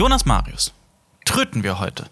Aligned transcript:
Jonas 0.00 0.24
Marius, 0.24 0.72
tröten 1.26 1.62
wir 1.62 1.78
heute. 1.78 2.06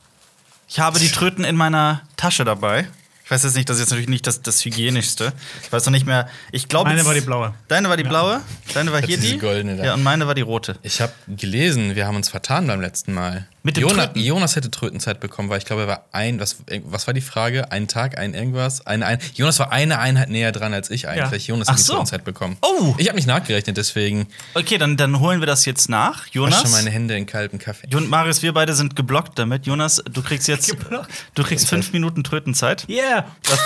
Ich 0.68 0.78
habe 0.78 0.98
die 0.98 1.08
Tröten 1.08 1.42
in 1.42 1.56
meiner 1.56 2.02
Tasche 2.18 2.44
dabei. 2.44 2.86
Ich 3.24 3.30
weiß 3.30 3.44
jetzt 3.44 3.56
nicht, 3.56 3.66
das 3.66 3.78
ist 3.78 3.84
jetzt 3.84 3.90
natürlich 3.92 4.10
nicht 4.10 4.26
das, 4.26 4.42
das 4.42 4.62
Hygienischste. 4.62 5.32
Ich 5.62 5.72
weiß 5.72 5.86
noch 5.86 5.92
nicht 5.92 6.04
mehr. 6.04 6.28
Ich 6.52 6.68
glaube. 6.68 6.90
Meine 6.90 7.06
war 7.06 7.14
die 7.14 7.22
blaue. 7.22 7.54
Deine 7.66 7.88
war 7.88 7.96
die 7.96 8.04
blaue, 8.04 8.42
deine 8.74 8.92
war 8.92 9.00
hier 9.00 9.16
die. 9.16 9.38
goldene 9.38 9.78
da. 9.78 9.84
Ja, 9.86 9.94
und 9.94 10.02
meine 10.02 10.26
war 10.26 10.34
die 10.34 10.42
rote. 10.42 10.76
Ich 10.82 11.00
habe 11.00 11.14
gelesen, 11.28 11.96
wir 11.96 12.06
haben 12.06 12.16
uns 12.16 12.28
vertan 12.28 12.66
beim 12.66 12.82
letzten 12.82 13.14
Mal. 13.14 13.48
Mit 13.64 13.76
dem 13.76 13.82
Jonas, 13.88 14.06
Tröten? 14.06 14.22
Jonas 14.22 14.56
hätte 14.56 14.70
Trötenzeit 14.70 15.18
bekommen, 15.20 15.48
weil 15.48 15.58
ich 15.58 15.64
glaube, 15.64 15.82
er 15.82 15.88
war 15.88 16.04
ein, 16.12 16.38
was, 16.40 16.56
was 16.84 17.06
war 17.08 17.14
die 17.14 17.20
Frage? 17.20 17.72
Ein 17.72 17.88
Tag, 17.88 18.16
ein 18.16 18.32
irgendwas? 18.32 18.86
Ein, 18.86 19.02
ein, 19.02 19.18
Jonas 19.34 19.58
war 19.58 19.72
eine 19.72 19.98
Einheit 19.98 20.30
näher 20.30 20.52
dran 20.52 20.72
als 20.72 20.90
ich 20.90 21.08
eigentlich. 21.08 21.48
Jonas 21.48 21.68
Ach 21.68 21.72
hat 21.72 21.78
die 21.78 21.82
so. 21.82 21.92
Trötenzeit 21.94 22.24
bekommen. 22.24 22.56
Oh. 22.62 22.94
Ich 22.98 23.08
habe 23.08 23.16
nicht 23.16 23.26
nachgerechnet, 23.26 23.76
deswegen 23.76 24.28
Okay, 24.54 24.78
dann, 24.78 24.96
dann 24.96 25.18
holen 25.20 25.40
wir 25.40 25.46
das 25.46 25.64
jetzt 25.64 25.88
nach. 25.88 26.26
Jonas. 26.28 26.70
meine 26.70 26.90
Hände 26.90 27.16
in 27.16 27.26
kaltem 27.26 27.58
Kaffee. 27.58 27.88
Jon 27.88 28.08
Marius, 28.08 28.42
wir 28.42 28.54
beide 28.54 28.74
sind 28.74 28.94
geblockt 28.96 29.38
damit. 29.38 29.66
Jonas, 29.66 30.02
du 30.10 30.22
kriegst 30.22 30.46
jetzt. 30.48 30.68
Geblockt? 30.70 31.10
Du 31.34 31.42
kriegst 31.42 31.68
fünf 31.68 31.92
Minuten 31.92 32.22
Trötenzeit. 32.24 32.88
Yeah! 32.88 33.24
Lass, 33.50 33.60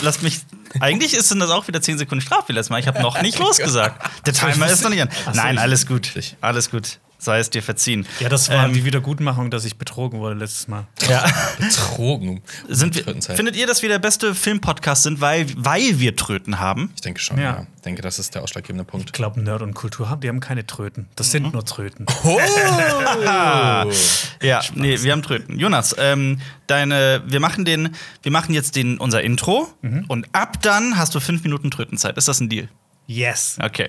lass 0.00 0.22
mich. 0.22 0.40
Eigentlich 0.80 1.14
ist 1.14 1.30
denn 1.30 1.38
das 1.38 1.50
auch 1.50 1.68
wieder 1.68 1.80
10 1.82 1.98
Sekunden 1.98 2.22
Strafe 2.22 2.48
wie 2.48 2.52
letztes 2.54 2.70
Mal. 2.70 2.80
Ich 2.80 2.86
habe 2.88 3.00
noch 3.02 3.20
nicht 3.22 3.38
losgesagt. 3.38 4.26
Der 4.26 4.32
Timer 4.32 4.68
ist 4.68 4.82
noch 4.82 4.90
nicht 4.90 5.02
an. 5.02 5.08
Nein, 5.34 5.54
ich- 5.56 5.60
alles 5.60 5.86
gut. 5.86 6.16
ich- 6.16 6.36
Alles 6.40 6.70
gut. 6.70 6.98
Sei 7.20 7.40
es 7.40 7.50
dir 7.50 7.62
verziehen. 7.64 8.06
Ja, 8.20 8.28
das 8.28 8.48
war 8.48 8.66
Ähm, 8.66 8.72
die 8.74 8.84
Wiedergutmachung, 8.84 9.50
dass 9.50 9.64
ich 9.64 9.76
betrogen 9.76 10.20
wurde 10.20 10.36
letztes 10.36 10.68
Mal. 10.68 10.86
Ja. 11.08 11.24
Betrogen. 11.58 12.42
Sind 12.68 12.94
wir, 12.94 13.20
findet 13.20 13.56
ihr, 13.56 13.66
dass 13.66 13.82
wir 13.82 13.88
der 13.88 13.98
beste 13.98 14.36
Filmpodcast 14.36 15.02
sind, 15.02 15.20
weil, 15.20 15.46
weil 15.56 15.98
wir 15.98 16.14
Tröten 16.14 16.60
haben? 16.60 16.92
Ich 16.94 17.00
denke 17.00 17.20
schon, 17.20 17.38
Ja. 17.38 17.42
ja. 17.44 17.66
Ich 17.76 17.82
denke, 17.82 18.02
das 18.02 18.18
ist 18.20 18.34
der 18.34 18.42
ausschlaggebende 18.42 18.82
Ich 18.84 18.88
Punkt. 18.90 19.12
glaube, 19.12 19.40
Nerd 19.40 19.62
und 19.62 19.74
Kultur 19.74 20.08
haben, 20.10 20.20
die 20.20 20.28
haben 20.28 20.40
keine 20.40 20.64
Tröten. 20.66 21.08
Das 21.16 21.28
Mhm. 21.28 21.30
sind 21.32 21.52
nur 21.54 21.64
Tröten. 21.64 22.06
Oh! 22.24 22.38
Ja, 24.42 24.60
nee, 24.74 25.00
wir 25.02 25.12
haben 25.12 25.22
Tröten. 25.22 25.58
Jonas, 25.58 25.94
ähm, 25.98 26.40
deine, 26.66 27.22
wir 27.26 27.40
machen 27.40 27.64
den, 27.64 27.94
wir 28.22 28.32
machen 28.32 28.54
jetzt 28.54 28.76
den, 28.76 28.98
unser 28.98 29.22
Intro 29.22 29.68
und 30.08 30.26
ab 30.32 30.62
dann 30.62 30.96
hast 30.96 31.14
du 31.14 31.20
fünf 31.20 31.42
Minuten 31.42 31.70
Trötenzeit. 31.70 32.16
Ist 32.16 32.28
das 32.28 32.40
ein 32.40 32.48
Deal? 32.48 32.68
Yes! 33.06 33.56
Okay. 33.62 33.88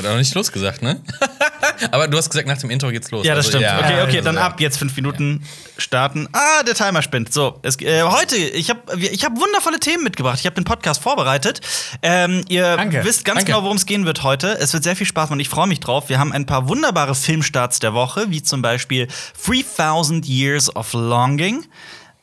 Hat 0.00 0.06
er 0.06 0.12
noch 0.12 0.18
nicht 0.18 0.34
losgesagt, 0.34 0.80
ne? 0.82 1.00
Aber 1.92 2.08
du 2.08 2.16
hast 2.16 2.30
gesagt, 2.30 2.48
nach 2.48 2.56
dem 2.56 2.70
Intro 2.70 2.88
geht's 2.88 3.10
los. 3.10 3.26
Ja, 3.26 3.34
das 3.34 3.46
Also, 3.46 3.58
stimmt. 3.58 3.72
okay, 3.78 4.02
okay, 4.02 4.16
also, 4.18 4.20
dann 4.22 4.36
ja. 4.36 4.46
ab 4.46 4.60
jetzt 4.60 4.78
fünf 4.78 4.96
Minuten 4.96 5.42
starten. 5.76 6.26
Ah, 6.32 6.62
der 6.62 6.74
Timer 6.74 7.02
spinnt. 7.02 7.32
So, 7.32 7.58
es, 7.62 7.78
äh, 7.80 8.02
heute, 8.02 8.36
ich 8.36 8.70
habe 8.70 8.80
ich 8.98 9.24
hab 9.24 9.38
wundervolle 9.38 9.78
Themen 9.78 10.04
mitgebracht. 10.04 10.38
Ich 10.40 10.46
habe 10.46 10.54
den 10.54 10.64
Podcast 10.64 11.02
vorbereitet. 11.02 11.60
Ähm, 12.02 12.44
ihr 12.48 12.76
Danke. 12.76 13.04
wisst 13.04 13.24
ganz 13.26 13.40
Danke. 13.40 13.52
genau, 13.52 13.62
worum 13.64 13.76
es 13.76 13.84
gehen 13.86 14.06
wird 14.06 14.22
heute. 14.22 14.58
Es 14.58 14.72
wird 14.72 14.84
sehr 14.84 14.96
viel 14.96 15.06
Spaß 15.06 15.28
machen. 15.30 15.40
Ich 15.40 15.48
freue 15.50 15.66
mich 15.66 15.80
drauf. 15.80 16.08
Wir 16.08 16.18
haben 16.18 16.32
ein 16.32 16.46
paar 16.46 16.68
wunderbare 16.68 17.14
Filmstarts 17.14 17.78
der 17.78 17.92
Woche, 17.92 18.30
wie 18.30 18.42
zum 18.42 18.62
Beispiel 18.62 19.08
3000 19.46 20.26
Years 20.26 20.74
of 20.74 20.92
Longing. 20.94 21.66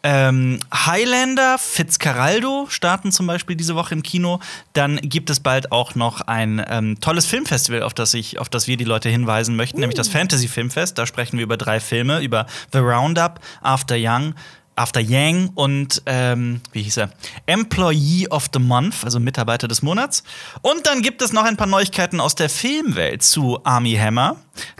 Ähm, 0.03 0.59
Highlander, 0.74 1.58
Fitzcarraldo 1.58 2.68
starten 2.69 3.12
zum 3.12 3.28
Beispiel 3.28 3.56
diese 3.56 3.75
Woche 3.75 3.94
im 3.96 4.03
Kino. 4.03 4.40
Dann 4.74 4.97
gibt 4.97 5.30
es 5.30 5.40
bald 5.40 5.72
auch 5.72 5.96
noch 5.96 6.22
ein 6.22 6.63
ähm, 6.69 7.00
tolles 7.00 7.25
Filmfestival, 7.25 7.84
auf 7.84 7.94
das, 7.94 8.13
ich, 8.13 8.40
auf 8.40 8.50
das 8.50 8.68
wir 8.68 8.78
die 8.78 8.84
Leute 8.84 9.09
hinweisen 9.09 9.56
möchten, 9.56 9.80
nämlich 9.80 9.97
das 9.97 10.08
Fantasy 10.08 10.47
Filmfest. 10.47 10.97
Da 10.97 11.06
sprechen 11.06 11.38
wir 11.38 11.44
über 11.44 11.58
drei 11.58 11.80
Filme, 11.80 12.22
über 12.22 12.46
The 12.72 12.80
Roundup, 12.80 13.40
After 13.62 13.96
Young. 13.97 14.34
After 14.78 15.00
Yang 15.00 15.50
und 15.56 16.03
ähm, 16.06 16.62
wie 16.72 16.84
hieß 16.84 16.97
er? 16.97 17.09
Employee 17.47 18.28
of 18.29 18.50
the 18.53 18.59
Month, 18.59 19.03
also 19.03 19.19
Mitarbeiter 19.19 19.68
des 19.68 19.81
Monats. 19.81 20.24
Und 20.62 20.85
dann 20.85 21.02
gibt 21.02 21.24
es 21.24 21.34
noch 21.34 21.46
ein 21.46 21.58
paar 21.58 21.66
Neuigkeiten 21.66 22.19
aus 22.19 22.35
der 22.35 22.47
Filmwelt 22.47 23.24
zu 23.24 23.59
Army 23.64 23.96
Hammer. 23.96 24.35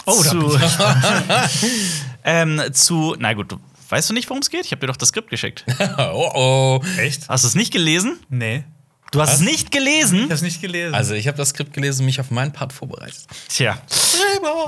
Oh, 0.06 0.22
da 0.24 0.30
zu, 0.30 0.40
bin 0.40 0.62
ähm, 2.24 2.62
zu, 2.74 3.16
na 3.18 3.34
gut, 3.34 3.58
weißt 3.90 4.10
du 4.10 4.14
nicht, 4.14 4.30
worum 4.30 4.42
es 4.42 4.50
geht? 4.50 4.66
Ich 4.66 4.72
habe 4.72 4.80
dir 4.82 4.88
doch 4.88 4.98
das 4.98 5.10
Skript 5.10 5.30
geschickt. 5.30 5.66
oh, 5.98 6.32
oh. 6.34 6.82
Echt? 7.00 7.28
Hast 7.30 7.44
du 7.44 7.48
es 7.48 7.56
nicht 7.56 7.72
gelesen? 7.72 8.20
Nee. 8.30 8.64
Du 9.12 9.22
hast 9.22 9.36
es 9.36 9.40
nicht 9.40 9.72
gelesen? 9.72 10.26
Ich 10.26 10.32
hab's 10.32 10.42
nicht 10.42 10.60
gelesen. 10.62 10.94
Also, 10.94 11.14
ich 11.14 11.28
habe 11.28 11.38
das 11.38 11.50
Skript 11.50 11.74
gelesen 11.74 12.02
und 12.02 12.08
mich 12.08 12.20
auf 12.20 12.30
meinen 12.30 12.52
Part 12.52 12.74
vorbereitet. 12.74 13.26
Tja. 13.48 13.78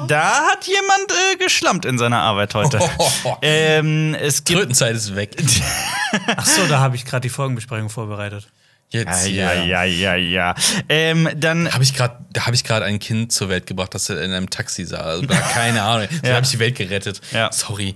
Da 0.08 0.48
hat 0.48 0.66
jemand 0.66 1.12
äh, 1.12 1.36
geschlampt 1.44 1.84
in 1.86 1.98
seiner 1.98 2.22
Arbeit 2.22 2.56
heute. 2.56 2.80
ähm, 3.42 4.16
es 4.16 4.44
gibt. 4.46 4.60
Trötenzeit 4.60 4.96
ist 4.96 5.14
weg. 5.16 5.36
Ach 6.38 6.46
so, 6.46 6.66
da 6.68 6.80
habe 6.80 6.96
ich 6.96 7.04
gerade 7.06 7.22
die 7.22 7.30
Folgenbesprechung 7.30 7.90
vorbereitet. 7.90 8.48
Jetzt, 8.92 9.28
Ja, 9.28 9.54
ja, 9.54 9.84
ja, 9.84 10.16
ja. 10.16 10.56
Ähm, 10.88 11.30
dann. 11.36 11.72
Hab 11.72 11.82
ich 11.82 11.94
grad, 11.94 12.18
da 12.32 12.46
habe 12.46 12.56
ich 12.56 12.64
gerade 12.64 12.86
ein 12.86 12.98
Kind 13.00 13.32
zur 13.34 13.50
Welt 13.50 13.68
gebracht, 13.68 13.94
das 13.94 14.10
in 14.10 14.18
einem 14.18 14.50
Taxi 14.50 14.86
sah. 14.86 15.00
Also, 15.02 15.28
keine 15.28 15.82
Ahnung. 15.84 16.08
Da 16.24 16.30
Ja. 16.30 16.36
habe 16.36 16.46
ich 16.46 16.52
die 16.52 16.60
Welt 16.60 16.76
gerettet. 16.76 17.20
Ja. 17.32 17.52
Sorry. 17.52 17.96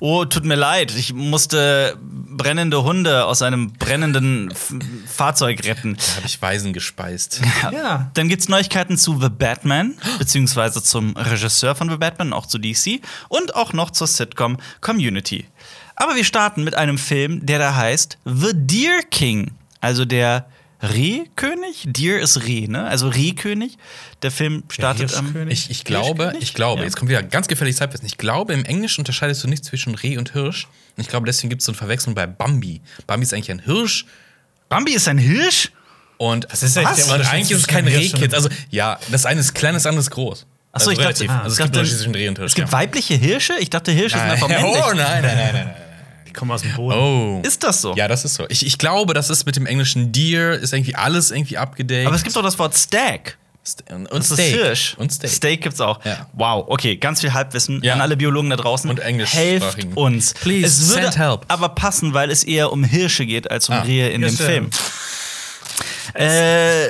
Oh, 0.00 0.24
tut 0.24 0.44
mir 0.44 0.54
leid. 0.54 0.94
Ich 0.96 1.12
musste 1.12 1.98
brennende 2.00 2.84
Hunde 2.84 3.24
aus 3.24 3.42
einem 3.42 3.72
brennenden 3.72 4.50
F 4.52 4.74
Fahrzeug 5.06 5.64
retten. 5.64 5.96
Da 5.96 6.16
habe 6.16 6.26
ich 6.26 6.40
Weisen 6.40 6.72
gespeist. 6.72 7.40
Ja. 7.72 8.10
Dann 8.14 8.28
gibt's 8.28 8.48
Neuigkeiten 8.48 8.96
zu 8.96 9.20
The 9.20 9.28
Batman, 9.28 9.94
beziehungsweise 10.18 10.82
zum 10.82 11.16
Regisseur 11.16 11.74
von 11.74 11.90
The 11.90 11.96
Batman, 11.96 12.32
auch 12.32 12.46
zu 12.46 12.58
DC 12.58 13.00
und 13.28 13.56
auch 13.56 13.72
noch 13.72 13.90
zur 13.90 14.06
Sitcom 14.06 14.58
Community. 14.80 15.46
Aber 15.96 16.14
wir 16.14 16.24
starten 16.24 16.62
mit 16.62 16.76
einem 16.76 16.96
Film, 16.96 17.44
der 17.44 17.58
da 17.58 17.74
heißt 17.74 18.18
The 18.24 18.52
Deer 18.54 19.02
King, 19.10 19.50
also 19.80 20.04
der 20.04 20.46
Rehkönig. 20.82 21.84
Deer 21.86 22.20
ist 22.20 22.44
Reh, 22.46 22.66
ne? 22.68 22.84
Also 22.86 23.08
Rehkönig. 23.08 23.78
Der 24.22 24.30
Film 24.30 24.62
startet 24.70 25.14
am. 25.16 25.48
Ich, 25.48 25.70
ich 25.70 25.84
glaube, 25.84 26.34
ich 26.40 26.54
glaube, 26.54 26.80
Ja. 26.80 26.84
jetzt 26.86 26.96
kommt 26.96 27.10
wieder 27.10 27.22
ganz 27.22 27.48
gefährliches 27.48 27.80
Halbwissen. 27.80 28.06
Ich 28.06 28.16
glaube, 28.18 28.52
im 28.52 28.64
Englischen 28.64 29.00
unterscheidest 29.00 29.42
du 29.44 29.48
nicht 29.48 29.64
zwischen 29.64 29.94
Reh 29.94 30.16
und 30.18 30.32
Hirsch. 30.32 30.66
Und 30.96 31.02
ich 31.02 31.08
glaube, 31.08 31.26
deswegen 31.26 31.48
gibt 31.50 31.62
es 31.62 31.66
so 31.66 31.72
eine 31.72 31.78
Verwechslung 31.78 32.14
bei 32.14 32.26
Bambi. 32.26 32.80
Bambi 33.06 33.22
ist 33.24 33.32
eigentlich 33.34 33.50
ein 33.50 33.60
Hirsch 33.60 34.06
Bambi 34.68 34.92
ist 34.92 35.08
ein 35.08 35.18
Hirsch? 35.18 35.72
und, 36.18 36.46
Was 36.50 36.62
ist 36.62 36.76
eigentlich 36.76 37.06
der 37.06 37.14
und 37.14 37.20
eigentlich 37.26 37.50
ist 37.52 37.58
es 37.60 37.66
kein 37.66 37.78
einem 37.86 37.88
Hirsch 37.88 38.12
und- 38.12 38.20
Rehkitz. 38.20 38.34
Also, 38.34 38.48
ja, 38.70 38.98
das 39.10 39.24
eine 39.24 39.40
ist 39.40 39.54
klein, 39.54 39.74
das 39.74 39.86
andere 39.86 40.00
ist 40.00 40.10
groß. 40.10 40.46
Achso, 40.72 40.90
also 40.90 40.90
ich 40.90 40.98
dachte, 40.98 41.20
relativ. 41.22 41.30
ah, 41.30 41.38
also, 41.42 41.52
es 41.52 41.56
gibt 41.56 41.68
dachte, 41.70 41.78
Unterschied 41.78 41.96
zwischen 41.98 42.14
Reh 42.14 42.28
und 42.28 42.38
Hirsch. 42.38 42.50
Es 42.50 42.54
gibt 42.54 42.68
ja. 42.68 42.72
weibliche 42.72 43.14
Hirsche? 43.14 43.54
Ich 43.60 43.70
dachte, 43.70 43.92
Hirsche 43.92 44.18
sind 44.18 44.28
einfach 44.28 44.48
männlich. 44.48 44.82
Oh, 44.84 44.92
nein, 44.94 45.22
nein, 45.22 45.36
nein, 45.36 45.50
nein. 45.54 45.74
Die 45.74 45.87
kommen 46.38 46.50
aus 46.52 46.62
dem 46.62 46.72
Boden. 46.74 46.98
Oh. 46.98 47.42
Ist 47.46 47.62
das 47.64 47.82
so? 47.82 47.94
Ja, 47.96 48.08
das 48.08 48.24
ist 48.24 48.34
so. 48.36 48.46
Ich, 48.48 48.64
ich 48.64 48.78
glaube, 48.78 49.12
das 49.12 49.28
ist 49.28 49.44
mit 49.44 49.56
dem 49.56 49.66
englischen 49.66 50.12
Deer, 50.12 50.52
ist 50.54 50.72
irgendwie 50.72 50.94
alles 50.94 51.30
irgendwie 51.30 51.58
abgedeckt. 51.58 52.06
Aber 52.06 52.16
es 52.16 52.22
gibt 52.22 52.34
doch 52.36 52.42
das 52.42 52.58
Wort 52.58 52.74
Stag. 52.76 53.36
St- 53.66 53.92
und, 53.92 54.06
und 54.10 54.18
Das 54.20 54.30
ist 54.30 54.38
Steak. 54.38 54.54
Hirsch. 54.54 54.94
Und 54.96 55.12
Steak. 55.12 55.30
Steak 55.30 55.60
gibt's 55.62 55.80
auch. 55.80 56.02
Ja. 56.04 56.26
Wow, 56.32 56.64
okay, 56.68 56.96
ganz 56.96 57.20
viel 57.20 57.34
Halbwissen 57.34 57.82
Ja. 57.82 57.94
an 57.94 58.00
alle 58.00 58.16
Biologen 58.16 58.48
da 58.48 58.56
draußen. 58.56 58.88
Und 58.88 58.98
Englischsprachigen. 59.00 59.50
Helft 59.88 59.96
uns. 59.96 60.32
Please, 60.34 60.66
es 60.66 60.88
würde 60.88 61.02
send 61.02 61.18
help. 61.18 61.44
aber 61.48 61.68
passen, 61.70 62.14
weil 62.14 62.30
es 62.30 62.44
eher 62.44 62.72
um 62.72 62.82
Hirsche 62.84 63.26
geht 63.26 63.50
als 63.50 63.68
um 63.68 63.74
Ah. 63.74 63.82
Rehe 63.82 64.08
in 64.08 64.22
Ja, 64.22 64.28
dem. 64.28 64.36
Film. 64.36 64.70
Äh, 66.14 66.86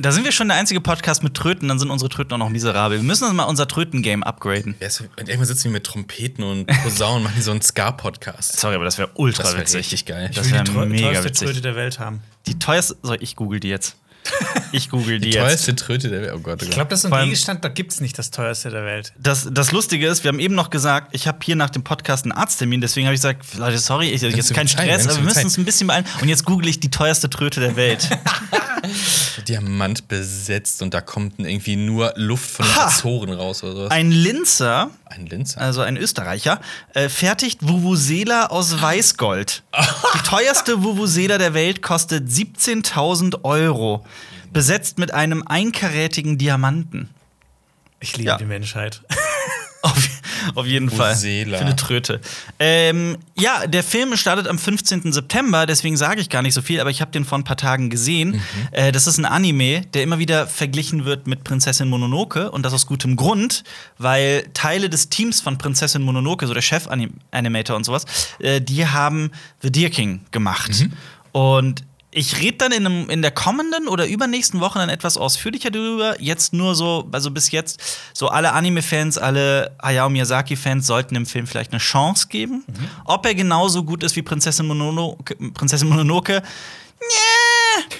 da 0.00 0.12
sind 0.12 0.24
wir 0.24 0.32
schon 0.32 0.48
der 0.48 0.56
einzige 0.56 0.80
Podcast 0.80 1.22
mit 1.22 1.34
Tröten, 1.34 1.68
dann 1.68 1.78
sind 1.78 1.90
unsere 1.90 2.08
Tröten 2.08 2.32
auch 2.34 2.38
noch 2.38 2.48
miserabel. 2.48 2.98
Wir 2.98 3.04
müssen 3.04 3.24
uns 3.24 3.34
mal 3.34 3.44
unser 3.44 3.66
Tröten-Game 3.68 4.22
upgraden. 4.22 4.74
Und 4.74 5.28
irgendwann 5.28 5.44
sitzen 5.46 5.64
wir 5.64 5.70
mit 5.72 5.84
Trompeten 5.84 6.42
und 6.44 6.66
Posaunen, 6.82 7.22
machen 7.24 7.34
die 7.36 7.42
so 7.42 7.50
einen 7.50 7.62
Ska-Podcast. 7.62 8.58
Sorry, 8.58 8.74
aber 8.74 8.84
das 8.84 8.98
wäre 8.98 9.10
ultra 9.14 9.42
Das 9.44 9.52
wär 9.54 9.60
witzig. 9.60 9.78
richtig 9.78 10.06
geil. 10.06 10.30
Das 10.34 10.46
Ich 10.46 10.52
will 10.52 10.64
wäre 10.66 10.86
mega 10.86 11.08
teuerste 11.08 11.28
witzig. 11.28 11.46
Tröte 11.48 11.60
der 11.62 11.76
Welt 11.76 11.98
haben. 11.98 12.20
Die 12.46 12.58
teuerste. 12.58 12.96
Soll 13.02 13.18
ich 13.20 13.36
google 13.36 13.60
die 13.60 13.68
jetzt? 13.68 13.96
Ich 14.72 14.88
google 14.88 15.18
die, 15.18 15.30
Die 15.30 15.34
jetzt. 15.36 15.44
teuerste 15.44 15.74
Tröte 15.74 16.08
der 16.10 16.22
Welt. 16.22 16.32
Oh 16.36 16.38
Gott, 16.38 16.58
oh 16.60 16.62
Ich 16.62 16.68
Gott. 16.68 16.74
glaube, 16.74 16.90
das 16.90 17.04
ist 17.04 17.12
ein 17.12 17.24
Gegenstand, 17.24 17.64
da 17.64 17.68
gibt's 17.68 18.00
nicht 18.00 18.16
das 18.16 18.30
teuerste 18.30 18.70
der 18.70 18.84
Welt. 18.84 19.12
Das, 19.18 19.48
das 19.50 19.72
Lustige 19.72 20.06
ist, 20.06 20.22
wir 20.22 20.28
haben 20.28 20.38
eben 20.38 20.54
noch 20.54 20.70
gesagt, 20.70 21.08
ich 21.12 21.26
habe 21.26 21.38
hier 21.42 21.56
nach 21.56 21.70
dem 21.70 21.82
Podcast 21.82 22.24
einen 22.24 22.30
Arzttermin, 22.32 22.80
deswegen 22.80 23.06
habe 23.06 23.14
ich 23.16 23.20
gesagt, 23.20 23.44
Leute, 23.58 23.78
sorry, 23.78 24.10
ich, 24.10 24.22
jetzt 24.22 24.54
kein 24.54 24.68
Zeit, 24.68 24.84
Stress, 24.84 25.06
aber 25.08 25.16
wir 25.16 25.22
müssen 25.24 25.34
Zeit. 25.34 25.44
uns 25.46 25.58
ein 25.58 25.64
bisschen 25.64 25.88
beeilen. 25.88 26.04
Und 26.22 26.28
jetzt 26.28 26.44
google 26.44 26.68
ich 26.68 26.78
die 26.78 26.90
teuerste 26.90 27.28
Tröte 27.28 27.58
der 27.60 27.74
Welt. 27.74 28.08
Diamant 29.48 30.08
besetzt 30.08 30.82
und 30.82 30.94
da 30.94 31.00
kommt 31.00 31.38
irgendwie 31.38 31.76
nur 31.76 32.12
Luft 32.16 32.50
von 32.50 32.66
den 32.66 32.74
Ha! 32.76 32.86
Azoren 32.86 33.32
raus 33.32 33.62
oder 33.62 33.72
sowas. 33.74 33.90
Ein 33.90 34.10
Linzer, 34.10 34.90
Ein 35.06 35.26
Linzer. 35.26 35.60
also 35.60 35.80
ein 35.82 35.96
Österreicher, 35.96 36.60
äh, 36.94 37.08
fertigt 37.08 37.58
Vuvuzela 37.66 38.46
aus 38.46 38.80
Weißgold. 38.80 39.62
Die 40.14 40.22
teuerste 40.28 40.82
Vuvuzela 40.82 41.38
der 41.38 41.54
Welt 41.54 41.82
kostet 41.82 42.28
17.000 42.28 43.44
Euro, 43.44 44.04
besetzt 44.52 44.98
mit 44.98 45.12
einem 45.14 45.42
einkarätigen 45.46 46.38
Diamanten. 46.38 47.10
Ich 48.00 48.16
liebe 48.16 48.28
Ja. 48.30 48.38
die 48.38 48.44
Menschheit. 48.46 49.02
Auf, 49.82 50.08
auf 50.56 50.66
jeden 50.66 50.90
Fall. 50.90 51.14
Seela. 51.16 51.56
Für 51.56 51.64
eine 51.64 51.74
Tröte. 51.74 52.20
Ähm, 52.58 53.16
ja, 53.34 53.66
der 53.66 53.82
Film 53.82 54.14
startet 54.14 54.46
am 54.46 54.58
15. 54.58 55.10
September, 55.10 55.64
deswegen 55.64 55.96
sage 55.96 56.20
ich 56.20 56.28
gar 56.28 56.42
nicht 56.42 56.52
so 56.52 56.60
viel, 56.60 56.80
aber 56.80 56.90
ich 56.90 57.00
habe 57.00 57.10
den 57.12 57.24
vor 57.24 57.38
ein 57.38 57.44
paar 57.44 57.56
Tagen 57.56 57.88
gesehen. 57.88 58.32
Mhm. 58.32 58.42
Äh, 58.72 58.92
das 58.92 59.06
ist 59.06 59.16
ein 59.16 59.24
Anime, 59.24 59.86
der 59.94 60.02
immer 60.02 60.18
wieder 60.18 60.46
verglichen 60.46 61.06
wird 61.06 61.26
mit 61.26 61.44
Prinzessin 61.44 61.88
Mononoke 61.88 62.50
und 62.50 62.62
das 62.62 62.74
aus 62.74 62.86
gutem 62.86 63.16
Grund, 63.16 63.64
weil 63.96 64.46
Teile 64.52 64.90
des 64.90 65.08
Teams 65.08 65.40
von 65.40 65.56
Prinzessin 65.56 66.02
Mononoke, 66.02 66.46
so 66.46 66.52
der 66.52 66.60
Chef-Animator 66.62 67.74
und 67.74 67.84
sowas, 67.84 68.04
äh, 68.38 68.60
die 68.60 68.86
haben 68.86 69.30
The 69.62 69.72
Deer 69.72 69.88
King 69.88 70.20
gemacht. 70.30 70.72
Mhm. 70.78 70.92
Und 71.32 71.84
ich 72.12 72.40
rede 72.40 72.58
dann 72.58 72.72
in, 72.72 72.86
einem, 72.86 73.10
in 73.10 73.22
der 73.22 73.30
kommenden 73.30 73.86
oder 73.86 74.06
übernächsten 74.06 74.60
Woche 74.60 74.78
dann 74.78 74.88
etwas 74.88 75.16
ausführlicher 75.16 75.70
darüber. 75.70 76.20
Jetzt 76.20 76.52
nur 76.52 76.74
so, 76.74 77.08
also 77.12 77.30
bis 77.30 77.50
jetzt, 77.52 77.80
so 78.12 78.28
alle 78.28 78.52
Anime-Fans, 78.52 79.16
alle 79.16 79.76
Hayao 79.82 80.10
Miyazaki-Fans 80.10 80.86
sollten 80.86 81.14
dem 81.14 81.26
Film 81.26 81.46
vielleicht 81.46 81.72
eine 81.72 81.80
Chance 81.80 82.26
geben. 82.28 82.64
Ob 83.04 83.24
er 83.26 83.34
genauso 83.34 83.84
gut 83.84 84.02
ist 84.02 84.16
wie 84.16 84.22
Prinzessin 84.22 84.66
Mononoke, 84.66 85.36
Prinzessin 85.54 85.88
Mononoke 85.88 86.42
nee, 87.00 87.96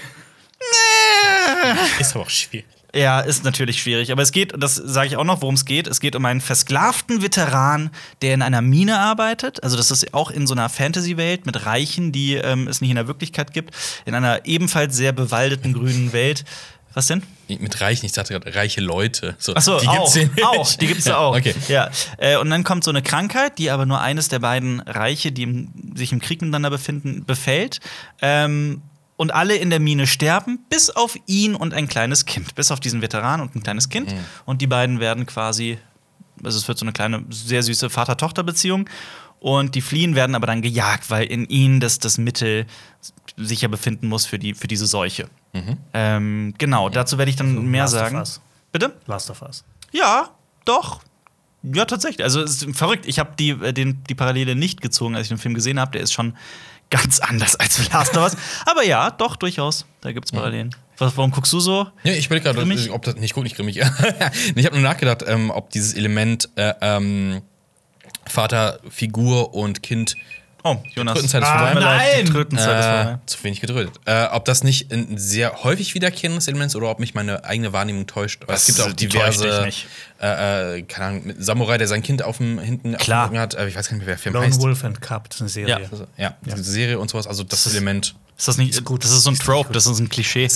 nee. 0.60 2.00
Ist 2.00 2.14
aber 2.14 2.24
auch 2.24 2.30
schwierig. 2.30 2.66
Ja, 2.94 3.20
ist 3.20 3.44
natürlich 3.44 3.80
schwierig. 3.80 4.10
Aber 4.10 4.22
es 4.22 4.32
geht, 4.32 4.52
das 4.56 4.74
sage 4.74 5.08
ich 5.08 5.16
auch 5.16 5.24
noch, 5.24 5.42
worum 5.42 5.54
es 5.54 5.64
geht. 5.64 5.86
Es 5.86 6.00
geht 6.00 6.16
um 6.16 6.24
einen 6.24 6.40
versklavten 6.40 7.22
Veteran, 7.22 7.90
der 8.22 8.34
in 8.34 8.42
einer 8.42 8.62
Mine 8.62 8.98
arbeitet. 8.98 9.62
Also, 9.62 9.76
das 9.76 9.90
ist 9.90 10.12
auch 10.12 10.30
in 10.30 10.46
so 10.46 10.54
einer 10.54 10.68
Fantasy-Welt 10.68 11.46
mit 11.46 11.66
Reichen, 11.66 12.12
die 12.12 12.34
ähm, 12.34 12.66
es 12.68 12.80
nicht 12.80 12.90
in 12.90 12.96
der 12.96 13.06
Wirklichkeit 13.06 13.52
gibt. 13.52 13.74
In 14.06 14.14
einer 14.14 14.44
ebenfalls 14.44 14.96
sehr 14.96 15.12
bewaldeten 15.12 15.72
grünen 15.72 16.12
Welt. 16.12 16.44
Was 16.92 17.06
denn? 17.06 17.22
Mit 17.46 17.80
reichen, 17.80 18.06
ich 18.06 18.12
sagte 18.12 18.32
gerade 18.32 18.52
reiche 18.54 18.80
Leute. 18.80 19.36
So, 19.38 19.54
Achso, 19.54 19.78
die 19.78 19.86
auch, 19.86 20.12
gibt's 20.12 20.34
nicht. 20.36 20.44
auch, 20.44 20.74
die 20.74 20.86
gibt's 20.88 21.04
ja, 21.04 21.18
auch. 21.18 21.36
Okay. 21.36 21.54
Ja, 21.68 21.88
äh, 22.18 22.36
und 22.36 22.50
dann 22.50 22.64
kommt 22.64 22.82
so 22.82 22.90
eine 22.90 23.02
Krankheit, 23.02 23.58
die 23.58 23.70
aber 23.70 23.86
nur 23.86 24.00
eines 24.00 24.28
der 24.28 24.40
beiden 24.40 24.80
Reiche, 24.80 25.30
die 25.30 25.44
im, 25.44 25.72
sich 25.94 26.10
im 26.10 26.20
Krieg 26.20 26.42
miteinander 26.42 26.70
befinden, 26.70 27.24
befällt. 27.24 27.78
Ähm, 28.20 28.82
und 29.20 29.34
alle 29.34 29.54
in 29.54 29.68
der 29.68 29.80
Mine 29.80 30.06
sterben, 30.06 30.60
bis 30.70 30.88
auf 30.88 31.14
ihn 31.26 31.54
und 31.54 31.74
ein 31.74 31.88
kleines 31.88 32.24
Kind. 32.24 32.54
Bis 32.54 32.70
auf 32.70 32.80
diesen 32.80 33.02
Veteran 33.02 33.42
und 33.42 33.54
ein 33.54 33.62
kleines 33.62 33.90
Kind. 33.90 34.14
Und 34.46 34.62
die 34.62 34.66
beiden 34.66 34.98
werden 34.98 35.26
quasi, 35.26 35.76
also 36.42 36.56
es 36.56 36.66
wird 36.66 36.78
so 36.78 36.86
eine 36.86 36.94
kleine, 36.94 37.26
sehr 37.28 37.62
süße 37.62 37.90
Vater-Tochter-Beziehung. 37.90 38.88
Und 39.38 39.74
die 39.74 39.82
fliehen, 39.82 40.14
werden 40.14 40.34
aber 40.34 40.46
dann 40.46 40.62
gejagt, 40.62 41.10
weil 41.10 41.24
in 41.24 41.44
ihnen 41.50 41.80
das, 41.80 41.98
das 41.98 42.16
Mittel 42.16 42.64
sich 43.36 43.60
ja 43.60 43.68
befinden 43.68 44.08
muss 44.08 44.24
für, 44.24 44.38
die, 44.38 44.54
für 44.54 44.68
diese 44.68 44.86
Seuche. 44.86 45.28
Ähm, 45.92 46.54
genau, 46.56 46.88
dazu 46.88 47.18
werde 47.18 47.28
ich 47.28 47.36
dann 47.36 47.66
mehr 47.66 47.82
Last 47.82 47.94
of 47.94 48.00
sagen. 48.00 48.16
Us. 48.16 48.40
Bitte? 48.72 48.96
Last 49.04 49.28
of 49.28 49.42
Us. 49.42 49.64
Ja, 49.92 50.30
doch. 50.64 51.02
Ja, 51.62 51.84
tatsächlich. 51.84 52.24
Also 52.24 52.40
es 52.40 52.62
ist 52.62 52.74
verrückt. 52.74 53.04
Ich 53.04 53.18
habe 53.18 53.32
die, 53.38 53.50
äh, 53.50 53.74
den, 53.74 54.02
die 54.08 54.14
Parallele 54.14 54.56
nicht 54.56 54.80
gezogen, 54.80 55.14
als 55.14 55.24
ich 55.24 55.28
den 55.28 55.36
Film 55.36 55.52
gesehen 55.52 55.78
habe. 55.78 55.90
Der 55.90 56.00
ist 56.00 56.14
schon 56.14 56.38
ganz 56.90 57.20
anders 57.20 57.56
als 57.56 57.90
Last 57.90 58.16
of 58.16 58.24
Us. 58.24 58.36
Aber 58.66 58.82
ja, 58.82 59.10
doch, 59.10 59.36
durchaus. 59.36 59.86
Da 60.00 60.12
gibt 60.12 60.26
es 60.26 60.32
Parallelen. 60.32 60.74
Was, 60.98 61.16
warum 61.16 61.30
guckst 61.30 61.52
du 61.52 61.60
so? 61.60 61.86
Ja, 62.02 62.12
ich 62.12 62.26
überlege 62.26 62.52
gerade, 62.52 62.92
ob 62.92 63.02
das. 63.02 63.16
Nee, 63.16 63.24
ich 63.24 63.32
guck 63.32 63.44
nicht 63.44 63.56
grimmig. 63.56 63.76
ich 64.54 64.66
habe 64.66 64.78
nur 64.78 64.82
nachgedacht, 64.82 65.24
ähm, 65.26 65.50
ob 65.50 65.70
dieses 65.70 65.94
Element 65.94 66.50
äh, 66.56 66.74
ähm, 66.82 67.42
Vater, 68.26 68.80
Figur 68.90 69.54
und 69.54 69.82
Kind. 69.82 70.16
Oh, 70.62 70.76
Jonas. 70.94 71.14
Trötenzeit 71.14 71.42
ist 71.42 71.48
Ah, 71.48 71.66
vorbei. 71.66 71.80
Nein! 71.80 72.26
Die 72.26 72.32
Trötenzeit 72.32 72.78
ist 72.80 72.84
Äh, 72.86 73.02
vorbei. 73.04 73.18
zu 73.26 73.44
wenig 73.44 73.60
gedrötet. 73.60 73.94
Äh, 74.04 74.24
ob 74.32 74.44
das 74.44 74.62
nicht 74.62 74.92
ein 74.92 75.16
sehr 75.16 75.62
häufig 75.64 75.94
wiederkehrendes 75.94 76.48
Element 76.48 76.68
ist 76.70 76.76
oder 76.76 76.90
ob 76.90 77.00
mich 77.00 77.14
meine 77.14 77.44
eigene 77.44 77.72
Wahrnehmung 77.72 78.06
täuscht. 78.06 78.42
Weil 78.46 78.56
es 78.56 78.66
Das- 78.66 78.76
gibt 78.76 78.88
auch 78.88 78.92
die 78.92 79.08
diverse. 79.08 79.68
Äh, 80.20 80.78
äh, 80.78 80.82
keine 80.82 81.06
Ahnung, 81.06 81.26
mit 81.26 81.42
Samurai, 81.44 81.78
der 81.78 81.88
sein 81.88 82.02
Kind 82.02 82.22
auf 82.22 82.36
dem 82.36 82.58
hinten 82.58 82.96
Klar. 82.98 83.24
auf 83.24 83.30
dem 83.30 83.38
hat. 83.38 83.54
Äh, 83.54 83.68
ich 83.68 83.76
weiß 83.76 83.88
gar 83.88 83.94
nicht 83.96 84.06
mehr, 84.06 84.14
wer 84.14 84.18
Film 84.18 84.34
Lone 84.34 84.46
heißt. 84.46 84.60
Wolf 84.60 84.84
and 84.84 85.00
Cup, 85.00 85.28
das 85.30 85.36
ist 85.36 85.40
eine 85.42 85.48
Serie. 85.50 85.88
Ja. 86.18 86.34
Ja, 86.44 86.54
diese 86.56 86.70
Serie 86.70 86.98
und 86.98 87.08
sowas. 87.10 87.26
Also 87.26 87.42
das, 87.42 87.66
ist- 87.66 87.72
Element. 87.72 88.14
Ist 88.36 88.48
das 88.48 88.56
nicht 88.58 88.70
Ist 88.70 88.84
gut. 88.84 89.04
Das 89.04 89.10
ist 89.12 89.22
so 89.22 89.30
ein 89.30 89.34
Ist 89.34 89.42
Trope, 89.42 89.72
das 89.72 89.86
ist 89.86 89.98
ein 89.98 90.08
Klischee. 90.08 90.48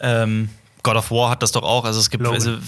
Ähm, 0.00 0.48
God 0.82 0.96
of 0.96 1.10
War 1.10 1.30
hat 1.30 1.42
das 1.42 1.52
doch 1.52 1.62
auch. 1.62 1.84
Also 1.84 2.00
es 2.00 2.10
gibt 2.10 2.24
Logan. 2.24 2.34
also, 2.40 2.58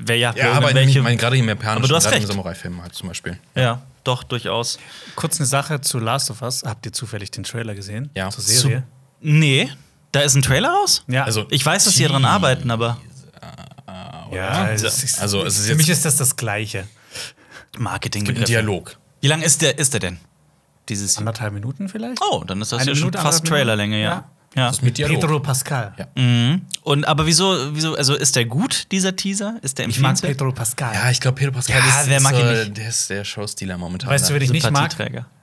wer 0.00 0.16
ja, 0.18 0.34
Ja, 0.36 0.52
aber 0.52 0.74
welche, 0.74 0.98
ich 0.98 1.04
meine 1.04 1.16
gerade 1.16 1.36
im 1.36 1.48
japanischen, 1.48 1.78
Aber 1.78 1.88
du 1.88 1.94
hast 1.94 2.04
gerade 2.04 2.16
im 2.16 2.22
recht. 2.22 2.32
Samurai-Film 2.32 2.82
halt 2.82 2.94
zum 2.94 3.08
Beispiel. 3.08 3.38
ja, 3.54 3.82
doch 4.04 4.22
durchaus. 4.24 4.78
Kurz 5.14 5.38
eine 5.38 5.46
Sache 5.46 5.80
zu 5.80 5.98
Last 5.98 6.30
of 6.30 6.42
Us. 6.42 6.62
Habt 6.64 6.86
ihr 6.86 6.92
zufällig 6.92 7.30
den 7.30 7.44
Trailer 7.44 7.74
gesehen? 7.74 8.10
Ja. 8.14 8.30
Zur 8.30 8.42
Serie? 8.42 8.84
Nee, 9.20 9.70
da 10.12 10.20
ist 10.20 10.34
ein 10.34 10.42
Trailer 10.42 10.70
raus. 10.70 11.04
Ja. 11.08 11.24
Also- 11.24 11.46
Ich 11.50 11.64
weiß, 11.64 11.84
dass 11.84 11.94
die 11.94 12.04
dran 12.04 12.24
arbeiten, 12.24 12.70
aber 12.70 12.98
ja, 14.32 14.68
es 14.70 14.82
ist, 14.82 15.20
Also, 15.20 15.44
es 15.44 15.58
ist 15.58 15.68
für 15.68 15.76
mich 15.76 15.88
ist 15.88 16.04
das 16.04 16.16
das 16.16 16.36
Gleiche. 16.36 16.86
Marketing. 17.78 18.26
Einen 18.28 18.44
Dialog. 18.44 18.98
Wie 19.20 19.28
lang 19.28 19.42
ist 19.42 19.62
der, 19.62 19.78
ist 19.78 19.92
der 19.92 20.00
denn? 20.00 20.18
Dieses 20.88 21.18
Anderthalb 21.18 21.52
Minuten 21.52 21.88
vielleicht? 21.88 22.20
Oh, 22.22 22.44
dann 22.46 22.60
ist 22.60 22.72
das 22.72 22.80
Eine 22.82 22.92
ja 22.92 22.96
schon 22.96 23.12
fast 23.12 23.44
Trailerlänge, 23.46 24.00
ja. 24.00 24.08
ja. 24.08 24.30
Das 24.56 24.82
mit 24.82 24.96
Dialog. 24.96 25.20
Pedro 25.20 25.40
Pascal. 25.40 25.92
Ja. 25.98 26.06
Mhm. 26.20 26.62
Und 26.82 27.06
aber 27.06 27.26
wieso, 27.26 27.74
wieso, 27.74 27.94
also 27.94 28.14
ist 28.14 28.36
der 28.36 28.46
gut, 28.46 28.86
dieser 28.90 29.14
Teaser? 29.14 29.58
Ist 29.62 29.78
der 29.78 29.86
Ich 29.88 30.00
mag? 30.00 30.20
Pedro 30.20 30.50
Pascal. 30.50 30.94
Ja, 30.94 31.10
ich 31.10 31.20
glaube, 31.20 31.36
Pedro 31.36 31.52
Pascal 31.52 31.78
Ja, 31.78 32.00
ist, 32.00 32.08
wer 32.08 32.20
mag 32.20 32.34
ihn 32.38 32.48
nicht? 32.48 32.76
der 32.76 32.88
ist 32.88 33.10
der 33.10 33.24
Showstealer 33.24 33.76
momentan. 33.76 34.08
Weißt 34.10 34.28
du, 34.30 34.34
wer 34.34 34.40
ich 34.40 34.50
nicht 34.50 34.70
mag? 34.70 34.96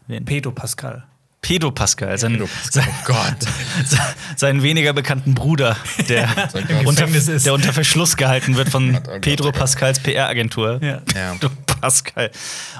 Wen? 0.07 0.25
Pedro 0.25 0.51
Pascal. 0.51 1.03
Pedo 1.43 1.71
Pascal, 1.71 2.17
sein, 2.17 2.31
Pedro 2.33 2.47
Pascal. 2.47 2.83
sein, 2.83 2.93
Oh 3.01 3.05
Gott. 3.05 3.99
seinen 4.37 4.63
weniger 4.63 4.93
bekannten 4.93 5.35
Bruder, 5.35 5.75
der, 6.07 6.29
unter, 6.85 7.05
der 7.05 7.53
unter 7.53 7.73
Verschluss 7.73 8.15
gehalten 8.15 8.55
wird 8.55 8.69
von 8.69 8.93
Gott, 8.93 9.03
oh 9.05 9.11
Gott, 9.11 9.21
Pedro 9.21 9.47
oh 9.49 9.51
Gott. 9.51 9.59
Pascals 9.59 9.99
PR-Agentur. 9.99 10.79
Ja. 10.81 11.01
Ja. 11.13 11.35
Du 11.41 11.49
Pascal. 11.81 12.31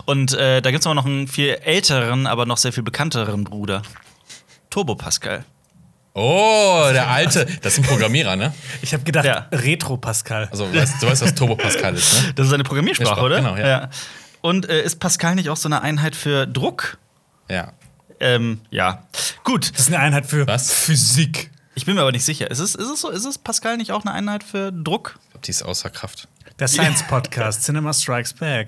Und 0.05 0.33
äh, 0.33 0.61
da 0.61 0.71
gibt 0.71 0.85
es 0.85 0.91
noch 0.91 1.05
einen 1.05 1.27
viel 1.27 1.49
älteren, 1.65 2.25
aber 2.25 2.45
noch 2.45 2.57
sehr 2.57 2.71
viel 2.71 2.83
bekannteren 2.83 3.43
Bruder. 3.43 3.81
Turbo 4.69 4.95
Pascal. 4.95 5.43
Oh, 6.15 6.89
der 6.91 7.07
alte. 7.09 7.45
Das 7.61 7.73
ist 7.73 7.79
ein 7.79 7.85
Programmierer, 7.85 8.35
ne? 8.35 8.53
Ich 8.81 8.93
habe 8.93 9.03
gedacht, 9.03 9.25
Ja. 9.25 9.47
Retro 9.51 9.97
Pascal. 9.97 10.47
Also, 10.51 10.67
du 10.67 10.77
weißt, 10.79 11.01
du 11.01 11.07
weißt, 11.07 11.21
was 11.23 11.33
Turbo 11.35 11.55
Pascal 11.55 11.95
ist, 11.95 12.13
ne? 12.21 12.33
Das 12.35 12.47
ist 12.47 12.53
eine 12.53 12.63
Programmiersprache, 12.63 13.09
Sprache, 13.13 13.25
oder? 13.25 13.35
genau, 13.37 13.57
ja. 13.57 13.89
Und 14.41 14.69
äh, 14.69 14.83
ist 14.83 14.99
Pascal 14.99 15.35
nicht 15.35 15.49
auch 15.49 15.57
so 15.57 15.67
eine 15.69 15.81
Einheit 15.81 16.15
für 16.15 16.45
Druck? 16.45 16.97
Ja. 17.49 17.73
Ähm, 18.19 18.61
ja. 18.69 19.07
Gut. 19.43 19.71
Das 19.73 19.81
ist 19.81 19.87
eine 19.87 19.99
Einheit 19.99 20.25
für 20.27 20.45
Was? 20.47 20.71
Physik. 20.71 21.49
Ich 21.75 21.85
bin 21.85 21.95
mir 21.95 22.01
aber 22.01 22.11
nicht 22.11 22.25
sicher. 22.25 22.51
Ist 22.51 22.59
es, 22.59 22.75
ist 22.75 22.89
es 22.89 23.01
so? 23.01 23.09
Ist 23.09 23.25
es 23.25 23.37
Pascal 23.39 23.77
nicht 23.77 23.91
auch 23.91 24.05
eine 24.05 24.13
Einheit 24.13 24.43
für 24.43 24.71
Druck? 24.71 25.15
Ich 25.23 25.29
glaube, 25.31 25.45
die 25.45 25.51
ist 25.51 25.63
außer 25.63 25.89
Kraft. 25.89 26.27
Der 26.59 26.67
Science 26.69 27.03
Podcast, 27.07 27.63
Cinema 27.63 27.91
Strikes 27.93 28.33
Back. 28.33 28.67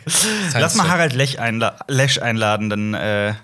Lass 0.54 0.74
mal. 0.76 0.88
Harald 0.90 1.14
Lech 1.14 1.40
einla 1.40 1.78
Lesch 1.88 2.18
einladen, 2.20 2.72
denn 2.72 2.94
äh, 2.96 3.36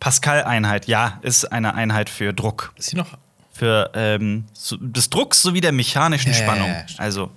Pascal-Einheit, 0.00 0.86
ja, 0.86 1.18
ist 1.22 1.52
eine 1.52 1.74
Einheit 1.74 2.08
für 2.08 2.32
Druck. 2.32 2.72
Ist 2.76 2.90
sie 2.90 2.96
noch? 2.96 3.18
Für 3.54 3.90
ähm, 3.94 4.46
so, 4.52 4.76
des 4.78 5.10
Drucks 5.10 5.40
sowie 5.42 5.60
der 5.60 5.70
mechanischen 5.70 6.32
ja, 6.32 6.38
Spannung. 6.38 6.68
ja, 6.68 6.88
stimmt. 6.88 7.00
Also, 7.00 7.30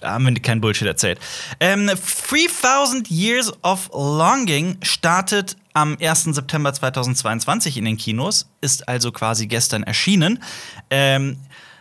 da 0.00 0.12
haben 0.12 0.24
wir 0.24 0.34
kein 0.40 0.62
Bullshit 0.62 0.88
erzählt. 0.88 1.18
Ähm, 1.60 1.90
3000 2.30 3.10
Years 3.10 3.52
of 3.62 3.90
Longing 3.92 4.78
startet 4.82 5.56
am 5.74 5.98
1. 6.00 6.24
September 6.24 6.72
2022 6.72 7.76
in 7.76 7.84
den 7.84 7.98
Kinos, 7.98 8.48
ist 8.62 8.88
also 8.88 9.12
quasi 9.12 9.46
gestern 9.46 9.82
erschienen. 9.82 10.42
Ähm, 10.90 11.36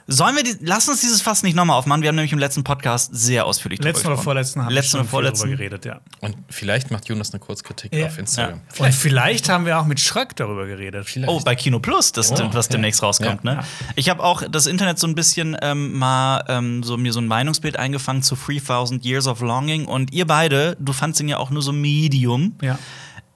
sollen 0.07 0.35
wir 0.35 0.43
die, 0.43 0.55
lass 0.61 0.89
uns 0.89 1.01
dieses 1.01 1.21
Fass 1.21 1.43
nicht 1.43 1.55
nochmal 1.55 1.77
aufmachen. 1.77 2.01
Wir 2.01 2.09
haben 2.09 2.15
nämlich 2.15 2.33
im 2.33 2.39
letzten 2.39 2.63
Podcast 2.63 3.09
sehr 3.13 3.45
ausführlich 3.45 3.79
Letzten 3.79 4.07
oder 4.07 4.15
gesprochen. 4.15 4.23
vorletzten 4.23 4.65
haben 4.65 4.73
Letzten 4.73 4.93
wir 4.93 4.99
oder 5.01 5.09
vorletzten. 5.09 5.47
darüber 5.47 5.57
geredet, 5.57 5.85
ja. 5.85 6.01
Und 6.19 6.35
vielleicht 6.49 6.91
macht 6.91 7.07
Jonas 7.07 7.31
eine 7.33 7.39
Kurzkritik 7.39 7.93
Ja. 7.93 8.07
auf 8.07 8.17
Instagram. 8.17 8.61
Und 8.79 8.93
vielleicht 8.93 9.49
haben 9.49 9.65
wir 9.65 9.79
auch 9.79 9.85
mit 9.85 9.99
Schröck 9.99 10.35
darüber 10.35 10.65
geredet. 10.65 11.07
Vielleicht. 11.07 11.29
Oh, 11.31 11.39
bei 11.39 11.55
Kino 11.55 11.79
Plus, 11.79 12.11
das, 12.11 12.31
Oh, 12.31 12.49
was 12.53 12.67
ja. 12.67 12.71
demnächst 12.73 13.01
rauskommt. 13.03 13.43
Ja. 13.43 13.55
Ne? 13.55 13.63
Ich 13.95 14.09
habe 14.09 14.23
auch 14.23 14.43
das 14.49 14.65
Internet 14.67 14.99
so 14.99 15.07
ein 15.07 15.15
bisschen 15.15 15.55
ähm, 15.61 15.97
mal 15.97 16.43
ähm, 16.47 16.83
so 16.83 16.97
mir 16.97 17.13
so 17.13 17.19
ein 17.21 17.27
Meinungsbild 17.27 17.77
eingefangen 17.77 18.23
zu 18.23 18.35
3000 18.35 19.05
Years 19.05 19.27
of 19.27 19.41
Longing 19.41 19.85
und 19.85 20.11
ihr 20.13 20.25
beide, 20.27 20.77
du 20.79 20.93
fandst 20.93 21.19
ihn 21.21 21.27
ja 21.29 21.37
auch 21.37 21.49
nur 21.51 21.61
so 21.61 21.71
Medium. 21.71 22.55
Ja. 22.61 22.77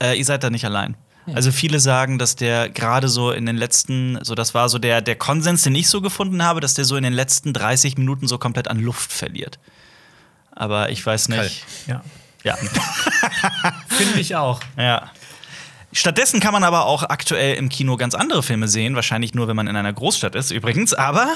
Äh, 0.02 0.18
ihr 0.18 0.24
seid 0.24 0.42
da 0.44 0.50
nicht 0.50 0.64
allein. 0.64 0.96
Also 1.34 1.50
viele 1.50 1.80
sagen, 1.80 2.18
dass 2.18 2.36
der 2.36 2.68
gerade 2.68 3.08
so 3.08 3.32
in 3.32 3.46
den 3.46 3.56
letzten, 3.56 4.18
so 4.22 4.34
das 4.34 4.54
war 4.54 4.68
so 4.68 4.78
der, 4.78 5.00
der 5.00 5.16
Konsens, 5.16 5.62
den 5.62 5.74
ich 5.74 5.88
so 5.88 6.00
gefunden 6.00 6.42
habe, 6.42 6.60
dass 6.60 6.74
der 6.74 6.84
so 6.84 6.96
in 6.96 7.02
den 7.02 7.12
letzten 7.12 7.52
30 7.52 7.98
Minuten 7.98 8.28
so 8.28 8.38
komplett 8.38 8.68
an 8.68 8.78
Luft 8.78 9.12
verliert. 9.12 9.58
Aber 10.52 10.90
ich 10.90 11.04
weiß 11.04 11.28
Kalt. 11.28 11.42
nicht. 11.42 11.64
ja. 11.86 12.02
Ja. 12.44 12.56
Finde 13.88 14.20
ich 14.20 14.36
auch. 14.36 14.60
Ja. 14.78 15.10
Stattdessen 15.92 16.38
kann 16.38 16.52
man 16.52 16.62
aber 16.62 16.86
auch 16.86 17.02
aktuell 17.02 17.56
im 17.56 17.68
Kino 17.68 17.96
ganz 17.96 18.14
andere 18.14 18.42
Filme 18.44 18.68
sehen. 18.68 18.94
Wahrscheinlich 18.94 19.34
nur, 19.34 19.48
wenn 19.48 19.56
man 19.56 19.66
in 19.66 19.74
einer 19.74 19.92
Großstadt 19.92 20.36
ist, 20.36 20.52
übrigens. 20.52 20.94
Aber 20.94 21.26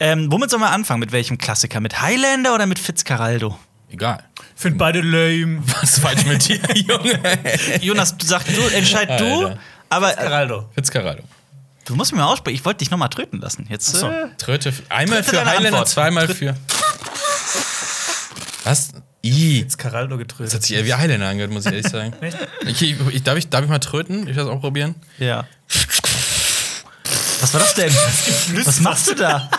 ähm, 0.00 0.32
womit 0.32 0.50
sollen 0.50 0.62
wir 0.62 0.70
anfangen? 0.70 1.00
Mit 1.00 1.12
welchem 1.12 1.36
Klassiker? 1.36 1.80
Mit 1.80 2.00
Highlander 2.00 2.54
oder 2.54 2.66
mit 2.66 2.78
Fitzcarraldo? 2.78 3.58
Egal. 3.90 4.24
Find 4.56 4.78
beide 4.78 5.00
lame. 5.00 5.62
Was 5.66 5.82
ist 5.94 5.98
falsch 6.00 6.24
mit 6.24 6.46
dir, 6.48 6.58
Junge? 6.74 7.20
Jonas, 7.80 8.16
du 8.16 8.24
sagst, 8.26 8.48
du 8.56 8.60
entscheid 8.74 9.08
du. 9.20 9.46
Alter. 9.46 9.58
Aber 9.90 10.18
äh, 10.18 10.22
Geraldo. 10.22 10.68
Fitzcarraldo. 10.74 11.22
du 11.84 11.94
musst 11.96 12.12
mir 12.12 12.18
mal 12.18 12.26
aussprechen. 12.32 12.56
Ich 12.56 12.64
wollte 12.64 12.78
dich 12.78 12.90
noch 12.90 12.98
mal 12.98 13.08
tröten 13.08 13.40
lassen. 13.40 13.66
Jetzt. 13.68 13.86
so. 13.94 14.08
Äh, 14.08 14.28
Tröte. 14.38 14.72
Einmal 14.88 15.22
Tröte 15.22 15.36
für 15.38 15.44
Highlander, 15.46 15.68
Antwort. 15.70 15.88
zweimal 15.88 16.26
Tröte- 16.26 16.34
für. 16.34 16.56
Was? 18.64 18.92
I. 19.22 19.60
Fitzcarraldo 19.62 20.16
Das 20.16 20.22
getrötet. 20.28 20.54
hat 20.54 20.62
sich 20.62 20.76
eher 20.76 20.84
wie 20.84 20.94
Highlander 20.94 21.28
angehört, 21.28 21.50
muss 21.52 21.66
ich 21.66 21.72
ehrlich 21.72 21.88
sagen. 21.88 22.12
Echt? 22.20 22.36
ich, 22.66 22.82
ich, 23.14 23.22
darf, 23.22 23.36
ich, 23.38 23.48
darf 23.48 23.62
ich 23.64 23.68
mal 23.70 23.78
tröten? 23.78 24.20
Ich 24.22 24.26
will 24.28 24.44
das 24.44 24.46
auch 24.46 24.60
probieren. 24.60 24.94
Ja. 25.18 25.46
Was 27.40 27.52
war 27.52 27.60
das 27.60 27.74
denn? 27.74 27.92
Was 28.64 28.80
machst 28.80 29.08
du 29.10 29.14
da? 29.14 29.50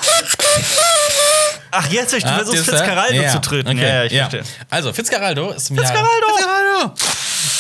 Ach, 1.78 1.88
jetzt, 1.92 2.14
ich, 2.14 2.24
du 2.24 2.30
Ah, 2.30 2.36
versuchst? 2.38 2.66
Fitzcarraldo 2.66 3.14
Ja, 3.22 3.32
zu 3.32 3.42
tröten. 3.42 3.72
okay, 3.78 3.82
Ja, 3.88 3.96
ja, 3.96 4.04
ich 4.06 4.14
verstehe. 4.14 4.44
Also, 4.70 4.94
Fitzcarraldo 4.94 5.52
ist 5.52 5.70
im 5.70 5.78
Fitzcarraldo! 5.78 6.06
Jahr, 6.06 6.38
Fitzcarraldo 6.38 6.94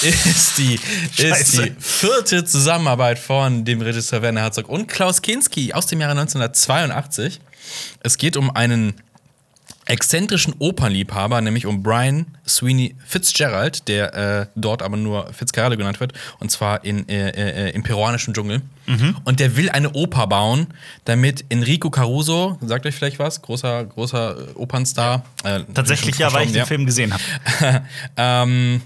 ist 0.01 0.57
die, 0.57 0.79
ist 1.23 1.53
die 1.57 1.75
vierte 1.79 2.45
Zusammenarbeit 2.45 3.17
von 3.19 3.65
dem 3.65 3.81
Regisseur 3.81 4.21
Werner 4.21 4.41
Herzog 4.41 4.69
und 4.69 4.87
Klaus 4.87 5.21
Kinski 5.21 5.73
aus 5.73 5.87
dem 5.87 6.01
Jahre 6.01 6.11
1982. 6.11 7.39
Es 8.01 8.17
geht 8.17 8.37
um 8.37 8.55
einen 8.55 8.93
exzentrischen 9.85 10.55
Opernliebhaber, 10.57 11.41
nämlich 11.41 11.65
um 11.65 11.83
Brian 11.83 12.25
Sweeney 12.47 12.95
Fitzgerald, 13.05 13.87
der 13.87 14.13
äh, 14.13 14.45
dort 14.55 14.81
aber 14.81 14.97
nur 14.97 15.31
Fitzcarraldo 15.31 15.77
genannt 15.77 15.99
wird, 15.99 16.13
und 16.39 16.51
zwar 16.51 16.83
in, 16.83 17.07
äh, 17.07 17.29
äh, 17.29 17.69
im 17.71 17.83
peruanischen 17.83 18.33
Dschungel. 18.33 18.61
Mhm. 18.87 19.17
Und 19.23 19.39
der 19.39 19.57
will 19.57 19.69
eine 19.69 19.91
Oper 19.93 20.27
bauen, 20.27 20.67
damit 21.05 21.45
Enrico 21.49 21.89
Caruso, 21.89 22.57
sagt 22.61 22.85
euch 22.85 22.95
vielleicht 22.95 23.19
was, 23.19 23.41
großer, 23.41 23.85
großer 23.85 24.37
äh, 24.37 24.53
Opernstar. 24.55 25.25
äh, 25.43 25.61
Tatsächlich 25.73 26.17
ja, 26.17 26.33
weil 26.33 26.47
ich 26.47 26.53
den 26.53 26.65
Film 26.65 26.85
gesehen 26.85 27.13
habe. 27.13 27.83
ähm, 28.17 28.81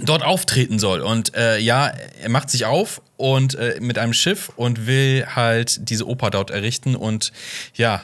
dort 0.00 0.24
auftreten 0.24 0.78
soll. 0.78 1.00
Und 1.00 1.34
äh, 1.36 1.58
ja, 1.58 1.92
er 2.22 2.28
macht 2.28 2.50
sich 2.50 2.64
auf 2.64 3.00
und 3.16 3.54
äh, 3.54 3.78
mit 3.80 3.98
einem 3.98 4.12
Schiff 4.12 4.50
und 4.56 4.86
will 4.86 5.26
halt 5.26 5.88
diese 5.88 6.06
Oper 6.06 6.30
dort 6.30 6.50
errichten. 6.50 6.96
Und 6.96 7.32
ja. 7.74 8.02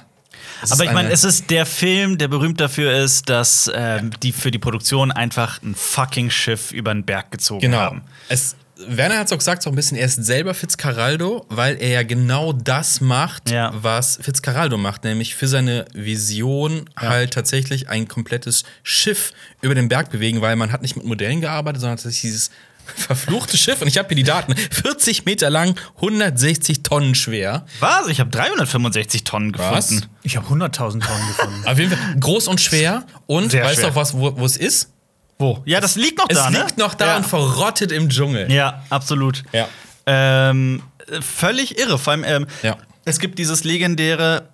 Es 0.63 0.73
Aber 0.73 0.85
ich 0.85 0.91
meine, 0.93 1.07
eine- 1.09 1.13
es 1.15 1.25
ist 1.25 1.51
der 1.51 1.67
Film, 1.67 2.19
der 2.19 2.29
berühmt 2.29 2.61
dafür 2.61 2.93
ist, 2.93 3.29
dass 3.29 3.71
ähm, 3.75 4.11
die 4.23 4.33
für 4.33 4.51
die 4.51 4.59
Produktion 4.59 5.11
einfach 5.13 5.63
ein 5.63 5.75
fucking 5.75 6.31
Schiff 6.31 6.73
über 6.73 6.93
den 6.93 7.05
Berg 7.05 7.31
gezogen 7.31 7.61
Genau. 7.61 7.79
haben. 7.79 8.03
Es, 8.29 8.57
Werner 8.89 9.17
Herzog 9.17 9.43
sagt 9.43 9.67
auch 9.67 9.73
ein 9.73 9.77
bisschen, 9.77 9.99
er 9.99 10.07
ist 10.07 10.25
selber 10.25 10.55
Fitzcarraldo, 10.55 11.45
weil 11.51 11.77
er 11.83 11.89
ja 11.91 12.03
genau 12.03 12.53
das 12.55 13.03
macht, 13.03 13.51
Ja. 13.51 13.73
was 13.75 14.19
Fitzcarraldo 14.23 14.79
macht, 14.79 15.05
nämlich 15.05 15.35
für 15.35 15.49
seine 15.49 15.85
Vision 15.93 16.89
halt 16.97 17.35
tatsächlich 17.35 17.91
ein 17.91 18.09
komplettes 18.09 18.65
Schiff 18.83 19.33
über 19.61 19.75
den 19.75 19.89
Berg 19.89 20.11
bewegen, 20.11 20.41
weil 20.41 20.57
man 20.57 20.73
hat 20.73 20.81
nicht 20.81 20.97
mit 20.97 21.05
Modellen 21.05 21.43
gearbeitet, 21.43 21.83
sondern 21.83 21.99
tatsächlich 21.99 22.23
dieses 22.33 22.51
verfluchte 22.97 23.57
Schiff, 23.57 23.81
und 23.83 23.89
ich 23.89 23.99
habe 23.99 24.09
hier 24.09 24.17
die 24.17 24.23
Daten, 24.25 24.55
40 24.57 25.25
Meter 25.25 25.51
lang, 25.51 25.79
160 25.97 26.83
Tonnen 26.83 27.15
schwer. 27.15 27.67
Was? 27.81 28.09
Ich 28.09 28.21
habe 28.21 28.31
365 28.31 29.25
Tonnen 29.25 29.53
Was? 29.57 29.89
gefunden. 29.89 30.11
Ich 30.23 30.37
habe 30.37 30.47
100.000 30.47 30.77
Tonnen 30.77 31.01
gefunden. 31.01 31.63
Auf 31.67 31.79
jeden 31.79 31.91
Fall 31.97 32.17
groß 32.21 32.49
und 32.49 32.61
schwer. 32.61 33.05
Und 33.27 33.51
Sehr 33.53 33.65
weißt 33.65 33.83
du 33.83 33.89
auch 33.89 33.95
was, 33.95 34.15
wo, 34.15 34.29
es 34.45 34.57
ist? 34.57 34.91
Wo? 35.39 35.63
Ja, 35.65 35.81
das 35.81 35.97
liegt 35.97 36.19
noch 36.19 36.27
Es 36.29 36.37
da, 36.37 36.51
ne? 36.51 36.59
liegt 36.61 36.77
noch 36.79 36.95
da 36.95 37.07
ja. 37.07 37.17
und 37.17 37.27
verrottet 37.27 37.93
im 37.93 38.09
Dschungel. 38.11 38.53
Ja, 38.53 38.83
absolut. 38.91 39.43
Ja. 39.53 39.69
Ähm, 40.07 40.83
äh, 41.11 41.23
völlig 41.23 41.79
irre. 41.79 41.99
Vor 41.99 42.13
allem, 42.13 42.25
ähm, 42.25 42.47
Ja. 42.63 42.77
es 43.05 43.19
gibt 43.21 43.39
dieses 43.39 43.65
legendäre. 43.65 44.49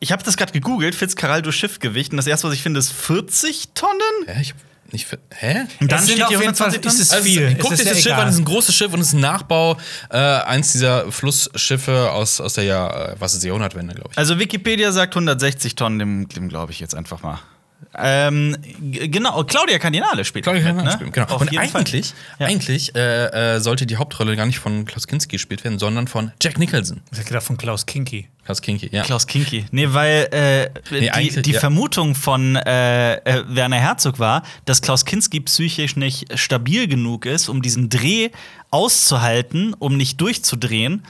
Ich 0.00 0.12
habe 0.12 0.22
das 0.22 0.36
gerade 0.36 0.52
gegoogelt, 0.52 0.94
Fitzcarraldo 0.94 1.50
Schiffgewicht. 1.50 2.12
Und 2.12 2.18
das 2.18 2.28
erste, 2.28 2.46
was 2.46 2.54
ich 2.54 2.62
finde, 2.62 2.78
ist 2.78 2.92
40 2.92 3.70
Tonnen. 3.74 3.98
Hä? 4.26 4.40
Ich, 4.42 4.54
nicht, 4.92 5.06
für- 5.06 5.18
hä? 5.34 5.66
Und 5.80 5.92
dann 5.92 5.98
Es 6.00 6.06
sind 6.06 6.14
steht 6.14 6.22
auf 6.24 6.28
hier 6.30 6.40
jeden 6.40 6.54
Fall- 6.54 6.68
120 6.68 6.80
Tonnen. 6.80 6.94
ist 6.94 7.00
es 7.00 7.10
Also, 7.12 7.24
viel. 7.24 7.46
euch 7.46 7.70
ist 7.72 7.86
das 7.90 7.96
Schiff 7.98 8.06
egal. 8.06 8.20
an, 8.20 8.26
das 8.26 8.34
ist 8.36 8.40
ein 8.40 8.44
großes 8.46 8.74
Schiff 8.74 8.92
und 8.92 9.00
es 9.00 9.08
ist 9.08 9.12
ein 9.14 9.20
Nachbau, 9.20 9.76
äh, 10.10 10.16
eins 10.16 10.72
dieser 10.72 11.10
Flussschiffe 11.12 12.10
aus, 12.10 12.40
aus 12.40 12.54
der 12.54 12.64
Jahr, 12.64 13.10
äh, 13.10 13.14
was 13.18 13.34
ist 13.34 13.42
die 13.42 13.48
Jahrhundertwende, 13.48 13.94
glaube 13.94 14.10
ich. 14.12 14.18
Also 14.18 14.38
Wikipedia 14.38 14.90
sagt 14.92 15.14
160 15.14 15.74
Tonnen, 15.74 15.98
dem, 15.98 16.28
dem 16.28 16.48
glaube 16.48 16.72
ich 16.72 16.80
jetzt 16.80 16.94
einfach 16.94 17.22
mal. 17.22 17.38
Ähm, 18.00 18.56
genau, 18.80 19.42
Claudia 19.44 19.78
Cardinale 19.78 20.24
spielt. 20.24 20.44
Claudia 20.44 20.62
Cardinale 20.62 20.88
ne? 20.88 20.92
spielt, 20.92 21.12
genau. 21.12 21.26
Auf 21.28 21.40
und 21.40 21.56
eigentlich, 21.58 22.14
Ja. 22.38 22.46
eigentlich 22.46 22.94
äh, 22.94 23.56
äh, 23.56 23.60
sollte 23.60 23.86
die 23.86 23.96
Hauptrolle 23.96 24.36
gar 24.36 24.46
nicht 24.46 24.58
von 24.58 24.84
Klaus 24.84 25.06
Kinski 25.06 25.36
gespielt 25.36 25.64
werden, 25.64 25.78
sondern 25.78 26.06
von 26.06 26.32
Jack 26.42 26.58
Nicholson. 26.58 27.00
Ich 27.12 27.18
hab 27.18 27.26
gedacht 27.26 27.44
von 27.44 27.56
Klaus 27.56 27.86
Kinky. 27.86 28.28
Klaus 28.44 28.62
Kinski, 28.62 28.88
ja. 28.92 29.02
Klaus 29.02 29.26
Kinky. 29.26 29.66
Nee, 29.72 29.88
weil 29.90 30.28
äh, 30.30 30.70
die, 30.90 31.10
eigentlich, 31.10 31.42
die 31.42 31.52
ja. 31.52 31.60
Vermutung 31.60 32.14
von 32.14 32.56
äh, 32.56 33.16
äh, 33.16 33.44
Werner 33.48 33.76
Herzog 33.76 34.18
war, 34.18 34.42
dass 34.64 34.80
Klaus 34.80 35.04
Kinski 35.04 35.40
psychisch 35.40 35.96
nicht 35.96 36.38
stabil 36.38 36.88
genug 36.88 37.26
ist, 37.26 37.48
um 37.48 37.60
diesen 37.60 37.90
Dreh 37.90 38.30
auszuhalten, 38.70 39.74
um 39.78 39.96
nicht 39.96 40.20
durchzudrehen. 40.20 41.02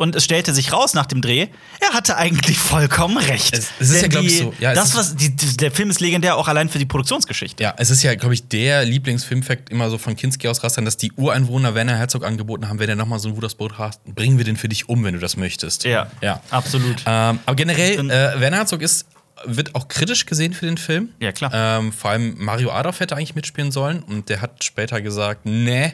Und 0.00 0.14
es 0.14 0.22
stellte 0.24 0.54
sich 0.54 0.72
raus 0.72 0.94
nach 0.94 1.06
dem 1.06 1.20
Dreh, 1.20 1.48
er 1.80 1.88
hatte 1.92 2.16
eigentlich 2.16 2.56
vollkommen 2.56 3.18
recht. 3.18 3.52
Es- 3.58 3.66
es 3.80 3.90
ist 3.90 3.96
ja, 3.96 4.00
Denn 4.02 4.10
glaub 4.10 4.24
ich, 4.24 4.38
so. 4.38 4.54
Ja, 4.60 4.72
das, 4.72 4.94
was, 4.94 5.16
die, 5.16 5.34
der 5.34 5.72
Film 5.72 5.90
ist 5.90 5.98
legendär 6.00 6.36
auch 6.36 6.46
allein 6.46 6.68
für 6.68 6.78
die 6.78 6.86
Produktionsgeschichte. 6.86 7.60
Ja, 7.62 7.74
es 7.78 7.90
ist 7.90 8.04
ja, 8.04 8.14
glaube 8.14 8.32
ich, 8.34 8.46
der 8.46 8.84
Lieblingsfilmfact 8.84 9.70
immer 9.70 9.90
so 9.90 9.98
von 9.98 10.14
Kinski 10.14 10.46
aus 10.46 10.62
rastern, 10.62 10.84
dass 10.84 10.96
die 10.98 11.10
Ureinwohner 11.12 11.74
Werner 11.74 11.96
Herzog 11.96 12.24
angeboten 12.24 12.68
haben, 12.68 12.78
wenn 12.78 12.88
er 12.88 12.94
nochmal 12.94 13.18
so 13.18 13.28
ein 13.28 13.36
Wudersboot 13.36 13.76
hast, 13.76 14.04
bringen 14.04 14.38
wir 14.38 14.44
den 14.44 14.56
für 14.56 14.68
dich 14.68 14.88
um, 14.88 15.02
wenn 15.02 15.14
du 15.14 15.20
das 15.20 15.36
möchtest. 15.36 15.82
Ja, 15.82 16.08
ja. 16.22 16.40
absolut. 16.50 17.02
Ähm, 17.04 17.40
aber 17.44 17.56
generell, 17.56 17.98
äh, 18.08 18.40
Werner 18.40 18.58
Herzog 18.58 18.82
ist, 18.82 19.04
wird 19.46 19.74
auch 19.74 19.88
kritisch 19.88 20.26
gesehen 20.26 20.52
für 20.52 20.66
den 20.66 20.78
Film. 20.78 21.08
Ja, 21.20 21.32
klar. 21.32 21.50
Ähm, 21.52 21.92
vor 21.92 22.10
allem 22.12 22.36
Mario 22.38 22.70
Adolf 22.70 23.00
hätte 23.00 23.16
eigentlich 23.16 23.34
mitspielen 23.34 23.72
sollen 23.72 24.04
und 24.04 24.28
der 24.28 24.42
hat 24.42 24.62
später 24.62 25.00
gesagt, 25.00 25.40
nee, 25.44 25.92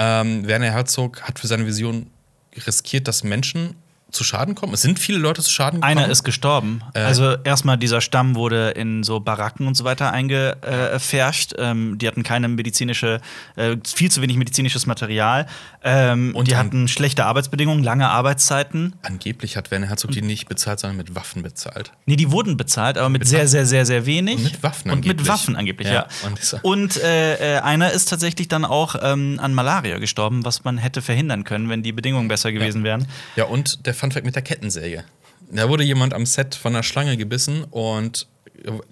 ähm, 0.00 0.46
Werner 0.48 0.72
Herzog 0.72 1.22
hat 1.22 1.38
für 1.38 1.46
seine 1.46 1.64
Vision 1.66 2.10
riskiert, 2.56 3.08
dass 3.08 3.22
Menschen 3.24 3.76
zu 4.10 4.24
Schaden 4.24 4.54
kommen. 4.54 4.74
Es 4.74 4.82
sind 4.82 4.98
viele 4.98 5.18
Leute 5.18 5.42
zu 5.42 5.50
Schaden 5.50 5.80
gekommen. 5.80 5.98
Einer 5.98 6.08
ist 6.10 6.24
gestorben. 6.24 6.82
Äh. 6.94 7.00
also 7.00 7.34
erstmal 7.44 7.76
dieser 7.78 8.00
Stamm 8.00 8.34
wurde 8.34 8.70
in 8.70 9.02
so 9.02 9.20
Baracken 9.20 9.66
und 9.66 9.76
so 9.76 9.84
weiter 9.84 10.12
eingefärscht. 10.12 11.54
Ähm, 11.58 11.98
die 11.98 12.06
hatten 12.06 12.22
keine 12.22 12.48
medizinische, 12.48 13.20
äh, 13.56 13.76
viel 13.86 14.10
zu 14.10 14.22
wenig 14.22 14.36
medizinisches 14.36 14.86
Material. 14.86 15.46
Ähm, 15.82 16.34
Und 16.34 16.48
die 16.48 16.56
hatten 16.56 16.88
schlechte 16.88 17.24
Arbeitsbedingungen, 17.24 17.82
lange 17.82 18.08
Arbeitszeiten. 18.08 18.94
Angeblich 19.02 19.56
hat 19.56 19.70
Werner 19.70 19.88
Herzog 19.88 20.10
die 20.10 20.22
nicht 20.22 20.48
bezahlt, 20.48 20.80
sondern 20.80 20.96
mit 20.96 21.14
Waffen 21.14 21.42
bezahlt. 21.42 21.92
Nee, 22.06 22.16
die 22.16 22.30
wurden 22.30 22.56
bezahlt, 22.56 22.98
aber 22.98 23.08
mit, 23.08 23.26
sehr, 23.26 23.48
sehr, 23.48 23.66
sehr, 23.66 23.86
sehr 23.86 24.06
wenig. 24.06 24.36
Und 24.36 24.44
mit 24.44 24.62
Waffen 24.62 24.90
Und 24.90 24.98
mit 25.00 25.06
angeblich. 25.10 25.28
Waffen 25.28 25.56
angeblich, 25.56 25.88
Ja, 25.88 26.06
ja. 26.22 26.58
und 26.62 26.96
äh, 27.02 27.56
äh, 27.56 27.60
einer 27.60 27.90
ist 27.92 28.08
tatsächlich 28.08 28.48
dann 28.48 28.64
auch 28.64 28.96
ähm, 29.00 29.38
an 29.40 29.54
Malaria 29.54 29.98
gestorben, 29.98 30.44
was 30.44 30.64
man 30.64 30.78
hätte 30.78 31.02
verhindern 31.02 31.44
können, 31.44 31.68
wenn 31.68 31.82
die 31.82 31.92
Bedingungen 31.92 32.28
besser 32.28 32.52
gewesen 32.52 32.84
wären. 32.84 33.06
Ja, 33.36 33.44
und 33.44 33.86
der 33.86 33.94
Funfact 34.00 34.24
mit 34.26 34.34
der 34.34 34.42
Kettensäge. 34.42 35.04
Da 35.50 35.68
wurde 35.68 35.84
jemand 35.84 36.14
am 36.14 36.26
Set 36.26 36.54
von 36.54 36.74
einer 36.74 36.82
Schlange 36.82 37.16
gebissen 37.16 37.64
und 37.64 38.26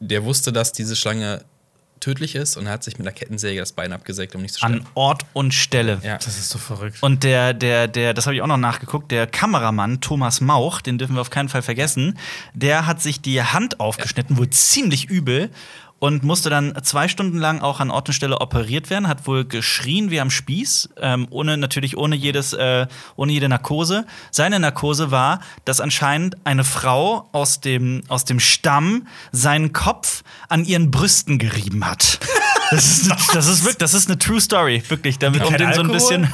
der 0.00 0.24
wusste, 0.24 0.52
dass 0.52 0.72
diese 0.72 0.96
Schlange 0.96 1.44
tödlich 2.00 2.34
ist 2.34 2.56
und 2.56 2.66
er 2.66 2.72
hat 2.72 2.84
sich 2.84 2.98
mit 2.98 3.06
einer 3.06 3.14
Kettensäge 3.14 3.60
das 3.60 3.72
Bein 3.72 3.92
abgesägt, 3.92 4.34
um 4.34 4.42
nicht 4.42 4.54
zu 4.54 4.64
An 4.64 4.74
sterben. 4.74 4.90
Ort 4.94 5.26
und 5.32 5.52
Stelle. 5.52 6.00
Ja. 6.02 6.16
Das 6.16 6.38
ist 6.38 6.48
so 6.48 6.58
verrückt. 6.58 6.98
Und 7.02 7.24
der, 7.24 7.54
der, 7.54 7.88
der, 7.88 8.14
das 8.14 8.26
habe 8.26 8.36
ich 8.36 8.42
auch 8.42 8.46
noch 8.46 8.56
nachgeguckt, 8.56 9.10
der 9.10 9.26
Kameramann 9.26 10.00
Thomas 10.00 10.40
Mauch, 10.40 10.80
den 10.80 10.98
dürfen 10.98 11.14
wir 11.16 11.20
auf 11.20 11.30
keinen 11.30 11.48
Fall 11.48 11.62
vergessen, 11.62 12.18
der 12.54 12.86
hat 12.86 13.02
sich 13.02 13.20
die 13.20 13.42
Hand 13.42 13.80
aufgeschnitten, 13.80 14.36
wohl 14.36 14.50
ziemlich 14.50 15.06
übel. 15.06 15.50
Und 16.00 16.22
musste 16.22 16.48
dann 16.48 16.74
zwei 16.84 17.08
Stunden 17.08 17.38
lang 17.38 17.60
auch 17.60 17.80
an 17.80 17.90
Ort 17.90 18.08
und 18.08 18.14
Stelle 18.14 18.40
operiert 18.40 18.88
werden, 18.88 19.08
hat 19.08 19.26
wohl 19.26 19.44
geschrien 19.44 20.10
wie 20.10 20.20
am 20.20 20.30
Spieß, 20.30 20.90
ähm, 21.00 21.26
ohne 21.30 21.56
natürlich 21.56 21.96
ohne 21.96 22.14
jedes, 22.14 22.52
äh, 22.52 22.86
ohne 23.16 23.32
jede 23.32 23.48
Narkose. 23.48 24.06
Seine 24.30 24.60
Narkose 24.60 25.10
war, 25.10 25.40
dass 25.64 25.80
anscheinend 25.80 26.36
eine 26.44 26.62
Frau 26.62 27.28
aus 27.32 27.60
dem, 27.60 28.02
aus 28.08 28.24
dem 28.24 28.38
Stamm 28.38 29.08
seinen 29.32 29.72
Kopf 29.72 30.22
an 30.48 30.64
ihren 30.64 30.90
Brüsten 30.90 31.38
gerieben 31.38 31.84
hat. 31.84 32.20
Das 32.70 32.84
ist, 32.84 33.34
das 33.34 33.46
ist 33.46 33.60
wirklich, 33.62 33.78
das 33.78 33.94
ist 33.94 34.08
eine 34.08 34.18
True 34.18 34.42
Story, 34.42 34.82
wirklich. 34.88 35.18
Damit, 35.18 35.42
um 35.42 35.56
den 35.56 35.72
so 35.72 35.80
ein 35.80 35.88
bisschen 35.88 36.28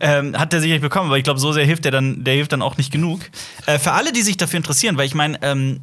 ähm, 0.00 0.38
hat 0.38 0.52
der 0.52 0.60
sicherlich 0.60 0.82
bekommen, 0.82 1.06
aber 1.06 1.18
ich 1.18 1.24
glaube, 1.24 1.40
so 1.40 1.52
sehr 1.52 1.64
hilft 1.64 1.84
der 1.84 1.90
dann, 1.90 2.22
der 2.22 2.34
hilft 2.34 2.52
dann 2.52 2.62
auch 2.62 2.76
nicht 2.76 2.92
genug. 2.92 3.22
Äh, 3.66 3.78
für 3.78 3.90
alle, 3.90 4.12
die 4.12 4.22
sich 4.22 4.36
dafür 4.36 4.58
interessieren, 4.58 4.96
weil 4.96 5.06
ich 5.06 5.14
meine, 5.14 5.42
ähm, 5.42 5.80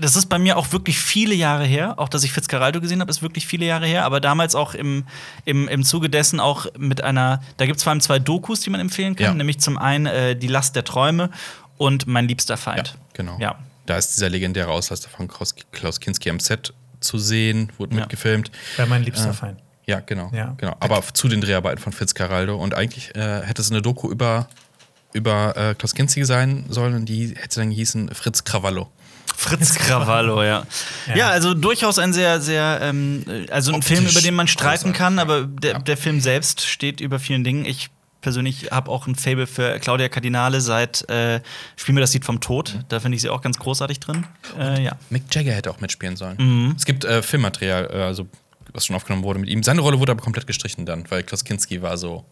das 0.00 0.16
ist 0.16 0.26
bei 0.26 0.38
mir 0.38 0.56
auch 0.56 0.72
wirklich 0.72 0.98
viele 0.98 1.34
Jahre 1.34 1.64
her. 1.64 1.94
Auch, 1.98 2.08
dass 2.08 2.24
ich 2.24 2.32
Fitzcarraldo 2.32 2.80
gesehen 2.80 3.00
habe, 3.00 3.10
ist 3.10 3.22
wirklich 3.22 3.46
viele 3.46 3.66
Jahre 3.66 3.86
her. 3.86 4.04
Aber 4.04 4.20
damals 4.20 4.54
auch 4.54 4.74
im, 4.74 5.04
im, 5.44 5.68
im 5.68 5.84
Zuge 5.84 6.10
dessen 6.10 6.40
auch 6.40 6.66
mit 6.78 7.02
einer, 7.02 7.42
da 7.56 7.66
gibt 7.66 7.78
es 7.78 7.82
vor 7.84 7.90
allem 7.90 8.00
zwei 8.00 8.18
Dokus, 8.18 8.60
die 8.60 8.70
man 8.70 8.80
empfehlen 8.80 9.16
kann. 9.16 9.24
Ja. 9.26 9.34
Nämlich 9.34 9.60
zum 9.60 9.78
einen 9.78 10.06
äh, 10.06 10.36
Die 10.36 10.48
Last 10.48 10.76
der 10.76 10.84
Träume 10.84 11.30
und 11.76 12.06
Mein 12.06 12.26
liebster 12.28 12.54
Ja, 12.54 12.58
Feind. 12.58 12.96
genau. 13.12 13.36
Ja. 13.38 13.56
Da 13.86 13.96
ist 13.98 14.16
dieser 14.16 14.30
legendäre 14.30 14.68
Auslaster 14.70 15.10
von 15.10 15.28
Klaus, 15.28 15.54
Klaus 15.72 16.00
Kinski 16.00 16.30
am 16.30 16.40
Set 16.40 16.72
zu 17.00 17.18
sehen, 17.18 17.70
wurde 17.78 17.94
Ja. 17.94 18.00
mitgefilmt. 18.02 18.50
Wäre 18.76 18.88
mein 18.88 19.02
liebster 19.02 19.34
Feind. 19.34 19.60
Ja, 19.86 20.00
genau. 20.00 20.30
Ja. 20.32 20.54
genau. 20.56 20.74
Aber 20.80 21.02
zu 21.12 21.28
den 21.28 21.42
Dreharbeiten 21.42 21.78
von 21.82 21.92
Fitzcarraldo. 21.92 22.56
Und 22.56 22.74
eigentlich 22.74 23.14
äh, 23.14 23.42
hätte 23.42 23.60
es 23.60 23.70
eine 23.70 23.82
Doku 23.82 24.10
über, 24.10 24.48
über 25.12 25.54
äh, 25.56 25.74
Klaus 25.74 25.94
Kinski 25.94 26.24
sein 26.24 26.64
sollen 26.70 26.94
und 26.94 27.04
die 27.04 27.34
hätte 27.36 27.60
dann 27.60 27.68
gehießen 27.70 28.08
Fritz 28.14 28.44
Cravallo. 28.44 28.90
Fritz 29.36 29.74
Cravallo, 29.74 30.42
ja. 30.42 30.64
Ja. 31.08 31.16
ja. 31.16 31.28
also 31.30 31.54
durchaus 31.54 31.98
ein 31.98 32.12
sehr, 32.12 32.40
sehr, 32.40 32.78
ähm, 32.82 33.24
also 33.50 33.72
ein 33.72 33.76
Optisch 33.76 33.98
Film, 33.98 34.06
über 34.06 34.20
den 34.20 34.34
man 34.34 34.48
streiten 34.48 34.92
kann, 34.92 35.16
ja. 35.16 35.22
aber 35.22 35.42
der, 35.42 35.72
Ja. 35.72 35.78
der 35.80 35.96
Film 35.96 36.20
selbst 36.20 36.62
steht 36.62 37.00
über 37.00 37.18
vielen 37.18 37.44
Dingen. 37.44 37.64
Ich 37.64 37.90
persönlich 38.20 38.70
habe 38.70 38.90
auch 38.90 39.06
ein 39.06 39.14
Fable 39.16 39.46
für 39.46 39.78
Claudia 39.80 40.08
Cardinale 40.08 40.60
seit 40.62 41.06
äh, 41.10 41.40
Spiel 41.76 41.94
mir 41.94 42.00
das 42.00 42.14
Lied 42.14 42.24
vom 42.24 42.40
Tod. 42.40 42.78
Da 42.88 42.98
finde 43.00 43.16
ich 43.16 43.22
sie 43.22 43.28
auch 43.28 43.42
ganz 43.42 43.58
großartig 43.58 44.00
drin. 44.00 44.24
Äh, 44.58 44.82
ja. 44.82 44.92
Mick 45.10 45.24
Jagger 45.30 45.52
hätte 45.52 45.70
auch 45.70 45.80
mitspielen 45.80 46.16
sollen. 46.16 46.36
Mhm. 46.38 46.74
Es 46.76 46.86
gibt 46.86 47.04
äh, 47.04 47.22
Filmmaterial, 47.22 47.90
äh, 47.92 48.02
also 48.02 48.26
was 48.72 48.86
schon 48.86 48.96
aufgenommen 48.96 49.24
wurde 49.24 49.40
mit 49.40 49.50
ihm. 49.50 49.62
Seine 49.62 49.82
Rolle 49.82 50.00
wurde 50.00 50.12
aber 50.12 50.22
komplett 50.22 50.46
gestrichen 50.46 50.86
dann, 50.86 51.04
weil 51.10 51.22
Klaus 51.22 51.44
Kinski 51.44 51.82
war 51.82 51.98
so 51.98 52.24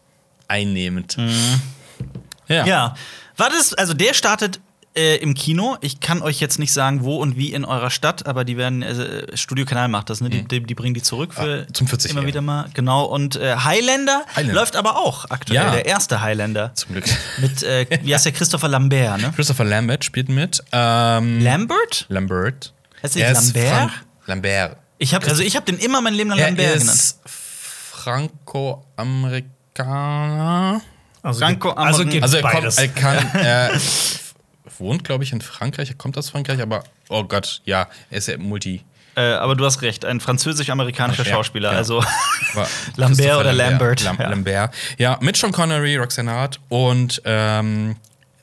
einnehmend. 0.47 1.15
Ja. 1.17 2.63
Mhm. 2.63 2.67
Ja. 2.67 2.95
War 3.37 3.49
das, 3.49 3.73
also 3.73 3.93
der 3.93 4.13
startet 4.13 4.59
äh, 4.95 5.15
im 5.17 5.33
Kino. 5.33 5.77
Ich 5.81 5.99
kann 5.99 6.21
euch 6.21 6.39
jetzt 6.39 6.59
nicht 6.59 6.71
sagen, 6.73 7.03
wo 7.03 7.17
und 7.17 7.35
wie 7.37 7.51
in 7.53 7.65
eurer 7.65 7.89
Stadt, 7.89 8.25
aber 8.27 8.43
die 8.45 8.57
werden, 8.57 8.83
äh, 8.83 9.35
Studio 9.35 9.65
Kanal 9.65 9.87
macht 9.87 10.09
das, 10.09 10.21
ne? 10.21 10.29
Die, 10.29 10.43
die, 10.47 10.61
die 10.61 10.75
bringen 10.75 10.93
die 10.93 11.01
zurück 11.01 11.33
für 11.33 11.65
Ah, 11.69 11.73
zum 11.73 11.87
40 11.87 12.11
immer 12.11 12.25
wieder 12.25 12.41
mal. 12.41 12.67
Genau. 12.73 13.05
Und 13.05 13.35
äh, 13.35 13.55
Highlander, 13.55 14.23
Highlander. 14.35 14.53
läuft 14.53 14.75
aber 14.75 14.97
auch 14.97 15.25
aktuell, 15.29 15.63
Ja. 15.63 15.71
der 15.71 15.85
erste 15.85 16.21
Highlander. 16.21 16.71
Zum 16.75 16.93
Glück. 16.93 17.05
Mit, 17.39 17.63
äh, 17.63 17.85
wie 18.03 18.13
heißt 18.13 18.25
der, 18.25 18.31
Christopher 18.33 18.67
Lambert, 18.67 19.21
ne? 19.21 19.33
Christopher 19.35 19.65
Lambert 19.65 20.05
spielt 20.05 20.29
mit. 20.29 20.63
Ähm, 20.71 21.41
Lambert? 21.41 22.05
Lambert. 22.09 22.73
Heißt 23.01 23.15
der 23.15 23.27
Er 23.27 23.33
Lambert? 23.33 23.67
Frank 23.69 23.91
Lambert. 24.27 24.77
Ich 24.99 25.13
habe 25.13 25.27
also 25.27 25.43
ich 25.43 25.55
habe 25.55 25.65
den 25.65 25.79
immer 25.79 26.01
mein 26.01 26.13
Leben 26.13 26.29
lang 26.29 26.39
Er 26.39 26.45
Lambert 26.47 26.79
genannt. 26.79 26.89
ist 26.97 27.19
Franco-Amerikaner. 27.91 30.81
Also, 31.21 31.39
Franco 31.39 31.69
also 31.71 32.03
Also 32.03 32.37
er 32.37 32.41
kommt, 32.43 32.53
beides. 32.53 32.77
er 32.77 32.87
kann, 32.89 33.17
er 33.33 33.71
wohnt, 34.79 35.03
glaube 35.03 35.23
ich, 35.23 35.31
in 35.31 35.41
Frankreich. 35.41 35.89
Er 35.89 35.95
kommt 35.95 36.17
aus 36.17 36.29
Frankreich, 36.29 36.61
aber 36.61 36.83
oh 37.09 37.23
Gott, 37.23 37.61
ja, 37.65 37.87
er 38.09 38.17
ist 38.17 38.27
ja 38.27 38.37
Multi. 38.37 38.83
Äh, 39.15 39.21
aber 39.33 39.55
du 39.55 39.63
hast 39.65 39.81
recht, 39.83 40.05
ein 40.05 40.19
französisch-amerikanischer 40.19 41.23
Ja, 41.23 41.31
Schauspieler. 41.33 41.69
genau. 41.69 41.77
Also 41.79 42.03
Lambert 42.95 43.37
oder 43.39 43.53
Lambert. 43.53 44.03
Lam 44.03 44.17
Ja. 44.19 44.29
Lambert. 44.29 44.73
Ja, 44.97 45.17
mit 45.21 45.37
Sean 45.37 45.51
Connery, 45.51 45.97
Roxanne 45.97 46.31
Hart 46.31 46.59
und 46.69 47.21
ähm, 47.25 47.95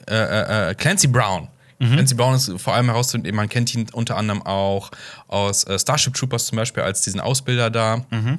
äh, 0.09 0.15
äh, 0.15 0.71
äh, 0.71 0.75
Clancy 0.75 1.09
Brown. 1.09 1.49
Mhm. 1.79 1.93
Clancy 1.95 2.15
Brown 2.15 2.35
ist 2.35 2.53
vor 2.59 2.75
allem 2.75 2.87
herauszufinden, 2.87 3.35
man 3.35 3.49
kennt 3.49 3.75
ihn 3.75 3.87
unter 3.93 4.17
anderem 4.17 4.43
auch 4.47 4.91
aus 5.29 5.65
äh, 5.65 5.79
Starship 5.79 6.15
Troopers 6.15 6.47
zum 6.47 6.57
Beispiel 6.57 6.83
als 6.83 7.01
diesen 7.03 7.21
Ausbilder 7.21 7.71
da. 7.71 8.05
Mhm. 8.11 8.39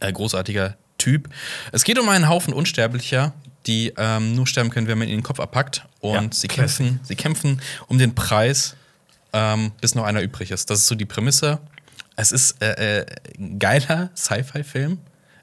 Äh, 0.00 0.12
großartiger 0.12 0.76
Typ. 0.98 1.28
Es 1.72 1.84
geht 1.84 1.98
um 1.98 2.08
einen 2.08 2.28
Haufen 2.28 2.52
Unsterblicher, 2.52 3.32
die 3.66 3.92
ähm, 3.96 4.34
nur 4.34 4.46
sterben 4.46 4.70
können, 4.70 4.86
wenn 4.86 4.98
man 4.98 5.08
ihnen 5.08 5.18
den 5.18 5.22
Kopf 5.22 5.40
abpackt. 5.40 5.84
Und 6.00 6.14
Ja, 6.14 6.28
sie, 6.32 6.48
kämpfen, 6.48 7.00
sie 7.02 7.14
kämpfen 7.16 7.60
um 7.88 7.98
den 7.98 8.14
Preis, 8.14 8.76
ähm, 9.32 9.72
bis 9.80 9.94
noch 9.94 10.04
einer 10.04 10.22
übrig 10.22 10.50
ist. 10.50 10.70
Das 10.70 10.80
ist 10.80 10.86
so 10.86 10.94
die 10.94 11.04
Prämisse. 11.04 11.58
Es 12.16 12.32
ist 12.32 12.60
äh, 12.62 13.00
äh, 13.00 13.06
ein 13.38 13.58
geiler 13.58 14.10
Sci-Fi-Film. 14.16 14.98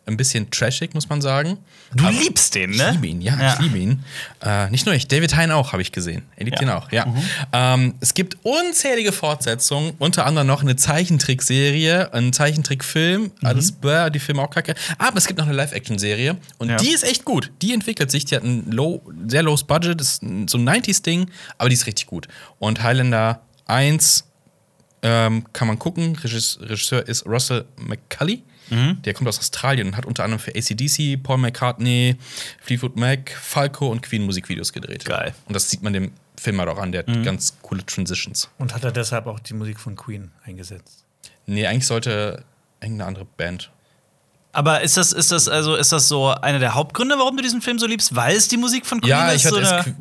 Ein 0.07 0.15
bisschen 0.17 0.49
trashig, 0.49 0.93
muss 0.93 1.09
man 1.09 1.21
sagen. 1.21 1.57
du 1.93 2.03
Aber- 2.05 2.11
liebst 2.13 2.55
den, 2.55 2.71
ich 2.71 2.77
ne? 2.77 2.91
liebe 2.91 3.07
ihn, 3.07 3.21
ja, 3.21 3.37
Ja. 3.39 3.53
ich 3.53 3.59
liebe 3.59 3.77
ihn. 3.77 4.03
Äh, 4.41 4.69
nicht 4.71 4.85
nur 4.85 4.95
ich, 4.95 5.07
David 5.07 5.35
Hein 5.35 5.51
auch, 5.51 5.71
habe 5.73 5.81
ich 5.81 5.91
gesehen. 5.91 6.23
Er 6.37 6.45
liebt 6.45 6.59
Ja. 6.61 6.65
Mhm. 6.65 6.69
ihn 6.69 6.73
auch, 6.77 6.91
ja. 6.91 7.13
Ähm, 7.53 7.93
es 7.99 8.13
gibt 8.13 8.37
unzählige 8.43 9.11
Fortsetzungen, 9.11 9.93
unter 9.99 10.25
anderem 10.25 10.47
noch 10.47 10.61
eine 10.61 10.75
Zeichentrickserie, 10.77 12.13
ein 12.13 12.33
Zeichentrickfilm, 12.33 13.23
Mhm. 13.23 13.31
alles 13.43 13.71
bäh, 13.73 14.09
die 14.09 14.19
Filme 14.19 14.41
auch 14.41 14.49
kacke. 14.49 14.75
Aber 14.97 15.17
es 15.17 15.27
gibt 15.27 15.39
noch 15.39 15.45
eine 15.47 15.55
Live-Action-Serie 15.55 16.37
und 16.57 16.69
Ja. 16.69 16.77
die 16.77 16.89
ist 16.89 17.03
echt 17.03 17.25
gut. 17.25 17.51
Die 17.61 17.73
entwickelt 17.73 18.09
sich, 18.11 18.25
die 18.25 18.35
hat 18.35 18.43
ein 18.43 18.71
low, 18.71 19.01
sehr 19.27 19.43
lowes 19.43 19.63
Budget, 19.63 19.99
ist 20.01 20.21
so 20.47 20.57
ein 20.57 20.63
90s-Ding, 20.63 21.29
aber 21.57 21.69
die 21.69 21.75
ist 21.75 21.85
richtig 21.85 22.07
gut. 22.07 22.27
Und 22.59 22.81
Highlander 22.83 23.41
1 23.65 24.23
ähm, 25.03 25.45
kann 25.53 25.67
man 25.67 25.77
gucken. 25.77 26.15
Regis 26.23 26.57
Regisseur 26.61 27.07
ist 27.07 27.25
Russell 27.27 27.65
McCulley. 27.77 28.41
Mhm. 28.69 29.01
Der 29.03 29.13
kommt 29.13 29.27
aus 29.29 29.39
Australien 29.39 29.87
und 29.87 29.97
hat 29.97 30.05
unter 30.05 30.23
anderem 30.23 30.39
für 30.39 30.51
ACDC, 30.55 31.21
Paul 31.21 31.37
McCartney, 31.37 32.17
Fleetwood 32.61 32.95
Mac, 32.97 33.31
Falco 33.41 33.87
und 33.89 34.01
Queen 34.03 34.23
Musikvideos 34.25 34.73
gedreht. 34.73 35.05
Geil. 35.05 35.33
Und 35.45 35.53
das 35.55 35.69
sieht 35.69 35.81
man 35.83 35.93
dem 35.93 36.11
Film 36.39 36.59
halt 36.59 36.69
auch 36.69 36.77
an. 36.77 36.91
Der 36.91 37.03
Mhm. 37.07 37.15
hat 37.17 37.23
ganz 37.25 37.53
coole 37.61 37.85
Transitions. 37.85 38.49
Und 38.57 38.73
hat 38.75 38.83
er 38.83 38.91
deshalb 38.91 39.25
auch 39.27 39.39
die 39.39 39.53
Musik 39.53 39.79
von 39.79 39.95
Queen 39.95 40.31
eingesetzt. 40.45 41.03
Nee, 41.45 41.65
eigentlich 41.65 41.87
sollte 41.87 42.43
irgendeine 42.81 43.07
andere 43.07 43.25
Band. 43.25 43.71
Aber 44.53 44.81
ist 44.81 44.97
das, 44.97 45.13
ist 45.13 45.31
das 45.31 45.47
also 45.47 45.75
ist 45.75 45.91
das 45.91 46.07
so 46.07 46.29
einer 46.29 46.59
der 46.59 46.73
Hauptgründe, 46.73 47.15
warum 47.19 47.37
du 47.37 47.43
diesen 47.43 47.61
Film 47.61 47.77
so 47.79 47.85
liebst, 47.85 48.15
weil 48.15 48.35
es 48.35 48.47
die 48.47 48.57
Musik 48.57 48.85
von 48.85 48.99
Queen 49.01 49.09
Ja, 49.09 49.29
ist? 49.31 49.45
ich 49.45 49.51
hatte 49.51 49.95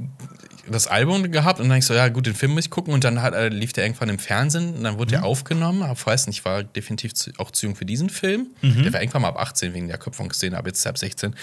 das 0.70 0.86
Album 0.86 1.30
gehabt 1.30 1.60
und 1.60 1.68
dann 1.68 1.78
ich 1.78 1.86
so, 1.86 1.94
ja 1.94 2.08
gut, 2.08 2.26
den 2.26 2.34
Film 2.34 2.52
muss 2.54 2.64
ich 2.64 2.70
gucken 2.70 2.92
und 2.94 3.04
dann 3.04 3.22
hat, 3.22 3.34
äh, 3.34 3.48
lief 3.48 3.72
der 3.72 3.84
irgendwann 3.84 4.08
im 4.08 4.18
Fernsehen 4.18 4.74
und 4.74 4.82
dann 4.84 4.94
wurde 4.98 5.08
Mhm. 5.16 5.20
der 5.20 5.24
aufgenommen. 5.24 5.82
Aber 5.82 5.96
weiß 6.04 6.26
nicht, 6.26 6.38
ich 6.38 6.44
war 6.44 6.62
definitiv 6.64 7.14
zu, 7.14 7.30
auch 7.38 7.50
zu 7.50 7.66
jung 7.66 7.76
für 7.76 7.84
diesen 7.84 8.10
Film. 8.10 8.48
Mhm. 8.62 8.82
Der 8.82 8.92
war 8.92 9.00
irgendwann 9.00 9.22
mal 9.22 9.28
ab 9.28 9.38
18 9.40 9.74
wegen 9.74 9.88
der 9.88 9.98
Köpfungsszene, 9.98 10.56
aber 10.56 10.68
jetzt 10.68 10.78
ist 10.78 10.86
er 10.86 10.90
ab 10.90 10.98
16. 10.98 11.30
Ähm, 11.32 11.36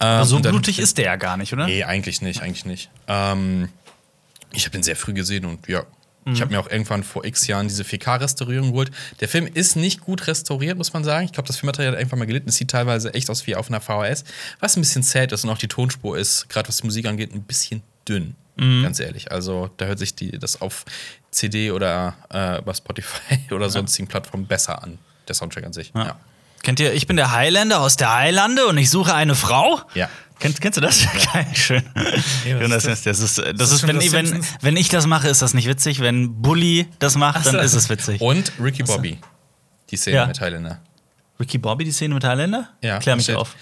Aber 0.00 0.24
so 0.26 0.38
dann- 0.38 0.52
blutig 0.52 0.78
ist 0.78 0.98
der 0.98 1.04
ja 1.06 1.16
gar 1.16 1.36
nicht, 1.36 1.52
oder? 1.52 1.66
Nee, 1.66 1.84
eigentlich 1.84 2.22
nicht, 2.22 2.42
eigentlich 2.42 2.64
nicht. 2.66 2.90
Ähm, 3.08 3.68
ich 4.52 4.64
habe 4.64 4.72
den 4.72 4.82
sehr 4.82 4.96
früh 4.96 5.12
gesehen 5.12 5.44
und 5.44 5.68
ja. 5.68 5.84
Mhm. 6.26 6.34
Ich 6.34 6.42
habe 6.42 6.52
mir 6.52 6.60
auch 6.60 6.68
irgendwann 6.70 7.02
vor 7.02 7.24
x 7.24 7.46
Jahren 7.46 7.66
diese 7.68 7.82
4K-Restaurierung 7.82 8.72
geholt. 8.72 8.90
Der 9.20 9.28
Film 9.28 9.46
ist 9.46 9.74
nicht 9.76 10.00
gut 10.02 10.26
restauriert, 10.26 10.76
muss 10.76 10.92
man 10.92 11.02
sagen. 11.02 11.24
Ich 11.24 11.32
glaube, 11.32 11.46
das 11.46 11.56
Filmmaterial 11.56 11.92
hat 11.92 11.98
irgendwann 11.98 12.18
mal 12.18 12.26
gelitten. 12.26 12.50
Es 12.50 12.56
sieht 12.56 12.70
teilweise 12.70 13.14
echt 13.14 13.30
aus 13.30 13.46
wie 13.46 13.56
auf 13.56 13.68
einer 13.70 13.80
VHS, 13.80 14.24
was 14.58 14.76
ein 14.76 14.80
bisschen 14.82 15.02
sad 15.02 15.32
ist 15.32 15.44
und 15.44 15.50
auch 15.50 15.56
die 15.56 15.68
Tonspur 15.68 16.18
ist, 16.18 16.48
gerade 16.50 16.68
was 16.68 16.76
die 16.78 16.84
Musik 16.84 17.06
angeht, 17.06 17.32
ein 17.34 17.42
bisschen 17.42 17.82
dünn. 18.06 18.34
Mhm. 18.60 18.82
Ganz 18.82 19.00
ehrlich. 19.00 19.32
Also 19.32 19.70
da 19.76 19.86
hört 19.86 19.98
sich 19.98 20.14
die, 20.14 20.38
das 20.38 20.60
auf 20.60 20.84
CD 21.30 21.70
oder 21.70 22.14
äh, 22.30 22.60
bei 22.62 22.74
Spotify 22.74 23.38
oder 23.54 23.70
sonstigen 23.70 24.08
Plattformen 24.08 24.46
besser 24.46 24.82
an. 24.82 24.98
Der 25.28 25.34
Soundtrack 25.34 25.64
an 25.64 25.72
sich. 25.72 25.92
Ja. 25.94 26.16
Kennt 26.62 26.78
ihr, 26.80 26.92
ich 26.92 27.06
bin 27.06 27.16
der 27.16 27.32
Highlander 27.32 27.80
aus 27.80 27.96
der 27.96 28.10
Eilande 28.12 28.66
und 28.66 28.76
ich 28.76 28.90
suche 28.90 29.14
eine 29.14 29.34
Frau? 29.34 29.80
Ja. 29.94 30.08
Kennst, 30.40 30.60
kennst 30.60 30.76
du 30.76 30.80
das? 30.80 31.06
Geil, 31.32 31.46
schön. 31.54 31.82
was 31.94 32.70
das, 32.70 32.84
ist 32.84 32.86
ist, 32.86 33.06
das, 33.06 33.20
ist, 33.20 33.38
das, 33.60 33.72
ist, 33.72 33.80
schon 33.80 33.88
wenn, 33.88 33.96
das 33.96 34.04
ich- 34.06 34.12
wenn, 34.12 34.44
wenn 34.60 34.76
ich 34.76 34.88
das 34.88 35.06
mache, 35.06 35.28
ist 35.28 35.40
das 35.42 35.54
nicht 35.54 35.68
witzig. 35.68 36.00
Wenn 36.00 36.40
Bully 36.42 36.86
das 36.98 37.16
macht, 37.16 37.46
dann 37.46 37.56
ist 37.56 37.74
es 37.74 37.88
witzig. 37.88 38.20
Und 38.20 38.52
Ricky 38.60 38.82
Bobby. 38.82 39.18
Die 39.90 39.96
Szene 39.96 40.16
Ja. 40.16 40.26
mit 40.26 40.40
Highlander. 40.40 40.80
Ricky 41.38 41.58
Bobby, 41.58 41.84
die 41.84 41.92
Szene 41.92 42.14
mit 42.14 42.24
Highlander? 42.24 42.68
Ja, 42.82 42.98
Klär 42.98 43.16
mich 43.16 43.24
steht, 43.24 43.36
auf. 43.36 43.54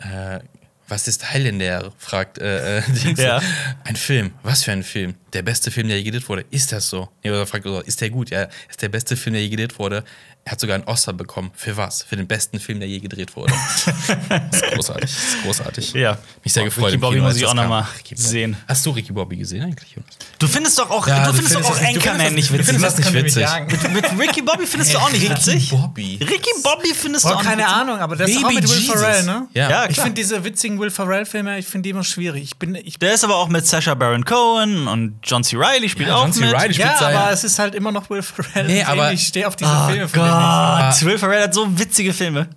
Äh, 0.00 0.40
was 0.88 1.08
ist 1.08 1.32
Highlander? 1.32 1.92
fragt 1.98 2.38
äh, 2.38 2.78
äh, 2.78 2.82
Dings. 3.04 3.20
Ja. 3.20 3.40
Ein 3.84 3.96
Film. 3.96 4.32
Was 4.42 4.64
für 4.64 4.72
ein 4.72 4.82
Film? 4.82 5.14
Der 5.32 5.42
beste 5.42 5.70
Film, 5.70 5.88
der 5.88 5.98
je 5.98 6.04
gedreht 6.04 6.28
wurde. 6.28 6.44
Ist 6.50 6.72
das 6.72 6.88
so? 6.88 7.08
Nee, 7.22 7.30
oder 7.30 7.46
fragt 7.46 7.66
ist 7.66 8.00
der 8.00 8.10
gut? 8.10 8.30
Ja, 8.30 8.48
ist 8.68 8.82
der 8.82 8.88
beste 8.88 9.16
Film, 9.16 9.34
der 9.34 9.42
je 9.42 9.48
gedreht 9.48 9.78
wurde. 9.78 10.04
Er 10.48 10.52
hat 10.52 10.60
sogar 10.60 10.76
einen 10.76 10.84
Oscar 10.84 11.12
bekommen. 11.12 11.50
Für 11.56 11.76
was? 11.76 12.04
Für 12.04 12.14
den 12.14 12.28
besten 12.28 12.60
Film, 12.60 12.78
der 12.78 12.88
je 12.88 13.00
gedreht 13.00 13.34
wurde. 13.34 13.52
das 14.28 14.62
ist 14.62 14.72
großartig. 14.74 15.10
Das 15.10 15.34
ist 15.34 15.42
großartig. 15.42 15.92
Ja. 15.94 16.18
Mich 16.44 16.52
sehr 16.52 16.62
gefreut. 16.62 16.86
Ricky 16.86 16.98
Bobby 16.98 17.16
Kino, 17.16 17.26
muss 17.26 17.36
ich 17.36 17.46
auch 17.46 17.54
noch 17.54 17.62
kam. 17.62 17.70
mal 17.70 17.86
Ricky 17.98 18.14
Bobby. 18.14 18.26
sehen. 18.28 18.56
Hast 18.68 18.86
du 18.86 18.90
Ricky 18.90 19.12
Bobby 19.12 19.36
gesehen 19.38 19.64
eigentlich? 19.64 19.96
Du 20.38 20.46
findest 20.46 20.78
doch 20.78 20.88
auch, 20.90 21.08
Ja, 21.08 21.24
du 21.26 21.32
du 21.32 21.38
findest 21.38 21.56
doch 21.56 21.60
findest 21.62 21.70
auch 21.72 21.78
das 21.80 21.82
nicht- 21.94 22.06
du 22.06 22.10
Anchorman 22.10 22.34
nicht 22.34 22.48
findest 22.48 22.70
das 22.84 22.98
witzig. 22.98 23.12
nicht 23.12 23.70
witzig. 23.72 23.92
Mit 23.92 24.04
Ricky 24.28 24.42
Bobby 24.42 24.66
findest 24.66 24.94
du 24.94 24.98
auch 24.98 25.10
nicht 25.10 25.28
witzig? 25.28 25.70
Bobby. 25.70 26.18
Ricky 26.22 26.50
Bobby 26.62 26.94
findest 26.94 27.24
du 27.24 27.28
auch 27.30 27.34
nicht 27.38 27.44
keine 27.44 27.62
witzig? 27.62 27.74
Ahnung, 27.76 27.98
aber 27.98 28.14
das 28.14 28.30
ist 28.30 28.44
auch 28.44 28.52
mit 28.52 28.68
Will 28.70 28.78
Jesus. 28.78 29.00
Ferrell, 29.00 29.22
ne? 29.24 29.48
Ja. 29.52 29.68
Ja, 29.70 29.86
Ich 29.90 29.96
finde 29.96 30.14
diese 30.14 30.44
witzigen 30.44 30.78
Will 30.78 30.90
Ferrell-Filme, 30.90 31.58
ich 31.58 31.66
finde 31.66 31.82
die 31.82 31.90
immer 31.90 32.04
schwierig. 32.04 32.44
Ich 32.44 32.56
bin, 32.56 32.76
ich 32.76 33.00
Der 33.00 33.14
ist 33.14 33.24
aber 33.24 33.34
auch 33.34 33.48
mit 33.48 33.66
Sacha 33.66 33.94
Baron 33.94 34.24
Cohen 34.24 34.86
und 34.86 35.18
John 35.24 35.42
C. 35.42 35.56
Reilly 35.58 35.88
spielt 35.88 36.08
Ja, 36.10 36.16
auch 36.16 36.22
John 36.22 36.32
C. 36.32 36.40
mit. 36.44 36.54
Reilly 36.54 36.74
spielt 36.74 36.88
ja, 37.00 37.08
aber 37.08 37.32
es 37.32 37.42
ist 37.42 37.58
halt 37.58 37.74
immer 37.74 37.90
noch 37.90 38.08
Will 38.10 38.22
Ferrell. 38.22 38.66
Nee, 38.68 38.84
aber- 38.84 39.12
Ich 39.12 39.26
stehe 39.26 39.48
auf 39.48 39.56
diese 39.56 39.70
Oh 39.70 39.88
Filme 39.88 40.08
von 40.08 40.20
nicht. 40.36 41.00
Gott, 41.00 41.02
Will 41.08 41.18
Ferrell 41.18 41.42
hat 41.42 41.54
so 41.54 41.78
witzige 41.78 42.12
Filme. 42.12 42.48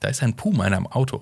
Da 0.00 0.08
ist 0.08 0.22
ein 0.22 0.34
Puma 0.34 0.66
in 0.66 0.74
einem 0.74 0.86
Auto. 0.86 1.20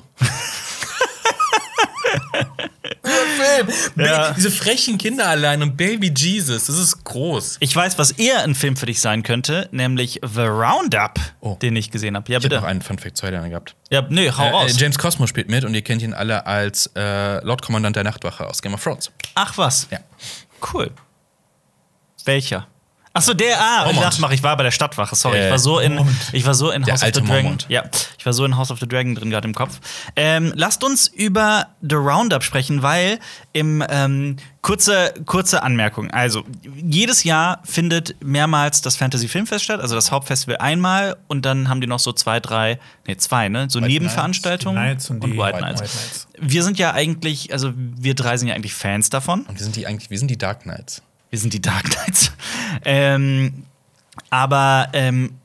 Ja. 3.96 4.32
Diese 4.32 4.50
frechen 4.50 4.98
Kinder 4.98 5.26
allein 5.28 5.62
und 5.62 5.76
Baby 5.76 6.12
Jesus, 6.16 6.66
das 6.66 6.78
ist 6.78 7.04
groß. 7.04 7.58
Ich 7.60 7.74
weiß, 7.74 7.98
was 7.98 8.12
eher 8.12 8.42
ein 8.42 8.54
Film 8.54 8.76
für 8.76 8.86
dich 8.86 9.00
sein 9.00 9.22
könnte, 9.22 9.68
nämlich 9.72 10.20
The 10.22 10.42
Roundup, 10.42 11.18
Oh. 11.40 11.56
den 11.60 11.76
ich 11.76 11.90
gesehen 11.90 12.16
habe. 12.16 12.30
Ja, 12.30 12.38
Ich 12.38 12.44
habe 12.44 12.48
bitte. 12.48 12.60
noch 12.60 12.68
einen 12.68 12.82
Fun-Fact 12.82 13.16
zu 13.16 13.26
Highlander 13.26 13.48
gehabt. 13.50 13.74
Ja, 13.90 14.02
nee, 14.08 14.30
hau 14.30 14.42
Äh, 14.44 14.48
äh, 14.48 14.50
raus. 14.50 14.74
James 14.78 14.98
Cosmo 14.98 15.26
spielt 15.26 15.48
mit 15.48 15.64
und 15.64 15.74
ihr 15.74 15.82
kennt 15.82 16.02
ihn 16.02 16.14
alle 16.14 16.46
als 16.46 16.90
äh, 16.96 17.44
Lordkommandant 17.44 17.96
der 17.96 18.04
Nachtwache 18.04 18.46
aus 18.46 18.62
Game 18.62 18.74
of 18.74 18.82
Thrones. 18.82 19.10
Ach 19.34 19.56
was. 19.58 19.88
Ja. 19.90 19.98
Cool. 20.72 20.90
Welcher? 22.24 22.66
Ach 23.14 23.20
so, 23.20 23.34
der, 23.34 23.60
ah, 23.60 23.90
ich 23.90 23.98
dachte, 23.98 24.20
mach, 24.22 24.30
ich 24.30 24.42
war 24.42 24.56
bei 24.56 24.62
der 24.62 24.70
Stadtwache, 24.70 25.14
sorry. 25.14 25.36
Äh, 25.36 25.44
ich 25.44 25.50
war 25.50 25.58
so 25.58 25.78
in, 25.78 25.96
Mormont. 25.96 26.16
ich 26.32 26.46
war 26.46 26.54
so 26.54 26.70
in 26.70 26.82
Der 26.82 26.94
House 26.94 27.02
of 27.02 27.08
the 27.08 27.20
Dragon. 27.20 27.42
Mormont. 27.42 27.66
Ja, 27.68 27.84
ich 28.18 28.24
war 28.24 28.32
so 28.32 28.44
in 28.44 28.56
House 28.56 28.70
of 28.70 28.80
the 28.80 28.88
Dragon 28.88 29.14
drin 29.14 29.28
gerade 29.28 29.46
im 29.46 29.54
Kopf. 29.54 29.80
Ähm, 30.16 30.52
lasst 30.56 30.82
uns 30.82 31.08
über 31.08 31.66
The 31.82 31.96
Roundup 31.96 32.42
sprechen, 32.42 32.82
weil 32.82 33.18
im 33.52 33.84
ähm, 33.86 34.36
kurze, 34.62 35.12
kurze 35.26 35.62
Anmerkung. 35.62 36.10
Also, 36.10 36.44
jedes 36.74 37.24
Jahr 37.24 37.60
findet 37.64 38.16
mehrmals 38.24 38.80
das 38.80 38.96
Fantasy 38.96 39.28
Filmfest 39.28 39.64
statt, 39.64 39.80
also 39.80 39.94
das 39.94 40.10
Hauptfestival 40.10 40.56
einmal 40.56 41.16
und 41.28 41.44
dann 41.44 41.68
haben 41.68 41.82
die 41.82 41.86
noch 41.86 41.98
so 41.98 42.12
zwei, 42.12 42.40
drei, 42.40 42.78
nee, 43.06 43.16
zwei, 43.16 43.50
ne? 43.50 43.66
So 43.68 43.80
White 43.80 43.88
Nebenveranstaltungen 43.88 44.82
Die 44.82 44.88
Nights 44.88 45.10
und 45.10 45.22
die 45.22 45.32
White 45.32 45.58
White 45.58 45.60
Nights. 45.60 45.80
Nights. 45.80 46.28
Wir 46.38 46.62
sind 46.62 46.78
ja 46.78 46.92
eigentlich, 46.94 47.52
also 47.52 47.72
wir 47.76 48.14
drei 48.14 48.38
sind 48.38 48.48
ja 48.48 48.54
eigentlich 48.54 48.74
Fans 48.74 49.10
davon. 49.10 49.42
Und 49.42 49.58
wir 49.58 49.64
sind 49.64 49.76
die 49.76 49.86
eigentlich, 49.86 50.08
wir 50.08 50.18
sind 50.18 50.28
die 50.28 50.38
Dark 50.38 50.62
Knights. 50.62 51.02
Wir 51.32 51.38
sind 51.38 51.54
die 51.54 51.62
Dark 51.62 51.84
Knights. 51.84 52.30
ähm, 52.84 53.64
aber 54.28 54.90
ähm, 54.92 55.38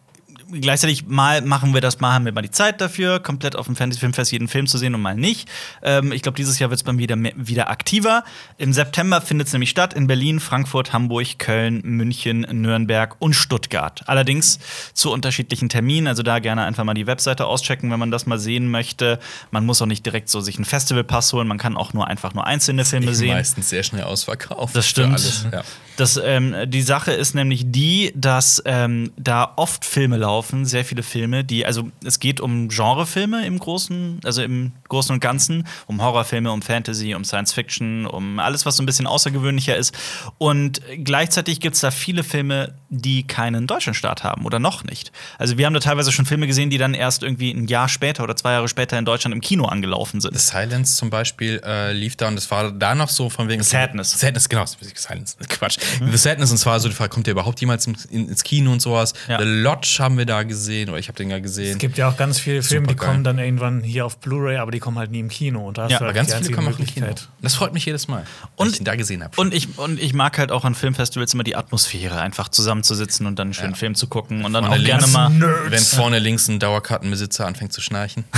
gleichzeitig 0.51 1.07
mal 1.07 1.41
machen 1.41 1.73
wir 1.73 1.81
das, 1.81 1.99
mal 1.99 2.13
haben 2.13 2.25
wir 2.25 2.31
mal 2.31 2.41
die 2.41 2.51
Zeit 2.51 2.81
dafür, 2.81 3.19
komplett 3.19 3.55
auf 3.55 3.65
dem 3.65 3.75
Fantasy 3.75 3.99
Filmfest 3.99 4.31
jeden 4.31 4.47
Film 4.47 4.67
zu 4.67 4.77
sehen 4.77 4.95
und 4.95 5.01
mal 5.01 5.15
nicht. 5.15 5.49
Ähm, 5.81 6.11
ich 6.11 6.21
glaube, 6.21 6.35
dieses 6.35 6.59
Jahr 6.59 6.69
wird 6.69 6.79
es 6.79 6.83
bei 6.83 6.93
mir 6.93 7.01
wieder, 7.01 7.17
wieder 7.35 7.69
aktiver. 7.69 8.23
Im 8.57 8.73
September 8.73 9.21
findet 9.21 9.47
es 9.47 9.53
nämlich 9.53 9.69
statt 9.69 9.93
in 9.93 10.07
Berlin, 10.07 10.39
Frankfurt, 10.39 10.93
Hamburg, 10.93 11.39
Köln, 11.39 11.81
München, 11.83 12.41
Nürnberg 12.41 13.15
und 13.19 13.33
Stuttgart. 13.33 14.03
Allerdings 14.07 14.59
zu 14.93 15.11
unterschiedlichen 15.11 15.69
Terminen. 15.69 16.07
Also 16.07 16.23
da 16.23 16.39
gerne 16.39 16.63
einfach 16.63 16.83
mal 16.83 16.93
die 16.93 17.07
Webseite 17.07 17.45
auschecken, 17.45 17.91
wenn 17.91 17.99
man 17.99 18.11
das 18.11 18.25
mal 18.25 18.39
sehen 18.39 18.69
möchte. 18.69 19.19
Man 19.51 19.65
muss 19.65 19.81
auch 19.81 19.85
nicht 19.85 20.05
direkt 20.05 20.29
so 20.29 20.41
sich 20.41 20.55
einen 20.57 20.65
Festivalpass 20.65 21.33
holen, 21.33 21.47
man 21.47 21.57
kann 21.57 21.77
auch 21.77 21.93
nur 21.93 22.07
einfach 22.07 22.33
nur 22.33 22.45
einzelne 22.45 22.85
Filme 22.85 23.13
sehen. 23.13 23.33
Meistens 23.33 23.69
sehr 23.69 23.83
schnell 23.83 24.03
ausverkauft. 24.03 24.75
Das 24.75 24.87
stimmt. 24.87 25.13
Alles. 25.13 25.47
Ja. 25.51 25.63
Das, 25.97 26.19
ähm, 26.23 26.55
die 26.67 26.83
Sache 26.83 27.11
ist 27.11 27.33
nämlich 27.33 27.63
die, 27.71 28.13
dass 28.15 28.61
ähm, 28.65 29.11
da 29.17 29.53
oft 29.55 29.83
Filme 29.83 30.17
laufen, 30.17 30.36
sehr 30.43 30.85
viele 30.85 31.03
Filme, 31.03 31.43
die, 31.43 31.65
also 31.65 31.89
es 32.03 32.19
geht 32.19 32.39
um 32.39 32.69
Genrefilme 32.69 33.45
im 33.45 33.59
Großen, 33.59 34.21
also 34.23 34.41
im 34.41 34.71
Großen 34.89 35.13
und 35.13 35.19
Ganzen, 35.19 35.67
um 35.85 36.01
Horrorfilme, 36.01 36.51
um 36.51 36.61
Fantasy, 36.61 37.13
um 37.15 37.23
Science 37.23 37.53
Fiction, 37.53 38.05
um 38.05 38.39
alles, 38.39 38.65
was 38.65 38.77
so 38.77 38.83
ein 38.83 38.85
bisschen 38.85 39.07
außergewöhnlicher 39.07 39.75
ist. 39.75 39.97
Und 40.37 40.81
gleichzeitig 41.03 41.59
gibt 41.59 41.75
es 41.75 41.81
da 41.81 41.91
viele 41.91 42.23
Filme, 42.23 42.73
die 42.89 43.23
keinen 43.23 43.67
deutschen 43.67 43.93
Start 43.93 44.23
haben 44.23 44.45
oder 44.45 44.59
noch 44.59 44.83
nicht. 44.83 45.11
Also 45.37 45.57
wir 45.57 45.65
haben 45.65 45.73
da 45.73 45.79
teilweise 45.79 46.11
schon 46.11 46.25
Filme 46.25 46.47
gesehen, 46.47 46.69
die 46.69 46.77
dann 46.77 46.93
erst 46.93 47.23
irgendwie 47.23 47.51
ein 47.51 47.67
Jahr 47.67 47.89
später 47.89 48.23
oder 48.23 48.35
zwei 48.35 48.51
Jahre 48.53 48.67
später 48.67 48.97
in 48.97 49.05
Deutschland 49.05 49.33
im 49.33 49.41
Kino 49.41 49.65
angelaufen 49.65 50.21
sind. 50.21 50.37
The 50.37 50.39
Silence 50.39 50.95
zum 50.95 51.09
Beispiel 51.09 51.61
äh, 51.65 51.91
lief 51.91 52.15
da 52.15 52.27
und 52.27 52.35
das 52.35 52.49
war 52.51 52.71
da 52.71 52.95
noch 52.95 53.09
so 53.09 53.29
von 53.29 53.47
wegen. 53.47 53.63
Sadness. 53.63 54.11
Sadness, 54.11 54.47
genau. 54.47 54.65
Silence. 54.65 55.35
Quatsch. 55.49 55.77
The 55.99 56.17
Sadness 56.17 56.51
und 56.51 56.57
zwar 56.57 56.79
so 56.79 56.89
die 56.89 56.95
Frage, 56.95 57.09
kommt 57.09 57.27
der 57.27 57.33
überhaupt 57.33 57.59
jemals 57.59 57.87
ins, 57.87 58.05
in, 58.05 58.29
ins 58.29 58.43
Kino 58.43 58.71
und 58.71 58.81
sowas? 58.81 59.13
Ja. 59.27 59.39
The 59.39 59.45
Lodge 59.45 59.97
haben 59.99 60.17
wir 60.17 60.25
da 60.27 60.43
gesehen 60.43 60.89
oder 60.89 60.99
ich 60.99 61.07
habe 61.07 61.17
den 61.17 61.29
ja 61.29 61.39
gesehen. 61.39 61.71
Es 61.73 61.77
gibt 61.79 61.97
ja 61.97 62.09
auch 62.09 62.17
ganz 62.17 62.39
viele 62.39 62.61
Filme, 62.61 62.87
die 62.87 62.93
Supergeil. 62.93 63.11
kommen 63.13 63.23
dann 63.23 63.39
irgendwann 63.39 63.81
hier 63.81 64.05
auf 64.05 64.17
Blu-ray, 64.19 64.57
aber 64.57 64.71
die 64.71 64.79
kommen 64.79 64.97
halt 64.99 65.11
nie 65.11 65.19
im 65.19 65.29
Kino. 65.29 65.67
Und 65.67 65.77
da 65.77 65.83
hast 65.83 65.91
Ja, 65.91 65.97
du 65.99 66.05
aber 66.05 66.13
halt 66.13 66.27
ganz 66.27 66.37
die 66.39 66.43
viele 66.45 66.55
kommen 66.55 66.73
auch 66.73 66.79
im 66.79 66.85
Kino. 66.85 67.07
Das 67.41 67.55
freut 67.55 67.73
mich 67.73 67.85
jedes 67.85 68.07
Mal, 68.07 68.23
Und- 68.55 68.73
ich 68.73 68.79
ihn 68.79 68.85
da 68.85 68.95
gesehen 68.95 69.23
habe. 69.23 69.39
Und 69.39 69.53
ich, 69.53 69.77
und 69.79 69.99
ich 69.99 70.13
mag 70.13 70.37
halt 70.37 70.51
auch 70.51 70.65
an 70.65 70.75
Filmfestivals 70.75 71.33
immer 71.33 71.43
die 71.43 71.55
Atmosphäre, 71.55 72.19
einfach 72.19 72.49
zusammenzusitzen 72.49 73.25
und 73.25 73.39
dann 73.39 73.47
einen 73.47 73.53
schönen 73.53 73.71
Ja. 73.71 73.77
Film 73.77 73.95
zu 73.95 74.07
gucken 74.07 74.45
und 74.45 74.53
dann 74.53 74.65
Vorne 74.65 74.81
auch 74.81 74.85
gerne 74.85 75.07
mal. 75.07 75.31
Wenn 75.69 75.79
vorne 75.79 76.19
links 76.19 76.47
ein 76.47 76.59
Dauerkartenbesitzer 76.59 77.45
anfängt 77.45 77.73
zu 77.73 77.81
schnarchen. 77.81 78.25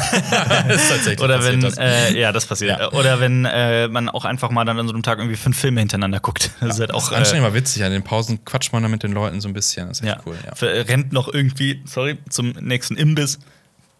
das 0.67 0.75
ist 0.81 0.89
tatsächlich 0.89 1.21
Oder 1.21 1.43
wenn, 1.43 1.61
das. 1.61 1.77
äh, 1.77 2.17
ja, 2.19 2.31
das 2.31 2.45
passiert. 2.45 2.79
Ja. 2.79 2.91
Oder 2.91 3.19
wenn 3.19 3.45
äh, 3.45 3.87
man 3.87 4.09
auch 4.09 4.25
einfach 4.25 4.49
mal 4.51 4.65
dann 4.65 4.79
an 4.79 4.87
so 4.87 4.93
einem 4.93 5.03
Tag 5.03 5.17
irgendwie 5.19 5.37
fünf 5.37 5.57
Filme 5.57 5.79
hintereinander 5.81 6.19
guckt. 6.19 6.51
Das 6.59 6.75
ist 6.75 6.79
halt 6.79 6.89
Das 6.91 6.95
auch. 6.97 7.11
ist 7.11 7.17
anstrengend, 7.17 7.45
aber 7.47 7.55
witzig. 7.55 7.83
An 7.83 7.91
den 7.91 8.03
Pausen 8.03 8.43
quatscht 8.45 8.73
man 8.73 8.83
da 8.83 8.89
mit 8.89 9.03
den 9.03 9.11
Leuten 9.13 9.41
so 9.41 9.47
ein 9.47 9.53
bisschen. 9.53 9.87
Das 9.87 9.99
ist 9.99 10.05
äh, 10.05 10.09
echt 10.11 10.17
ja, 10.17 10.23
cool. 10.25 10.35
Ja. 10.45 10.81
Rennt 10.83 11.11
noch 11.13 11.27
irgendwie, 11.33 11.78
sorry, 11.85 12.17
zum 12.29 12.51
nächsten 12.59 12.95
Imbiss, 12.95 13.39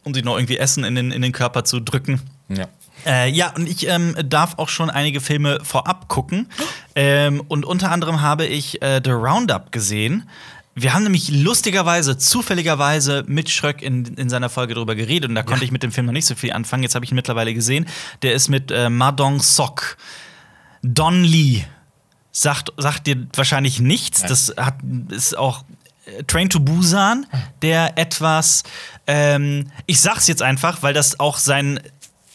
um 0.04 0.14
sich 0.14 0.24
noch 0.24 0.38
irgendwie 0.38 0.58
Essen 0.58 0.84
in 0.84 0.96
den, 0.96 1.12
in 1.12 1.22
den 1.22 1.32
Körper 1.32 1.64
zu 1.64 1.80
drücken. 1.80 2.22
Ja. 2.50 2.68
Äh, 3.06 3.30
ja, 3.32 3.54
und 3.56 3.68
ich 3.68 3.88
ähm, 3.88 4.16
darf 4.26 4.58
auch 4.58 4.70
schon 4.70 4.90
einige 4.90 5.22
Filme 5.22 5.60
vorab 5.64 6.08
gucken. 6.08 6.48
Ähm, 6.96 7.42
und 7.48 7.66
unter 7.66 7.92
anderem 7.92 8.22
habe 8.22 8.46
ich 8.46 8.82
äh, 8.82 9.02
The 9.04 9.12
Roundup 9.12 9.72
gesehen. 9.72 10.30
Wir 10.76 10.94
haben 10.94 11.04
nämlich 11.04 11.30
lustigerweise, 11.30 12.18
zufälligerweise 12.18 13.24
mit 13.28 13.50
Schröck 13.50 13.82
in, 13.82 14.06
in 14.16 14.30
seiner 14.30 14.50
Folge 14.50 14.76
darüber 14.76 14.96
geredet 14.96 15.30
und 15.30 15.36
da 15.36 15.44
konnte 15.44 15.66
ich 15.66 15.72
mit 15.72 15.84
dem 15.84 15.92
Film 15.92 16.06
noch 16.06 16.14
nicht 16.14 16.26
so 16.26 16.36
viel 16.36 16.54
anfangen. 16.54 16.84
Jetzt 16.84 16.96
habe 16.96 17.04
ich 17.04 17.12
ihn 17.12 17.16
mittlerweile 17.16 17.54
gesehen. 17.54 17.86
Der 18.22 18.34
ist 18.34 18.48
mit 18.50 18.72
äh, 18.72 18.90
Madong 18.90 19.42
Sok. 19.42 19.98
Don 20.82 21.24
Lee. 21.24 21.64
Sagt, 22.32 22.72
sagt 22.78 23.08
dir 23.08 23.28
wahrscheinlich 23.34 23.82
nichts. 23.82 24.22
Nein. 24.22 24.30
Das 24.30 24.54
hat, 24.56 24.76
ist 25.10 25.38
auch 25.38 25.66
Train 26.28 26.50
to 26.50 26.60
Busan, 26.60 27.26
der 27.62 27.98
etwas, 27.98 28.64
ähm, 29.08 29.72
ich 29.86 30.02
sag's 30.02 30.28
jetzt 30.28 30.42
einfach, 30.42 30.84
weil 30.84 30.94
das 30.94 31.20
auch 31.20 31.38
sein, 31.38 31.80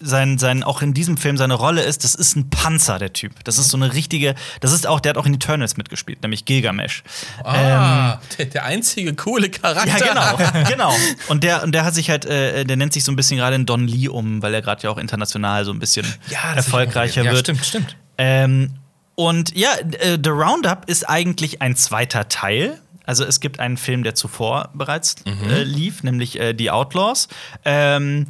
sein, 0.01 0.39
sein, 0.39 0.63
auch 0.63 0.83
in 0.83 0.93
diesem 0.93 1.17
Film 1.17 1.37
seine 1.37 1.55
Rolle 1.55 1.83
ist, 1.83 2.05
das 2.05 2.15
ist 2.15 2.37
ein 2.37 2.51
Panzer, 2.51 2.99
der 2.99 3.13
Typ. 3.13 3.33
Das 3.45 3.59
ist 3.59 3.71
so 3.71 3.77
eine 3.77 3.93
richtige, 3.95 4.35
das 4.61 4.73
ist 4.73 4.87
auch, 4.87 5.01
der 5.01 5.11
hat 5.11 5.19
auch 5.19 5.27
in 5.27 5.35
Eternals 5.35 5.77
mitgespielt, 5.77 6.23
nämlich 6.23 6.45
Gilgamesh. 6.45 7.03
Ah, 7.43 8.19
der, 8.39 8.47
der 8.47 8.65
einzige 8.65 9.15
coole 9.15 9.51
Charakter. 9.51 9.99
Ja, 10.05 10.37
genau, 10.37 10.65
genau. 10.69 10.95
Und 11.29 11.45
der, 11.45 11.63
und 11.63 11.73
der 11.73 11.85
hat 11.85 11.95
sich 11.95 12.11
halt, 12.11 12.25
äh, 12.25 12.65
der 12.65 12.77
nennt 12.77 12.93
sich 12.93 13.05
so 13.05 13.13
ein 13.13 13.17
bisschen 13.17 13.39
gerade 13.39 13.57
in 13.57 13.67
Don 13.67 13.87
Lee 13.87 14.09
um, 14.09 14.43
weil 14.43 14.53
er 14.55 14.63
gerade 14.63 14.83
ja 14.83 14.91
auch 14.91 14.99
international 14.99 15.65
so 15.65 15.73
ein 15.73 15.79
bisschen 15.79 16.07
Ja, 16.29 16.55
erfolgreicher 16.55 17.23
ja, 17.23 17.33
wird. 17.33 17.41
Stimmt, 17.41 17.65
stimmt. 17.65 17.97
Ähm, 18.19 18.75
und 19.17 19.57
ja, 19.57 19.71
äh, 20.01 20.19
The 20.23 20.31
Roundup 20.31 20.89
ist 20.89 21.09
eigentlich 21.09 21.63
ein 21.63 21.77
zweiter 21.77 22.29
Teil. 22.29 22.81
Also 23.05 23.25
es 23.25 23.41
gibt 23.41 23.61
einen 23.61 23.77
Film, 23.77 24.03
der 24.03 24.15
zuvor 24.15 24.71
bereits 24.75 25.17
äh, 25.27 25.63
lief, 25.63 26.03
nämlich 26.03 26.41
äh, 26.41 26.55
Die 26.55 26.71
Outlaws. 26.71 27.29
Ähm, 27.65 28.27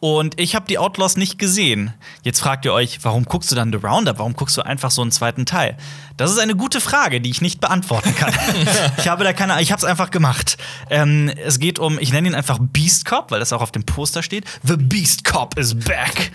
und 0.00 0.40
ich 0.40 0.54
habe 0.54 0.66
die 0.68 0.78
Outlaws 0.78 1.16
nicht 1.16 1.38
gesehen. 1.38 1.92
Jetzt 2.22 2.38
fragt 2.38 2.64
ihr 2.64 2.72
euch, 2.72 3.00
warum 3.02 3.24
guckst 3.24 3.50
du 3.50 3.56
dann 3.56 3.72
The 3.72 3.78
Roundup? 3.78 4.18
Warum 4.18 4.34
guckst 4.34 4.56
du 4.56 4.62
einfach 4.62 4.92
so 4.92 5.02
einen 5.02 5.10
zweiten 5.10 5.44
Teil? 5.44 5.76
Das 6.16 6.30
ist 6.30 6.38
eine 6.38 6.54
gute 6.54 6.80
Frage, 6.80 7.20
die 7.20 7.30
ich 7.30 7.40
nicht 7.40 7.60
beantworten 7.60 8.14
kann. 8.14 8.32
ich 8.98 9.08
habe 9.08 9.24
da 9.24 9.32
keine, 9.32 9.60
ich 9.60 9.72
habe 9.72 9.78
es 9.78 9.84
einfach 9.84 10.10
gemacht. 10.10 10.56
Ähm, 10.88 11.32
es 11.44 11.58
geht 11.58 11.80
um, 11.80 11.98
ich 11.98 12.12
nenne 12.12 12.28
ihn 12.28 12.34
einfach 12.36 12.58
Beast 12.60 13.06
Cop, 13.06 13.32
weil 13.32 13.40
das 13.40 13.52
auch 13.52 13.60
auf 13.60 13.72
dem 13.72 13.84
Poster 13.84 14.22
steht. 14.22 14.44
The 14.62 14.76
Beast 14.76 15.24
Cop 15.24 15.58
is 15.58 15.74
back. 15.74 16.30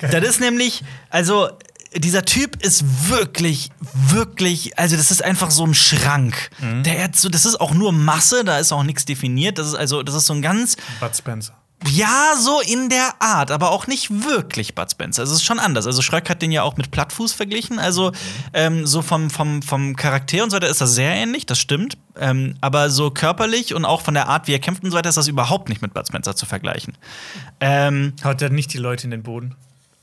Das 0.00 0.24
ist 0.24 0.40
nämlich, 0.40 0.82
also 1.08 1.50
dieser 1.94 2.24
Typ 2.24 2.62
ist 2.62 2.84
wirklich, 3.08 3.70
wirklich, 4.08 4.78
also 4.78 4.96
das 4.96 5.10
ist 5.10 5.24
einfach 5.24 5.50
so 5.50 5.64
ein 5.64 5.74
Schrank. 5.74 6.50
Der 6.60 7.04
hat 7.04 7.16
so, 7.16 7.28
das 7.28 7.46
ist 7.46 7.60
auch 7.60 7.72
nur 7.72 7.92
Masse, 7.92 8.44
da 8.44 8.58
ist 8.58 8.72
auch 8.72 8.82
nichts 8.82 9.04
definiert. 9.04 9.58
Das 9.58 9.68
ist 9.68 9.74
also, 9.74 10.02
das 10.02 10.14
ist 10.14 10.26
so 10.26 10.34
ein 10.34 10.42
ganz 10.42 10.76
Bud 11.00 11.16
Spencer. 11.16 11.54
ja, 11.90 12.34
so 12.38 12.60
in 12.60 12.88
der 12.88 13.14
Art, 13.20 13.50
aber 13.50 13.70
auch 13.70 13.86
nicht 13.86 14.10
wirklich 14.24 14.74
Bud 14.74 14.90
Spencer. 14.90 15.22
Also 15.22 15.32
es 15.32 15.38
ist 15.40 15.46
schon 15.46 15.58
anders. 15.60 15.86
Also 15.86 16.02
Schröck 16.02 16.28
hat 16.28 16.42
den 16.42 16.50
ja 16.52 16.62
auch 16.62 16.76
mit 16.76 16.90
Plattfuß 16.90 17.32
verglichen. 17.32 17.78
Also 17.78 18.12
ähm, 18.52 18.86
so 18.86 19.00
vom, 19.00 19.30
vom, 19.30 19.62
vom 19.62 19.96
Charakter 19.96 20.42
und 20.42 20.50
so 20.50 20.56
weiter 20.56 20.68
ist 20.68 20.80
das 20.80 20.94
sehr 20.94 21.14
ähnlich, 21.14 21.46
das 21.46 21.58
stimmt. 21.58 21.96
Ähm, 22.18 22.56
aber 22.60 22.90
so 22.90 23.10
körperlich 23.10 23.74
und 23.74 23.84
auch 23.84 24.02
von 24.02 24.14
der 24.14 24.28
Art, 24.28 24.48
wie 24.48 24.52
er 24.52 24.58
kämpft 24.58 24.82
und 24.84 24.90
so 24.90 24.96
weiter, 24.96 25.08
ist 25.08 25.16
das 25.16 25.28
überhaupt 25.28 25.68
nicht 25.68 25.80
mit 25.80 25.94
Bud 25.94 26.06
Spencer 26.06 26.34
zu 26.36 26.46
vergleichen. 26.46 26.98
Ähm, 27.60 28.12
Haut 28.24 28.42
er 28.42 28.50
nicht 28.50 28.72
die 28.72 28.78
Leute 28.78 29.04
in 29.04 29.12
den 29.12 29.22
Boden? 29.22 29.54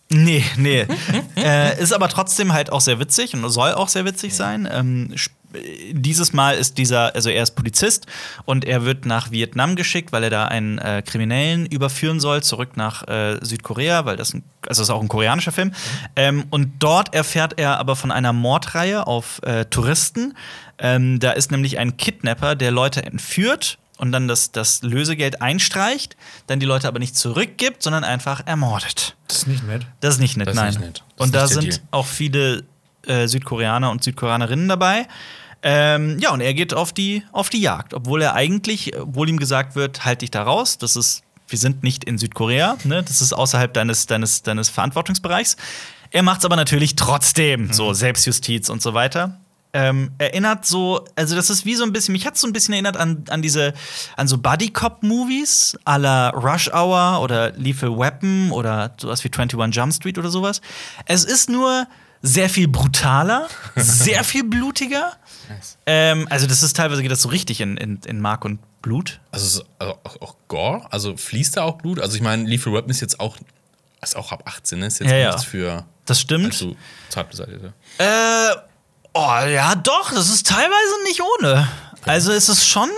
Nee, 0.09 0.43
nee. 0.57 0.85
äh, 1.35 1.81
ist 1.81 1.93
aber 1.93 2.09
trotzdem 2.09 2.53
halt 2.53 2.71
auch 2.71 2.81
sehr 2.81 2.99
witzig 2.99 3.33
und 3.33 3.47
soll 3.49 3.73
auch 3.73 3.89
sehr 3.89 4.05
witzig 4.05 4.35
sein. 4.35 4.67
Ähm, 4.71 5.15
dieses 5.91 6.33
Mal 6.33 6.55
ist 6.55 6.77
dieser, 6.77 7.15
also 7.15 7.29
er 7.29 7.43
ist 7.43 7.51
Polizist 7.51 8.07
und 8.45 8.65
er 8.65 8.85
wird 8.85 9.05
nach 9.05 9.31
Vietnam 9.31 9.75
geschickt, 9.75 10.11
weil 10.11 10.23
er 10.23 10.29
da 10.29 10.45
einen 10.45 10.77
äh, 10.77 11.01
Kriminellen 11.05 11.65
überführen 11.65 12.19
soll, 12.19 12.43
zurück 12.43 12.77
nach 12.77 13.07
äh, 13.07 13.37
Südkorea, 13.41 14.05
weil 14.05 14.17
das, 14.17 14.33
ein, 14.33 14.43
also 14.67 14.81
das 14.81 14.89
ist 14.89 14.89
auch 14.89 15.01
ein 15.01 15.07
koreanischer 15.07 15.51
Film. 15.51 15.71
Ähm, 16.15 16.45
und 16.49 16.73
dort 16.79 17.13
erfährt 17.13 17.53
er 17.57 17.79
aber 17.79 17.95
von 17.95 18.11
einer 18.11 18.33
Mordreihe 18.33 19.07
auf 19.07 19.41
äh, 19.43 19.65
Touristen. 19.65 20.35
Ähm, 20.77 21.19
da 21.19 21.31
ist 21.31 21.51
nämlich 21.51 21.79
ein 21.79 21.97
Kidnapper, 21.97 22.55
der 22.55 22.71
Leute 22.71 23.05
entführt 23.05 23.77
und 23.97 24.11
dann 24.11 24.27
das, 24.27 24.51
das 24.51 24.81
Lösegeld 24.81 25.41
einstreicht, 25.41 26.15
dann 26.47 26.59
die 26.59 26.65
Leute 26.65 26.87
aber 26.87 26.99
nicht 26.99 27.15
zurückgibt, 27.17 27.81
sondern 27.83 28.03
einfach 28.03 28.45
ermordet. 28.45 29.15
Das 29.27 29.37
ist 29.39 29.47
nicht 29.47 29.63
nett. 29.65 29.85
Das 30.01 30.15
ist 30.15 30.19
nicht 30.19 30.37
nett, 30.37 30.47
Das 30.47 30.55
nein. 30.55 30.67
nicht 30.69 30.79
nett. 30.79 31.03
Das 31.17 31.27
Und 31.27 31.35
da 31.35 31.47
sind 31.47 31.63
Deal. 31.63 31.79
auch 31.91 32.05
viele 32.05 32.63
äh, 33.07 33.27
Südkoreaner 33.27 33.91
und 33.91 34.03
Südkoreanerinnen 34.03 34.67
dabei. 34.67 35.07
Ähm, 35.63 36.19
ja, 36.19 36.31
und 36.31 36.41
er 36.41 36.53
geht 36.53 36.73
auf 36.73 36.93
die, 36.93 37.23
auf 37.31 37.49
die 37.49 37.59
Jagd, 37.61 37.93
obwohl 37.93 38.21
er 38.21 38.35
eigentlich, 38.35 38.95
obwohl 38.99 39.29
ihm 39.29 39.37
gesagt 39.39 39.75
wird, 39.75 40.05
halt 40.05 40.21
dich 40.21 40.29
da 40.29 40.43
raus, 40.43 40.77
das 40.77 40.95
ist, 40.95 41.23
wir 41.47 41.57
sind 41.57 41.81
nicht 41.81 42.03
in 42.03 42.17
Südkorea, 42.17 42.77
ne? 42.83 43.01
das 43.01 43.21
ist 43.21 43.33
außerhalb 43.33 43.73
deines, 43.73 44.05
deines, 44.05 44.43
deines 44.43 44.69
Verantwortungsbereichs. 44.69 45.57
Er 46.11 46.21
macht 46.21 46.39
es 46.39 46.45
aber 46.45 46.55
natürlich 46.55 46.95
trotzdem, 46.95 47.73
so 47.73 47.93
Selbstjustiz 47.93 48.69
und 48.69 48.81
so 48.81 48.93
weiter. 48.93 49.39
Ähm, 49.77 50.11
erinnert 50.19 50.65
so, 50.65 51.03
also 51.17 51.35
das 51.35 51.49
ist 51.49 51.65
wie 51.65 51.75
so 51.75 51.83
ein 51.83 51.91
bisschen, 51.91 52.13
mich 52.13 52.25
hat 52.25 52.37
so 52.37 52.47
ein 52.47 52.53
bisschen 52.53 52.73
erinnert 52.73 52.95
an, 52.95 53.25
an 53.29 53.41
diese, 53.41 53.73
an 54.15 54.25
so 54.29 54.37
Buddy-Cop-Movies 54.37 55.77
à 55.85 55.97
la 55.97 56.29
Rush 56.29 56.69
Hour 56.71 57.19
oder 57.21 57.51
Lethal 57.51 57.97
Weapon 57.97 58.51
oder 58.51 58.95
sowas 58.97 59.21
wie 59.25 59.27
21 59.27 59.75
Jump 59.75 59.93
Street 59.93 60.17
oder 60.17 60.29
sowas. 60.29 60.61
Es 61.07 61.25
ist 61.25 61.49
nur 61.49 61.87
sehr 62.21 62.49
viel 62.49 62.69
brutaler, 62.69 63.49
sehr 63.75 64.23
viel 64.23 64.45
blutiger. 64.45 65.11
Ähm, 65.85 66.25
also 66.29 66.47
das 66.47 66.63
ist 66.63 66.77
teilweise 66.77 67.01
geht 67.01 67.11
das 67.11 67.21
so 67.21 67.27
richtig 67.29 67.59
in, 67.59 67.75
in, 67.75 67.99
in 68.05 68.21
Mark 68.21 68.45
und 68.45 68.59
Blut. 68.81 69.19
Also, 69.31 69.45
es 69.45 69.55
ist 69.55 69.65
also 69.79 69.99
auch, 70.05 70.21
auch 70.21 70.35
Gore? 70.47 70.87
Also 70.89 71.17
fließt 71.17 71.57
da 71.57 71.63
auch 71.63 71.79
Blut? 71.79 71.99
Also 71.99 72.15
ich 72.15 72.21
meine, 72.21 72.47
Lethal 72.47 72.71
Weapon 72.71 72.91
ist 72.91 73.01
jetzt 73.01 73.19
auch, 73.19 73.35
ist 74.01 74.15
auch 74.15 74.31
ab 74.31 74.43
18, 74.45 74.79
ne? 74.79 74.85
Ist 74.85 74.99
jetzt 74.99 75.11
Ja, 75.11 75.17
ja. 75.17 75.27
nichts 75.31 75.43
für 75.43 75.85
Das 76.05 76.21
stimmt. 76.21 76.45
also. 76.45 76.75
Äh, 77.97 78.55
oh 79.15 79.47
ja, 79.47 79.75
doch, 79.75 80.11
das 80.11 80.29
ist 80.29 80.45
teilweise 80.45 81.03
nicht 81.03 81.21
ohne. 81.21 81.67
Also 82.05 82.31
es 82.31 82.49
ist 82.49 82.67
schon 82.67 82.89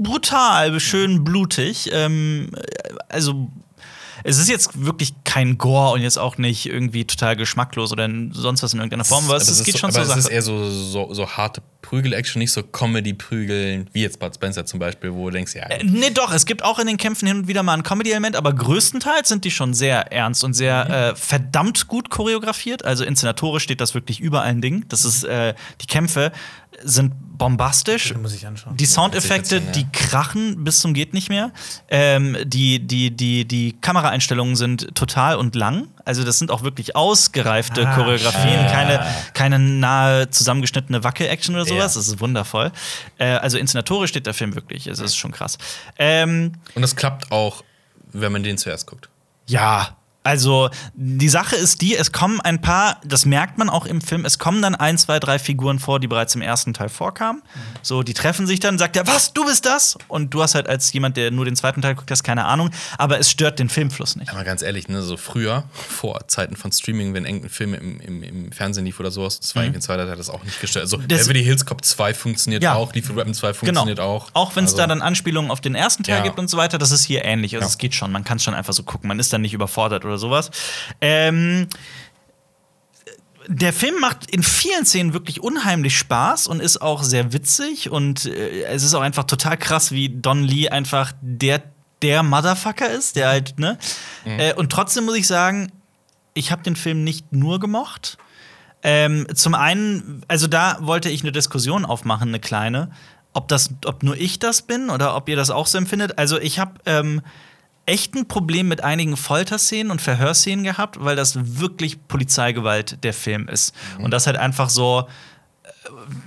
brutal, 0.00 0.80
schön 0.80 1.24
blutig. 1.24 1.90
Ähm, 1.92 2.50
also 3.08 3.48
es 4.24 4.38
ist 4.38 4.48
jetzt 4.48 4.84
wirklich 4.84 5.12
kein 5.24 5.58
Gore 5.58 5.92
und 5.92 6.02
jetzt 6.02 6.18
auch 6.18 6.38
nicht 6.38 6.66
irgendwie 6.66 7.04
total 7.04 7.36
geschmacklos 7.36 7.92
oder 7.92 8.08
sonst 8.32 8.62
was 8.62 8.72
in 8.72 8.78
irgendeiner 8.80 9.04
Form, 9.04 9.24
aber 9.26 9.36
es, 9.36 9.48
es 9.48 9.64
geht 9.64 9.74
so, 9.74 9.78
schon 9.80 9.90
aber 9.90 10.04
zur 10.04 10.12
es 10.12 10.16
ist 10.18 10.24
Sache. 10.24 10.34
eher 10.34 10.42
so, 10.42 10.70
so, 10.70 11.12
so 11.14 11.28
harte 11.28 11.62
Prügel-Action, 11.82 12.38
nicht 12.40 12.52
so 12.52 12.62
Comedy-Prügeln, 12.62 13.88
wie 13.92 14.02
jetzt 14.02 14.18
Bud 14.20 14.34
Spencer 14.34 14.66
zum 14.66 14.78
Beispiel, 14.78 15.12
wo 15.14 15.26
du 15.26 15.36
denkst, 15.36 15.54
ja. 15.54 15.64
Äh, 15.64 15.84
Nee, 15.84 16.10
doch, 16.10 16.32
es 16.32 16.44
gibt 16.44 16.62
auch 16.62 16.78
in 16.78 16.86
den 16.86 16.96
Kämpfen 16.96 17.26
hin 17.26 17.38
und 17.38 17.48
wieder 17.48 17.62
mal 17.62 17.74
ein 17.74 17.82
Comedy-Element, 17.82 18.36
aber 18.36 18.52
größtenteils 18.52 19.28
sind 19.28 19.44
die 19.44 19.50
schon 19.50 19.74
sehr 19.74 20.12
ernst 20.12 20.44
und 20.44 20.54
sehr 20.54 20.90
äh, 20.90 21.16
verdammt 21.16 21.86
gut 21.88 22.10
choreografiert. 22.10 22.84
Also 22.84 23.04
inszenatorisch 23.04 23.62
steht 23.62 23.80
das 23.80 23.94
wirklich 23.94 24.20
über 24.20 24.42
allen 24.42 24.60
Dingen. 24.60 24.84
Das 24.88 25.04
ist, 25.04 25.24
äh, 25.24 25.54
die 25.80 25.86
Kämpfe 25.86 26.32
sind 26.82 27.12
bombastisch. 27.38 28.08
Den 28.08 28.20
muss 28.22 28.34
ich 28.34 28.46
anschauen. 28.46 28.76
Die 28.76 28.84
Soundeffekte, 28.86 29.56
jetzt 29.58 29.76
die 29.76 29.86
krachen 29.92 30.64
bis 30.64 30.80
zum 30.80 30.92
geht 30.92 31.14
nicht 31.14 31.28
mehr. 31.28 31.52
Ähm, 31.88 32.36
die, 32.44 32.80
die, 32.80 33.12
die, 33.12 33.44
die 33.44 33.74
Kameraeinstellungen 33.80 34.56
sind 34.56 34.94
total 34.96 35.36
und 35.36 35.54
lang. 35.54 35.86
Also 36.04 36.24
das 36.24 36.38
sind 36.38 36.50
auch 36.50 36.62
wirklich 36.64 36.96
ausgereifte 36.96 37.86
Ah, 37.86 37.94
Choreografien, 37.94 38.66
keine, 38.66 39.06
keine 39.34 39.58
nahe 39.60 40.30
zusammengeschnittene 40.30 41.04
Wackel-Action 41.04 41.54
oder 41.54 41.64
sowas. 41.64 41.94
Ja. 41.94 42.00
Das 42.00 42.08
ist 42.08 42.20
wundervoll. 42.20 42.72
Äh, 43.18 43.26
also 43.26 43.56
inszenatorisch 43.58 44.10
steht 44.10 44.26
der 44.26 44.34
Film 44.34 44.56
wirklich. 44.56 44.88
Es 44.88 44.98
ist 44.98 45.16
schon 45.16 45.30
krass. 45.30 45.58
Ähm, 45.96 46.52
Und 46.74 46.82
das 46.82 46.96
klappt 46.96 47.30
auch, 47.30 47.62
wenn 48.12 48.32
man 48.32 48.42
den 48.42 48.58
zuerst 48.58 48.86
guckt. 48.88 49.08
ja, 49.46 49.96
also 50.24 50.68
die 50.94 51.28
Sache 51.28 51.56
ist 51.56 51.80
die, 51.80 51.96
es 51.96 52.12
kommen 52.12 52.40
ein 52.40 52.60
paar, 52.60 53.00
das 53.04 53.24
merkt 53.24 53.56
man 53.56 53.70
auch 53.70 53.86
im 53.86 54.00
Film, 54.02 54.24
es 54.26 54.38
kommen 54.38 54.60
dann 54.60 54.74
ein, 54.74 54.98
zwei, 54.98 55.18
drei 55.20 55.38
Figuren 55.38 55.78
vor, 55.78 56.00
die 56.00 56.06
bereits 56.06 56.34
im 56.34 56.42
ersten 56.42 56.74
Teil 56.74 56.90
vorkamen. 56.90 57.42
So, 57.82 58.02
die 58.02 58.12
treffen 58.12 58.46
sich 58.46 58.60
dann, 58.60 58.76
sagt 58.78 58.96
er, 58.96 59.06
was, 59.06 59.32
du 59.32 59.46
bist 59.46 59.64
das? 59.64 59.96
Und 60.08 60.34
du 60.34 60.42
hast 60.42 60.54
halt 60.54 60.68
als 60.68 60.92
jemand, 60.92 61.16
der 61.16 61.30
nur 61.30 61.46
den 61.46 61.56
zweiten 61.56 61.80
Teil 61.80 61.94
guckt, 61.94 62.10
hast 62.10 62.24
keine 62.24 62.44
Ahnung, 62.44 62.70
aber 62.98 63.18
es 63.18 63.30
stört 63.30 63.58
den 63.58 63.70
Filmfluss 63.70 64.16
nicht. 64.16 64.30
Aber 64.30 64.44
ganz 64.44 64.60
ehrlich, 64.60 64.88
ne, 64.88 65.02
so 65.02 65.16
früher, 65.16 65.64
vor 65.72 66.26
Zeiten 66.28 66.56
von 66.56 66.72
Streaming, 66.72 67.14
wenn 67.14 67.24
irgendein 67.24 67.50
Film 67.50 67.72
im, 67.74 68.00
im, 68.00 68.22
im 68.22 68.52
Fernsehen 68.52 68.84
lief 68.84 69.00
oder 69.00 69.10
sowas, 69.10 69.40
das 69.40 69.54
war 69.56 69.62
irgendwie 69.62 69.78
ein 69.78 69.82
zweiter 69.82 70.06
Teil, 70.06 70.16
das 70.16 70.28
auch 70.28 70.42
nicht 70.44 70.60
gestört. 70.60 70.82
Also 70.84 70.98
Das- 70.98 71.20
Beverly 71.26 71.42
Hills 71.44 71.64
Cop 71.64 71.82
2 71.84 72.12
funktioniert 72.12 72.62
Ja. 72.62 72.74
auch, 72.74 72.92
Lethal 72.92 73.16
Weapon 73.16 73.32
2 73.32 73.48
Genau. 73.52 73.58
funktioniert 73.60 74.00
auch. 74.00 74.28
Auch 74.34 74.56
wenn 74.56 74.64
es 74.64 74.72
Also, 74.72 74.82
da 74.82 74.86
dann 74.88 75.00
Anspielungen 75.00 75.50
auf 75.50 75.60
den 75.62 75.74
ersten 75.74 76.02
Teil 76.02 76.18
Ja. 76.18 76.22
gibt 76.24 76.38
und 76.38 76.48
so 76.50 76.56
weiter, 76.58 76.76
das 76.76 76.90
ist 76.90 77.04
hier 77.04 77.24
ähnlich. 77.24 77.54
Also 77.54 77.64
Ja. 77.64 77.68
es 77.70 77.78
geht 77.78 77.94
schon, 77.94 78.12
man 78.12 78.24
kann 78.24 78.36
es 78.36 78.44
schon 78.44 78.54
einfach 78.54 78.74
so 78.74 78.82
gucken, 78.82 79.08
man 79.08 79.18
ist 79.18 79.32
dann 79.32 79.40
nicht 79.42 79.54
überfordert 79.54 80.04
oder 80.08 80.18
sowas. 80.18 80.50
Ähm, 81.00 81.68
der 83.46 83.72
Film 83.72 83.98
macht 84.00 84.30
in 84.30 84.42
vielen 84.42 84.84
Szenen 84.84 85.14
wirklich 85.14 85.42
unheimlich 85.42 85.96
Spaß 85.96 86.48
und 86.48 86.60
ist 86.60 86.82
auch 86.82 87.02
sehr 87.02 87.32
witzig 87.32 87.90
und 87.90 88.26
äh, 88.26 88.64
es 88.64 88.82
ist 88.82 88.94
auch 88.94 89.00
einfach 89.00 89.24
total 89.24 89.56
krass, 89.56 89.90
wie 89.90 90.08
Don 90.08 90.42
Lee 90.44 90.68
einfach 90.68 91.12
der 91.20 91.62
der 92.02 92.22
Motherfucker 92.22 92.88
ist, 92.90 93.16
der 93.16 93.28
halt 93.28 93.58
ne. 93.58 93.78
Äh, 94.24 94.54
und 94.54 94.70
trotzdem 94.70 95.04
muss 95.04 95.16
ich 95.16 95.26
sagen, 95.26 95.72
ich 96.34 96.52
habe 96.52 96.62
den 96.62 96.76
Film 96.76 97.02
nicht 97.02 97.32
nur 97.32 97.58
gemocht. 97.58 98.18
Ähm, 98.82 99.26
zum 99.34 99.54
einen, 99.54 100.22
also 100.28 100.46
da 100.46 100.78
wollte 100.80 101.10
ich 101.10 101.22
eine 101.22 101.32
Diskussion 101.32 101.84
aufmachen, 101.84 102.28
eine 102.28 102.38
kleine, 102.38 102.92
ob 103.32 103.48
das, 103.48 103.70
ob 103.84 104.02
nur 104.02 104.16
ich 104.16 104.38
das 104.38 104.62
bin 104.62 104.90
oder 104.90 105.16
ob 105.16 105.28
ihr 105.28 105.36
das 105.36 105.50
auch 105.50 105.66
so 105.66 105.78
empfindet. 105.78 106.18
Also 106.18 106.38
ich 106.38 106.58
habe 106.58 106.74
ähm, 106.86 107.22
echt 107.88 108.14
ein 108.14 108.28
Problem 108.28 108.68
mit 108.68 108.84
einigen 108.84 109.16
Folterszenen 109.16 109.90
und 109.90 110.00
Verhörszenen 110.00 110.64
gehabt, 110.64 111.02
weil 111.02 111.16
das 111.16 111.58
wirklich 111.58 112.06
Polizeigewalt 112.06 113.02
der 113.02 113.14
Film 113.14 113.48
ist 113.48 113.74
und 113.98 114.12
das 114.12 114.26
halt 114.26 114.36
einfach 114.36 114.70
so 114.70 115.08
äh, 115.64 115.68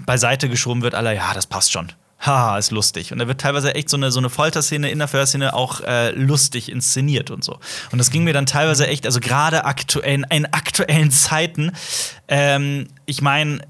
beiseite 0.06 0.50
geschoben 0.50 0.82
wird, 0.82 0.96
aller 0.96 1.14
ja, 1.14 1.34
das 1.34 1.46
passt 1.46 1.72
schon. 1.72 1.94
Haha, 2.22 2.60
ist 2.60 2.70
lustig. 2.70 3.12
Und 3.12 3.18
da 3.18 3.28
wird 3.28 3.42
teilweise 3.42 3.74
echt 3.74 3.90
so 3.90 3.98
eine, 3.98 4.12
so 4.12 4.20
eine 4.20 4.30
Folterszene 4.30 4.92
in 4.92 5.00
der 5.00 5.08
Verhörszene 5.08 5.56
auch 5.56 5.82
äh, 5.82 6.12
lustig 6.12 6.72
inszeniert 6.72 7.32
und 7.32 7.44
so. 7.44 7.60
Und 7.92 7.98
das 7.98 8.12
ging 8.12 8.24
mir 8.24 8.34
dann 8.34 8.46
teilweise 8.46 8.86
echt, 8.86 9.08
also 9.08 9.20
gerade 9.20 9.66
aktuell, 9.66 10.24
in 10.30 10.46
aktuellen 10.46 11.10
Zeiten, 11.10 11.72
ähm, 12.28 12.88
ich 13.08 13.24
meine, 13.24 13.62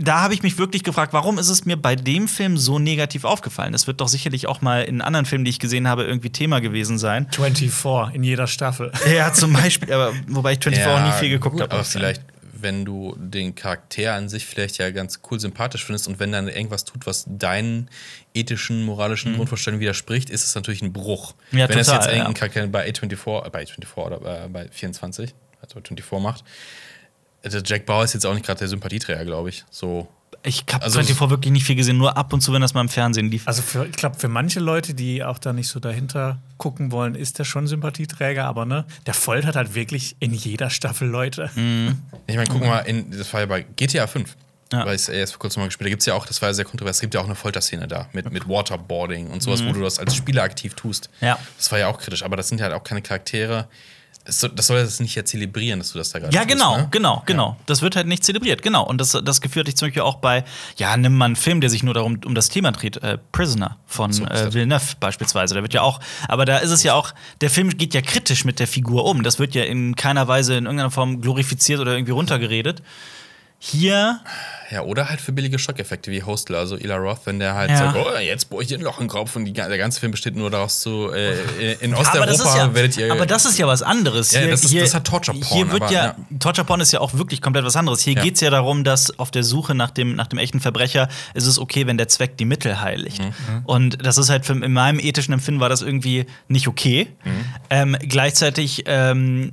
da 0.00 0.22
habe 0.22 0.34
ich 0.34 0.42
mich 0.42 0.58
wirklich 0.58 0.84
gefragt, 0.84 1.12
warum 1.12 1.38
ist 1.38 1.48
es 1.48 1.64
mir 1.64 1.76
bei 1.76 1.96
dem 1.96 2.28
Film 2.28 2.56
so 2.56 2.78
negativ 2.78 3.24
aufgefallen? 3.24 3.72
Das 3.72 3.86
wird 3.86 4.00
doch 4.00 4.08
sicherlich 4.08 4.46
auch 4.46 4.62
mal 4.62 4.82
in 4.82 5.02
anderen 5.02 5.26
Filmen, 5.26 5.44
die 5.44 5.50
ich 5.50 5.58
gesehen 5.58 5.86
habe, 5.86 6.04
irgendwie 6.04 6.30
Thema 6.30 6.60
gewesen 6.60 6.98
sein. 6.98 7.28
24 7.32 8.14
in 8.14 8.24
jeder 8.24 8.46
Staffel. 8.46 8.90
Ja, 9.12 9.32
zum 9.32 9.52
Beispiel, 9.52 9.92
aber 9.92 10.14
wobei 10.26 10.52
ich 10.52 10.58
24 10.62 10.86
auch 10.86 11.06
nie 11.06 11.12
viel 11.20 11.28
geguckt 11.28 11.60
habe. 11.60 11.70
Aber 11.70 11.84
vielleicht, 11.84 12.22
wenn 12.54 12.84
du 12.84 13.14
den 13.18 13.54
Charakter 13.54 14.14
an 14.14 14.28
sich 14.28 14.46
vielleicht 14.46 14.78
ja 14.78 14.90
ganz 14.90 15.20
cool 15.30 15.38
sympathisch 15.38 15.84
findest 15.84 16.08
und 16.08 16.18
wenn 16.18 16.32
dann 16.32 16.48
irgendwas 16.48 16.84
tut, 16.84 17.04
was 17.04 17.24
deinen 17.28 17.90
ethischen, 18.32 18.84
moralischen 18.84 19.36
Grundvorstellungen 19.36 19.80
widerspricht, 19.80 20.30
ist 20.30 20.46
es 20.46 20.54
natürlich 20.54 20.80
ein 20.80 20.92
Bruch. 20.92 21.34
Mhm. 21.50 21.58
Ja, 21.58 21.68
wenn 21.68 21.78
es 21.78 21.88
total, 21.88 22.00
jetzt 22.00 22.10
irgendein 22.10 22.32
ja. 22.32 22.38
Charakter 22.38 22.66
bei 22.68 22.88
A24, 22.88 23.46
äh, 23.46 23.50
bei 23.50 23.64
A24 23.64 23.96
oder 23.96 24.44
äh, 24.44 24.48
bei 24.48 24.68
24, 24.68 25.34
also 25.60 25.74
24 25.74 26.22
macht, 26.22 26.44
Jack 27.64 27.86
Bauer 27.86 28.04
ist 28.04 28.14
jetzt 28.14 28.26
auch 28.26 28.34
nicht 28.34 28.46
gerade 28.46 28.58
der 28.60 28.68
Sympathieträger, 28.68 29.24
glaube 29.24 29.48
ich. 29.48 29.64
So. 29.70 30.08
Ich 30.44 30.64
habe 30.72 30.84
Also- 30.84 30.98
24 30.98 31.30
wirklich 31.30 31.52
nicht 31.52 31.64
viel 31.64 31.76
gesehen, 31.76 31.98
nur 31.98 32.16
ab 32.16 32.32
und 32.32 32.40
zu, 32.40 32.52
wenn 32.52 32.62
das 32.62 32.74
mal 32.74 32.80
im 32.80 32.88
Fernsehen 32.88 33.30
lief. 33.30 33.46
Also 33.46 33.62
für, 33.62 33.86
ich 33.86 33.92
glaube, 33.92 34.18
für 34.18 34.28
manche 34.28 34.58
Leute, 34.58 34.92
die 34.94 35.22
auch 35.22 35.38
da 35.38 35.52
nicht 35.52 35.68
so 35.68 35.78
dahinter 35.78 36.38
gucken 36.56 36.90
wollen, 36.90 37.14
ist 37.14 37.38
der 37.38 37.44
schon 37.44 37.66
Sympathieträger, 37.68 38.44
aber 38.44 38.64
ne, 38.64 38.84
der 39.06 39.14
foltert 39.14 39.54
halt 39.54 39.74
wirklich 39.74 40.16
in 40.18 40.32
jeder 40.32 40.68
Staffel 40.70 41.06
Leute. 41.08 41.50
Ich 42.26 42.36
meine, 42.36 42.48
guck 42.48 42.60
mal, 42.66 42.78
in, 42.80 43.10
das 43.16 43.32
war 43.32 43.40
ja 43.40 43.46
bei 43.46 43.62
GTA 43.76 44.06
5. 44.06 44.36
Ja. 44.72 44.86
Weil 44.86 44.96
ich 44.96 45.06
erst 45.08 45.34
vor 45.34 45.38
kurzem 45.40 45.60
mal 45.60 45.66
gespielt 45.66 45.84
habe, 45.86 45.90
gibt 45.90 46.00
es 46.02 46.06
ja 46.06 46.14
auch, 46.14 46.24
das 46.26 46.40
war 46.40 46.48
ja 46.48 46.54
sehr 46.54 46.64
kontrovers, 46.64 46.96
es 46.96 47.00
gibt 47.02 47.12
ja 47.14 47.20
auch 47.20 47.26
eine 47.26 47.34
Folterszene 47.34 47.86
da 47.86 48.08
mit, 48.14 48.32
mit 48.32 48.48
Waterboarding 48.48 49.28
und 49.28 49.42
sowas, 49.42 49.62
wo 49.64 49.70
du 49.72 49.82
das 49.82 49.98
als 49.98 50.16
Spieler 50.16 50.42
aktiv 50.42 50.72
tust. 50.74 51.10
Mhm. 51.20 51.26
Ja. 51.26 51.38
Das 51.58 51.70
war 51.70 51.78
ja 51.78 51.88
auch 51.88 51.98
kritisch, 51.98 52.22
aber 52.22 52.36
das 52.36 52.48
sind 52.48 52.58
ja 52.58 52.64
halt 52.64 52.74
auch 52.74 52.82
keine 52.82 53.02
Charaktere. 53.02 53.68
Das 54.24 54.38
soll, 54.38 54.50
das 54.54 54.68
soll 54.68 54.82
das 54.82 55.00
nicht 55.00 55.16
ja 55.16 55.24
zelebrieren, 55.24 55.80
dass 55.80 55.92
du 55.92 55.98
das 55.98 56.10
da 56.10 56.20
gerade 56.20 56.32
Ja, 56.34 56.42
tust, 56.42 56.54
genau, 56.54 56.76
ne? 56.76 56.88
genau, 56.92 57.22
genau. 57.26 57.56
Das 57.66 57.82
wird 57.82 57.96
halt 57.96 58.06
nicht 58.06 58.22
zelebriert, 58.22 58.62
genau. 58.62 58.84
Und 58.86 59.00
das, 59.00 59.18
das 59.24 59.40
Gefühl 59.40 59.60
hatte 59.60 59.70
ich 59.70 59.76
zum 59.76 59.88
Beispiel 59.88 60.02
auch 60.02 60.16
bei, 60.16 60.44
ja, 60.76 60.96
nimm 60.96 61.16
mal 61.16 61.24
einen 61.24 61.36
Film, 61.36 61.60
der 61.60 61.70
sich 61.70 61.82
nur 61.82 61.92
darum 61.94 62.20
um 62.24 62.34
das 62.34 62.48
Thema 62.48 62.70
dreht, 62.70 62.98
äh, 62.98 63.18
Prisoner 63.32 63.78
von 63.86 64.12
So 64.12 64.24
äh. 64.24 64.54
Villeneuve 64.54 64.94
beispielsweise. 65.00 65.54
Da 65.54 65.62
wird 65.62 65.74
ja 65.74 65.82
auch, 65.82 65.98
aber 66.28 66.44
da 66.44 66.58
ist 66.58 66.70
es 66.70 66.84
ja 66.84 66.94
auch, 66.94 67.14
der 67.40 67.50
Film 67.50 67.70
geht 67.76 67.94
ja 67.94 68.00
kritisch 68.00 68.44
mit 68.44 68.60
der 68.60 68.68
Figur 68.68 69.04
um. 69.06 69.24
Das 69.24 69.40
wird 69.40 69.54
ja 69.54 69.64
in 69.64 69.96
keiner 69.96 70.28
Weise 70.28 70.54
in 70.54 70.66
irgendeiner 70.66 70.92
Form 70.92 71.20
glorifiziert 71.20 71.80
oder 71.80 71.94
irgendwie 71.94 72.12
runtergeredet. 72.12 72.82
Hier, 73.64 74.18
Ja, 74.72 74.80
oder 74.82 75.08
halt 75.08 75.20
für 75.20 75.30
billige 75.30 75.56
Schockeffekte 75.58 76.10
wie 76.10 76.22
Hostel, 76.24 76.56
also 76.56 76.76
Ila 76.76 76.96
Roth, 76.96 77.20
wenn 77.26 77.38
der 77.38 77.54
halt 77.54 77.70
Ja. 77.70 77.76
sagt, 77.92 77.96
oh, 77.96 78.18
jetzt 78.18 78.50
bohre 78.50 78.62
ich 78.62 78.68
dir 78.68 78.76
ein 78.78 78.80
Loch 78.80 78.98
im 78.98 79.06
Kopf 79.06 79.36
und 79.36 79.44
die, 79.44 79.52
der 79.52 79.78
ganze 79.78 80.00
Film 80.00 80.10
besteht 80.10 80.34
nur 80.34 80.50
daraus 80.50 80.80
zu, 80.80 81.12
äh, 81.12 81.74
in 81.74 81.94
Osteuropa 81.94 82.56
ja, 82.56 82.74
werdet 82.74 82.96
ihr. 82.96 83.12
aber 83.12 83.24
das 83.24 83.44
ist 83.44 83.56
ja 83.58 83.68
was 83.68 83.82
anderes. 83.82 84.32
Ja, 84.32 84.40
Hier, 84.40 84.50
das 84.50 84.64
ist- 84.64 84.70
hier, 84.70 84.80
das 84.80 84.94
hat 84.94 85.04
Torture 85.06 85.38
Porn, 85.38 85.56
Hier 85.56 85.70
wird 85.70 85.82
aber, 85.82 85.92
ja, 85.92 86.04
ja. 86.06 86.38
Torture 86.40 86.66
Porn 86.66 86.80
ist 86.80 86.90
ja 86.90 86.98
auch 87.00 87.14
wirklich 87.14 87.40
komplett 87.40 87.64
was 87.64 87.76
anderes. 87.76 88.00
Hier 88.02 88.14
Ja. 88.14 88.22
geht 88.22 88.34
es 88.34 88.40
ja 88.40 88.50
darum, 88.50 88.82
dass 88.82 89.16
auf 89.18 89.30
der 89.30 89.44
Suche 89.44 89.76
nach 89.76 89.90
dem, 89.92 90.16
nach 90.16 90.26
dem 90.26 90.40
echten 90.40 90.58
Verbrecher 90.58 91.08
ist 91.34 91.46
es 91.46 91.58
okay, 91.60 91.86
wenn 91.86 91.98
der 91.98 92.08
Zweck 92.08 92.36
die 92.38 92.46
Mittel 92.46 92.80
heiligt. 92.80 93.20
Mhm. 93.20 93.32
Und 93.66 94.04
das 94.04 94.18
ist 94.18 94.28
halt 94.28 94.44
für, 94.44 94.54
in 94.54 94.72
meinem 94.72 94.98
ethischen 94.98 95.34
Empfinden 95.34 95.60
war 95.60 95.68
das 95.68 95.82
irgendwie 95.82 96.26
nicht 96.48 96.66
okay. 96.66 97.06
Mhm. 97.24 97.30
Ähm, 97.70 97.96
gleichzeitig 98.08 98.84
ähm, 98.86 99.52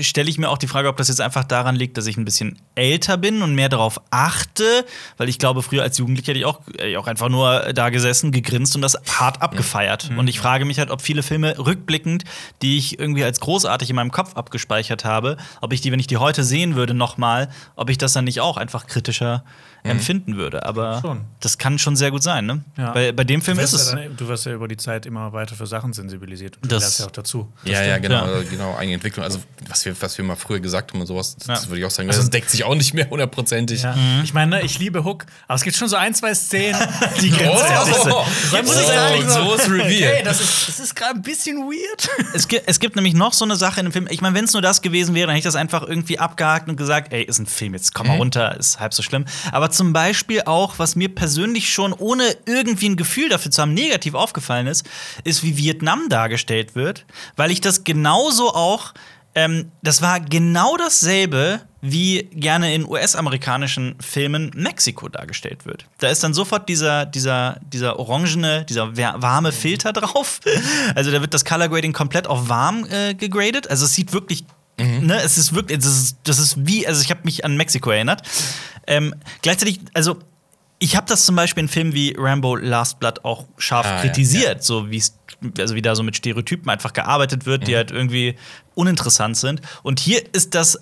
stelle 0.00 0.28
ich 0.28 0.38
mir 0.38 0.48
auch 0.48 0.58
die 0.58 0.66
Frage, 0.66 0.88
ob 0.88 0.96
das 0.96 1.08
jetzt 1.08 1.20
einfach 1.20 1.44
daran 1.44 1.76
liegt, 1.76 1.96
dass 1.96 2.06
ich 2.06 2.16
ein 2.16 2.24
bisschen 2.24 2.58
älter 2.74 3.16
bin 3.16 3.42
und 3.42 3.54
mehr 3.54 3.68
darauf 3.68 4.00
achte, 4.10 4.64
weil 5.16 5.28
ich 5.28 5.38
glaube, 5.38 5.62
früher 5.62 5.82
als 5.82 5.98
Jugendlicher 5.98 6.28
hätte 6.28 6.38
ich 6.38 6.44
auch, 6.44 6.60
hätte 6.66 6.86
ich 6.86 6.96
auch 6.96 7.06
einfach 7.06 7.28
nur 7.28 7.72
da 7.72 7.90
gesessen, 7.90 8.32
gegrinst 8.32 8.74
und 8.76 8.82
das 8.82 8.96
hart 9.18 9.42
abgefeiert. 9.42 10.10
Und 10.16 10.28
ich 10.28 10.38
frage 10.38 10.64
mich 10.64 10.78
halt, 10.78 10.90
ob 10.90 11.02
viele 11.02 11.22
Filme 11.22 11.58
rückblickend, 11.58 12.24
die 12.62 12.78
ich 12.78 12.98
irgendwie 12.98 13.24
als 13.24 13.40
großartig 13.40 13.90
in 13.90 13.96
meinem 13.96 14.12
Kopf 14.12 14.34
abgespeichert 14.34 15.04
habe, 15.04 15.36
ob 15.60 15.72
ich 15.72 15.80
die, 15.80 15.92
wenn 15.92 16.00
ich 16.00 16.06
die 16.06 16.16
heute 16.16 16.44
sehen 16.44 16.76
würde, 16.76 16.94
nochmal, 16.94 17.48
ob 17.76 17.90
ich 17.90 17.98
das 17.98 18.12
dann 18.12 18.24
nicht 18.24 18.40
auch 18.40 18.56
einfach 18.56 18.86
kritischer 18.86 19.44
empfinden 19.84 20.36
würde. 20.36 20.64
Aber 20.66 21.00
Schon. 21.00 21.20
das 21.40 21.58
kann 21.58 21.78
schon 21.78 21.94
sehr 21.96 22.10
gut 22.10 22.22
sein, 22.22 22.46
ne? 22.46 22.64
Ja. 22.76 22.92
Bei, 22.92 23.12
bei 23.12 23.24
dem 23.24 23.40
Film 23.42 23.56
Du 23.58 23.62
ist 23.62 23.72
wirst, 23.72 23.86
es. 23.86 23.92
ja 23.92 23.98
dann, 23.98 24.16
du 24.16 24.28
wirst 24.28 24.46
ja 24.46 24.52
über 24.52 24.66
die 24.68 24.76
Zeit 24.76 25.06
immer 25.06 25.32
weiter 25.32 25.54
für 25.54 25.66
Sachen 25.66 25.92
sensibilisiert. 25.92 26.56
Und 26.56 26.64
du 26.64 26.68
Das- 26.70 26.82
lernst 26.82 27.00
ja 27.00 27.06
auch 27.06 27.10
dazu. 27.10 27.52
Ja, 27.64 27.82
ja, 27.84 27.98
genau, 27.98 28.26
ja. 28.26 28.42
genau, 28.48 28.76
eigene 28.76 28.94
Entwicklung. 28.94 29.24
Also, 29.24 29.38
was 29.68 29.84
wir, 29.84 29.94
was 30.00 30.16
wir 30.18 30.24
mal 30.24 30.34
früher 30.36 30.60
gesagt 30.60 30.92
haben 30.92 31.00
und 31.00 31.06
sowas, 31.06 31.36
das 31.36 31.46
Ja. 31.64 31.68
würde 31.68 31.78
ich 31.80 31.84
auch 31.84 31.90
sagen, 31.90 32.08
das 32.08 32.28
deckt 32.30 32.50
sich 32.50 32.64
auch 32.64 32.74
nicht 32.74 32.94
mehr 32.94 33.08
hundertprozentig. 33.08 33.82
Ja. 33.82 33.94
Ich 34.24 34.34
meine, 34.34 34.56
ne, 34.56 34.62
ich 34.62 34.78
liebe 34.78 35.04
Hook, 35.04 35.26
aber 35.46 35.54
es 35.56 35.62
gibt 35.62 35.76
schon 35.76 35.88
so 35.88 35.96
ein, 35.96 36.14
zwei 36.14 36.34
Szenen, 36.34 36.80
Die 37.20 37.32
Oh, 37.32 37.36
Grenzwertigste. 37.36 38.08
Da 38.52 38.62
muss 38.62 38.76
ich 38.76 38.82
Oh, 38.82 38.86
sagen, 38.86 39.28
so 39.30 39.54
ist 39.54 39.68
Reveal. 39.70 40.12
Okay, 40.12 40.22
das 40.24 40.40
ist, 40.40 40.68
das 40.68 40.80
ist 40.80 40.94
gerade 40.96 41.14
ein 41.14 41.22
bisschen 41.22 41.58
weird. 41.58 42.08
Es 42.34 42.48
gibt, 42.48 42.64
es 42.68 42.80
gibt 42.80 42.96
nämlich 42.96 43.14
noch 43.14 43.32
so 43.32 43.44
eine 43.44 43.56
Sache 43.56 43.80
in 43.80 43.86
dem 43.86 43.92
Film. 43.92 44.06
Ich 44.10 44.20
meine, 44.20 44.34
wenn 44.34 44.44
es 44.44 44.52
nur 44.52 44.62
das 44.62 44.82
gewesen 44.82 45.14
wäre, 45.14 45.26
dann 45.28 45.34
hätte 45.36 45.46
ich 45.48 45.52
das 45.52 45.56
einfach 45.56 45.82
irgendwie 45.82 46.18
abgehakt 46.18 46.68
und 46.68 46.76
gesagt, 46.76 47.12
ey, 47.12 47.22
ist 47.22 47.38
ein 47.38 47.46
Film, 47.46 47.74
jetzt 47.74 47.94
komm 47.94 48.08
mal 48.08 48.16
runter, 48.16 48.56
ist 48.58 48.80
halb 48.80 48.92
so 48.94 49.02
schlimm. 49.02 49.24
Aber 49.52 49.70
zum 49.76 49.92
Beispiel 49.92 50.42
auch, 50.42 50.78
was 50.78 50.96
mir 50.96 51.08
persönlich 51.14 51.72
schon, 51.72 51.92
ohne 51.92 52.24
irgendwie 52.46 52.88
ein 52.88 52.96
Gefühl 52.96 53.28
dafür 53.28 53.50
zu 53.50 53.62
haben, 53.62 53.74
negativ 53.74 54.14
aufgefallen 54.14 54.66
ist, 54.66 54.84
ist, 55.24 55.42
wie 55.42 55.56
Vietnam 55.56 56.08
dargestellt 56.08 56.74
wird. 56.74 57.04
Weil 57.36 57.50
ich 57.50 57.60
das 57.60 57.84
genauso 57.84 58.54
auch, 58.54 58.94
ähm, 59.34 59.70
das 59.82 60.02
war 60.02 60.18
genau 60.20 60.76
dasselbe, 60.76 61.60
wie 61.82 62.24
gerne 62.32 62.74
in 62.74 62.84
US-amerikanischen 62.88 63.94
Filmen 64.00 64.50
Mexiko 64.56 65.08
dargestellt 65.08 65.66
wird. 65.66 65.84
Da 65.98 66.08
ist 66.08 66.24
dann 66.24 66.34
sofort 66.34 66.68
dieser, 66.68 67.06
dieser, 67.06 67.60
dieser 67.72 67.98
orangene, 67.98 68.64
dieser 68.64 68.96
wa- 68.96 69.14
warme 69.18 69.52
Filter 69.52 69.92
drauf. 69.92 70.40
Also 70.96 71.10
da 71.12 71.20
wird 71.20 71.34
das 71.34 71.44
Color 71.44 71.68
Grading 71.68 71.92
komplett 71.92 72.26
auf 72.26 72.48
warm 72.48 72.86
äh, 72.90 73.14
gegradet. 73.14 73.68
Also 73.70 73.84
es 73.84 73.94
sieht 73.94 74.12
wirklich, 74.12 74.44
ne, 74.78 75.20
es 75.22 75.38
ist 75.38 75.54
wirklich, 75.54 75.78
das 75.78 75.86
ist, 75.96 76.16
das 76.24 76.38
ist 76.38 76.66
wie, 76.66 76.86
also 76.86 77.00
ich 77.02 77.10
habe 77.10 77.20
mich 77.24 77.44
an 77.44 77.56
Mexiko 77.56 77.90
erinnert. 77.90 78.22
Ähm, 78.86 79.14
gleichzeitig, 79.42 79.80
also 79.94 80.18
ich 80.78 80.94
habe 80.96 81.06
das 81.08 81.24
zum 81.24 81.34
Beispiel 81.36 81.62
in 81.62 81.68
Filmen 81.68 81.94
wie 81.94 82.14
Rambo 82.18 82.54
Last 82.56 82.98
Blood 83.00 83.24
auch 83.24 83.46
scharf 83.56 83.86
Ah, 83.86 83.94
ja, 83.96 84.00
kritisiert, 84.02 84.62
so 84.62 84.90
wie 84.90 84.98
es 84.98 85.16
also 85.58 85.74
wie 85.74 85.82
da 85.82 85.94
so 85.94 86.02
mit 86.02 86.16
Stereotypen 86.16 86.68
einfach 86.70 86.92
gearbeitet 86.92 87.46
wird, 87.46 87.66
die 87.66 87.72
Mhm. 87.72 87.76
halt 87.76 87.90
irgendwie 87.90 88.36
uninteressant 88.74 89.36
sind. 89.36 89.60
Und 89.82 90.00
hier 90.00 90.22
ist 90.34 90.54
das 90.54 90.78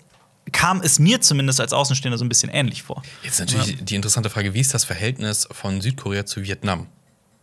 kam 0.53 0.81
es 0.83 0.99
mir 0.99 1.21
zumindest 1.23 1.61
als 1.61 1.73
Außenstehender 1.73 2.19
so 2.19 2.25
ein 2.25 2.29
bisschen 2.29 2.51
ähnlich 2.51 2.83
vor. 2.83 3.03
Jetzt 3.23 3.41
natürlich 3.41 3.83
die 3.83 3.95
interessante 3.95 4.29
Frage, 4.29 4.53
wie 4.53 4.61
ist 4.61 4.75
das 4.75 4.85
Verhältnis 4.85 5.49
von 5.51 5.81
Südkorea 5.81 6.27
zu 6.27 6.43
Vietnam? 6.43 6.87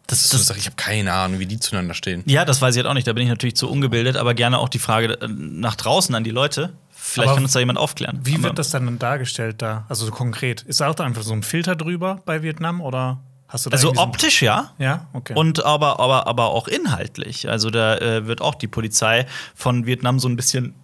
Das, 0.07 0.29
Das, 0.29 0.45
das, 0.47 0.57
ich 0.57 0.65
habe 0.65 0.75
keine 0.75 1.13
Ahnung, 1.13 1.39
wie 1.39 1.45
die 1.45 1.59
zueinander 1.59 1.93
stehen. 1.93 2.23
ja, 2.25 2.43
das 2.43 2.61
weiß 2.61 2.75
ich 2.75 2.79
halt 2.79 2.87
auch 2.87 2.93
nicht. 2.93 3.07
Da 3.07 3.13
bin 3.13 3.23
ich 3.23 3.29
natürlich 3.29 3.55
zu 3.55 3.69
ungebildet, 3.69 4.17
aber 4.17 4.33
gerne 4.33 4.57
auch 4.59 4.67
die 4.69 4.79
Frage 4.79 5.13
äh, 5.21 5.27
nach 5.29 5.75
draußen 5.75 6.13
an 6.15 6.23
die 6.23 6.31
Leute. 6.31 6.73
Vielleicht 6.93 7.29
Aber 7.29 7.35
kann 7.35 7.43
uns 7.45 7.53
da 7.53 7.59
jemand 7.59 7.79
aufklären. 7.79 8.19
Wie 8.23 8.35
Aber- 8.35 8.43
wird 8.43 8.59
das 8.59 8.69
dann 8.71 8.99
dargestellt 8.99 9.61
da? 9.61 9.85
Also 9.89 10.05
so 10.05 10.11
konkret? 10.11 10.61
Ist 10.63 10.81
da 10.81 10.89
auch 10.89 10.95
da 10.95 11.03
einfach 11.03 11.23
so 11.23 11.33
ein 11.33 11.43
Filter 11.43 11.75
drüber 11.75 12.19
bei 12.25 12.43
Vietnam 12.43 12.79
oder 12.81 13.19
hast 13.47 13.65
du 13.65 13.69
da 13.69 13.75
Also 13.75 13.87
irgendwie 13.87 13.97
so- 14.01 14.07
optisch 14.07 14.41
ja. 14.41 14.71
Ja, 14.77 15.07
okay. 15.13 15.33
Und 15.35 15.63
aber, 15.65 15.99
aber, 15.99 16.27
aber 16.27 16.49
auch 16.49 16.67
inhaltlich. 16.67 17.49
Also 17.49 17.69
da 17.69 17.97
äh, 17.97 18.27
wird 18.27 18.41
auch 18.41 18.55
die 18.55 18.67
Polizei 18.67 19.25
von 19.55 19.85
Vietnam 19.85 20.19
so 20.19 20.27
ein 20.27 20.35
bisschen. 20.35 20.75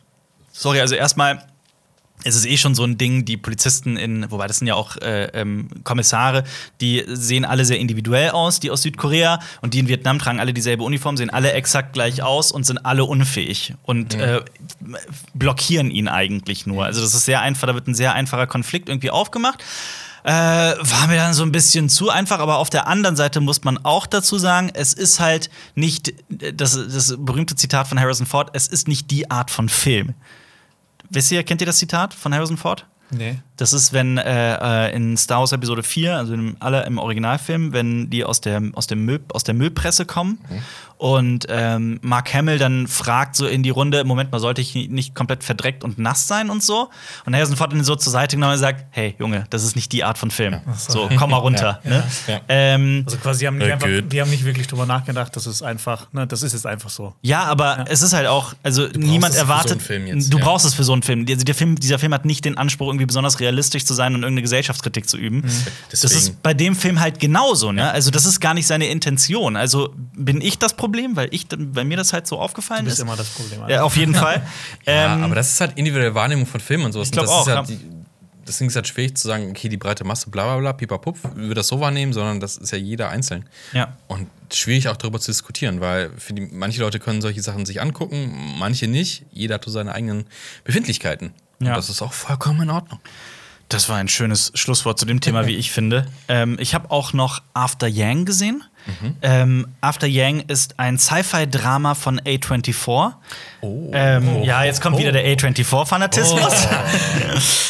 Sorry, 0.52 0.80
also 0.80 0.96
erstmal. 0.96 1.44
Es 2.28 2.36
ist 2.36 2.46
eh 2.46 2.58
schon 2.58 2.76
so 2.76 2.84
ein 2.84 2.98
Ding, 2.98 3.26
die 3.26 3.38
Polizisten 3.38 3.98
in, 3.98 4.30
wobei 4.30 4.48
das 4.48 4.60
sind 4.60 4.68
ja 4.68 4.76
auch 4.76 4.98
äh, 4.98 5.26
ähm, 5.34 5.70
Kommissare, 5.84 6.44
die 6.82 7.04
sehen 7.08 7.46
alle 7.46 7.66
sehr 7.66 7.80
individuell 7.80 8.32
aus, 8.32 8.60
die 8.60 8.70
aus 8.70 8.82
Südkorea 8.82 9.40
und 9.62 9.74
die 9.74 9.80
in 9.80 9.88
Vietnam 9.88 10.20
tragen 10.20 10.40
alle 10.40 10.54
dieselbe 10.54 10.84
Uniform, 10.84 11.18
sehen 11.18 11.30
alle 11.30 11.54
exakt 11.54 11.94
gleich 11.94 12.22
aus 12.22 12.52
und 12.52 12.66
sind 12.66 12.86
alle 12.86 13.06
unfähig 13.06 13.74
und 13.84 14.16
äh, 14.16 14.42
blockieren 15.34 15.90
ihn 15.90 16.08
eigentlich 16.08 16.66
nur. 16.66 16.86
Also 16.86 17.02
das 17.02 17.14
ist 17.14 17.26
sehr 17.26 17.42
einfach, 17.42 17.68
da 17.68 17.74
wird 17.74 17.88
ein 17.88 17.96
sehr 17.96 18.14
einfacher 18.14 18.48
Konflikt 18.48 18.90
irgendwie 18.90 19.12
aufgemacht. 19.12 19.64
Äh, 20.24 20.32
war 20.32 21.08
mir 21.08 21.16
dann 21.16 21.34
so 21.34 21.44
ein 21.44 21.54
bisschen 21.54 21.88
zu 21.88 22.10
einfach, 22.10 22.40
aber 22.40 22.58
auf 22.58 22.70
der 22.70 22.88
anderen 22.88 23.16
Seite 23.16 23.40
muss 23.40 23.64
man 23.64 23.78
auch 23.86 24.06
dazu 24.06 24.38
sagen, 24.38 24.72
es 24.74 24.94
ist 24.94 25.22
halt 25.22 25.50
nicht, 25.76 26.14
das, 26.28 26.74
das 26.74 27.16
berühmte 27.18 27.56
Zitat 27.56 27.88
von 27.88 27.98
Harrison 27.98 28.26
Ford, 28.26 28.50
es 28.52 28.68
ist 28.68 28.90
nicht 28.90 29.10
die 29.10 29.32
Art 29.32 29.52
von 29.52 29.70
Film. 29.70 30.16
Wisst 31.10 31.32
ihr, 31.32 31.44
kennt 31.44 31.62
ihr 31.62 31.68
das 31.68 31.78
Zitat 31.78 32.14
von 32.14 32.34
Harrison 32.34 32.58
Ford? 32.58 32.86
nee. 33.12 33.40
Das 33.58 33.74
ist, 33.74 33.94
wenn 33.94 34.18
äh, 34.18 34.88
äh, 34.88 34.96
in 34.96 35.18
Star 35.18 35.40
Wars 35.40 35.52
Episode 35.52 35.84
4, 35.84 36.16
also 36.16 36.34
im, 36.34 36.56
alle 36.60 36.86
im 36.86 36.98
Originalfilm, 36.98 37.74
wenn 37.74 38.10
die 38.10 38.24
aus 38.24 38.42
der, 38.42 38.62
aus, 38.74 38.88
dem 38.88 39.06
Müll, 39.06 39.20
aus 39.34 39.44
der 39.44 39.56
Müllpresse 39.56 40.06
kommen 40.06 40.40
und 40.98 41.46
ähm, 41.50 42.00
Mark 42.02 42.34
Hamill 42.34 42.58
dann 42.58 42.88
fragt 42.88 43.36
so 43.36 43.46
in 43.46 43.62
die 43.62 43.70
Runde, 43.70 44.04
Moment 44.04 44.32
mal, 44.32 44.40
sollte 44.40 44.62
ich 44.62 44.74
nicht 44.74 45.14
komplett 45.14 45.44
verdreckt 45.44 45.84
und 45.84 46.00
nass 46.00 46.28
sein 46.28 46.50
und 46.50 46.64
so? 46.64 46.90
Und 47.26 47.36
Harrison 47.36 47.56
Ford 47.56 47.72
ihn 47.74 47.84
so 47.84 47.96
zur 47.96 48.12
Seite 48.12 48.36
genommen 48.36 48.54
und 48.54 48.60
sagt, 48.60 48.86
hey 48.92 49.16
Junge, 49.20 49.46
das 49.50 49.64
ist 49.64 49.76
nicht 49.76 49.92
die 49.92 50.04
Art 50.04 50.18
von 50.18 50.32
Film. 50.32 50.58
So, 50.76 51.10
komm 51.18 51.32
mal 51.32 51.38
runter. 51.38 51.82
Ne? 51.84 52.04
Ja. 52.28 52.42
Ähm, 52.48 53.04
Also 53.06 53.18
quasi, 53.18 53.42
die 53.42 53.48
haben, 53.48 53.58
nicht 53.58 53.68
Ja, 53.68 53.74
einfach, 53.74 53.88
die 54.08 54.22
haben 54.22 54.30
nicht 54.30 54.46
wirklich 54.46 54.68
drüber 54.68 54.86
nachgedacht, 54.86 55.36
das 55.36 55.46
ist 55.48 55.62
einfach, 55.62 56.12
ne, 56.14 56.26
das 56.26 56.44
ist 56.44 56.54
jetzt 56.54 56.66
einfach 56.66 56.90
so. 56.90 57.14
Ja, 57.22 57.44
aber 57.44 57.86
es 57.90 58.02
ist 58.02 58.14
halt 58.14 58.28
auch, 58.28 58.54
also 58.64 58.88
niemand 58.96 59.34
es 59.34 59.40
für 59.40 59.46
so 59.46 59.52
erwartet, 59.52 59.72
einen 59.74 59.82
Film 59.82 60.08
jetzt, 60.08 60.34
du 60.34 60.38
ja. 60.38 60.44
brauchst 60.44 60.66
es 60.66 60.74
für 60.74 60.84
so 60.84 60.94
einen 60.94 61.04
Film. 61.04 61.26
Also 61.30 61.46
der 61.46 61.56
Film. 61.56 61.76
Dieser 61.78 62.00
Film 62.00 62.14
hat 62.14 62.26
nicht 62.26 62.46
den 62.46 62.58
Anspruch, 62.58 62.88
irgendwie 62.88 63.06
besonders 63.06 63.40
realistisch 63.48 63.86
zu 63.86 63.94
sein 63.94 64.14
und 64.14 64.22
irgendeine 64.22 64.42
Gesellschaftskritik 64.44 65.08
zu 65.10 65.18
üben. 65.18 65.42
Das 65.90 66.02
Deswegen. 66.02 66.20
ist 66.20 66.44
bei 66.44 66.54
dem 66.54 66.76
Film 66.76 67.00
halt 67.00 67.20
genauso, 67.20 67.72
ne? 67.72 67.90
Also 67.92 68.12
das 68.12 68.26
ist 68.26 68.40
gar 68.40 68.54
nicht 68.54 68.68
seine 68.68 68.88
Intention. 68.88 69.56
Also 69.56 69.94
bin 70.16 70.42
ich 70.42 70.60
das 70.60 70.76
Problem, 70.76 71.16
weil 71.16 71.30
ich, 71.32 71.48
weil 71.58 71.86
mir 71.86 71.98
das 71.98 72.14
halt 72.14 72.28
so 72.28 72.40
aufgefallen 72.40 72.82
Du 72.82 72.86
bist 72.86 73.00
ist. 73.00 73.04
immer 73.04 73.16
das 73.16 73.30
Problem. 73.30 73.62
Ja, 73.70 73.84
auf 73.84 73.96
jeden 73.96 74.14
Fall. 74.24 74.42
Ja, 74.86 75.16
ähm, 75.16 75.24
aber 75.24 75.36
das 75.36 75.52
ist 75.54 75.62
halt 75.62 75.78
individuelle 75.78 76.14
Wahrnehmung 76.14 76.46
von 76.46 76.60
Filmen 76.60 76.86
und 76.86 76.92
sowas. 76.92 77.08
Ich 77.08 77.12
glaub 77.14 77.26
Und 77.26 77.32
das 77.32 77.42
ist 77.48 77.52
auch, 77.54 77.56
halt 77.58 77.70
ja. 77.70 77.76
die, 77.76 77.86
deswegen 78.46 78.68
ist 78.68 78.74
es 78.74 78.76
halt 78.76 78.88
schwierig 78.88 79.16
zu 79.18 79.28
sagen, 79.28 79.50
okay, 79.50 79.70
die 79.70 79.78
breite 79.78 80.04
Masse, 80.04 80.30
bla 80.30 80.44
bla 80.46 80.58
bla, 80.58 80.74
pipapup, 80.74 81.18
würde 81.36 81.56
das 81.56 81.68
so 81.68 81.80
wahrnehmen, 81.80 82.14
sondern 82.14 82.40
das 82.40 82.58
ist 82.58 82.72
ja 82.72 82.78
jeder 82.78 83.10
einzeln. 83.10 83.46
Ja. 83.74 83.96
Und 84.08 84.28
schwierig 84.54 84.88
auch 84.90 84.98
darüber 84.98 85.20
zu 85.20 85.32
diskutieren, 85.32 85.82
weil 85.82 86.12
für 86.18 86.34
die, 86.34 86.42
manche 86.52 86.82
Leute 86.82 87.00
können 87.00 87.22
solche 87.22 87.42
Sachen 87.42 87.66
sich 87.66 87.82
angucken, 87.82 88.56
manche 88.60 88.88
nicht. 88.88 89.26
Jeder 89.32 89.56
hat 89.56 89.66
so 89.66 89.72
seine 89.72 89.94
eigenen 89.94 90.26
Befindlichkeiten. 90.64 91.34
Ja. 91.60 91.70
Und 91.70 91.78
das 91.78 91.90
ist 91.90 92.02
auch 92.02 92.14
vollkommen 92.14 92.62
in 92.62 92.70
Ordnung. 92.70 93.00
Das 93.70 93.90
war 93.90 93.98
ein 93.98 94.08
schönes 94.08 94.52
Schlusswort 94.56 94.98
zu 94.98 95.06
dem 95.06 95.20
Thema, 95.20 95.46
wie 95.46 95.56
ich 95.56 95.72
finde. 95.72 96.08
Ähm, 96.30 96.58
ich 96.60 96.74
habe 96.74 96.90
auch 96.90 97.12
noch 97.12 97.42
After 97.54 97.88
Yang 97.88 98.26
gesehen. 98.26 98.64
Ähm, 99.22 99.68
After 99.82 100.08
Yang 100.08 100.42
ist 100.48 100.80
ein 100.80 100.98
Sci-Fi-Drama 100.98 101.94
von 101.94 102.22
A24. 102.22 103.12
Oh. 103.60 103.92
Ähm, 103.94 104.44
ja, 104.44 104.64
jetzt 104.64 104.80
kommt 104.82 104.98
wieder 104.98 105.12
der 105.12 105.26
A24-Fanatismus. 105.26 106.54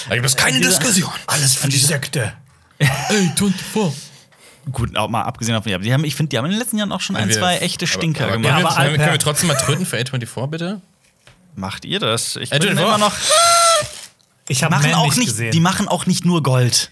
Da 0.09 0.15
gibt 0.15 0.25
es 0.27 0.35
keine 0.37 0.59
Dieser- 0.59 0.69
Diskussion. 0.69 1.11
Alles 1.25 1.55
für 1.55 1.67
die 1.67 1.77
Sekte. 1.77 2.31
Ey, 2.77 2.87
24. 3.35 4.03
Gut, 4.71 4.95
auch 4.95 5.09
mal 5.09 5.23
abgesehen 5.23 5.53
davon, 5.55 5.71
ja, 5.71 5.77
die 5.79 5.91
haben, 5.93 6.03
ich 6.05 6.15
finde, 6.15 6.29
die 6.29 6.37
haben 6.37 6.45
in 6.45 6.51
den 6.51 6.59
letzten 6.59 6.77
Jahren 6.77 6.91
auch 6.91 7.01
schon 7.01 7.15
ein, 7.15 7.27
Wir- 7.29 7.35
zwei 7.37 7.57
echte 7.57 7.87
Stinker 7.87 8.25
aber, 8.25 8.33
aber 8.35 8.41
gemacht. 8.43 8.53
Können, 8.53 8.63
wir, 8.63 8.93
aber 8.93 8.97
können, 8.97 9.11
wir, 9.13 9.19
trotzdem 9.19 9.47
mal 9.47 9.55
tröten 9.55 9.85
für 9.85 9.97
A24, 9.97 10.47
bitte? 10.47 10.81
Macht 11.55 11.85
ihr 11.85 11.99
das? 11.99 12.35
Ich 12.35 12.51
A24. 12.53 12.59
bin 12.59 12.77
immer 12.77 12.97
noch. 12.99 13.13
Ich 14.49 14.63
habe 14.63 14.75
Machen 14.75 14.93
auch 14.93 15.05
nicht 15.07 15.17
nicht, 15.17 15.27
gesehen. 15.29 15.51
die 15.51 15.59
machen 15.59 15.87
auch 15.87 16.05
nicht 16.05 16.23
nur 16.25 16.41
Gold. 16.41 16.91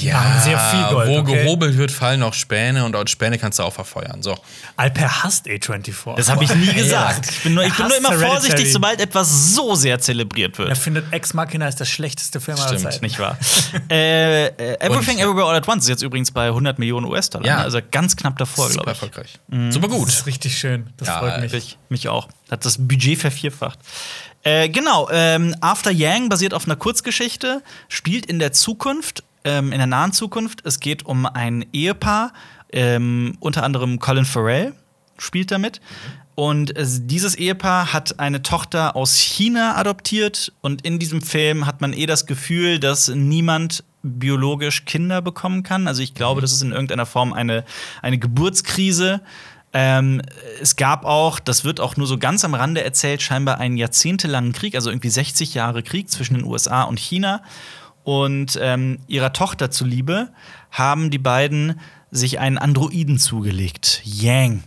Ja, 0.00 0.40
sehr 0.44 0.58
viel 0.58 0.84
Gold, 0.94 1.08
Wo 1.08 1.18
okay. 1.18 1.42
gehobelt 1.42 1.76
wird, 1.76 1.90
fallen 1.90 2.22
auch 2.22 2.32
Späne 2.34 2.84
und 2.84 2.94
auch 2.94 3.06
Späne 3.08 3.36
kannst 3.36 3.58
du 3.58 3.64
auch 3.64 3.72
verfeuern. 3.72 4.22
So. 4.22 4.36
Alper 4.76 5.24
hasst 5.24 5.46
A24. 5.46 6.14
Das 6.16 6.30
habe 6.30 6.44
ich 6.44 6.54
nie 6.54 6.72
gesagt. 6.72 7.28
Ich 7.28 7.42
bin 7.42 7.54
nur, 7.54 7.64
ich 7.64 7.74
bin 7.74 7.88
nur 7.88 7.96
immer 7.96 8.10
Hereditary. 8.10 8.30
vorsichtig, 8.30 8.72
sobald 8.72 9.00
etwas 9.00 9.54
so 9.54 9.74
sehr 9.74 9.98
zelebriert 9.98 10.56
wird. 10.56 10.68
Er 10.68 10.76
findet 10.76 11.12
Ex 11.12 11.34
Machina 11.34 11.66
ist 11.66 11.80
der 11.80 11.84
schlechteste 11.84 12.40
Film 12.40 12.56
aller 12.58 12.68
Stimmt, 12.78 12.82
Zeiten. 12.92 13.04
Nicht 13.04 13.18
wahr? 13.18 13.36
äh, 13.90 14.46
äh, 14.46 14.76
Everything 14.80 15.16
Und- 15.16 15.22
Everywhere 15.24 15.46
All 15.50 15.56
at 15.56 15.66
Once 15.68 15.84
ist 15.84 15.88
jetzt 15.90 16.02
übrigens 16.02 16.30
bei 16.30 16.46
100 16.46 16.78
Millionen 16.78 17.04
US-Dollar. 17.06 17.44
Ja. 17.44 17.56
ne? 17.56 17.62
Also 17.64 17.80
ganz 17.90 18.14
knapp 18.16 18.38
davor, 18.38 18.68
Super 18.70 18.84
glaube 18.84 18.92
ich. 18.92 19.02
erfolgreich. 19.02 19.72
Super 19.74 19.88
Das 19.88 19.96
gut. 19.98 20.08
ist 20.08 20.26
richtig 20.26 20.56
schön. 20.56 20.90
Das 20.96 21.08
Ja, 21.08 21.18
freut 21.18 21.40
mich. 21.40 21.52
Ich, 21.52 21.76
mich 21.88 22.08
auch. 22.08 22.28
Hat 22.50 22.64
das 22.64 22.78
Budget 22.78 23.18
vervierfacht. 23.18 23.80
Äh, 24.46 24.68
genau, 24.68 25.08
ähm, 25.10 25.56
After 25.60 25.90
Yang 25.90 26.28
basiert 26.28 26.54
auf 26.54 26.66
einer 26.66 26.76
Kurzgeschichte, 26.76 27.64
spielt 27.88 28.26
in 28.26 28.38
der 28.38 28.52
Zukunft, 28.52 29.24
ähm, 29.42 29.72
in 29.72 29.78
der 29.78 29.88
nahen 29.88 30.12
Zukunft. 30.12 30.64
Es 30.64 30.78
geht 30.78 31.04
um 31.04 31.26
ein 31.26 31.66
Ehepaar, 31.72 32.32
ähm, 32.72 33.36
unter 33.40 33.64
anderem 33.64 33.98
Colin 33.98 34.24
Farrell 34.24 34.72
spielt 35.18 35.50
damit. 35.50 35.80
Und 36.36 36.76
es, 36.76 37.08
dieses 37.08 37.34
Ehepaar 37.34 37.92
hat 37.92 38.20
eine 38.20 38.40
Tochter 38.40 38.94
aus 38.94 39.16
China 39.16 39.74
adoptiert. 39.74 40.52
Und 40.60 40.86
in 40.86 41.00
diesem 41.00 41.22
Film 41.22 41.66
hat 41.66 41.80
man 41.80 41.92
eh 41.92 42.06
das 42.06 42.24
Gefühl, 42.26 42.78
dass 42.78 43.08
niemand 43.08 43.82
biologisch 44.04 44.84
Kinder 44.84 45.22
bekommen 45.22 45.64
kann. 45.64 45.88
Also 45.88 46.02
ich 46.02 46.14
glaube, 46.14 46.40
das 46.40 46.52
ist 46.52 46.62
in 46.62 46.70
irgendeiner 46.70 47.06
Form 47.06 47.32
eine, 47.32 47.64
eine 48.00 48.18
Geburtskrise. 48.18 49.22
Ähm, 49.78 50.22
es 50.62 50.76
gab 50.76 51.04
auch, 51.04 51.38
das 51.38 51.62
wird 51.62 51.80
auch 51.80 51.98
nur 51.98 52.06
so 52.06 52.16
ganz 52.16 52.46
am 52.46 52.54
Rande 52.54 52.82
erzählt, 52.82 53.20
scheinbar 53.20 53.58
einen 53.58 53.76
jahrzehntelangen 53.76 54.54
Krieg, 54.54 54.74
also 54.74 54.88
irgendwie 54.88 55.10
60 55.10 55.52
Jahre 55.52 55.82
Krieg 55.82 56.10
zwischen 56.10 56.32
den 56.32 56.44
USA 56.44 56.84
und 56.84 56.98
China. 56.98 57.42
Und 58.02 58.58
ähm, 58.62 59.00
ihrer 59.06 59.34
Tochter 59.34 59.70
zuliebe 59.70 60.30
haben 60.70 61.10
die 61.10 61.18
beiden 61.18 61.78
sich 62.10 62.38
einen 62.38 62.56
Androiden 62.56 63.18
zugelegt, 63.18 64.00
Yang. 64.02 64.62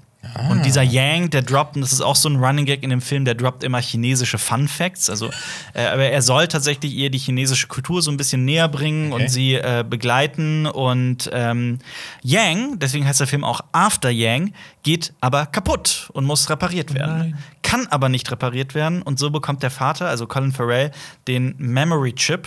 Und 0.50 0.66
dieser 0.66 0.84
Yang, 0.84 1.30
der 1.30 1.42
droppt, 1.42 1.76
und 1.76 1.82
das 1.82 1.94
ist 1.94 2.02
auch 2.02 2.16
so 2.16 2.28
ein 2.28 2.36
Running 2.36 2.66
Gag 2.66 2.84
in 2.84 2.90
dem 2.90 3.02
Film, 3.02 3.24
der 3.24 3.36
droppt 3.36 3.64
immer 3.64 3.82
chinesische 3.82 4.38
Fun 4.38 4.68
Facts. 4.68 5.10
Also, 5.10 5.30
äh, 5.74 5.86
aber 5.86 6.04
er 6.10 6.22
soll 6.22 6.50
tatsächlich 6.50 6.94
ihr 6.94 7.10
die 7.10 7.18
chinesische 7.18 7.68
Kultur 7.68 8.02
so 8.02 8.12
ein 8.12 8.18
bisschen 8.18 8.44
näher 8.44 8.68
bringen 8.68 9.14
Okay. 9.14 9.24
und 9.24 9.30
sie 9.30 9.54
äh, 9.56 9.86
begleiten. 9.90 10.66
Und 10.68 11.30
ähm, 11.32 11.80
Yang, 12.22 12.80
deswegen 12.80 13.08
heißt 13.08 13.22
der 13.22 13.28
Film 13.28 13.46
auch 13.46 13.62
After 13.72 14.10
Yang, 14.10 14.54
geht 14.84 15.14
aber 15.22 15.46
kaputt 15.46 16.10
und 16.14 16.26
muss 16.26 16.50
repariert 16.50 16.94
werden. 16.94 17.18
Nein. 17.18 17.38
Kann 17.64 17.88
aber 17.88 18.10
nicht 18.10 18.30
repariert 18.30 18.76
werden. 18.76 19.02
Und 19.02 19.20
so 19.20 19.30
bekommt 19.30 19.64
der 19.64 19.72
Vater, 19.72 20.10
also 20.10 20.28
Colin 20.28 20.52
Farrell, 20.52 20.92
den 21.28 21.56
Memory 21.58 22.14
Chip 22.14 22.46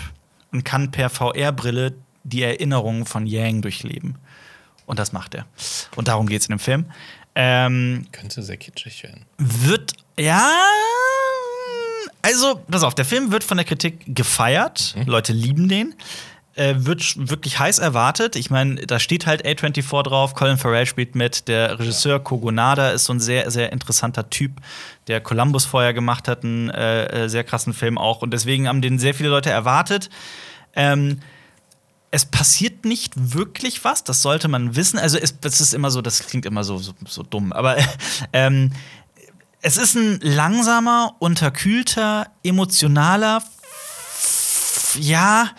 und 0.53 0.65
kann 0.65 0.91
per 0.91 1.09
VR-Brille 1.09 1.95
die 2.25 2.43
Erinnerungen 2.43 3.07
von 3.07 3.27
Yang 3.27 3.63
durchleben. 3.63 4.17
Und 4.85 4.99
das 4.99 5.13
macht 5.13 5.35
er. 5.35 5.47
Und 5.97 6.09
darum 6.09 6.27
geht 6.27 6.43
es 6.43 6.49
in 6.49 6.57
dem 6.57 6.59
Film. 6.59 6.87
Ähm, 7.35 8.07
Könnte 8.13 8.43
sehr 8.43 8.57
kitschig 8.57 9.03
werden. 9.03 9.25
wird, 9.39 9.93
ja. 10.19 10.51
Also, 12.21 12.61
pass 12.71 12.85
auf, 12.85 12.95
der 12.95 13.05
Film 13.05 13.33
wird 13.33 13.43
von 13.43 13.57
der 13.57 13.65
Kritik 13.65 14.03
gefeiert. 14.07 14.95
Leute 15.07 15.33
lieben 15.33 15.69
den. 15.69 15.95
Äh, 16.55 16.75
wird 16.77 17.31
wirklich 17.31 17.59
heiß 17.59 17.79
erwartet. 17.79 18.37
Ich 18.37 18.51
meine, 18.51 18.75
da 18.75 18.99
steht 18.99 19.27
halt 19.27 19.47
A24 19.47 20.03
drauf. 20.03 20.35
Colin 20.35 20.59
Farrell 20.59 20.85
spielt 20.85 21.15
mit. 21.15 21.49
Der 21.49 21.79
Regisseur 21.79 22.21
Kogonada 22.21 22.91
ist 22.91 23.07
so 23.07 23.15
ein 23.15 23.21
sehr, 23.21 23.51
sehr 23.51 23.73
interessanter 23.73 24.29
Typ, 24.29 24.53
der 25.09 25.23
Columbus 25.23 25.65
vorher 25.65 25.95
gemacht 25.95 26.29
hat, 26.29 26.45
einen 26.45 26.69
äh, 26.69 27.25
äh, 27.25 27.29
sehr 27.29 27.43
krassen 27.43 27.73
Film 27.73 27.97
auch. 27.97 28.21
Und 28.21 28.33
deswegen 28.33 28.69
haben 28.69 28.83
den 28.83 28.99
sehr 28.99 29.15
viele 29.15 29.31
Leute 29.31 29.49
erwartet. 29.49 30.11
Ähm, 30.77 31.21
es 32.11 32.27
passiert 32.27 32.72
nicht 32.85 33.13
wirklich 33.17 33.85
was, 33.85 34.05
das 34.05 34.23
sollte 34.23 34.49
man 34.49 34.77
wissen. 34.77 34.99
Also 34.99 35.19
es, 35.19 35.41
das 35.41 35.61
ist 35.61 35.75
immer 35.75 35.91
so, 35.91 36.03
das 36.03 36.27
klingt 36.27 36.47
immer 36.47 36.65
so, 36.65 36.79
so, 36.79 36.93
so 37.07 37.23
dumm, 37.23 37.53
aber 37.53 37.77
ähm, 38.33 38.73
es 39.61 39.77
ist 39.77 39.95
ein 39.95 40.19
langsamer, 40.23 41.15
unterkühlter, 41.21 42.27
emotionaler, 42.43 43.43
ja, 44.99 45.51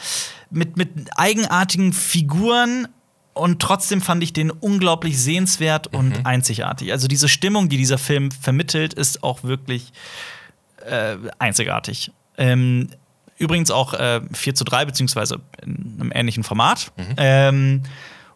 mit, 0.49 0.77
mit 0.77 0.89
eigenartigen 1.17 1.93
Figuren, 1.93 2.87
und 3.33 3.61
trotzdem 3.61 4.01
fand 4.01 4.23
ich 4.23 4.31
den 4.31 4.51
unglaublich 4.51 5.19
sehenswert 5.19 5.87
und 5.87 6.25
einzigartig. 6.25 6.91
Also 6.91 7.07
diese 7.07 7.27
Stimmung, 7.27 7.67
die 7.67 7.77
dieser 7.77 7.97
Film 7.97 8.31
vermittelt, 8.31 8.93
ist 8.93 9.23
auch 9.23 9.43
wirklich 9.43 9.91
äh, 10.85 11.17
einzigartig. 11.39 12.11
Ähm, 12.37 12.89
übrigens 13.37 13.71
auch 13.71 13.93
äh, 13.93 14.21
4 14.33 14.55
zu 14.55 14.63
3, 14.63 14.85
beziehungsweise 14.85 15.39
in 15.63 15.97
einem 15.99 16.11
ähnlichen 16.13 16.43
Format. 16.43 16.91
Ähm, 17.17 17.83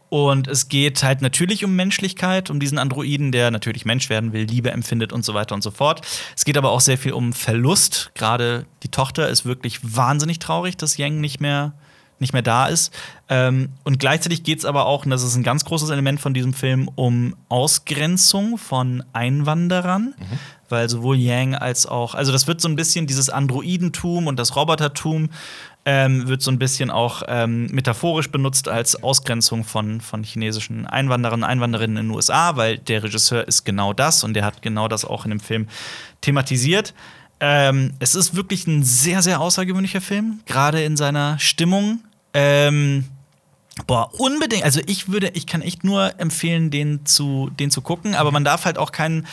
und 0.10 0.48
es 0.48 0.70
geht 0.70 1.04
halt 1.04 1.22
natürlich 1.22 1.66
um 1.66 1.76
Menschlichkeit, 1.76 2.50
um 2.50 2.60
diesen 2.60 2.78
Androiden, 2.78 3.32
der 3.32 3.52
natürlich 3.52 3.86
Mensch 3.86 4.10
werden 4.10 4.32
will, 4.32 4.43
Liebe 4.43 4.72
empfindet 4.72 5.12
und 5.12 5.26
so 5.26 5.34
weiter 5.34 5.54
und 5.54 5.62
so 5.62 5.72
fort. 5.72 6.02
Es 6.36 6.45
geht 6.45 6.58
aber 6.58 6.72
auch 6.72 6.80
sehr 6.80 6.98
viel 6.98 7.12
um 7.12 7.34
Verlust. 7.34 8.12
Gerade 8.16 8.66
die 8.84 8.89
Tochter 8.89 9.28
ist 9.28 9.45
wirklich 9.45 9.80
wahnsinnig 9.84 10.39
traurig, 10.39 10.78
dass 10.78 10.98
Yang 10.98 11.20
nicht 11.20 11.41
mehr, 11.41 11.74
nicht 12.20 12.34
mehr 12.34 12.41
da 12.41 12.68
ist. 12.68 12.93
Ähm, 13.30 13.70
und 13.84 13.99
gleichzeitig 13.99 14.43
geht 14.43 14.59
es 14.59 14.65
aber 14.65 14.86
auch, 14.86 15.05
und 15.05 15.11
das 15.11 15.24
ist 15.24 15.36
ein 15.36 15.43
ganz 15.43 15.65
großes 15.65 15.89
Element 15.89 16.20
von 16.20 16.34
diesem 16.34 16.53
Film, 16.53 16.89
um 16.95 17.36
Ausgrenzung 17.49 18.57
von 18.57 19.03
Einwanderern. 19.13 20.13
Weil 20.70 20.89
sowohl 20.89 21.15
Yang 21.15 21.55
als 21.55 21.86
auch, 21.86 22.13
also 22.13 22.34
das 22.34 22.45
wird 22.45 22.59
so 22.59 22.68
ein 22.68 22.76
bisschen 22.76 23.07
dieses 23.07 23.30
Androidentum 23.30 24.28
und 24.28 24.38
das 24.38 24.57
Robotertum 24.57 25.30
ähm, 25.86 26.28
wird 26.28 26.41
so 26.41 26.51
ein 26.51 26.59
bisschen 26.59 26.91
auch 26.91 27.24
ähm, 27.30 27.68
metaphorisch 27.68 28.30
benutzt 28.30 28.68
als 28.68 29.01
Ausgrenzung 29.01 29.63
von, 29.63 30.01
von 30.01 30.24
chinesischen 30.24 30.86
Einwanderern, 30.86 31.45
Einwanderinnen 31.45 31.95
in 31.95 32.07
den 32.07 32.15
USA, 32.15 32.57
weil 32.57 32.78
der 32.78 33.03
Regisseur 33.03 33.47
ist 33.47 33.63
genau 33.63 33.93
das 33.93 34.26
und 34.26 34.34
der 34.34 34.43
hat 34.43 34.61
genau 34.61 34.89
das 34.89 35.05
auch 35.05 35.24
in 35.24 35.30
dem 35.30 35.39
Film 35.39 35.70
thematisiert. 36.20 36.93
Ähm, 37.39 37.93
es 37.99 38.15
ist 38.15 38.36
wirklich 38.36 38.68
ein 38.68 38.84
sehr, 38.84 39.22
sehr 39.22 39.39
außergewöhnlicher 39.39 40.01
Film, 40.01 40.41
gerade 40.45 40.84
in 40.84 40.97
seiner 40.97 41.39
Stimmung. 41.39 41.99
Ähm, 42.40 43.06
Boah, 43.86 44.10
unbedingt. 44.20 44.64
Also 44.64 44.82
ich 44.88 45.10
würde, 45.10 45.30
ich 45.36 45.46
kann 45.46 45.62
echt 45.62 45.84
nur 45.84 46.20
empfehlen, 46.20 46.72
den 46.72 47.06
zu, 47.06 47.52
den 47.60 47.70
zu 47.70 47.82
gucken, 47.82 48.16
aber 48.16 48.32
man 48.32 48.44
darf 48.44 48.66
halt 48.66 48.80
auch 48.80 48.92
keinen 48.92 49.28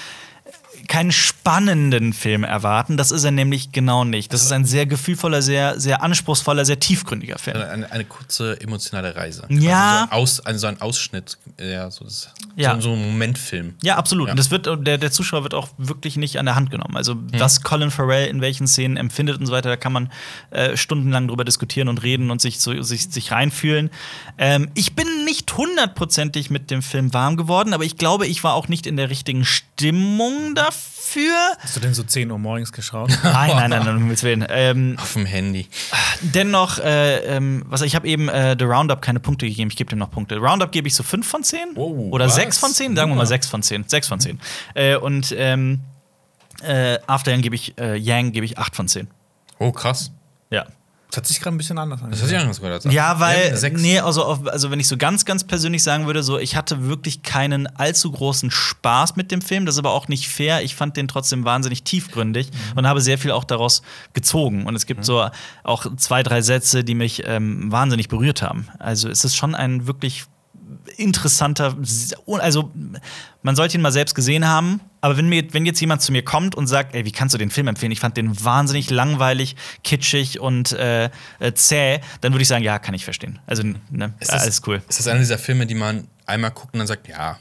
keinen 0.89 1.13
spannenden 1.13 2.13
Film 2.13 2.45
erwarten. 2.45 2.97
Das 2.97 3.11
ist 3.11 3.25
er 3.25 3.31
nämlich 3.31 3.73
genau 3.73 4.05
nicht. 4.05 4.33
Das 4.33 4.43
ist 4.43 4.53
ein 4.53 4.65
sehr 4.65 4.87
gefühlvoller, 4.87 5.43
sehr, 5.43 5.79
sehr 5.81 6.03
anspruchsvoller, 6.03 6.65
sehr 6.65 6.79
tiefgründiger 6.81 7.39
Film. 7.39 7.57
Eine, 7.57 7.91
eine 7.91 8.05
kurze 8.05 8.61
emotionale 8.61 9.15
Reise. 9.17 9.45
Ja. 9.49 10.03
Also 10.03 10.07
so, 10.07 10.13
ein 10.13 10.13
Aus, 10.13 10.41
also 10.41 10.59
so 10.61 10.67
ein 10.67 10.81
Ausschnitt, 10.81 11.39
ja, 11.61 11.91
so, 11.91 12.05
das, 12.05 12.31
Ja. 12.57 12.81
so, 12.81 12.93
ein 12.93 13.03
Momentfilm. 13.03 13.75
Ja, 13.83 13.97
absolut. 13.97 14.29
Ja. 14.29 14.33
Und 14.33 14.39
das 14.39 14.51
wird, 14.51 14.67
der, 14.87 14.99
der 14.99 15.11
Zuschauer 15.11 15.43
wird 15.43 15.55
auch 15.55 15.69
wirklich 15.79 16.17
nicht 16.17 16.39
an 16.39 16.47
der 16.47 16.55
Hand 16.55 16.71
genommen. 16.71 16.97
Also, 16.97 17.17
was 17.33 17.63
Colin 17.63 17.91
Farrell 17.91 18.29
in 18.29 18.41
welchen 18.41 18.67
Szenen 18.67 18.97
empfindet 18.97 19.39
und 19.39 19.47
so 19.47 19.53
weiter, 19.53 19.69
da 19.69 19.77
kann 19.77 19.93
man 19.93 20.13
äh, 20.51 20.77
stundenlang 20.77 21.29
drüber 21.29 21.45
diskutieren 21.45 21.89
und 21.89 22.03
reden 22.03 22.31
und 22.31 22.41
sich, 22.41 22.61
so, 22.61 22.81
sich, 22.83 23.11
sich 23.11 23.33
reinfühlen. 23.33 23.91
Ähm, 24.39 24.71
ich 24.75 24.95
bin 24.95 25.07
nicht 25.25 25.57
hundertprozentig 25.57 26.51
mit 26.51 26.71
dem 26.71 26.83
Film 26.83 27.13
warm 27.15 27.37
geworden, 27.37 27.73
aber 27.73 27.85
ich 27.85 27.97
glaube, 27.97 28.27
ich 28.27 28.45
war 28.45 28.55
auch 28.55 28.69
nicht 28.69 28.87
in 28.87 28.97
der 28.97 29.11
richtigen 29.11 29.45
Stimmung 29.45 30.55
dafür. 30.55 30.74
Hast 31.61 31.77
du 31.77 31.81
denn 31.81 31.95
so 31.95 32.03
10 32.03 32.29
Uhr 32.33 32.39
morgens 32.41 32.73
geschaut? 32.73 33.09
Nein, 33.23 33.51
nein, 33.57 33.71
nein, 33.71 33.85
nein, 33.85 33.89
um 33.97 33.99
Himmels 34.03 34.25
Willen. 34.25 34.45
Ähm, 34.49 34.97
Auf 35.01 35.13
dem 35.13 35.27
Handy. 35.27 35.69
dennoch, 36.23 36.79
äh, 36.81 37.19
ähm, 37.37 37.63
was 37.69 37.83
ich 37.83 37.95
habe 37.95 38.09
eben 38.09 38.29
äh, 38.29 38.57
The 38.59 38.65
Roundup 38.65 39.01
keine 39.01 39.21
Punkte 39.21 39.47
gegeben, 39.47 39.71
ich 39.71 39.77
gebe 39.77 39.91
dem 39.91 40.01
noch 40.01 40.11
Punkte. 40.11 40.39
Roundup 40.39 40.73
gebe 40.73 40.89
ich 40.89 40.95
so 40.97 41.05
5 41.05 41.25
von 41.29 41.45
10 41.45 41.61
Oh, 41.77 42.09
oder 42.11 42.27
was? 42.27 42.35
6 42.35 42.59
von 42.59 42.71
10, 42.73 42.97
sagen 42.97 43.13
wir 43.13 43.15
mal 43.15 43.23
Ja. 43.23 43.27
6 43.27 43.47
von 43.47 43.63
10. 43.63 43.85
6 43.87 44.09
von 44.09 44.19
10. 44.19 44.41
Äh, 44.75 44.97
und 44.97 45.33
ähm, 45.39 45.81
äh, 46.65 46.99
After 47.07 47.31
Yang 47.31 47.43
gebe 47.43 47.55
ich, 47.55 47.79
äh, 47.79 47.95
Yang 47.97 48.33
gebe 48.33 48.47
ich 48.47 48.59
8 48.59 48.75
von 48.75 48.89
10. 48.89 49.07
Oh, 49.61 49.71
krass. 49.71 50.11
Ja. 50.51 50.67
Das 51.15 51.19
hat 51.19 51.27
sich 51.29 51.41
gerade 51.41 51.55
ein 51.55 51.59
bisschen 51.59 51.79
anders 51.79 52.03
an. 52.03 52.11
Das 52.11 52.23
hat 52.23 52.29
sich 52.29 52.37
anders 52.37 52.61
gehört. 52.61 52.85
Ja, 52.87 53.21
weil, 53.21 53.57
nee, 53.77 54.01
also, 54.01 54.25
auf, 54.25 54.49
also 54.49 54.73
wenn 54.73 54.81
ich 54.81 54.89
so 54.89 54.97
ganz, 54.97 55.25
ganz 55.25 55.45
persönlich 55.45 55.85
sagen 55.85 56.07
würde, 56.07 56.25
so, 56.25 56.41
ich 56.41 56.57
hatte 56.57 56.89
wirklich 56.89 57.23
keinen 57.23 57.69
allzu 57.69 58.11
großen 58.11 58.51
Spaß 58.51 59.15
mit 59.15 59.31
dem 59.31 59.41
Film. 59.41 59.65
Das 59.65 59.77
ist 59.77 59.79
aber 59.79 59.93
auch 59.93 60.09
nicht 60.09 60.29
fair. 60.29 60.63
Ich 60.63 60.75
fand 60.75 60.97
den 60.97 61.07
trotzdem 61.07 61.45
wahnsinnig 61.45 61.85
tiefgründig 61.85 62.51
und 62.75 62.89
habe 62.89 63.01
sehr 63.01 63.17
viel 63.17 63.31
auch 63.31 63.45
daraus 63.45 63.83
gezogen. 64.13 64.67
Und 64.67 64.75
es 64.75 64.87
gibt 64.87 65.05
so 65.05 65.29
auch 65.63 65.87
zwei, 65.97 66.25
drei 66.25 66.43
Sätze, 66.43 66.83
die 66.83 66.97
mich 66.97 67.23
ähm, 67.27 67.71
wahnsinnig 67.71 68.09
berührt 68.09 68.43
haben. 68.43 68.67
Also 68.81 69.09
es 69.09 69.25
ist 69.25 69.37
schon 69.37 69.55
ein 69.55 69.87
wirklich 69.87 70.25
interessanter, 70.97 71.77
also 72.27 72.73
man 73.43 73.55
sollte 73.55 73.77
ihn 73.77 73.83
mal 73.83 73.93
selbst 73.93 74.17
gesehen 74.17 74.49
haben, 74.49 74.81
aber 75.05 75.19
wenn, 75.19 75.29
mir, 75.29 75.53
wenn 75.53 75.67
jetzt 75.67 75.81
jemand 75.81 76.01
zu 76.01 76.13
mir 76.13 76.25
kommt 76.25 76.55
und 76.55 76.67
sagt, 76.67 76.95
ey, 76.95 77.05
wie 77.05 77.13
kannst 77.13 77.35
du 77.35 77.39
den 77.39 77.51
Film 77.51 77.69
empfehlen? 77.69 77.93
Ich 77.93 78.01
fand 78.01 78.17
den 78.17 78.43
wahnsinnig 78.43 78.89
langweilig, 78.89 79.55
kitschig 79.83 80.41
und 80.41 80.73
äh, 80.73 81.11
äh, 81.41 81.53
zäh, 81.55 82.01
dann 82.23 82.33
würde 82.33 82.41
ich 82.41 82.49
sagen, 82.49 82.65
ja, 82.65 82.79
kann 82.79 82.95
ich 82.95 83.05
verstehen. 83.05 83.39
Also, 83.47 83.63
ne, 83.91 84.15
Ist 84.19 84.33
das- 84.33 84.43
alles 84.43 84.63
cool. 84.67 84.83
Ist 84.89 84.99
das 84.99 85.07
einer 85.07 85.19
dieser 85.19 85.37
Filme, 85.37 85.67
die 85.67 85.75
man 85.75 86.09
einmal 86.25 86.53
guckt 86.53 86.73
und 86.73 86.79
dann 86.79 86.87
sagt, 86.87 87.07
ja, 87.07 87.39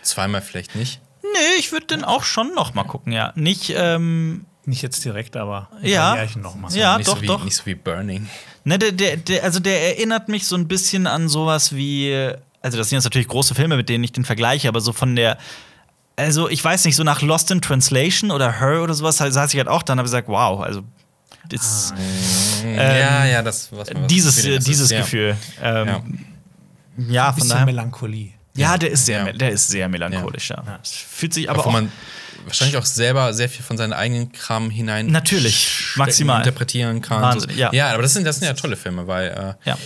zweimal 0.00 0.40
vielleicht 0.40 0.74
nicht? 0.74 1.02
Nee, 1.22 1.58
ich 1.58 1.70
würde 1.70 1.86
den 1.86 2.02
auch 2.02 2.24
schon 2.24 2.54
noch 2.54 2.72
mal 2.72 2.84
gucken, 2.84 3.12
ja. 3.12 3.32
Nicht, 3.36 3.72
ähm, 3.76 4.46
Nicht 4.64 4.82
jetzt 4.82 5.04
direkt, 5.04 5.36
aber 5.36 5.68
Ja. 5.82 6.16
noch 6.36 6.54
mal. 6.54 6.72
Ja, 6.74 6.96
nicht 6.96 7.08
doch, 7.08 7.16
so 7.16 7.22
wie, 7.22 7.26
doch. 7.26 7.44
Nicht 7.44 7.56
so 7.56 7.66
wie 7.66 7.74
Burning. 7.74 8.28
Ne, 8.64 8.78
der, 8.78 8.92
der, 8.92 9.16
der, 9.16 9.44
also 9.44 9.58
der 9.60 9.96
erinnert 9.96 10.28
mich 10.28 10.46
so 10.46 10.54
ein 10.56 10.66
bisschen 10.68 11.06
an 11.06 11.28
sowas 11.28 11.74
wie, 11.74 12.14
also 12.62 12.76
das 12.78 12.88
sind 12.88 12.96
jetzt 12.96 13.04
natürlich 13.04 13.28
große 13.28 13.54
Filme, 13.54 13.76
mit 13.76 13.88
denen 13.88 14.04
ich 14.04 14.12
den 14.12 14.24
vergleiche, 14.24 14.68
aber 14.68 14.80
so 14.80 14.92
von 14.92 15.16
der, 15.16 15.38
also 16.20 16.48
ich 16.48 16.62
weiß 16.62 16.84
nicht, 16.84 16.96
so 16.96 17.02
nach 17.04 17.22
Lost 17.22 17.50
in 17.50 17.60
Translation 17.60 18.30
oder 18.30 18.60
Her 18.60 18.82
oder 18.82 18.94
sowas, 18.94 19.16
da 19.16 19.30
saß 19.30 19.52
ich 19.52 19.58
halt 19.58 19.68
auch 19.68 19.82
dann 19.82 19.98
habe 19.98 20.06
gesagt, 20.06 20.28
wow, 20.28 20.60
also 20.60 20.82
das, 21.48 21.92
ja, 22.64 23.24
ja, 23.26 23.42
das, 23.42 23.72
was 23.72 23.92
man 23.92 24.02
was 24.04 24.08
dieses, 24.08 24.40
Feeling 24.40 24.56
das 24.56 24.64
dieses 24.64 24.84
ist, 24.84 24.90
ja. 24.92 25.00
Gefühl. 25.00 25.36
Ähm, 25.62 25.86
Ja. 25.88 26.02
ja. 27.08 27.32
Von 27.32 27.48
daher. 27.48 27.66
Melancholie. 27.66 28.30
Ja, 28.54 28.76
der 28.78 28.90
ist 28.90 29.06
sehr, 29.06 29.26
Ja. 29.26 29.32
der 29.32 29.50
ist 29.50 29.68
sehr 29.68 29.88
melancholisch, 29.88 30.50
ja. 30.50 30.62
Fühlt 30.84 31.34
sich 31.34 31.50
aber 31.50 31.64
wo 31.64 31.68
auch 31.68 31.72
man 31.72 31.90
wahrscheinlich 32.44 32.76
auch 32.76 32.84
selber 32.84 33.34
sehr 33.34 33.48
viel 33.48 33.64
von 33.64 33.76
seinen 33.76 33.92
eigenen 33.92 34.32
Kram 34.32 34.70
hinein 34.70 35.06
Natürlich, 35.06 35.92
maximal. 35.96 36.38
interpretieren 36.38 37.00
kann. 37.02 37.20
Wahnsinn, 37.22 37.50
so. 37.50 37.56
ja. 37.56 37.72
ja, 37.72 37.92
aber 37.92 38.02
das 38.02 38.12
sind, 38.14 38.24
das 38.24 38.36
sind 38.38 38.46
ja 38.46 38.54
tolle 38.54 38.76
Filme, 38.76 39.06
weil 39.06 39.28
äh, 39.64 39.68
ja. 39.68 39.78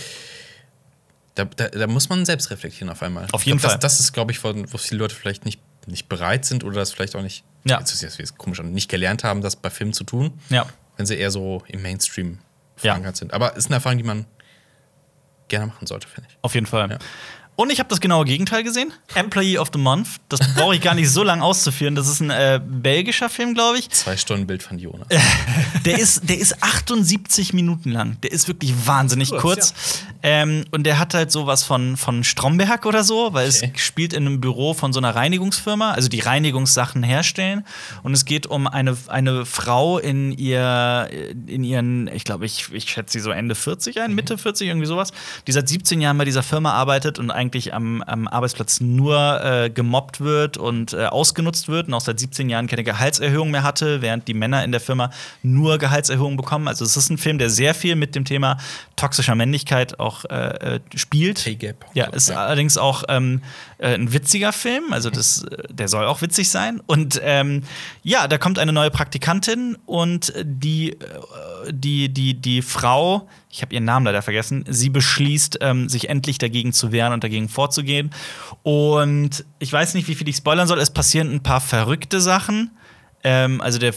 da, 1.35 1.45
da, 1.45 1.67
da 1.69 1.87
muss 1.87 2.09
man 2.09 2.25
selbst 2.25 2.49
reflektieren 2.51 2.89
auf 2.89 3.01
einmal. 3.01 3.27
Auf 3.31 3.41
Ich 3.41 3.47
jeden 3.47 3.59
glaub, 3.59 3.71
Fall. 3.71 3.79
Das, 3.79 3.97
das 3.97 3.99
ist, 4.05 4.13
glaube 4.13 4.31
ich, 4.31 4.43
wo, 4.43 4.53
wo 4.71 4.77
viele 4.77 4.99
Leute 4.99 5.15
vielleicht 5.15 5.45
nicht, 5.45 5.59
nicht 5.87 6.09
bereit 6.09 6.45
sind 6.45 6.63
oder 6.63 6.75
das 6.75 6.91
vielleicht 6.91 7.15
auch 7.15 7.21
nicht, 7.21 7.43
Ja. 7.65 7.79
jetzt 7.79 7.91
ist 7.93 8.01
jetzt 8.01 8.17
jetzt 8.19 8.37
komisch, 8.37 8.61
nicht 8.61 8.89
gelernt 8.89 9.23
haben, 9.23 9.41
das 9.41 9.55
bei 9.55 9.69
Filmen 9.69 9.93
zu 9.93 10.03
tun, 10.03 10.39
Ja. 10.49 10.65
wenn 10.97 11.05
sie 11.05 11.15
eher 11.17 11.31
so 11.31 11.63
im 11.67 11.81
Mainstream 11.81 12.39
Ja. 12.77 12.91
verankert 12.91 13.17
sind. 13.17 13.33
Aber 13.33 13.55
ist 13.55 13.67
eine 13.67 13.75
Erfahrung, 13.75 13.97
die 13.97 14.03
man 14.03 14.25
gerne 15.47 15.67
machen 15.67 15.85
sollte, 15.87 16.07
finde 16.07 16.29
ich. 16.29 16.37
Auf 16.41 16.53
jeden 16.55 16.65
Fall. 16.65 16.89
Ja. 16.89 16.97
Und 17.57 17.71
ich 17.71 17.79
habe 17.79 17.87
das 17.89 18.01
genaue 18.01 18.25
Gegenteil 18.25 18.63
gesehen. 18.63 18.91
Employee 19.13 19.57
of 19.57 19.69
the 19.73 19.79
Month. 19.79 20.07
Das 20.27 20.39
brauche 20.55 20.75
ich 20.75 20.81
gar 20.81 20.93
nicht 20.93 21.09
so 21.09 21.23
lange 21.23 21.41
auszuführen. 21.43 21.95
Das 21.95 22.07
ist 22.09 22.19
ein 22.19 22.29
äh, 22.29 22.59
belgischer 22.65 23.29
Film, 23.29 23.53
glaube 23.53 23.79
ich. 23.79 23.89
Zwei 23.91 24.17
Stunden 24.17 24.45
Bild 24.45 24.61
von 24.61 24.77
Jonas. 24.77 25.07
Der 25.85 25.99
ist, 25.99 26.27
der 26.27 26.39
ist 26.39 26.63
78 26.63 27.53
Minuten 27.53 27.91
lang. 27.91 28.17
Der 28.23 28.31
ist 28.31 28.47
wirklich 28.47 28.73
wahnsinnig 28.87 29.29
kurz. 29.29 29.41
Kurz, 29.41 29.73
Ähm, 30.23 30.65
und 30.71 30.83
der 30.83 30.97
hat 30.97 31.13
halt 31.13 31.31
sowas 31.31 31.63
von, 31.63 31.95
von 31.95 32.23
Stromberg 32.23 32.87
oder 32.87 33.03
so, 33.03 33.33
weil 33.33 33.47
Okay. 33.49 33.71
es 33.75 33.81
spielt 33.81 34.13
in 34.13 34.25
einem 34.25 34.41
Büro 34.41 34.73
von 34.73 34.91
so 34.93 34.99
einer 34.99 35.15
Reinigungsfirma, 35.15 35.91
also 35.91 36.09
die 36.09 36.21
Reinigungssachen 36.21 37.03
herstellen. 37.03 37.63
Und 38.01 38.13
es 38.15 38.25
geht 38.25 38.47
um 38.47 38.65
eine, 38.65 38.97
eine 39.07 39.45
Frau 39.45 39.99
in 39.99 40.31
ihr, 40.31 41.07
in 41.45 41.63
ihren, 41.63 42.07
ich 42.07 42.23
glaube, 42.23 42.47
ich, 42.47 42.73
ich 42.73 42.89
schätze 42.89 43.13
sie 43.13 43.19
so 43.19 43.29
Ende 43.29 43.53
40 43.53 44.01
ein, 44.01 44.15
Mitte 44.15 44.39
40, 44.39 44.67
irgendwie 44.67 44.87
sowas, 44.87 45.11
die 45.45 45.51
seit 45.51 45.69
17 45.69 46.01
Jahren 46.01 46.17
bei 46.17 46.25
dieser 46.25 46.41
Firma 46.41 46.71
arbeitet 46.73 47.19
und 47.19 47.29
eigentlich 47.29 47.44
am, 47.73 48.01
am 48.03 48.27
Arbeitsplatz 48.27 48.79
nur 48.81 49.43
äh, 49.43 49.69
gemobbt 49.69 50.21
wird 50.21 50.57
und 50.57 50.93
äh, 50.93 51.05
ausgenutzt 51.05 51.67
wird 51.67 51.87
und 51.87 51.93
auch 51.93 52.01
seit 52.01 52.19
17 52.19 52.49
Jahren 52.49 52.67
keine 52.67 52.83
Gehaltserhöhung 52.83 53.51
mehr 53.51 53.63
hatte, 53.63 54.01
während 54.01 54.27
die 54.27 54.33
Männer 54.33 54.63
in 54.63 54.71
der 54.71 54.81
Firma 54.81 55.09
nur 55.43 55.77
Gehaltserhöhungen 55.77 56.37
bekommen. 56.37 56.67
Also 56.67 56.85
es 56.85 56.95
ist 56.97 57.09
ein 57.09 57.17
Film, 57.17 57.37
der 57.37 57.49
sehr 57.49 57.73
viel 57.73 57.95
mit 57.95 58.15
dem 58.15 58.25
Thema 58.25 58.57
toxischer 58.95 59.35
Männlichkeit 59.35 59.99
auch 59.99 60.25
äh, 60.25 60.75
äh, 60.75 60.79
spielt. 60.95 61.43
Pay 61.43 61.55
Gap. 61.55 61.85
Ja, 61.93 62.05
ist 62.07 62.29
Ja. 62.29 62.45
allerdings 62.45 62.77
auch 62.77 63.03
ähm, 63.09 63.41
äh, 63.77 63.93
ein 63.95 64.13
witziger 64.13 64.51
Film. 64.53 64.91
Also 64.91 65.09
das, 65.09 65.43
äh, 65.43 65.63
der 65.69 65.87
soll 65.87 66.05
auch 66.05 66.21
witzig 66.21 66.49
sein. 66.49 66.81
Und 66.85 67.19
ähm, 67.23 67.63
ja, 68.03 68.27
da 68.27 68.37
kommt 68.37 68.59
eine 68.59 68.73
neue 68.73 68.91
Praktikantin 68.91 69.77
und 69.85 70.33
die, 70.43 70.97
die, 71.69 72.09
die, 72.09 72.33
die 72.35 72.61
Frau, 72.61 73.27
ich 73.55 73.61
habe 73.61 73.73
ihren 73.73 73.85
Namen 73.85 74.05
leider 74.05 74.21
vergessen, 74.21 74.65
sie 74.67 74.89
beschließt, 74.89 75.59
ähm, 75.61 75.87
sich 75.87 76.09
endlich 76.09 76.37
dagegen 76.37 76.73
zu 76.73 76.91
wehren 76.91 77.13
und 77.13 77.23
dagegen 77.23 77.47
vorzugehen. 77.47 78.11
Und 78.63 79.45
ich 79.59 79.71
weiß 79.71 79.93
nicht, 79.93 80.07
wie 80.09 80.15
viel 80.15 80.27
ich 80.27 80.35
spoilern 80.35 80.67
soll. 80.67 80.79
Es 80.79 80.89
passieren 80.91 81.33
ein 81.33 81.41
paar 81.41 81.61
verrückte 81.61 82.19
Sachen. 82.19 82.71
Ähm, 83.23 83.61
also 83.61 83.79
der 83.79 83.93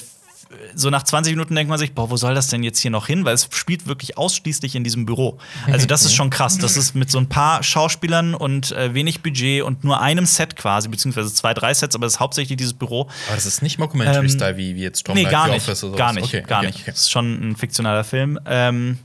so 0.75 0.89
nach 0.89 1.03
20 1.03 1.35
Minuten 1.35 1.55
denkt 1.55 1.69
man 1.69 1.79
sich, 1.79 1.93
boah, 1.93 2.09
wo 2.09 2.17
soll 2.17 2.35
das 2.35 2.47
denn 2.49 2.63
jetzt 2.63 2.79
hier 2.79 2.91
noch 2.91 3.07
hin? 3.07 3.25
Weil 3.27 3.35
es 3.35 3.49
spielt 3.53 3.87
wirklich 3.87 4.17
ausschließlich 4.17 4.77
in 4.77 4.85
diesem 4.85 5.05
Büro. 5.05 5.39
Also 5.67 5.87
das 5.87 6.05
ist 6.05 6.15
schon 6.15 6.31
krass. 6.31 6.57
Das 6.57 6.77
ist 6.79 6.95
mit 6.95 7.11
so 7.11 7.19
ein 7.19 7.29
paar 7.29 7.63
Schauspielern 7.63 8.35
und 8.35 8.73
äh, 8.73 8.95
wenig 8.95 9.23
Budget 9.23 9.63
und 9.63 9.85
nur 9.85 10.01
einem 10.01 10.25
Set 10.25 10.57
quasi, 10.57 10.89
beziehungsweise 10.89 11.33
zwei, 11.35 11.53
drei 11.53 11.75
Sets, 11.75 11.95
aber 11.95 12.07
es 12.07 12.15
ist 12.15 12.21
hauptsächlich 12.21 12.57
dieses 12.57 12.73
Büro. 12.75 13.03
Aber 13.27 13.35
das 13.35 13.45
ist 13.45 13.61
nicht 13.63 13.79
Mockumentary-Style 13.79 14.57
wie, 14.57 14.75
wie 14.75 14.81
jetzt 14.83 15.07
Ähm, 15.09 15.17
Nee, 15.17 15.25
gar 15.25 15.47
The 15.47 15.53
nicht. 15.53 15.69
Office 15.69 15.85
oder 15.85 15.97
Gar 15.99 16.15
sowas. 16.15 16.23
nicht, 16.23 16.35
Okay, 16.35 16.45
gar 16.47 16.59
okay, 16.61 16.67
nicht. 16.69 16.89
Das 16.89 16.97
ist 17.01 17.11
schon 17.11 17.51
ein 17.51 17.57
fiktionaler 17.57 18.05
Film. 18.05 18.39
Ähm, 18.47 18.99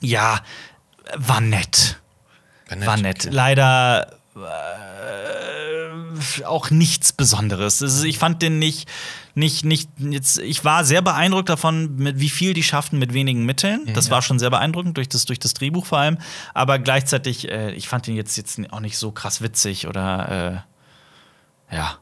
ja, 0.00 0.40
war 1.16 1.40
nett. 1.40 2.00
War 2.68 2.76
nett, 2.76 2.86
war 2.86 2.96
nett. 2.96 3.26
okay. 3.26 3.34
Leider 3.34 4.12
äh, 4.36 6.44
auch 6.44 6.70
nichts 6.70 7.12
Besonderes. 7.12 7.80
Es 7.80 7.94
ist, 7.94 8.04
ich 8.04 8.18
fand 8.18 8.42
den 8.42 8.58
nicht, 8.58 8.88
nicht, 9.34 9.64
nicht. 9.64 9.88
Jetzt, 9.98 10.38
ich 10.38 10.64
war 10.64 10.84
sehr 10.84 11.02
beeindruckt 11.02 11.48
davon, 11.48 11.96
mit 11.96 12.20
wie 12.20 12.28
viel 12.28 12.54
die 12.54 12.62
schafften 12.62 12.98
mit 12.98 13.12
wenigen 13.12 13.44
Mitteln. 13.44 13.84
Mhm. 13.86 13.94
Das 13.94 14.10
war 14.10 14.22
schon 14.22 14.38
sehr 14.38 14.50
beeindruckend 14.50 14.96
durch 14.96 15.08
das, 15.08 15.24
durch 15.24 15.38
das 15.38 15.54
Drehbuch 15.54 15.86
vor 15.86 15.98
allem. 15.98 16.18
Aber 16.54 16.78
gleichzeitig, 16.78 17.48
äh, 17.48 17.72
ich 17.72 17.88
fand 17.88 18.06
den 18.06 18.16
jetzt, 18.16 18.36
jetzt 18.36 18.60
auch 18.72 18.80
nicht 18.80 18.98
so 18.98 19.12
krass 19.12 19.42
witzig 19.42 19.86
oder 19.86 20.64
äh, 21.70 21.76
ja. 21.76 21.98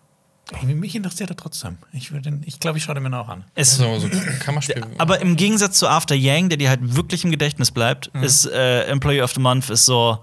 Mich 0.62 0.94
interessiert 0.94 1.28
er 1.30 1.36
trotzdem. 1.36 1.76
Ich, 1.92 2.08
den- 2.10 2.42
ich 2.46 2.58
glaube, 2.58 2.78
ich 2.78 2.84
schaue 2.84 2.94
den 2.94 3.02
mir 3.02 3.10
noch 3.10 3.28
an. 3.28 3.44
Es, 3.54 3.76
So, 3.76 3.98
so 3.98 4.08
Kammerspiel. 4.40 4.82
aber 4.96 5.20
im 5.20 5.36
Gegensatz 5.36 5.78
zu 5.78 5.86
After 5.88 6.14
Yang, 6.14 6.48
der 6.48 6.58
dir 6.58 6.70
halt 6.70 6.94
wirklich 6.96 7.22
im 7.24 7.30
Gedächtnis 7.30 7.70
bleibt, 7.70 8.12
Mhm. 8.14 8.22
ist 8.22 8.46
äh, 8.46 8.84
Employee 8.84 9.20
of 9.22 9.32
the 9.34 9.40
Month 9.40 9.68
ist 9.68 9.84
so 9.84 10.18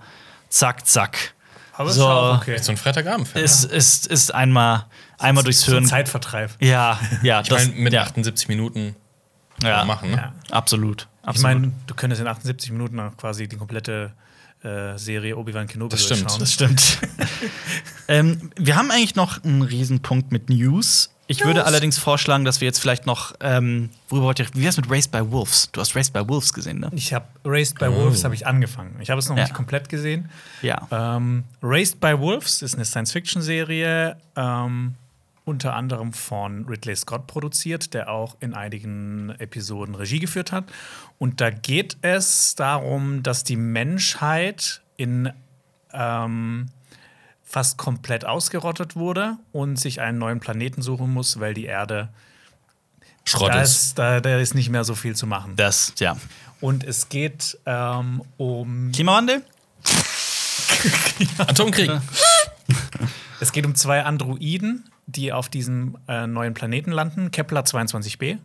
zack, 0.49 0.87
zack. 0.87 1.33
Aber 1.73 1.91
So. 1.91 2.01
ist 2.01 2.07
auch 2.07 2.37
okay. 2.41 2.57
so 2.57 2.71
ein 2.71 2.77
Freitagabendfilm. 2.77 3.43
Ist, 3.45 3.65
ist, 3.65 4.07
ist 4.07 4.33
einmal, 4.33 4.85
einmal 5.19 5.43
durchs 5.43 5.61
So 5.61 5.71
ein 5.73 5.79
Hirn. 5.79 5.85
Zeitvertreib. 5.85 6.51
Ja, 6.59 6.99
ja, 7.21 7.41
ich 7.41 7.49
das 7.49 7.67
meine, 7.67 7.79
mit 7.81 7.93
ja, 7.93 8.01
78 8.03 8.47
Minuten 8.47 8.95
ja, 9.61 9.85
machen, 9.85 10.09
ne? 10.11 10.17
Ja. 10.17 10.33
Absolut. 10.49 11.07
absolut. 11.21 11.35
Ich 11.37 11.41
meine, 11.43 11.71
du 11.85 11.93
könntest 11.93 12.21
in 12.21 12.27
78 12.27 12.71
Minuten 12.71 12.99
auch 12.99 13.15
quasi 13.17 13.47
die 13.47 13.57
komplette 13.57 14.13
äh, 14.65 14.97
Serie 14.97 15.37
Obi-Wan 15.37 15.67
Kenobi 15.67 15.91
Das 15.91 16.03
stimmt. 16.03 16.21
durchschauen. 16.21 16.39
das 16.39 16.51
stimmt. 16.53 16.99
ähm, 18.07 18.51
wir 18.57 18.75
haben 18.75 18.91
eigentlich 18.91 19.15
noch 19.15 19.43
einen 19.43 19.61
Riesenpunkt 19.61 20.31
mit 20.31 20.49
News. 20.49 21.11
Ich 21.27 21.43
würde 21.43 21.65
allerdings 21.65 21.97
vorschlagen, 21.97 22.45
dass 22.45 22.61
wir 22.61 22.67
jetzt 22.67 22.77
vielleicht 22.79 23.07
noch, 23.07 23.33
ähm, 23.39 23.89
worüber 24.09 24.27
wollt 24.27 24.39
ihr, 24.39 24.45
wie 24.53 24.63
wär's 24.63 24.77
mit 24.77 24.89
Raised 24.91 25.11
by 25.11 25.31
Wolves? 25.31 25.69
Du 25.71 25.81
hast 25.81 25.95
Raised 25.95 26.13
by 26.13 26.27
Wolves 26.27 26.53
gesehen, 26.53 26.79
ne? 26.79 26.91
Ich 26.93 27.13
habe 27.13 27.25
Raised 27.43 27.79
by 27.79 27.87
Wolves 27.91 28.23
habe 28.23 28.35
ich 28.35 28.45
angefangen. 28.45 28.95
Ich 29.01 29.09
habe 29.09 29.17
es 29.17 29.27
noch 29.27 29.35
Ja. 29.35 29.43
nicht 29.43 29.55
komplett 29.55 29.89
gesehen. 29.89 30.29
Ja. 30.61 30.87
Ähm, 30.91 31.43
Raised 31.63 31.99
by 31.99 32.19
Wolves 32.19 32.61
ist 32.61 32.75
eine 32.75 32.85
Science-Fiction-Serie, 32.85 34.17
ähm, 34.35 34.93
unter 35.45 35.75
anderem 35.75 36.11
von 36.11 36.65
Ridley 36.65 36.95
Scott 36.95 37.27
produziert, 37.27 37.93
der 37.93 38.09
auch 38.09 38.35
in 38.39 38.53
einigen 38.53 39.29
Episoden 39.37 39.95
Regie 39.95 40.19
geführt 40.19 40.51
hat. 40.51 40.65
Und 41.19 41.39
da 41.39 41.51
geht 41.51 41.97
es 42.01 42.55
darum, 42.55 43.21
dass 43.23 43.43
die 43.43 43.55
Menschheit 43.55 44.81
in 44.97 45.31
ähm, 45.93 46.67
fast 47.43 47.77
komplett 47.77 48.25
ausgerottet 48.25 48.95
wurde 48.95 49.37
und 49.51 49.79
sich 49.79 50.01
einen 50.01 50.17
neuen 50.17 50.39
Planeten 50.39 50.81
suchen 50.81 51.13
muss, 51.13 51.39
weil 51.39 51.53
die 51.53 51.65
Erde 51.65 52.09
Schrott 53.23 53.53
da 53.53 53.61
ist. 53.61 53.97
da, 53.97 54.19
da 54.19 54.39
ist 54.39 54.55
nicht 54.55 54.69
mehr 54.69 54.83
so 54.83 54.95
viel 54.95 55.15
zu 55.15 55.27
machen. 55.27 55.55
Das, 55.55 55.93
ja. 55.99 56.17
Und 56.59 56.83
es 56.83 57.09
geht 57.09 57.57
ähm, 57.65 58.23
um 58.37 58.91
Klimawandel? 58.91 59.43
Atomkrieg. 61.37 61.91
Es 63.39 63.51
geht 63.51 63.65
um 63.65 63.75
zwei 63.75 64.03
Androiden, 64.03 64.89
die 65.07 65.33
auf 65.33 65.49
diesem 65.49 65.97
äh, 66.07 66.27
neuen 66.27 66.53
Planeten 66.53 66.91
landen, 66.91 67.31
Kepler 67.31 67.61
22b. 67.61 68.37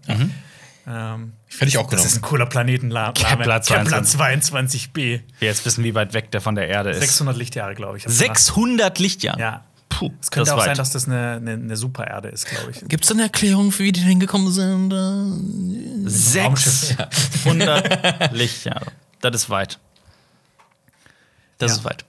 Ähm, 0.86 1.32
Hätte 1.48 1.66
ich 1.66 1.78
auch 1.78 1.88
das 1.90 2.04
ist 2.04 2.12
genommen. 2.14 2.24
ein 2.24 2.28
cooler 2.28 2.46
Planetenla 2.46 3.12
Kepler 3.12 3.60
Kepler 3.60 3.62
22. 3.62 4.90
22b. 4.92 5.20
Wir 5.38 5.48
jetzt 5.48 5.64
wissen, 5.66 5.84
wie 5.84 5.94
weit 5.94 6.14
weg 6.14 6.30
der 6.30 6.40
von 6.40 6.54
der 6.54 6.68
Erde 6.68 6.90
ist. 6.90 7.00
600 7.00 7.36
Lichtjahre, 7.36 7.74
glaube 7.74 7.98
ich. 7.98 8.04
hab's 8.06 8.16
600 8.18 8.98
Lichtjahre? 8.98 9.38
Ja. 9.40 9.64
Puh, 9.90 10.10
Es 10.20 10.30
könnte 10.30 10.50
das 10.50 10.54
auch 10.54 10.58
ist 10.58 10.64
sein, 10.64 10.70
weit. 10.70 10.78
dass 10.78 10.90
das 10.92 11.06
eine, 11.06 11.32
eine, 11.32 11.52
eine 11.52 11.76
Supererde 11.76 12.28
ist, 12.28 12.46
glaube 12.46 12.70
ich. 12.70 12.88
Gibt 12.88 13.04
es 13.04 13.10
eine 13.10 13.22
Erklärung, 13.24 13.72
für 13.72 13.82
wie 13.84 13.92
die 13.92 14.00
hingekommen 14.00 14.50
sind? 14.52 14.92
Äh, 14.92 16.08
600 16.08 17.06
Lichtjahre. 18.32 18.86
Das 19.20 19.34
ist 19.34 19.50
weit. 19.50 19.78
Das 21.58 21.72
Ja. 21.72 21.76
ist 21.78 21.84
weit. 21.84 22.04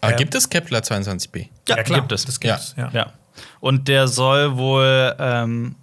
Aber 0.00 0.12
Ja. 0.12 0.16
gibt 0.18 0.34
es 0.34 0.48
Kepler 0.50 0.80
22b? 0.80 1.48
Ja, 1.68 1.82
klar, 1.82 2.00
gibt 2.00 2.12
es. 2.12 2.24
Das 2.24 2.38
gibt's, 2.40 2.74
ja. 2.76 2.90
Ja. 2.92 3.12
Und 3.60 3.88
der 3.88 4.08
soll 4.08 4.56
wohl, 4.56 5.14
ähm, 5.18 5.76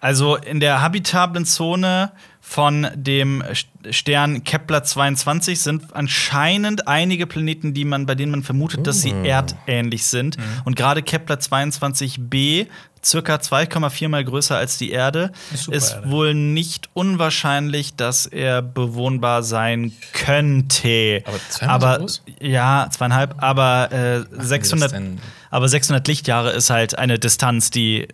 also 0.00 0.36
in 0.36 0.60
der 0.60 0.82
habitablen 0.82 1.44
Zone 1.44 2.12
von 2.40 2.86
dem 2.94 3.42
St- 3.42 3.66
Stern 3.92 4.44
Kepler 4.44 4.84
22 4.84 5.60
sind 5.60 5.94
anscheinend 5.96 6.86
einige 6.86 7.26
Planeten, 7.26 7.74
die 7.74 7.84
man, 7.84 8.06
bei 8.06 8.14
denen 8.14 8.30
man 8.30 8.42
vermutet, 8.44 8.86
dass 8.86 9.00
sie 9.02 9.10
erdähnlich 9.24 10.04
sind. 10.06 10.36
Und 10.64 10.76
gerade 10.76 11.02
Kepler 11.02 11.36
22b, 11.40 12.66
circa 13.06 13.36
2,4 13.36 14.08
mal 14.08 14.24
größer 14.24 14.56
als 14.56 14.78
die 14.78 14.90
Erde, 14.90 15.30
Eine 15.50 15.58
Supererde. 15.58 15.76
ist 15.76 16.10
wohl 16.10 16.34
nicht 16.34 16.90
unwahrscheinlich, 16.92 17.94
dass 17.94 18.26
er 18.26 18.62
bewohnbar 18.62 19.42
sein 19.42 19.92
könnte. 20.12 21.22
Aber 21.24 21.38
so 21.48 21.66
aber 21.66 21.98
groß? 21.98 22.22
ja, 22.40 22.88
zweieinhalb, 22.90 23.34
aber 23.42 23.92
äh, 23.92 24.24
das 24.36 24.48
600, 24.48 24.92
denn? 24.92 25.20
aber 25.50 25.68
600 25.68 26.06
Lichtjahre 26.08 26.50
ist 26.50 26.70
halt 26.70 26.98
eine 26.98 27.18
Distanz, 27.18 27.70
die 27.70 28.08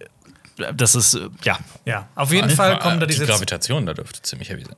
das 0.77 0.95
ist 0.95 1.15
äh, 1.15 1.29
ja 1.45 1.59
Ja, 1.87 2.09
auf 2.15 2.31
jeden 2.31 2.51
Fall 2.51 2.79
kommen 2.79 3.01
da 3.01 3.07
die 3.07 3.15
diese 3.15 3.27
Gravitation 3.27 3.87
da 3.87 3.95
dürfte 3.95 4.21
ziemlich 4.23 4.51
heavy 4.51 4.65
sein. 4.65 4.77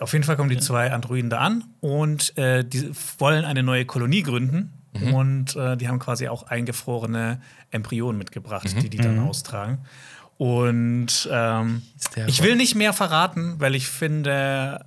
Auf 0.00 0.12
jeden 0.12 0.24
Fall 0.24 0.36
kommen 0.36 0.48
die 0.48 0.58
zwei 0.58 0.92
Androiden 0.92 1.28
da 1.28 1.38
an 1.38 1.64
und 1.80 2.36
äh, 2.38 2.64
die 2.64 2.90
wollen 3.18 3.44
eine 3.44 3.62
neue 3.62 3.84
Kolonie 3.84 4.22
gründen. 4.22 4.72
Mhm. 5.00 5.12
Und 5.14 5.56
äh, 5.56 5.76
die 5.76 5.88
haben 5.88 5.98
quasi 5.98 6.28
auch 6.28 6.44
eingefrorene 6.44 7.40
Embryonen 7.70 8.18
mitgebracht, 8.18 8.74
Mhm. 8.74 8.80
die 8.80 8.90
die 8.90 8.98
dann 8.98 9.18
austragen. 9.20 9.78
Und 10.38 11.28
ähm, 11.32 11.82
ich 12.26 12.42
will 12.42 12.54
nicht 12.56 12.74
mehr 12.76 12.92
verraten, 12.92 13.56
weil 13.58 13.74
ich 13.74 13.88
finde, 13.88 14.84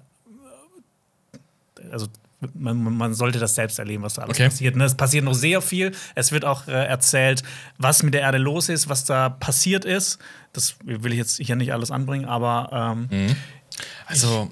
äh, 1.34 1.91
also 1.91 2.07
man, 2.53 2.82
man 2.82 3.14
sollte 3.14 3.38
das 3.38 3.53
selbst 3.53 3.78
erleben, 3.78 4.01
was 4.01 4.16
da 4.16 4.24
alles 4.24 4.38
Okay. 4.38 4.45
passiert. 4.49 4.76
Ne? 4.76 4.86
Es 4.86 4.95
passiert 4.95 5.24
noch 5.26 5.34
sehr 5.36 5.62
viel. 5.62 5.91
Es 6.16 6.32
wird 6.32 6.43
auch 6.45 6.68
äh, 6.68 6.72
erzählt, 6.72 7.43
was 7.78 8.01
mit 8.01 8.14
der 8.16 8.22
Erde 8.22 8.38
los 8.39 8.68
ist, 8.70 8.89
was 8.89 9.03
da 9.05 9.30
passiert 9.30 9.86
ist. 9.86 10.18
Das 10.53 10.76
will 10.84 11.12
ich 11.12 11.18
jetzt 11.20 11.38
hier 11.38 11.55
nicht 11.55 11.72
alles 11.74 11.91
anbringen, 11.91 12.26
aber 12.26 12.97
ähm, 13.09 13.36
Also, 14.07 14.49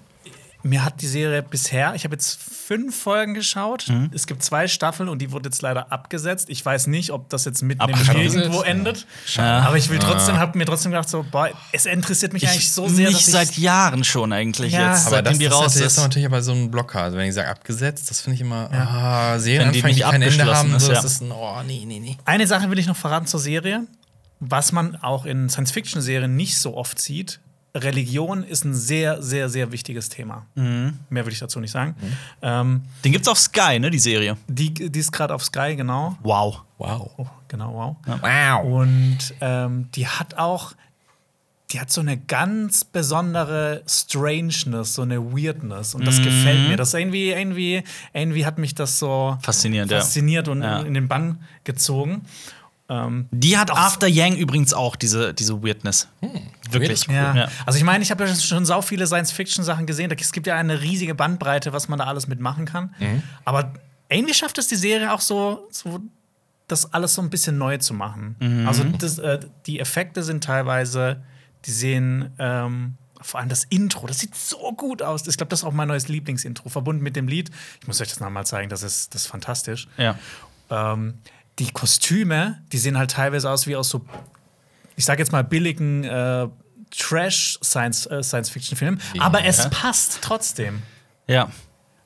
mir 0.61 0.83
hat 0.83 1.01
die 1.01 1.07
Serie 1.07 1.41
bisher, 1.41 1.95
ich 1.95 2.03
habe 2.03 2.15
jetzt 2.15 2.37
fünf 2.37 2.95
Folgen 2.95 3.33
geschaut. 3.33 3.87
Mhm. 3.87 4.11
Es 4.13 4.27
gibt 4.27 4.43
zwei 4.43 4.67
Staffeln 4.67 5.07
und 5.07 5.19
die 5.19 5.31
wurde 5.31 5.47
jetzt 5.47 5.61
leider 5.61 5.91
abgesetzt. 5.91 6.49
Ich 6.49 6.65
weiß 6.65 6.87
nicht, 6.87 7.11
ob 7.11 7.29
das 7.29 7.45
jetzt 7.45 7.61
mitten 7.61 7.81
im 7.81 7.95
Abgesetzt? 7.95 8.09
Spiel 8.09 8.41
irgendwo 8.41 8.61
endet. 8.63 9.07
Ja. 9.35 9.61
Aber 9.61 9.77
ich 9.77 9.89
will 9.89 9.99
trotzdem, 9.99 10.37
habe 10.37 10.57
mir 10.57 10.65
trotzdem 10.65 10.91
gedacht, 10.91 11.07
so, 11.07 11.25
boah, 11.29 11.49
es 11.71 11.85
interessiert 11.85 12.33
mich 12.33 12.47
eigentlich 12.47 12.71
so 12.71 12.87
sehr, 12.89 13.07
nicht 13.07 13.19
dass 13.19 13.27
ich 13.27 13.33
seit 13.33 13.57
Jahren 13.57 14.03
schon 14.03 14.33
eigentlich 14.33 14.73
Ja. 14.73 14.91
jetzt, 14.91 15.07
aber 15.07 15.21
das, 15.21 15.31
seitdem 15.31 15.39
die 15.39 15.45
das 15.45 15.53
raus 15.53 15.75
ist 15.77 15.81
ist. 15.81 15.97
natürlich 15.97 16.25
aber 16.25 16.41
so 16.41 16.51
ein 16.51 16.69
Blocker. 16.69 17.03
Also, 17.03 17.17
wenn 17.17 17.27
ich 17.27 17.33
sage 17.33 17.49
abgesetzt, 17.49 18.09
das 18.09 18.21
finde 18.21 18.35
ich 18.35 18.41
immer, 18.41 18.69
ah, 18.71 19.39
Serien 19.39 19.67
Wenn 19.67 19.73
die 19.73 19.81
die, 19.81 19.87
nicht 19.87 20.01
kein 20.01 20.21
Ende 20.21 20.27
abgeschlossen 20.27 20.57
haben, 20.57 20.75
ist, 20.75 20.83
so, 20.83 20.91
das 20.91 21.03
ja. 21.03 21.07
ist 21.07 21.21
ein, 21.21 21.31
oh, 21.31 21.63
nee, 21.65 21.83
nee, 21.85 21.99
nee. 21.99 22.17
Eine 22.25 22.47
Sache 22.47 22.69
will 22.69 22.79
ich 22.79 22.87
noch 22.87 22.97
verraten 22.97 23.27
zur 23.27 23.39
Serie, 23.39 23.85
was 24.41 24.73
man 24.73 24.97
auch 24.97 25.25
in 25.25 25.49
Science-Fiction-Serien 25.49 26.35
nicht 26.35 26.57
so 26.57 26.75
oft 26.75 26.99
sieht. 26.99 27.39
Religion 27.75 28.43
ist 28.43 28.65
ein 28.65 28.73
sehr, 28.73 29.21
sehr, 29.21 29.47
sehr 29.49 29.71
wichtiges 29.71 30.09
Thema. 30.09 30.45
Mhm. 30.55 30.97
Mehr 31.09 31.25
will 31.25 31.33
ich 31.33 31.39
dazu 31.39 31.59
nicht 31.59 31.71
sagen. 31.71 31.95
Ähm, 32.41 32.81
Den 33.05 33.11
gibt's 33.11 33.27
auf 33.27 33.37
Sky, 33.39 33.79
ne, 33.79 33.89
die 33.91 33.99
Serie. 33.99 34.37
die, 34.47 34.73
die 34.73 34.99
ist 34.99 35.11
gerade 35.11 35.33
auf 35.35 35.43
Sky, 35.43 35.75
genau. 35.75 36.17
Wow. 36.23 36.61
Wow. 36.77 37.11
Oh, 37.17 37.27
genau, 37.47 37.73
wow. 37.73 38.21
Wow. 38.21 38.63
Und 38.81 39.17
ähm, 39.41 39.89
die 39.93 40.07
hat 40.07 40.35
auch, 40.37 40.73
die 41.71 41.79
hat 41.79 41.91
so 41.91 42.01
eine 42.01 42.17
ganz 42.17 42.83
besondere 42.83 43.83
Strangeness, 43.87 44.95
so 44.95 45.03
eine 45.03 45.21
Weirdness. 45.33 45.93
Und 45.93 46.05
das 46.07 46.19
Mhm. 46.19 46.23
gefällt 46.23 46.67
mir. 46.69 46.77
Das 46.77 46.93
irgendwie, 46.95 47.29
irgendwie, 47.29 47.83
irgendwie 48.13 48.45
hat 48.45 48.57
mich 48.57 48.73
das 48.73 48.97
so 48.97 49.37
Faszinierend, 49.41 49.91
ja. 49.91 49.99
fasziniert 49.99 50.47
und 50.47 50.63
Ja. 50.63 50.79
in 50.79 50.95
den 50.95 51.07
Bann 51.07 51.39
gezogen. 51.65 52.21
Ähm, 52.89 53.27
Die 53.31 53.57
hat 53.57 53.71
After 53.71 54.07
Yang 54.07 54.37
übrigens 54.37 54.73
auch 54.73 54.95
diese, 54.95 55.33
diese 55.33 55.63
Weirdness. 55.63 56.07
Wirklich. 56.71 57.07
Weird 57.07 57.35
ja. 57.35 57.35
Ja. 57.35 57.47
Also 57.65 57.77
ich 57.77 57.85
meine, 57.85 58.03
ich 58.03 58.11
habe 58.11 58.25
ja 58.25 58.35
schon 58.35 58.65
sau 58.65 58.81
viele 58.81 59.05
Science-Fiction-Sachen 59.05 59.85
gesehen. 59.85 60.11
Es 60.19 60.31
gibt 60.31 60.47
ja 60.47 60.55
eine 60.55 60.81
riesige 60.81 61.15
Bandbreite, 61.15 61.71
was 61.71 61.87
man 61.87 61.99
da 61.99 62.05
alles 62.05 62.27
mitmachen 62.27 62.65
kann. 62.65 62.95
Mhm. 62.99 63.23
Aber 63.45 63.73
irgendwie 64.09 64.33
schafft 64.33 64.57
es 64.57 64.67
die 64.67 64.75
Serie 64.75 65.13
auch 65.13 65.21
so, 65.21 65.67
so 65.71 65.99
das 66.67 66.93
alles 66.93 67.13
so 67.13 67.21
ein 67.21 67.29
bisschen 67.29 67.57
neu 67.57 67.77
zu 67.77 67.93
machen. 67.93 68.35
Mhm. 68.39 68.67
Also 68.67 68.83
das, 68.83 69.19
äh, 69.19 69.39
die 69.65 69.79
Effekte 69.79 70.23
sind 70.23 70.43
teilweise, 70.43 71.23
die 71.65 71.71
sehen 71.71 72.31
ähm, 72.39 72.95
vor 73.21 73.39
allem 73.39 73.49
das 73.49 73.65
Intro, 73.65 74.07
das 74.07 74.19
sieht 74.19 74.33
so 74.35 74.71
gut 74.73 75.01
aus. 75.01 75.27
Ich 75.27 75.37
glaube, 75.37 75.49
das 75.49 75.59
ist 75.59 75.65
auch 75.65 75.73
mein 75.73 75.89
neues 75.89 76.07
Lieblingsintro, 76.07 76.69
verbunden 76.69 77.03
mit 77.03 77.15
dem 77.15 77.27
Lied. 77.27 77.51
Ich 77.81 77.87
muss 77.87 77.99
euch 78.01 78.07
das 78.09 78.19
nochmal 78.19 78.45
zeigen, 78.45 78.69
das 78.69 78.81
ist, 78.81 79.13
das 79.13 79.23
ist 79.23 79.27
fantastisch. 79.27 79.87
Ja. 79.97 80.15
Ähm, 80.69 81.15
die 81.59 81.71
Kostüme, 81.71 82.61
die 82.71 82.77
sehen 82.77 82.97
halt 82.97 83.11
teilweise 83.11 83.49
aus 83.49 83.67
wie 83.67 83.75
aus 83.75 83.89
so, 83.89 84.05
ich 84.95 85.05
sag 85.05 85.19
jetzt 85.19 85.31
mal, 85.31 85.43
billigen 85.43 86.03
äh, 86.03 86.47
Trash-Science-Fiction-Filmen. 86.91 88.23
Science 88.23 88.49
Fiction-Filmen. 88.49 89.01
aber 89.19 89.43
es 89.45 89.57
Ja. 89.57 89.69
passt 89.69 90.19
trotzdem. 90.21 90.81
Ja. 91.27 91.49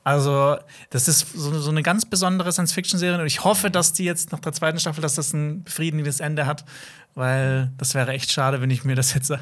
Also, 0.05 0.57
das 0.89 1.07
ist 1.07 1.31
so, 1.33 1.57
so 1.61 1.69
eine 1.71 1.81
ganz 1.81 2.05
besondere 2.05 2.51
Science-Fiction-Serie 2.51 3.21
und 3.21 3.25
ich 3.27 3.43
hoffe, 3.45 3.71
dass 3.71 3.93
die 3.93 4.03
jetzt 4.03 4.33
nach 4.33 4.39
der 4.39 4.51
zweiten 4.51 4.77
Staffel, 4.79 5.01
dass 5.01 5.15
das 5.15 5.31
ein 5.31 5.63
befriedigendes 5.63 6.19
Ende 6.19 6.45
hat, 6.45 6.65
weil 7.15 7.71
das 7.77 7.93
wäre 7.93 8.11
echt 8.11 8.29
schade, 8.31 8.59
wenn 8.59 8.69
ich 8.69 8.83
mir 8.83 8.95
das 8.95 9.13
jetzt, 9.13 9.29
Ja. 9.29 9.39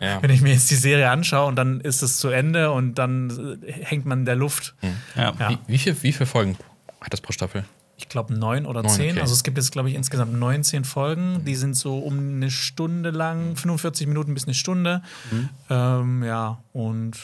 wenn 0.20 0.28
ich 0.30 0.42
mir 0.42 0.52
jetzt 0.52 0.70
die 0.70 0.74
Serie 0.76 1.08
anschaue 1.08 1.46
und 1.46 1.56
dann 1.56 1.80
ist 1.80 2.02
es 2.02 2.18
zu 2.18 2.28
Ende 2.28 2.72
und 2.72 2.96
dann 2.96 3.62
äh, 3.62 3.72
hängt 3.72 4.04
man 4.04 4.18
in 4.20 4.24
der 4.26 4.36
Luft. 4.36 4.74
ja. 5.16 5.32
Ja. 5.38 5.48
Wie, 5.50 5.58
wie, 5.66 5.78
viel, 5.78 5.96
wie 6.02 6.12
viele 6.12 6.26
Folgen 6.26 6.58
Hat 7.00 7.12
das 7.12 7.22
pro 7.22 7.32
Staffel? 7.32 7.64
Ich 8.02 8.08
glaube 8.08 8.34
neun 8.34 8.66
oder 8.66 8.82
Neun, 8.82 8.92
zehn. 8.92 9.10
okay. 9.12 9.20
Also 9.20 9.32
es 9.32 9.42
gibt 9.42 9.56
jetzt, 9.56 9.72
glaube 9.72 9.88
ich, 9.88 9.94
insgesamt 9.94 10.32
19 10.34 10.84
Folgen. 10.84 11.44
Die 11.44 11.54
sind 11.54 11.74
so 11.76 11.98
um 11.98 12.18
eine 12.36 12.50
Stunde 12.50 13.10
lang, 13.10 13.56
45 13.56 14.06
Minuten 14.06 14.34
bis 14.34 14.44
eine 14.44 14.54
Stunde. 14.54 15.02
Mhm. 15.30 15.48
Ähm, 15.70 16.22
ja, 16.24 16.58
und 16.72 17.16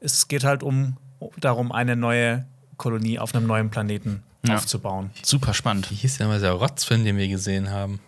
es 0.00 0.26
geht 0.28 0.44
halt 0.44 0.62
um 0.62 0.96
darum, 1.38 1.70
eine 1.72 1.96
neue 1.96 2.46
Kolonie 2.78 3.18
auf 3.18 3.34
einem 3.34 3.46
neuen 3.46 3.70
Planeten 3.70 4.22
Ja. 4.46 4.56
aufzubauen. 4.56 5.10
Super 5.22 5.52
spannend. 5.54 5.90
Wie 5.90 5.94
hieß 5.96 6.18
denn 6.18 6.28
mal 6.28 6.40
der 6.40 6.52
Rotzfilm, 6.52 7.04
den 7.04 7.16
wir 7.18 7.28
gesehen 7.28 7.70
haben? 7.70 8.00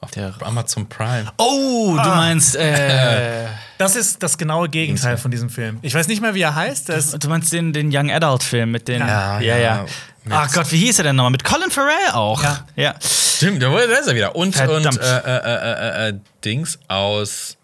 Auf 0.00 0.10
Der- 0.12 0.34
Amazon 0.42 0.88
Prime. 0.88 1.26
Oh, 1.38 1.90
du 1.96 2.08
meinst, 2.08 2.56
äh, 2.56 3.46
Das 3.78 3.94
ist 3.96 4.20
das 4.22 4.36
genaue 4.38 4.68
Gegenteil 4.68 5.16
von 5.16 5.30
diesem 5.30 5.48
Film. 5.50 5.78
Ich 5.82 5.94
weiß 5.94 6.06
nicht 6.08 6.20
mehr, 6.20 6.34
wie 6.34 6.40
er 6.42 6.54
heißt. 6.54 6.88
Du 7.22 7.28
meinst 7.28 7.52
den, 7.52 7.72
den 7.72 7.90
Young 7.92 8.10
Adult 8.10 8.42
Film 8.44 8.70
mit 8.72 8.86
den. 8.88 9.00
Ja, 9.00 9.40
ja. 9.40 9.56
ja. 9.56 9.58
ja. 9.58 9.86
Mit- 10.24 10.34
Ach 10.34 10.52
Gott, 10.52 10.70
wie 10.70 10.78
hieß 10.78 10.98
er 10.98 11.04
denn 11.04 11.16
nochmal? 11.16 11.32
Mit 11.32 11.44
Colin 11.44 11.70
Farrell 11.70 12.10
auch. 12.12 12.42
Ja. 12.42 12.66
ja. 12.76 12.94
Stimmt, 13.00 13.62
da 13.62 13.76
ist 13.78 14.06
er 14.06 14.14
wieder. 14.14 14.36
Und, 14.36 14.54
Verdammt. 14.54 14.86
und 14.86 14.98
äh, 15.00 15.18
äh, 15.18 16.06
äh, 16.06 16.08
äh, 16.10 16.14
Dings 16.44 16.78
aus. 16.88 17.56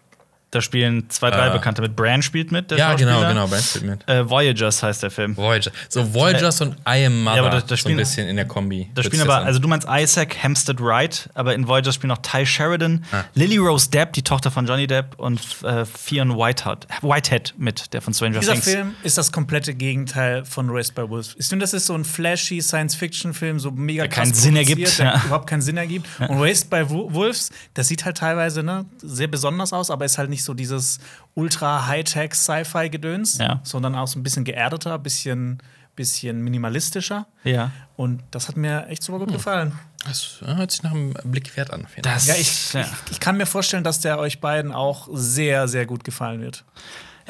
Da 0.51 0.61
spielen 0.61 1.07
zwei, 1.09 1.29
drei 1.29 1.47
Äh. 1.49 1.51
Bekannte 1.51 1.81
mit. 1.83 1.95
Bran 1.95 2.23
spielt 2.23 2.51
mit, 2.51 2.71
der 2.71 2.79
Ja, 2.79 2.95
genau, 2.95 3.19
genau. 3.21 3.47
Brad 3.47 3.61
Pitt 3.71 3.83
mit. 3.83 4.07
Äh, 4.09 4.27
Voyagers 4.27 4.81
heißt 4.81 5.03
der 5.03 5.11
Film. 5.11 5.37
Voyager. 5.37 5.69
So, 5.89 6.11
Voyagers 6.11 6.59
und 6.61 6.75
I 6.87 7.05
Am 7.05 7.23
Mother. 7.23 7.35
Ja, 7.35 7.41
aber 7.43 7.49
da- 7.51 7.61
da 7.61 7.67
so 7.67 7.73
ein 7.73 7.77
spielen- 7.77 7.97
bisschen 7.97 8.27
in 8.27 8.35
der 8.35 8.45
Kombi. 8.47 8.89
Da 8.95 9.03
spielen 9.03 9.21
aber, 9.21 9.35
das 9.37 9.45
also 9.45 9.57
an. 9.57 9.61
du 9.61 9.67
meinst 9.67 9.87
Isaac 9.87 10.35
Hempstead 10.41 10.81
Wright, 10.81 11.29
aber 11.35 11.53
in 11.53 11.67
Voyagers 11.67 11.93
spielen 11.95 12.09
auch 12.11 12.17
Ty 12.23 12.47
Sheridan, 12.47 13.05
Ah. 13.11 13.25
Lily 13.35 13.57
Rose 13.57 13.91
Depp, 13.91 14.13
die 14.13 14.23
Tochter 14.23 14.49
von 14.49 14.65
Johnny 14.65 14.87
Depp, 14.87 15.19
und 15.19 15.39
äh, 15.63 15.85
Fionn 15.85 16.35
Whitehead, 16.35 16.87
Whitehead 17.03 17.53
mit, 17.57 17.93
der 17.93 18.01
von 18.01 18.13
Stranger 18.15 18.39
Dieser 18.39 18.53
Things. 18.53 18.65
Film 18.65 18.95
ist 19.03 19.19
das 19.19 19.31
komplette 19.31 19.75
Gegenteil 19.75 20.45
von 20.45 20.69
Raised 20.71 20.95
by 20.95 21.07
Wolves. 21.09 21.35
Ich 21.37 21.45
finde, 21.45 21.61
das 21.63 21.73
ist 21.75 21.85
so 21.85 21.93
ein 21.93 22.03
flashy 22.05 22.59
Science-Fiction-Film, 22.61 23.59
so 23.59 23.69
mega 23.71 24.03
Der 24.03 24.09
keinen 24.09 24.33
Sinn 24.33 24.55
ergibt, 24.55 24.97
der 24.97 25.05
ja. 25.05 25.21
überhaupt 25.25 25.47
keinen 25.47 25.61
Sinn 25.61 25.77
ergibt. 25.77 26.07
Und 26.27 26.41
Raised 26.41 26.69
by 26.71 26.89
Wo- 26.89 27.13
Wolves, 27.13 27.51
das 27.75 27.87
sieht 27.87 28.03
halt 28.05 28.17
teilweise 28.17 28.63
ne, 28.63 28.85
sehr 28.97 29.27
besonders 29.27 29.73
aus, 29.73 29.91
aber 29.91 30.05
ist 30.05 30.17
halt 30.17 30.29
nicht 30.29 30.38
so 30.43 30.53
dieses 30.53 30.99
ultra 31.35 31.87
Hightech 31.87 32.33
Sci-Fi-Gedöns, 32.35 33.37
Ja. 33.37 33.59
sondern 33.63 33.95
auch 33.95 34.07
so 34.07 34.19
ein 34.19 34.23
bisschen 34.23 34.43
geerdeter, 34.43 34.97
bisschen, 34.99 35.61
bisschen 35.95 36.41
minimalistischer. 36.41 37.27
Ja. 37.43 37.71
Und 37.95 38.23
das 38.31 38.47
hat 38.47 38.57
mir 38.57 38.87
echt 38.87 39.03
super 39.03 39.19
Hm. 39.19 39.25
gut 39.25 39.33
gefallen. 39.35 39.71
Das 40.05 40.39
hört 40.45 40.71
sich 40.71 40.83
nach 40.83 40.91
einem 40.91 41.13
Blick 41.25 41.55
wert 41.57 41.71
an. 41.71 41.85
Das, 42.01 42.25
Ja, 42.27 42.35
ich, 42.35 42.73
ja. 42.73 42.81
ich, 42.81 43.11
ich 43.11 43.19
kann 43.19 43.35
mir 43.37 43.45
vorstellen, 43.45 43.83
dass 43.83 43.99
der 43.99 44.17
euch 44.17 44.39
beiden 44.39 44.71
auch 44.71 45.09
sehr, 45.11 45.67
sehr 45.67 45.85
gut 45.85 46.03
gefallen 46.05 46.41
wird. 46.41 46.63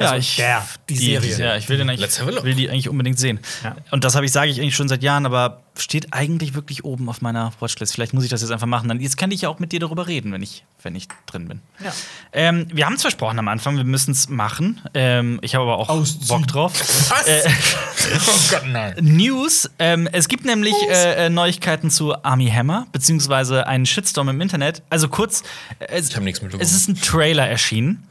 Ja, 0.00 0.06
Also 0.12 0.16
ich, 0.20 0.36
der, 0.36 0.66
die 0.88 0.96
Serie. 0.96 1.36
Ja, 1.38 1.56
ich 1.56 1.68
will 1.68 1.76
den 1.76 1.88
eigentlich, 1.88 2.00
Let's 2.00 2.18
have 2.20 2.30
a 2.30 2.34
look. 2.34 2.44
will 2.44 2.54
die 2.54 2.70
eigentlich 2.70 2.88
unbedingt 2.88 3.18
sehen. 3.18 3.38
Ja. 3.62 3.76
Und 3.90 4.02
das 4.04 4.14
habe 4.14 4.24
ich, 4.24 4.32
sage 4.32 4.50
ich 4.50 4.58
eigentlich 4.60 4.74
schon 4.74 4.88
seit 4.88 5.02
Jahren, 5.02 5.26
aber 5.26 5.60
steht 5.78 6.12
eigentlich 6.12 6.54
wirklich 6.54 6.84
oben 6.84 7.08
auf 7.08 7.20
meiner 7.22 7.52
Watchlist. 7.60 7.94
Vielleicht 7.94 8.12
muss 8.14 8.24
ich 8.24 8.30
das 8.30 8.40
jetzt 8.40 8.50
einfach 8.50 8.66
machen. 8.66 8.88
Dann 8.88 9.00
jetzt 9.00 9.16
kann 9.16 9.30
ich 9.30 9.42
ja 9.42 9.48
auch 9.48 9.58
mit 9.58 9.72
dir 9.72 9.80
darüber 9.80 10.06
reden, 10.06 10.32
wenn 10.32 10.42
ich, 10.42 10.64
wenn 10.82 10.94
ich 10.94 11.06
drin 11.26 11.48
bin. 11.48 11.60
Ja. 11.84 11.92
Ähm, 12.32 12.66
wir 12.72 12.86
haben 12.86 12.94
es 12.94 13.02
versprochen 13.02 13.38
am 13.38 13.48
Anfang, 13.48 13.76
wir 13.76 13.84
müssen 13.84 14.12
es 14.12 14.28
machen. 14.28 14.80
Ähm, 14.94 15.38
ich 15.42 15.54
habe 15.54 15.64
aber 15.64 15.78
auch 15.78 15.88
Ausziehen. 15.88 16.26
Bock 16.28 16.46
drauf. 16.46 16.72
Was? 17.10 17.26
Äh, 17.26 17.42
oh 18.26 18.38
Gott, 18.50 18.66
nein. 18.66 18.94
News. 19.00 19.70
Ähm, 19.78 20.08
es 20.12 20.28
gibt 20.28 20.44
nämlich 20.44 20.74
äh, 20.88 21.26
äh, 21.26 21.30
Neuigkeiten 21.30 21.90
zu 21.90 22.14
Army 22.24 22.50
Hammer, 22.50 22.86
beziehungsweise 22.92 23.66
einen 23.66 23.86
Shitstorm 23.86 24.28
im 24.30 24.40
Internet. 24.40 24.82
Also 24.90 25.08
kurz, 25.08 25.42
äh, 25.78 26.00
Ich 26.00 26.14
hab 26.16 26.22
nichts 26.22 26.40
mitbekommen. 26.42 26.62
es 26.62 26.72
ist 26.74 26.88
ein 26.88 27.00
Trailer 27.00 27.46
erschienen. 27.46 28.06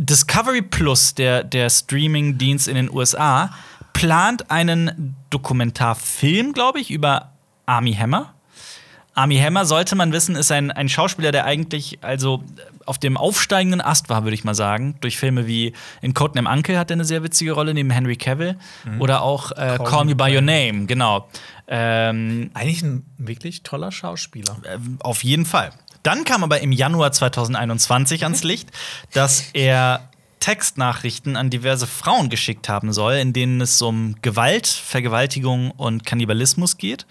Discovery 0.00 0.62
Plus, 0.62 1.14
der, 1.14 1.44
der 1.44 1.68
Streaming-Dienst 1.68 2.68
in 2.68 2.74
den 2.74 2.90
USA, 2.90 3.52
plant 3.92 4.50
einen 4.50 5.14
Dokumentarfilm, 5.28 6.54
glaube 6.54 6.80
ich, 6.80 6.90
über 6.90 7.32
Army 7.66 7.92
Hammer. 7.92 8.32
Army 9.14 9.36
Hammer, 9.36 9.66
sollte 9.66 9.96
man 9.96 10.12
wissen, 10.12 10.36
ist 10.36 10.50
ein, 10.52 10.70
ein 10.70 10.88
Schauspieler, 10.88 11.32
der 11.32 11.44
eigentlich 11.44 11.98
also 12.00 12.42
auf 12.86 12.96
dem 12.96 13.18
aufsteigenden 13.18 13.82
Ast 13.82 14.08
war, 14.08 14.24
würde 14.24 14.34
ich 14.34 14.42
mal 14.42 14.54
sagen. 14.54 14.94
Durch 15.02 15.18
Filme 15.18 15.46
wie 15.46 15.74
in 16.00 16.14
Codename 16.14 16.48
Uncle 16.48 16.78
hat 16.78 16.90
er 16.90 16.94
eine 16.94 17.04
sehr 17.04 17.22
witzige 17.22 17.52
Rolle 17.52 17.74
neben 17.74 17.90
Henry 17.90 18.16
Cavill. 18.16 18.56
Oder 19.00 19.20
auch 19.20 19.52
äh, 19.52 19.78
Call, 19.84 20.06
Me 20.06 20.14
By 20.14 20.34
Your 20.34 20.40
Name, 20.40 20.86
genau. 20.86 21.28
Ähm, 21.68 22.50
Eigentlich 22.54 22.82
ein 22.82 23.04
wirklich 23.18 23.64
toller 23.64 23.92
Schauspieler. 23.92 24.56
äh, 24.62 24.78
auf 25.00 25.22
jeden 25.24 25.44
Fall. 25.44 25.72
Dann 26.02 26.24
kam 26.24 26.44
aber 26.44 26.60
im 26.60 26.72
Januar 26.72 27.12
2021 27.12 28.24
ans 28.24 28.42
Licht, 28.44 28.70
dass 29.12 29.50
er 29.52 30.08
Textnachrichten 30.40 31.36
an 31.36 31.50
diverse 31.50 31.86
Frauen 31.86 32.30
geschickt 32.30 32.68
haben 32.68 32.92
soll, 32.92 33.14
in 33.14 33.32
denen 33.32 33.60
es 33.60 33.80
um 33.82 34.16
Gewalt, 34.22 34.66
Vergewaltigung 34.66 35.70
und 35.72 36.06
Kannibalismus 36.06 36.78
geht. 36.78 37.06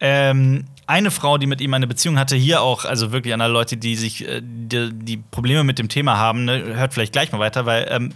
Ähm, 0.00 0.66
eine 0.86 1.10
Frau, 1.10 1.38
die 1.38 1.46
mit 1.46 1.60
ihm 1.60 1.72
eine 1.74 1.86
Beziehung 1.86 2.18
hatte, 2.18 2.36
hier 2.36 2.60
auch, 2.60 2.84
also 2.84 3.12
wirklich 3.12 3.32
an 3.32 3.40
alle 3.40 3.52
Leute, 3.52 3.76
die 3.76 3.96
sich 3.96 4.26
äh, 4.26 4.42
die, 4.42 4.90
die 4.92 5.16
Probleme 5.16 5.64
mit 5.64 5.78
dem 5.78 5.88
Thema 5.88 6.16
haben, 6.18 6.44
ne, 6.44 6.76
hört 6.76 6.92
vielleicht 6.92 7.12
gleich 7.12 7.32
mal 7.32 7.38
weiter, 7.38 7.66
weil 7.66 7.88
ähm, 7.90 8.12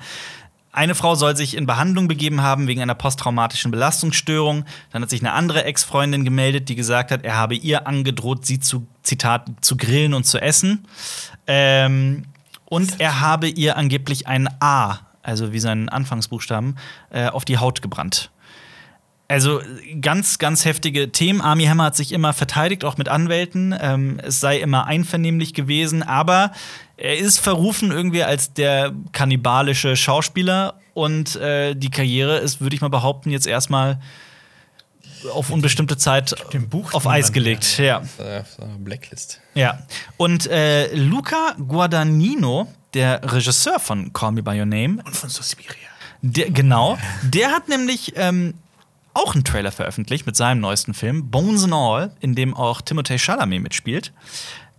eine 0.72 0.94
Frau 0.94 1.16
soll 1.16 1.36
sich 1.36 1.56
in 1.56 1.66
Behandlung 1.66 2.06
begeben 2.06 2.42
haben 2.42 2.68
wegen 2.68 2.80
einer 2.80 2.94
posttraumatischen 2.94 3.70
Belastungsstörung. 3.70 4.64
Dann 4.92 5.02
hat 5.02 5.10
sich 5.10 5.20
eine 5.20 5.32
andere 5.32 5.64
Ex-Freundin 5.64 6.24
gemeldet, 6.24 6.68
die 6.68 6.76
gesagt 6.76 7.10
hat, 7.10 7.24
er 7.24 7.36
habe 7.36 7.56
ihr 7.56 7.86
angedroht, 7.88 8.46
sie 8.46 8.60
zu, 8.60 8.86
Zitat, 9.02 9.48
zu 9.60 9.76
grillen 9.76 10.14
und 10.14 10.24
zu 10.24 10.40
essen. 10.40 10.86
Ähm, 11.46 12.24
und 12.66 13.00
er 13.00 13.20
habe 13.20 13.48
ihr 13.48 13.76
angeblich 13.76 14.28
ein 14.28 14.48
A, 14.60 15.00
also 15.22 15.52
wie 15.52 15.58
seinen 15.58 15.88
Anfangsbuchstaben, 15.88 16.76
äh, 17.10 17.26
auf 17.26 17.44
die 17.44 17.58
Haut 17.58 17.82
gebrannt. 17.82 18.30
Also 19.30 19.60
ganz, 20.00 20.38
ganz 20.38 20.64
heftige 20.64 21.12
Themen. 21.12 21.40
Army 21.40 21.64
Hammer 21.66 21.84
hat 21.84 21.96
sich 21.96 22.10
immer 22.10 22.32
verteidigt, 22.32 22.84
auch 22.84 22.96
mit 22.96 23.08
Anwälten. 23.08 23.72
Ähm, 23.80 24.18
es 24.24 24.40
sei 24.40 24.58
immer 24.58 24.86
einvernehmlich 24.86 25.54
gewesen, 25.54 26.02
aber 26.02 26.50
er 27.00 27.18
ist 27.18 27.38
verrufen 27.38 27.90
irgendwie 27.90 28.22
als 28.22 28.52
der 28.52 28.92
kannibalische 29.12 29.96
Schauspieler 29.96 30.74
und 30.94 31.36
äh, 31.36 31.74
die 31.74 31.90
Karriere 31.90 32.38
ist, 32.38 32.60
würde 32.60 32.76
ich 32.76 32.82
mal 32.82 32.90
behaupten, 32.90 33.30
jetzt 33.30 33.46
erstmal 33.46 33.98
auf 35.34 35.50
unbestimmte 35.50 35.96
Zeit 35.96 36.34
dem 36.52 36.68
Buch 36.68 36.94
auf 36.94 37.06
Eis 37.06 37.32
gelegt. 37.32 37.78
Ja. 37.78 38.02
So 38.56 38.62
eine 38.62 38.78
Blacklist. 38.78 39.40
Ja. 39.54 39.78
Und 40.16 40.46
äh, 40.46 40.94
Luca 40.94 41.54
Guadagnino, 41.58 42.68
der 42.94 43.20
Regisseur 43.32 43.78
von 43.80 44.12
Call 44.12 44.32
Me 44.32 44.42
By 44.42 44.58
Your 44.58 44.66
Name, 44.66 45.02
Und 45.04 45.16
von 45.16 45.28
Suspiria. 45.28 45.88
der, 46.22 46.50
genau, 46.50 46.98
der 47.22 47.50
hat 47.50 47.68
nämlich 47.68 48.14
ähm, 48.16 48.54
auch 49.12 49.34
einen 49.34 49.44
Trailer 49.44 49.72
veröffentlicht 49.72 50.26
mit 50.26 50.36
seinem 50.36 50.60
neuesten 50.60 50.94
Film, 50.94 51.30
Bones 51.30 51.64
and 51.64 51.74
All, 51.74 52.12
in 52.20 52.34
dem 52.34 52.54
auch 52.54 52.80
Timothée 52.80 53.18
Chalamet 53.18 53.62
mitspielt. 53.62 54.12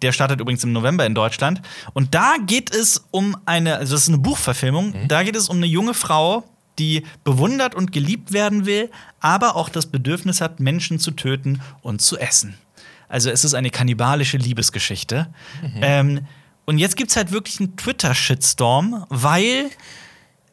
Der 0.02 0.12
startet 0.12 0.40
übrigens 0.40 0.64
im 0.64 0.72
November 0.74 1.06
in 1.06 1.16
Deutschland. 1.16 1.62
Und 1.94 2.16
da 2.16 2.36
geht 2.46 2.74
es 2.74 3.06
um 3.12 3.38
eine, 3.46 3.78
also 3.78 3.94
das 3.94 4.04
ist 4.04 4.10
eine 4.10 4.18
Buchverfilmung, 4.18 4.94
da 5.08 5.24
geht 5.24 5.36
es 5.36 5.50
um 5.50 5.58
eine 5.58 5.68
junge 5.68 5.94
Frau, 5.94 6.44
die 6.80 7.04
bewundert 7.24 7.76
und 7.76 7.92
geliebt 7.92 8.32
werden 8.32 8.66
will, 8.66 8.90
aber 9.20 9.56
auch 9.56 9.70
das 9.70 9.86
Bedürfnis 9.86 10.42
hat, 10.42 10.60
Menschen 10.60 11.00
zu 11.00 11.12
töten 11.12 11.62
und 11.82 12.02
zu 12.02 12.18
essen. 12.18 12.56
Also 13.08 13.30
es 13.30 13.44
ist 13.44 13.54
eine 13.54 13.70
kannibalische 13.70 14.38
Liebesgeschichte. 14.38 15.28
Ähm, 15.82 16.22
und 16.66 16.78
jetzt 16.78 16.96
gibt 16.96 17.10
es 17.10 17.18
halt 17.18 17.32
wirklich 17.32 17.60
einen 17.60 17.76
Twitter-Shitstorm, 17.76 19.06
weil 19.10 19.70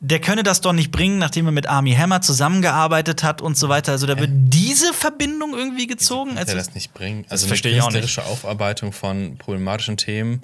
der 0.00 0.20
könne 0.20 0.42
das 0.44 0.60
doch 0.60 0.72
nicht 0.72 0.90
bringen, 0.92 1.18
nachdem 1.18 1.46
er 1.46 1.52
mit 1.52 1.66
Army 1.66 1.92
Hammer 1.94 2.20
zusammengearbeitet 2.20 3.22
hat 3.24 3.42
und 3.42 3.56
so 3.56 3.68
weiter. 3.68 3.92
Also 3.92 4.06
da 4.06 4.18
wird 4.18 4.30
diese 4.32 4.92
Verbindung 4.92 5.54
irgendwie 5.56 5.86
gezogen. 5.86 6.30
Kann 6.30 6.38
Also, 6.38 6.52
er 6.52 6.58
das 6.58 6.74
nicht 6.74 6.94
bringen? 6.94 7.24
Also 7.28 7.44
eine 7.44 7.48
verstehe 7.48 7.72
ich 7.76 7.82
auch 7.82 7.90
nicht. 7.90 8.00
künstlerische 8.02 8.30
Aufarbeitung 8.30 8.92
von 8.92 9.36
problematischen 9.38 9.96
Themen. 9.96 10.42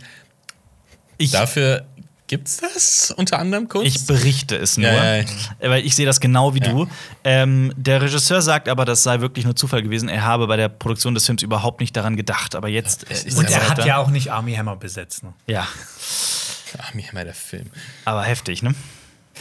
ich, 1.18 1.30
Dafür 1.30 1.84
gibt's 2.26 2.57
das 2.57 3.12
unter 3.16 3.38
anderem 3.38 3.68
Kunst? 3.68 3.86
ich 3.86 4.07
berichte 4.07 4.57
es 4.57 4.76
nur, 4.76 4.90
Ja, 4.90 5.16
ja, 5.18 5.24
ja. 5.61 5.70
weil 5.70 5.86
ich 5.86 5.94
sehe 5.94 6.07
das 6.07 6.18
genau 6.20 6.55
wie 6.55 6.61
Ja. 6.61 6.70
du. 6.72 6.88
Ähm, 7.22 7.72
der 7.76 8.02
Regisseur 8.02 8.42
sagt 8.42 8.68
aber, 8.68 8.84
das 8.84 9.02
sei 9.05 9.20
wirklich 9.20 9.44
nur 9.44 9.55
Zufall 9.55 9.82
gewesen. 9.82 10.09
Er 10.09 10.22
habe 10.24 10.48
bei 10.48 10.57
der 10.57 10.68
Produktion 10.68 11.14
des 11.14 11.26
Films 11.26 11.42
überhaupt 11.42 11.80
nicht 11.80 11.94
daran 11.96 12.16
gedacht. 12.16 12.57
Aber 12.57 12.68
jetzt 12.68 13.07
es 13.09 13.22
äh, 13.24 13.28
ist 13.28 13.38
Und 13.38 13.48
er 13.50 13.68
hat 13.68 13.84
ja 13.84 13.98
auch 13.98 14.09
nicht 14.09 14.32
Army 14.32 14.55
Hammer 14.57 14.74
besetzt. 14.74 15.22
Ne? 15.22 15.32
Ja, 15.46 15.68
Ach, 16.78 16.92
mir 16.94 17.05
immer 17.09 17.22
der 17.24 17.34
Film. 17.34 17.66
aber 18.05 18.24
heftig, 18.24 18.62
ne? 18.64 18.74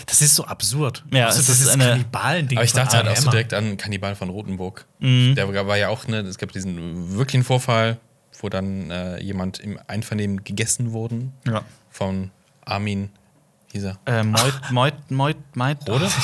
Das 0.07 0.21
ist 0.21 0.35
so 0.35 0.45
absurd. 0.45 1.03
Ja, 1.11 1.27
also, 1.27 1.39
es 1.39 1.47
das 1.47 1.57
ist 1.59 1.65
ist 1.67 1.69
eine- 1.73 1.85
Kannibalen-Ding. 1.85 2.57
Aber 2.57 2.65
ich 2.65 2.71
von 2.71 2.81
dachte 2.81 2.97
halt 2.97 3.07
auch 3.09 3.15
so 3.15 3.29
direkt 3.29 3.53
an 3.53 3.77
Kannibal 3.77 4.15
von 4.15 4.29
Rotenburg. 4.29 4.85
Mhm. 4.99 5.35
Der 5.35 5.67
war 5.67 5.77
ja 5.77 5.89
auch, 5.89 6.07
ne, 6.07 6.19
es 6.21 6.37
gab 6.37 6.51
diesen 6.51 7.15
wirklichen 7.15 7.43
Vorfall, 7.43 7.99
wo 8.41 8.49
dann 8.49 8.89
äh, 8.91 9.19
jemand 9.21 9.59
im 9.59 9.79
Einvernehmen 9.87 10.43
gegessen 10.43 10.91
wurden 10.93 11.31
Ja. 11.47 11.61
von 11.89 12.31
Armin, 12.65 13.09
hieß 13.71 13.83
er. 13.85 13.99
Äh, 14.05 14.23
Meut, 14.23 14.53
Meut, 14.71 15.11
Meut, 15.11 15.37
Meut. 15.55 15.89
Oder? 15.89 16.09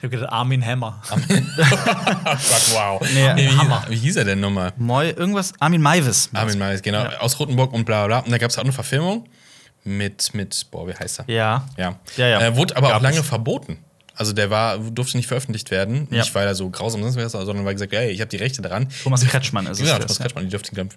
Ich 0.00 0.04
hab 0.04 0.12
gedacht, 0.12 0.30
Armin 0.30 0.64
Hammer. 0.64 1.02
oh 1.10 1.16
Gott, 1.28 2.70
wow. 2.72 3.00
Nee, 3.12 3.34
wie, 3.34 3.48
Hammer. 3.48 3.84
Wie 3.88 3.96
hieß 3.96 4.14
er 4.14 4.24
denn 4.24 4.38
nochmal? 4.38 4.72
Moi, 4.76 5.08
irgendwas, 5.10 5.52
Armin 5.58 5.82
Maivis. 5.82 6.30
Armin 6.34 6.56
Meis, 6.56 6.82
genau. 6.82 7.04
Aus 7.18 7.36
Rotenburg 7.40 7.72
und 7.72 7.84
bla 7.84 8.06
bla. 8.06 8.20
Und 8.20 8.30
da 8.30 8.38
gab 8.38 8.48
es 8.48 8.58
auch 8.58 8.62
eine 8.62 8.70
Verfilmung 8.72 9.24
mit, 9.88 10.34
mit, 10.34 10.66
boah, 10.70 10.86
wie 10.86 10.94
heißt 10.94 11.20
er? 11.20 11.24
Ja. 11.28 11.66
Ja. 11.76 11.98
Ja, 12.16 12.26
ja. 12.28 12.40
Äh, 12.46 12.56
wurde 12.56 12.76
aber 12.76 12.88
Gab 12.88 12.98
auch 12.98 13.02
lange 13.02 13.18
es. 13.18 13.26
verboten. 13.26 13.78
Also 14.14 14.32
der 14.32 14.50
war, 14.50 14.78
durfte 14.78 15.16
nicht 15.16 15.28
veröffentlicht 15.28 15.70
werden. 15.70 16.08
Ja. 16.10 16.18
Nicht, 16.18 16.34
weil 16.34 16.44
er 16.44 16.56
so 16.56 16.68
grausam 16.70 17.04
ist, 17.06 17.14
sondern 17.14 17.64
weil 17.64 17.74
gesagt, 17.74 17.92
hey, 17.92 18.10
ich 18.10 18.20
habe 18.20 18.28
die 18.28 18.36
Rechte 18.36 18.60
daran. 18.60 18.88
Thomas 19.04 19.24
Kretschmann 19.24 19.66
ist 19.66 19.80
es. 19.80 19.86
Ja, 19.86 19.94
das, 19.94 20.06
Thomas 20.06 20.18
ja. 20.18 20.22
Kretschmann, 20.24 20.44
die 20.46 20.50
durften 20.50 20.76
ihn 20.76 20.88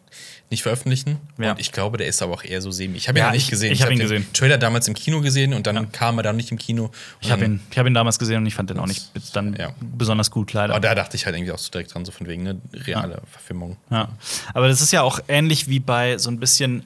nicht 0.50 0.64
veröffentlichen. 0.64 1.18
Ja. 1.38 1.52
Und 1.52 1.60
ich 1.60 1.72
glaube, 1.72 2.00
der 2.00 2.08
ist 2.08 2.24
aber 2.24 2.34
auch 2.34 2.44
eher 2.44 2.64
so 2.64 2.72
semi. 2.72 2.98
Ich 2.98 3.08
habe 3.08 3.20
ihn 3.20 3.26
Ja, 3.26 3.30
nicht 3.32 3.44
ich- 3.44 3.50
gesehen. 3.52 3.74
ich 3.74 3.84
hab 3.84 3.92
ihn 3.92 4.00
den 4.00 4.08
gesehen. 4.10 4.26
Trailer 4.34 4.58
damals 4.58 4.88
im 4.88 4.96
Kino 4.96 5.22
gesehen 5.22 5.54
und 5.54 5.68
dann 5.68 5.92
kam 5.92 6.18
er 6.18 6.24
da 6.24 6.34
nicht 6.34 6.50
im 6.52 6.58
Kino. 6.58 6.89
Ich 7.20 7.30
habe 7.32 7.46
ihn, 7.46 7.62
ich 7.70 7.78
hab 7.78 7.86
ihn 7.86 7.94
damals 7.94 8.18
gesehen 8.18 8.38
und 8.38 8.48
ich 8.48 8.56
fand 8.56 8.72
den 8.72 8.80
auch 8.80 8.88
nicht 8.88 9.12
dann 9.36 9.54
Ja. 9.56 9.70
besonders 9.80 10.32
gut, 10.32 10.54
leider. 10.54 10.74
Aber 10.74 10.82
da 10.82 10.96
dachte 10.96 11.16
ich 11.16 11.28
halt 11.28 11.36
irgendwie 11.36 11.52
auch 11.52 11.60
so 11.60 11.70
direkt 11.70 11.94
dran, 11.94 12.04
so 12.06 12.12
von 12.12 12.26
wegen, 12.28 12.42
ne, 12.42 12.60
reale 12.74 13.22
Verfilmung. 13.30 13.78
Ja. 13.92 14.10
Aber 14.56 14.68
das 14.68 14.82
ist 14.82 14.92
ja 14.94 15.04
auch 15.04 15.20
ähnlich 15.28 15.68
wie 15.70 15.80
bei 15.80 16.18
so 16.18 16.32
ein 16.32 16.39
bisschen, 16.39 16.86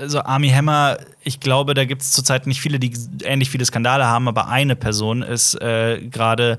also 0.00 0.20
Army 0.22 0.50
Hammer, 0.50 0.98
ich 1.22 1.40
glaube, 1.40 1.74
da 1.74 1.84
gibt 1.84 2.02
es 2.02 2.12
zurzeit 2.12 2.46
nicht 2.46 2.60
viele, 2.60 2.78
die 2.78 2.92
ähnlich 3.24 3.50
viele 3.50 3.64
Skandale 3.64 4.06
haben, 4.06 4.28
aber 4.28 4.48
eine 4.48 4.76
Person 4.76 5.22
ist 5.22 5.60
äh, 5.60 6.00
gerade 6.00 6.58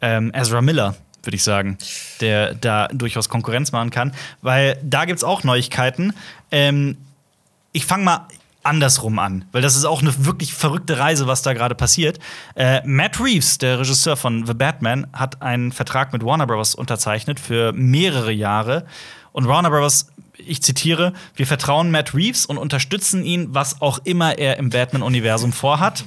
ähm, 0.00 0.30
Ezra 0.34 0.62
Miller, 0.62 0.94
würde 1.22 1.36
ich 1.36 1.44
sagen, 1.44 1.78
der 2.20 2.54
da 2.54 2.88
durchaus 2.88 3.28
Konkurrenz 3.28 3.72
machen 3.72 3.90
kann. 3.90 4.12
Weil 4.42 4.78
da 4.82 5.04
gibt 5.04 5.18
es 5.18 5.24
auch 5.24 5.44
Neuigkeiten. 5.44 6.14
Ähm, 6.50 6.96
ich 7.72 7.86
fange 7.86 8.04
mal 8.04 8.28
andersrum 8.62 9.18
an, 9.18 9.44
weil 9.52 9.62
das 9.62 9.76
ist 9.76 9.84
auch 9.84 10.00
eine 10.00 10.24
wirklich 10.24 10.54
verrückte 10.54 10.98
Reise, 10.98 11.26
was 11.26 11.42
da 11.42 11.52
gerade 11.52 11.74
passiert. 11.74 12.18
Äh, 12.54 12.80
Matt 12.86 13.20
Reeves, 13.20 13.58
der 13.58 13.78
Regisseur 13.78 14.16
von 14.16 14.46
The 14.46 14.54
Batman, 14.54 15.06
hat 15.12 15.42
einen 15.42 15.70
Vertrag 15.70 16.12
mit 16.12 16.24
Warner 16.24 16.46
Bros. 16.46 16.74
unterzeichnet 16.74 17.38
für 17.38 17.72
mehrere 17.72 18.32
Jahre. 18.32 18.86
Und 19.32 19.48
Warner 19.48 19.70
Bros., 19.70 20.06
ich 20.38 20.62
zitiere, 20.62 21.12
wir 21.36 21.46
vertrauen 21.46 21.90
Matt 21.90 22.14
Reeves 22.14 22.46
und 22.46 22.58
unterstützen 22.58 23.24
ihn, 23.24 23.54
was 23.54 23.80
auch 23.80 24.00
immer 24.04 24.38
er 24.38 24.58
im 24.58 24.70
Batman-Universum 24.70 25.52
vorhat. 25.52 26.04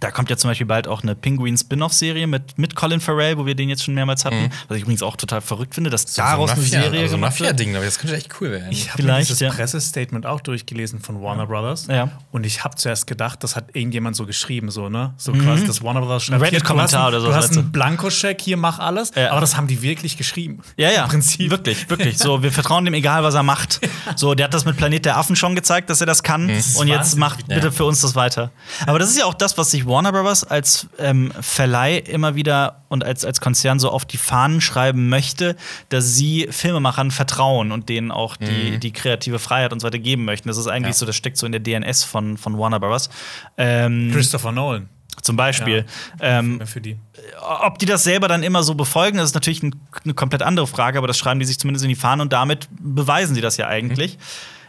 Da 0.00 0.10
kommt 0.10 0.30
ja 0.30 0.36
zum 0.36 0.50
Beispiel 0.50 0.66
bald 0.66 0.88
auch 0.88 1.02
eine 1.02 1.14
Penguin-Spin-off-Serie 1.14 2.26
mit, 2.26 2.58
mit 2.58 2.74
Colin 2.74 3.00
Farrell, 3.00 3.38
wo 3.38 3.46
wir 3.46 3.54
den 3.54 3.68
jetzt 3.68 3.84
schon 3.84 3.94
mehrmals 3.94 4.24
hatten. 4.24 4.50
Was 4.68 4.76
ich 4.76 4.82
übrigens 4.82 5.02
auch 5.02 5.16
total 5.16 5.40
verrückt 5.40 5.74
finde, 5.74 5.90
dass 5.90 6.14
daraus 6.14 6.50
eine 6.50 6.60
Mafia, 6.60 6.82
Serie 6.82 7.00
also 7.00 7.12
so. 7.12 7.18
Mafia-Ding, 7.18 7.76
aber 7.76 7.84
das 7.84 7.98
könnte 7.98 8.16
echt 8.16 8.30
cool 8.40 8.50
werden. 8.50 8.68
Ich 8.70 8.92
habe 8.92 9.02
dieses 9.02 9.40
ja. 9.40 9.50
Pressestatement 9.50 10.26
auch 10.26 10.40
durchgelesen 10.40 11.00
von 11.00 11.22
Warner 11.22 11.46
Brothers. 11.46 11.86
Ja. 11.88 12.10
Und 12.32 12.44
ich 12.46 12.64
habe 12.64 12.76
zuerst 12.76 13.06
gedacht, 13.06 13.42
das 13.42 13.56
hat 13.56 13.74
irgendjemand 13.74 14.16
so 14.16 14.26
geschrieben, 14.26 14.70
so, 14.70 14.88
ne? 14.88 15.14
So 15.16 15.32
quasi, 15.32 15.66
das 15.66 15.82
Warner 15.82 16.00
Brothers 16.00 16.24
schreibt, 16.24 16.42
Reddit-Kommentar 16.42 17.08
oder 17.08 17.20
so, 17.20 17.28
du 17.28 17.34
hast 17.34 17.56
einen 17.56 17.72
Blankoscheck, 17.72 18.40
hier 18.40 18.56
mach 18.56 18.78
alles. 18.78 19.12
Ja. 19.14 19.30
Aber 19.30 19.40
das 19.40 19.56
haben 19.56 19.66
die 19.66 19.82
wirklich 19.82 20.16
geschrieben. 20.16 20.60
Ja, 20.76 20.90
ja, 20.90 21.04
Im 21.04 21.10
Prinzip. 21.10 21.50
wirklich, 21.50 21.88
wirklich. 21.90 22.18
So, 22.18 22.42
wir 22.42 22.52
vertrauen 22.52 22.84
dem, 22.84 22.94
egal 22.94 23.22
was 23.22 23.34
er 23.34 23.42
macht. 23.42 23.80
So, 24.16 24.34
der 24.34 24.44
hat 24.44 24.54
das 24.54 24.64
mit 24.64 24.76
Planet 24.76 25.04
der 25.04 25.16
Affen 25.16 25.36
schon 25.36 25.54
gezeigt, 25.54 25.90
dass 25.90 26.00
er 26.00 26.06
das 26.06 26.22
kann. 26.22 26.48
ist 26.48 26.76
Und 26.76 26.88
jetzt 26.88 27.16
macht 27.16 27.46
bitte 27.48 27.66
Ja. 27.66 27.70
für 27.70 27.84
uns 27.84 28.00
das 28.00 28.14
weiter. 28.14 28.50
Aber 28.86 28.98
das 28.98 29.10
ist 29.10 29.18
ja 29.18 29.24
auch 29.24 29.34
das, 29.34 29.56
was 29.58 29.70
sich 29.70 29.85
Warner 29.86 30.12
Bros. 30.12 30.44
als 30.44 30.86
ähm, 30.98 31.32
Verleih 31.40 31.98
immer 31.98 32.34
wieder 32.34 32.82
und 32.88 33.04
als, 33.04 33.24
als 33.24 33.40
Konzern 33.40 33.78
so 33.78 33.90
auf 33.90 34.04
die 34.04 34.16
Fahnen 34.16 34.60
schreiben 34.60 35.08
möchte, 35.08 35.56
dass 35.88 36.14
sie 36.14 36.48
Filmemachern 36.50 37.10
vertrauen 37.10 37.72
und 37.72 37.88
denen 37.88 38.10
auch 38.10 38.36
die, 38.36 38.78
die 38.78 38.92
kreative 38.92 39.38
Freiheit 39.38 39.72
und 39.72 39.80
so 39.80 39.86
weiter 39.86 39.98
geben 39.98 40.24
möchten. 40.24 40.48
Das 40.48 40.56
ist 40.56 40.66
eigentlich 40.66 40.94
Ja. 40.94 40.98
so, 40.98 41.06
das 41.06 41.16
steckt 41.16 41.36
so 41.38 41.46
in 41.46 41.52
der 41.52 41.60
DNS 41.60 42.04
von, 42.04 42.36
von 42.36 42.58
Warner 42.58 42.80
Bros. 42.80 43.08
Ähm, 43.56 44.10
Christopher 44.12 44.52
Nolan. 44.52 44.88
zum 45.22 45.36
Beispiel. 45.36 45.86
Ähm, 46.20 46.60
Für 46.66 46.80
die. 46.80 46.98
ob 47.40 47.78
die 47.78 47.86
das 47.86 48.04
selber 48.04 48.28
dann 48.28 48.42
immer 48.42 48.62
so 48.62 48.74
befolgen, 48.74 49.16
das 49.18 49.30
ist 49.30 49.34
natürlich 49.34 49.62
ein, 49.62 49.74
eine 50.04 50.14
komplett 50.14 50.42
andere 50.42 50.66
Frage, 50.66 50.98
aber 50.98 51.06
das 51.06 51.18
schreiben 51.18 51.40
die 51.40 51.46
sich 51.46 51.58
zumindest 51.58 51.84
in 51.84 51.88
die 51.88 51.94
Fahnen 51.96 52.20
und 52.20 52.32
damit 52.32 52.68
beweisen 52.70 53.34
sie 53.34 53.40
das 53.40 53.56
ja 53.56 53.66
eigentlich. 53.66 54.18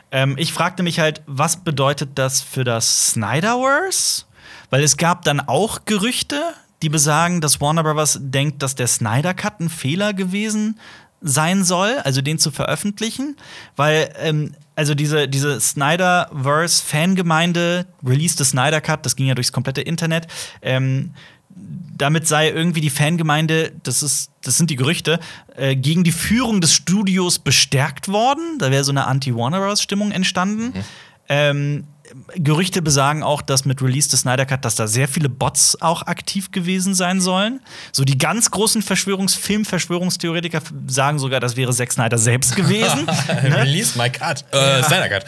Ähm, 0.10 0.36
ich 0.38 0.54
fragte 0.54 0.84
mich 0.84 1.00
halt, 1.02 1.22
was 1.28 1.58
bedeutet 1.66 2.12
das 2.16 2.42
für 2.42 2.64
das 2.64 3.08
Snyderverse? 3.08 4.24
Weil 4.70 4.84
es 4.84 4.98
gab 4.98 5.24
dann 5.24 5.40
auch 5.40 5.86
Gerüchte, 5.86 6.42
die 6.82 6.90
besagen, 6.90 7.40
dass 7.42 7.62
Warner 7.62 7.84
Bros. 7.84 8.20
denkt, 8.22 8.62
dass 8.62 8.76
der 8.76 8.86
Snyder 8.88 9.34
Cut 9.34 9.60
ein 9.60 9.70
Fehler 9.70 10.14
gewesen 10.14 10.80
sein 11.20 11.64
soll, 11.64 11.98
also 12.04 12.22
den 12.22 12.38
zu 12.38 12.52
veröffentlichen, 12.52 13.38
weil 13.76 14.14
ähm, 14.20 14.54
also 14.76 14.94
diese, 14.94 15.28
diese 15.28 15.60
Snyderverse-Fangemeinde, 15.60 17.88
Release 18.06 18.38
des 18.38 18.52
Snyder 18.52 18.82
Cut, 18.82 19.04
das 19.04 19.16
ging 19.16 19.26
ja 19.26 19.34
durchs 19.34 19.52
komplette 19.52 19.82
Internet, 19.82 20.28
ähm, 20.62 21.16
damit 21.98 22.28
sei 22.28 22.52
irgendwie 22.52 22.82
die 22.82 22.92
Fangemeinde, 22.92 23.72
das, 23.82 24.04
ist, 24.04 24.30
das 24.42 24.58
sind 24.58 24.70
die 24.70 24.76
Gerüchte, 24.76 25.20
äh, 25.56 25.76
gegen 25.76 26.04
die 26.04 26.12
Führung 26.12 26.62
des 26.62 26.74
Studios 26.74 27.40
bestärkt 27.40 28.10
worden. 28.10 28.60
Da 28.60 28.70
wäre 28.70 28.84
so 28.84 28.92
eine 28.92 29.08
Anti-Warner 29.08 29.60
Bros.-Stimmung 29.60 30.12
entstanden. 30.12 30.74
Ähm, 31.28 31.86
Gerüchte 32.36 32.82
besagen 32.82 33.24
auch, 33.24 33.42
dass 33.42 33.66
mit 33.66 33.82
Release 33.82 34.10
des 34.10 34.22
Snyder 34.22 34.46
Cut, 34.46 34.64
dass 34.66 34.76
da 34.76 34.88
sehr 34.88 35.08
viele 35.08 35.30
Bots 35.30 35.82
auch 35.82 36.04
aktiv 36.04 36.52
gewesen 36.52 36.94
sein 36.96 37.22
sollen. 37.22 37.60
So 37.92 38.04
die 38.04 38.18
ganz 38.18 38.52
großen 38.52 38.82
Verschwörungs 38.82 39.36
Film-Verschwörungstheoretiker 39.36 40.62
sagen 40.88 41.20
sogar, 41.20 41.40
das 41.40 41.56
wäre 41.56 41.74
Zack 41.74 41.92
Snyder 41.92 42.18
selbst 42.18 42.56
gewesen. 42.56 43.06
ne? 43.28 43.58
Release 43.58 43.98
my 43.98 44.10
cut. 44.10 44.46
Äh, 44.52 44.84
Snyder 44.84 45.10
Cut. 45.10 45.26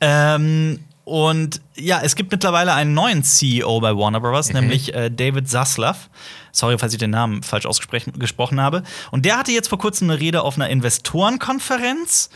Ähm, 0.00 0.80
und 1.04 1.60
ja, 1.76 2.00
es 2.02 2.14
gibt 2.14 2.30
mittlerweile 2.30 2.74
einen 2.74 2.94
neuen 2.94 3.24
CEO 3.24 3.80
bei 3.80 3.96
Warner 3.96 4.20
Bros., 4.20 4.48
Mhm. 4.48 4.60
nämlich 4.60 4.94
äh, 4.94 5.10
David 5.10 5.48
Zaslav. 5.48 6.08
Sorry, 6.52 6.76
falls 6.78 6.92
ich 6.92 6.98
den 6.98 7.10
Namen 7.10 7.42
falsch 7.42 7.66
ausgesprochen 7.66 8.60
habe. 8.60 8.82
Und 9.10 9.24
der 9.24 9.38
hatte 9.38 9.52
jetzt 9.52 9.68
vor 9.68 9.78
kurzem 9.78 10.10
eine 10.10 10.20
Rede 10.20 10.42
auf 10.42 10.56
einer 10.56 10.68
Investorenkonferenz. 10.68 12.30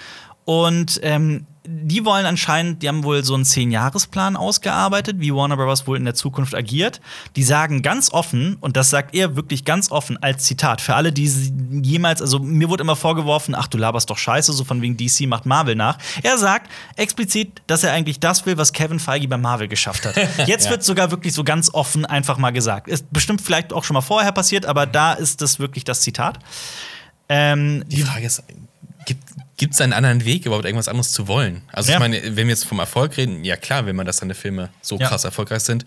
Und 0.45 1.01
ähm, 1.03 1.47
die 1.69 2.05
wollen 2.05 2.27
anscheinend, 2.27 2.83
die 2.83 2.89
haben 2.89 3.05
wohl 3.05 3.25
so 3.25 3.35
einen 3.35 3.45
Zehn-Jahres-Plan 3.45 4.37
ausgearbeitet, 4.37 5.17
wie 5.19 5.35
Warner 5.35 5.57
Bros. 5.57 5.87
wohl 5.87 5.97
in 5.97 6.05
der 6.05 6.15
Zukunft 6.15 6.55
agiert. 6.55 7.01
Die 7.37 7.43
sagen 7.43 7.83
ganz 7.83 8.13
offen, 8.13 8.57
und 8.61 8.77
das 8.77 8.91
sagt 8.91 9.15
er 9.15 9.37
wirklich 9.37 9.65
ganz 9.65 9.91
offen 9.91 10.23
als 10.23 10.45
Zitat, 10.45 10.81
für 10.81 10.95
alle, 10.95 11.13
die 11.13 11.31
jemals, 11.83 12.21
also 12.23 12.39
mir 12.39 12.69
wurde 12.69 12.83
immer 12.83 12.97
vorgeworfen, 12.97 13.55
ach, 13.55 13.67
du 13.67 13.79
laberst 13.79 14.11
doch 14.11 14.19
scheiße, 14.19 14.53
so 14.53 14.65
von 14.65 14.83
wegen 14.83 14.97
DC 14.97 15.27
macht 15.27 15.47
Marvel 15.47 15.75
nach. 15.75 15.99
Er 16.23 16.39
sagt 16.39 16.71
explizit, 16.97 17.63
dass 17.67 17.85
er 17.85 17.93
eigentlich 17.93 18.21
das 18.21 18.47
will, 18.47 18.57
was 18.57 18.73
Kevin 18.73 19.01
Feige 19.01 19.29
bei 19.29 19.37
Marvel 19.37 19.69
geschafft 19.69 20.07
hat. 20.07 20.17
Jetzt 20.47 20.71
wird 20.71 20.85
sogar 20.85 21.11
wirklich 21.11 21.35
so 21.35 21.45
ganz 21.45 21.73
offen 21.73 22.05
einfach 22.05 22.39
mal 22.39 22.51
gesagt. 22.51 22.89
Ist 22.89 23.13
bestimmt 23.13 23.41
vielleicht 23.41 23.73
auch 23.73 23.85
schon 23.85 23.95
mal 23.95 24.01
vorher 24.01 24.33
passiert, 24.33 24.67
aber 24.67 24.87
da 24.87 25.13
ist 25.13 25.43
das 25.43 25.59
wirklich 25.59 25.85
das 25.85 26.01
Zitat. 26.01 26.39
Ähm, 27.29 27.85
Die 27.89 28.03
Frage 28.03 28.27
ist, 28.27 28.43
gibt 29.07 29.23
es 29.61 29.81
einen 29.81 29.93
anderen 29.93 30.25
Weg, 30.25 30.47
überhaupt 30.47 30.65
irgendwas 30.65 30.89
anderes 30.89 31.13
zu 31.13 31.29
wollen? 31.29 31.63
Also 31.73 31.91
Ja. 31.91 31.97
ich 31.97 32.01
meine, 32.01 32.23
wenn 32.23 32.37
wir 32.37 32.49
jetzt 32.49 32.65
vom 32.67 32.79
Erfolg 32.79 33.17
reden, 33.17 33.45
ja 33.45 33.57
klar, 33.57 33.87
wenn 33.87 33.97
man 33.97 34.07
dass 34.07 34.19
deine 34.19 34.35
Filme 34.35 34.71
so 34.83 34.99
Ja. 34.99 35.09
krass 35.09 35.25
erfolgreich 35.25 35.63
sind 35.63 35.85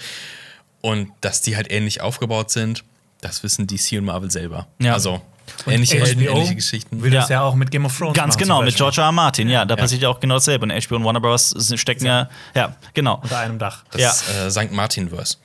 und 0.82 1.12
dass 1.22 1.42
die 1.42 1.56
halt 1.56 1.72
ähnlich 1.72 2.02
aufgebaut 2.02 2.52
sind, 2.52 2.84
das 3.22 3.44
wissen 3.44 3.68
DC 3.68 3.98
und 3.98 4.06
Marvel 4.06 4.32
selber. 4.32 4.68
Ja. 4.80 4.94
Also 4.94 5.22
ähnliche 5.68 6.00
Helden, 6.00 6.22
ähnliche 6.22 6.56
Geschichten. 6.56 7.02
Will 7.02 7.12
das 7.12 7.28
Ja. 7.30 7.38
ja 7.38 7.42
auch 7.44 7.56
mit 7.56 7.70
Game 7.72 7.86
of 7.86 7.98
Thrones 7.98 8.16
Ganz 8.16 8.36
machen, 8.36 8.44
genau, 8.44 8.62
mit. 8.62 8.76
George 8.76 9.02
R. 9.02 9.06
R. 9.08 9.12
Martin, 9.12 9.50
ja, 9.50 9.66
da 9.66 9.76
passiert 9.76 10.02
ja 10.02 10.10
auch 10.10 10.20
genau 10.20 10.36
dasselbe. 10.36 10.64
Und 10.66 10.72
HBO 10.72 10.96
und 10.96 11.04
Warner 11.06 11.20
Bros. 11.20 11.54
stecken 11.76 12.06
ja, 12.06 12.30
ja, 12.56 12.76
genau. 12.94 13.20
Unter 13.22 13.40
einem 13.40 13.60
Dach. 13.60 13.84
Das 13.92 14.02
Ja. 14.28 14.46
äh, 14.48 14.52
St. 14.52 14.72
Martin-Verse. 14.72 15.38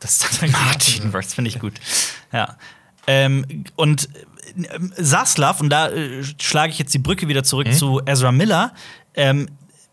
Das 0.00 0.20
ist 0.20 0.42
Martin, 0.52 1.10
das 1.12 1.32
finde 1.34 1.48
ich 1.50 1.58
gut. 1.58 1.74
Ja. 2.32 2.56
Ähm, 3.06 3.64
und 3.76 4.08
Saslav, 4.96 5.60
und 5.60 5.70
da 5.70 5.88
äh, 5.88 6.22
schlage 6.40 6.72
ich 6.72 6.78
jetzt 6.78 6.94
die 6.94 6.98
Brücke 6.98 7.28
wieder 7.28 7.44
zurück 7.44 7.72
zu 7.72 8.00
Ezra 8.06 8.32
Miller. 8.32 8.72
Ähm, 9.14 9.48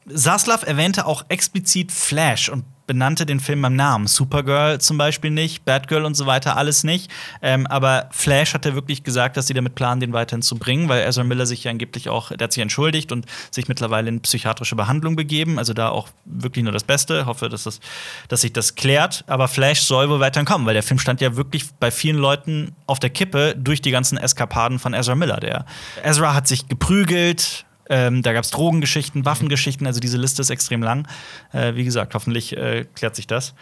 Saslav 0.06 0.64
erwähnte 0.64 1.06
auch 1.06 1.26
explizit 1.30 1.92
Flash 1.92 2.50
und 2.50 2.66
benannte 2.94 3.26
den 3.26 3.40
Film 3.40 3.62
beim 3.64 3.76
Namen. 3.76 4.08
Supergirl 4.08 4.80
zum 4.80 4.98
Beispiel 4.98 5.32
nicht, 5.32 5.66
Batgirl 5.66 6.06
und 6.06 6.16
so 6.16 6.28
weiter, 6.28 6.56
alles 6.58 6.84
nicht. 6.84 7.10
Ähm, 7.42 7.66
aber 7.68 8.08
Flash 8.12 8.54
hat 8.54 8.66
er 8.66 8.76
wirklich 8.76 9.04
gesagt, 9.04 9.36
dass 9.36 9.48
sie 9.48 9.56
damit 9.56 9.74
planen, 9.74 10.00
den 10.00 10.14
weiterhin 10.14 10.44
zu 10.44 10.58
bringen, 10.58 10.90
weil 10.90 11.02
Ezra 11.08 11.24
Miller 11.24 11.48
sich 11.48 11.64
ja 11.64 11.72
angeblich 11.72 12.08
auch, 12.10 12.30
der 12.30 12.46
hat 12.46 12.54
sich 12.54 12.62
entschuldigt 12.62 13.12
und 13.12 13.26
sich 13.50 13.68
mittlerweile 13.68 14.10
in 14.10 14.22
psychiatrische 14.22 14.76
Behandlung 14.76 15.16
begeben. 15.16 15.58
Also 15.58 15.74
da 15.74 15.90
auch 15.90 16.10
wirklich 16.26 16.64
nur 16.64 16.72
das 16.72 16.84
Beste. 16.84 17.26
Hoffe, 17.26 17.50
dass, 17.50 17.64
das, 17.64 17.80
dass 18.28 18.42
sich 18.42 18.54
das 18.54 18.76
klärt. 18.76 19.24
Aber 19.28 19.48
Flash 19.48 19.82
soll 19.82 20.10
wohl 20.10 20.20
weiterhin 20.20 20.46
kommen, 20.46 20.66
weil 20.66 20.76
der 20.76 20.84
Film 20.84 21.00
stand 21.00 21.20
ja 21.20 21.36
wirklich 21.36 21.66
bei 21.80 21.90
vielen 21.90 22.18
Leuten 22.18 22.76
auf 22.86 23.00
der 23.00 23.10
Kippe 23.10 23.56
durch 23.58 23.82
die 23.82 23.92
ganzen 23.92 24.18
Eskapaden 24.18 24.78
von 24.78 24.94
Ezra 24.94 25.16
Miller. 25.16 25.38
Der 25.38 25.66
Ezra 26.04 26.36
hat 26.36 26.48
sich 26.48 26.68
geprügelt. 26.68 27.66
Ähm, 27.90 28.22
da 28.24 28.34
gab 28.34 28.44
es 28.44 28.52
Drogengeschichten, 28.52 29.26
Waffengeschichten, 29.26 29.86
also 29.88 30.00
diese 30.00 30.18
Liste 30.18 30.42
ist 30.42 30.50
extrem 30.50 30.82
lang. 30.84 31.08
Äh, 31.52 31.76
wie 31.76 31.84
gesagt, 31.84 32.14
hoffentlich 32.16 32.56
äh, 32.56 32.86
klärt 32.96 33.16
sich 33.16 33.28
das. 33.28 33.54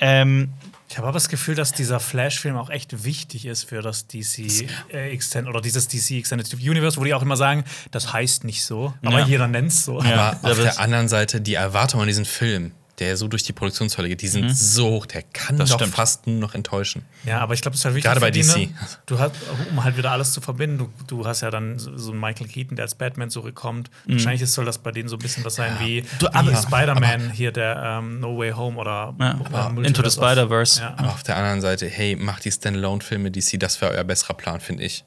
Ähm, 0.00 0.50
Ich 0.88 0.96
habe 0.96 1.08
aber 1.08 1.14
das 1.16 1.28
Gefühl, 1.28 1.54
dass 1.54 1.72
dieser 1.72 2.00
Flash-Film 2.00 2.56
auch 2.56 2.70
echt 2.70 3.04
wichtig 3.04 3.44
ist 3.46 3.64
für 3.64 3.82
das 3.82 4.06
DC 4.06 4.64
äh, 4.92 5.10
Extended 5.10 5.50
oder 5.50 5.60
dieses 5.60 5.86
DC 5.88 6.12
Extended 6.12 6.54
Universe, 6.54 6.96
wo 6.98 7.04
die 7.04 7.12
auch 7.14 7.20
immer 7.22 7.36
sagen, 7.36 7.64
das 7.90 8.12
heißt 8.12 8.44
nicht 8.44 8.64
so, 8.64 8.94
aber 9.04 9.18
Ja. 9.20 9.26
jeder 9.26 9.48
nennt 9.48 9.68
es 9.72 9.84
so. 9.84 10.00
Ja. 10.02 10.38
Aber 10.40 10.52
auf 10.52 10.60
der 10.62 10.78
anderen 10.80 11.08
Seite, 11.08 11.40
die 11.42 11.54
Erwartung 11.54 12.00
an 12.00 12.06
diesen 12.06 12.24
Film 12.24 12.72
der 12.98 13.16
so 13.16 13.28
durch 13.28 13.42
die 13.44 13.52
Produktionshölle 13.52 14.08
geht, 14.08 14.22
die 14.22 14.28
sind 14.28 14.50
so 14.56 14.88
hoch, 14.90 15.06
der 15.06 15.22
kann 15.22 15.56
Das 15.56 15.70
doch 15.70 15.78
stimmt. 15.78 15.94
fast 15.94 16.26
nur 16.26 16.36
noch 16.40 16.54
enttäuschen. 16.54 17.04
Ja, 17.24 17.40
aber 17.40 17.54
ich 17.54 17.62
glaube, 17.62 17.72
das 17.74 17.80
ist 17.80 17.84
halt 17.84 17.94
wichtig. 17.94 18.08
Gerade 18.08 18.20
bei 18.20 18.30
die, 18.30 18.42
DC. 18.42 18.56
Ne? 18.56 18.68
Du 19.06 19.18
hast, 19.18 19.32
um 19.70 19.84
halt 19.84 19.96
wieder 19.96 20.10
alles 20.12 20.32
zu 20.32 20.40
verbinden, 20.40 20.78
du, 20.78 20.90
du 21.06 21.26
hast 21.26 21.40
ja 21.42 21.50
dann 21.50 21.78
so 21.78 22.10
einen 22.10 22.20
Michael 22.20 22.48
Keaton, 22.48 22.76
der 22.76 22.84
als 22.84 22.94
Batman 22.94 23.30
zurückkommt. 23.30 23.90
Wahrscheinlich 24.06 24.42
ist- 24.42 24.54
soll 24.54 24.64
das 24.64 24.78
bei 24.78 24.90
denen 24.92 25.08
so 25.08 25.16
ein 25.16 25.20
bisschen 25.20 25.44
was 25.44 25.54
sein 25.54 25.76
wie, 25.80 26.02
Du, 26.18 26.26
wie 26.26 26.30
aber- 26.34 26.56
Spider-Man 26.56 27.30
hier, 27.30 27.52
der 27.52 27.80
ähm, 28.00 28.20
No 28.20 28.36
Way 28.38 28.52
Home 28.52 28.76
oder 28.78 29.14
Ja. 29.18 29.34
Multiverse 29.34 29.86
Into 29.86 30.02
the 30.02 30.10
Spider-Verse. 30.10 30.80
Ja. 30.80 30.94
Aber 30.96 31.08
auf 31.10 31.22
der 31.22 31.36
anderen 31.36 31.60
Seite, 31.60 31.86
hey, 31.86 32.16
macht 32.16 32.44
die 32.44 32.50
Standalone-Filme 32.52 33.30
DC, 33.30 33.58
das 33.58 33.80
wäre 33.80 33.92
euer 33.92 34.04
besserer 34.04 34.34
Plan, 34.34 34.60
finde 34.60 34.84
ich. 34.84 35.04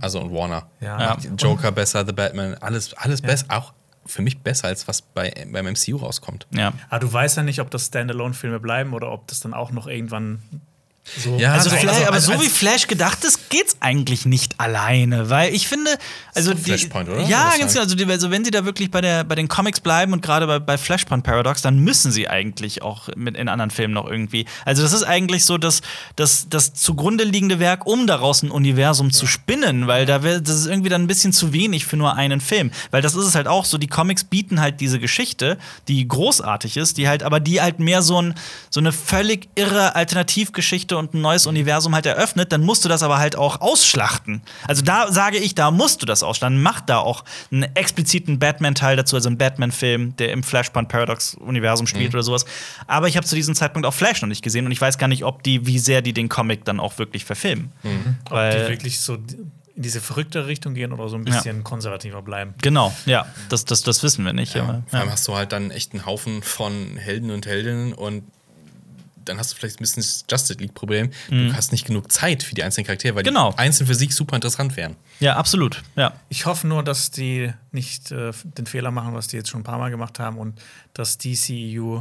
Also 0.00 0.20
und 0.20 0.34
Warner. 0.34 0.66
Ja. 0.80 1.14
Die 1.16 1.28
Joker 1.28 1.70
besser, 1.70 2.04
The 2.04 2.12
Batman, 2.12 2.54
alles, 2.60 2.94
alles 2.94 3.22
besser, 3.22 3.46
auch 3.48 3.72
für 4.06 4.22
mich 4.22 4.40
besser, 4.40 4.68
als 4.68 4.88
was 4.88 5.02
bei, 5.02 5.32
beim 5.50 5.66
MCU 5.66 5.96
rauskommt. 5.96 6.46
Ja. 6.50 6.72
Aber 6.88 7.00
du 7.00 7.12
weißt 7.12 7.36
ja 7.36 7.42
nicht, 7.42 7.60
ob 7.60 7.70
das 7.70 7.86
Standalone-Filme 7.86 8.60
bleiben 8.60 8.94
oder 8.94 9.12
ob 9.12 9.26
das 9.28 9.40
dann 9.40 9.54
auch 9.54 9.70
noch 9.70 9.86
irgendwann 9.86 10.42
so. 11.04 11.36
Ja, 11.36 11.52
Also, 11.54 11.70
Flash, 11.70 11.84
also 11.86 12.06
aber 12.06 12.20
so 12.20 12.32
als- 12.32 12.42
wie 12.42 12.48
Flash 12.48 12.86
gedacht 12.86 13.24
ist, 13.24 13.50
geht's 13.50 13.76
eigentlich 13.80 14.24
nicht 14.24 14.60
alleine, 14.60 15.30
weil 15.30 15.52
ich 15.52 15.66
finde, 15.66 15.90
also 16.34 16.52
So 16.52 16.56
Flashpoint, 16.56 17.08
oder? 17.08 17.22
Ja, 17.22 17.50
ganz 17.58 17.72
genau. 17.72 17.82
Also, 17.82 17.96
die, 17.96 18.06
also 18.06 18.30
wenn 18.30 18.44
sie 18.44 18.50
da 18.52 18.64
wirklich 18.64 18.90
bei 18.90 19.00
der 19.00 19.24
bei 19.24 19.34
den 19.34 19.48
Comics 19.48 19.80
bleiben 19.80 20.12
und 20.12 20.22
gerade 20.22 20.46
bei, 20.46 20.58
bei 20.60 20.78
Flashpoint 20.78 21.24
Paradox, 21.24 21.60
dann 21.60 21.78
müssen 21.80 22.12
sie 22.12 22.28
eigentlich 22.28 22.82
auch 22.82 23.08
mit 23.16 23.36
in 23.36 23.48
anderen 23.48 23.70
Filmen 23.72 23.94
noch 23.94 24.08
irgendwie. 24.08 24.46
Also 24.64 24.82
das 24.82 24.92
ist 24.92 25.02
eigentlich 25.02 25.44
so 25.44 25.58
das 25.58 25.82
das 26.16 26.46
das 26.48 26.72
zugrunde 26.74 27.24
liegende 27.24 27.58
Werk, 27.58 27.84
um 27.86 28.06
daraus 28.06 28.42
ein 28.42 28.50
Universum 28.52 29.10
zu 29.10 29.26
spinnen, 29.26 29.88
weil 29.88 30.06
da 30.06 30.22
wär, 30.22 30.40
das 30.40 30.56
ist 30.56 30.66
irgendwie 30.66 30.88
dann 30.88 31.02
ein 31.02 31.08
bisschen 31.08 31.32
zu 31.32 31.52
wenig 31.52 31.84
für 31.84 31.96
nur 31.96 32.14
einen 32.14 32.40
Film, 32.40 32.70
weil 32.92 33.02
das 33.02 33.14
ist 33.16 33.26
es 33.26 33.34
halt 33.34 33.48
auch 33.48 33.64
so. 33.64 33.76
Die 33.76 33.88
Comics 33.88 34.22
bieten 34.24 34.60
halt 34.60 34.80
diese 34.80 35.00
Geschichte, 35.00 35.58
die 35.88 36.06
großartig 36.06 36.76
ist, 36.76 36.96
die 36.96 37.08
halt 37.08 37.24
aber 37.24 37.40
die 37.40 37.60
halt 37.60 37.80
mehr 37.80 38.02
so 38.02 38.22
ein 38.22 38.34
so 38.70 38.78
eine 38.78 38.92
völlig 38.92 39.48
irre 39.56 39.96
Alternativgeschichte 39.96 40.91
und 40.96 41.14
ein 41.14 41.20
neues 41.20 41.46
Universum 41.46 41.94
halt 41.94 42.06
eröffnet, 42.06 42.52
dann 42.52 42.62
musst 42.62 42.84
du 42.84 42.88
das 42.88 43.02
aber 43.02 43.18
halt 43.18 43.36
auch 43.36 43.60
ausschlachten. 43.60 44.42
Also 44.66 44.82
da 44.82 45.10
sage 45.12 45.38
ich, 45.38 45.54
da 45.54 45.70
musst 45.70 46.02
du 46.02 46.06
das 46.06 46.22
ausschlachten. 46.22 46.62
Mach 46.62 46.80
da 46.80 46.98
auch 46.98 47.24
einen 47.50 47.64
expliziten 47.74 48.38
Batman-Teil 48.38 48.96
dazu, 48.96 49.16
also 49.16 49.28
einen 49.28 49.38
Batman-Film, 49.38 50.16
der 50.16 50.32
im 50.32 50.42
Flashpoint 50.42 50.88
Paradox-Universum 50.88 51.86
spielt 51.86 52.14
oder 52.14 52.22
sowas. 52.22 52.44
Aber 52.86 53.08
ich 53.08 53.16
habe 53.16 53.26
zu 53.26 53.34
diesem 53.34 53.54
Zeitpunkt 53.54 53.86
auch 53.86 53.94
Flash 53.94 54.22
noch 54.22 54.28
nicht 54.28 54.42
gesehen 54.42 54.66
und 54.66 54.72
ich 54.72 54.80
weiß 54.80 54.98
gar 54.98 55.08
nicht, 55.08 55.24
ob 55.24 55.42
die, 55.42 55.66
wie 55.66 55.78
sehr 55.78 56.02
die 56.02 56.12
den 56.12 56.28
Comic 56.28 56.64
dann 56.64 56.80
auch 56.80 56.98
wirklich 56.98 57.24
verfilmen. 57.24 57.72
ob 57.84 57.90
die 58.30 58.30
Weil, 58.34 58.68
wirklich 58.68 59.00
so 59.00 59.14
in 59.74 59.82
diese 59.82 60.02
verrückte 60.02 60.46
Richtung 60.46 60.74
gehen 60.74 60.92
oder 60.92 61.08
so 61.08 61.16
ein 61.16 61.26
Ja. 61.26 61.34
bisschen 61.36 61.64
konservativer 61.64 62.20
bleiben. 62.20 62.54
genau, 62.60 62.94
ja, 63.06 63.24
das, 63.48 63.64
das, 63.64 63.82
das 63.82 64.02
wissen 64.02 64.22
wir 64.24 64.34
nicht. 64.34 64.54
Ja, 64.54 64.64
aber, 64.64 64.82
vor 64.86 64.98
allem 64.98 65.08
ja. 65.08 65.12
hast 65.14 65.26
du 65.26 65.34
halt 65.34 65.52
dann 65.52 65.70
echt 65.70 65.92
einen 65.94 66.04
Haufen 66.04 66.42
von 66.42 66.98
Helden 66.98 67.30
und 67.30 67.46
Heldinnen 67.46 67.94
und 67.94 68.22
dann 69.24 69.38
hast 69.38 69.52
du 69.52 69.56
vielleicht 69.56 69.76
ein 69.80 69.82
bisschen 69.82 70.02
das 70.02 70.24
Justice 70.30 70.58
League-Problem. 70.58 71.10
Du 71.28 71.52
hast 71.54 71.72
nicht 71.72 71.86
genug 71.86 72.10
Zeit 72.12 72.42
für 72.42 72.54
die 72.54 72.62
einzelnen 72.62 72.86
Charaktere, 72.86 73.14
weil 73.14 73.22
Mhm. 73.22 73.26
Genau. 73.28 73.52
die 73.52 73.58
einzeln 73.58 73.86
für 73.86 73.94
sich 73.94 74.14
super 74.14 74.36
interessant 74.36 74.76
wären. 74.76 74.96
ja, 75.20 75.36
absolut. 75.36 75.82
Ja. 75.96 76.12
Ich 76.28 76.46
hoffe 76.46 76.66
nur, 76.66 76.82
dass 76.82 77.10
die 77.10 77.52
nicht 77.70 78.10
äh, 78.12 78.32
den 78.44 78.66
Fehler 78.66 78.90
machen, 78.90 79.14
was 79.14 79.28
die 79.28 79.36
jetzt 79.36 79.48
schon 79.50 79.60
ein 79.60 79.64
paar 79.64 79.78
Mal 79.78 79.90
gemacht 79.90 80.18
haben 80.18 80.38
und 80.38 80.60
dass 80.94 81.18
DCEU 81.18 82.00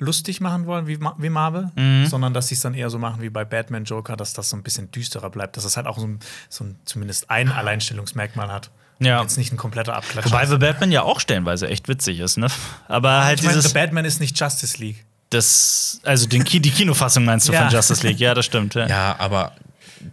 lustig 0.00 0.40
machen 0.40 0.66
wollen 0.66 0.86
wie, 0.88 0.98
wie 1.18 1.30
Marvel, 1.30 1.70
Mhm. 1.76 2.06
sondern 2.06 2.34
dass 2.34 2.48
sie 2.48 2.56
es 2.56 2.60
dann 2.60 2.74
eher 2.74 2.90
so 2.90 2.98
machen 2.98 3.22
wie 3.22 3.30
bei 3.30 3.44
Batman 3.44 3.84
Joker, 3.84 4.16
dass 4.16 4.32
das 4.32 4.48
so 4.50 4.56
ein 4.56 4.62
bisschen 4.62 4.90
düsterer 4.90 5.30
bleibt, 5.30 5.56
dass 5.56 5.64
es 5.64 5.76
halt 5.76 5.86
auch 5.86 5.98
so 5.98 6.06
ein, 6.06 6.18
so 6.48 6.64
ein 6.64 6.76
zumindest 6.84 7.30
ein 7.30 7.50
Alleinstellungsmerkmal 7.52 8.50
hat. 8.52 8.70
Ja. 9.00 9.20
Jetzt 9.22 9.38
nicht 9.38 9.52
ein 9.52 9.56
kompletter 9.56 9.94
Abklatsch. 9.96 10.26
Wobei 10.26 10.46
The 10.46 10.56
Batman 10.56 10.92
ja 10.92 11.02
auch 11.02 11.20
stellenweise 11.20 11.68
echt 11.68 11.88
witzig 11.88 12.20
ist, 12.20 12.36
ne? 12.38 12.46
Aber 12.88 13.24
halt 13.24 13.40
ich 13.40 13.44
meine, 13.46 13.56
dieses. 13.56 13.70
The 13.72 13.74
Batman 13.74 14.04
ist 14.04 14.20
nicht 14.20 14.38
Justice 14.38 14.78
League. 14.78 15.04
Das, 15.34 16.00
also 16.04 16.26
den 16.26 16.44
Ki 16.44 16.60
die 16.60 16.70
Kinofassung 16.70 17.24
meinst 17.24 17.48
du 17.48 17.52
Ja. 17.52 17.62
von 17.64 17.70
Justice 17.70 18.06
League? 18.06 18.18
Ja, 18.20 18.34
das 18.34 18.46
stimmt. 18.46 18.74
Ja. 18.74 18.86
Ja, 18.86 19.16
aber 19.18 19.52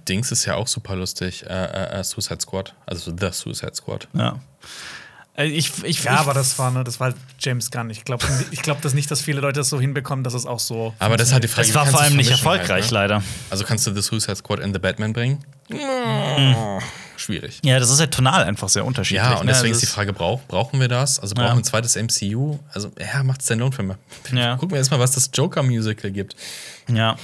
Dings 0.07 0.32
ist 0.32 0.45
ja 0.45 0.55
auch 0.55 0.67
super 0.67 0.95
lustig. 0.95 1.45
Äh, 1.47 1.53
äh, 1.53 1.99
äh, 1.99 2.03
Suicide 2.03 2.41
Squad. 2.41 2.74
Also 2.86 3.11
The 3.17 3.30
Suicide 3.32 3.76
Squad. 3.76 4.07
ja. 4.13 4.39
Äh, 5.36 5.45
Ich, 5.47 5.72
ich, 5.84 6.03
Ja, 6.03 6.13
ich, 6.15 6.19
aber 6.19 6.34
das 6.34 6.59
war, 6.59 6.72
ne, 6.72 6.84
das 6.84 6.99
war 6.99 7.07
halt 7.07 7.15
James 7.39 7.72
Gunn. 7.72 7.89
Ich 7.89 8.03
glaube 8.03 8.26
ich 8.51 8.61
glaub 8.61 8.82
das 8.82 8.93
nicht, 8.93 9.09
dass 9.11 9.22
viele 9.22 9.39
Leute 9.41 9.59
das 9.61 9.69
so 9.69 9.80
hinbekommen, 9.80 10.24
dass 10.26 10.34
es 10.34 10.45
auch 10.45 10.59
so. 10.59 10.93
Aber 10.99 11.15
das 11.17 11.32
halt 11.32 11.43
die 11.43 11.47
Frage. 11.47 11.67
es 11.69 11.74
war 11.76 11.86
vor 11.86 12.01
allem 12.01 12.17
nicht 12.17 12.28
vermischen 12.28 12.45
erfolgreich, 12.47 12.84
halt, 12.84 12.91
ne? 12.91 12.97
leider. 12.97 13.24
Also 13.49 13.63
kannst 13.63 13.88
du 13.88 13.93
The 13.93 14.01
Suicide 14.01 14.36
Squad 14.36 14.59
in 14.59 14.74
The 14.74 14.80
Batman 14.80 15.13
bringen? 15.13 15.43
Schwierig. 17.22 17.59
Ja, 17.63 17.80
das 17.80 17.89
ist 17.91 17.99
halt 17.99 18.11
tonal 18.13 18.43
einfach 18.43 18.67
sehr 18.67 18.84
unterschiedlich. 18.84 19.24
Ja, 19.24 19.36
und 19.36 19.45
ne? 19.45 19.51
deswegen 19.51 19.74
Also 19.74 19.84
ist 19.84 19.89
die 19.89 19.93
Frage, 19.93 20.11
brauch, 20.11 20.41
brauchen 20.47 20.80
wir 20.80 20.88
das? 20.88 21.19
Also 21.19 21.36
brauchen 21.36 21.45
Ja. 21.47 21.53
wir 21.53 21.57
ein 21.59 21.63
zweites 21.63 21.95
MCU? 21.95 22.57
Also, 22.74 22.91
ja, 22.99 23.22
macht 23.24 23.43
Standalone-Filme. 23.43 23.97
Ja. 24.34 24.55
Gucken 24.55 24.72
wir 24.72 24.78
erstmal, 24.80 24.99
was 24.99 25.11
das 25.11 25.30
Joker-Musical 25.34 26.09
gibt. 26.11 26.36
Ja, 26.88 27.15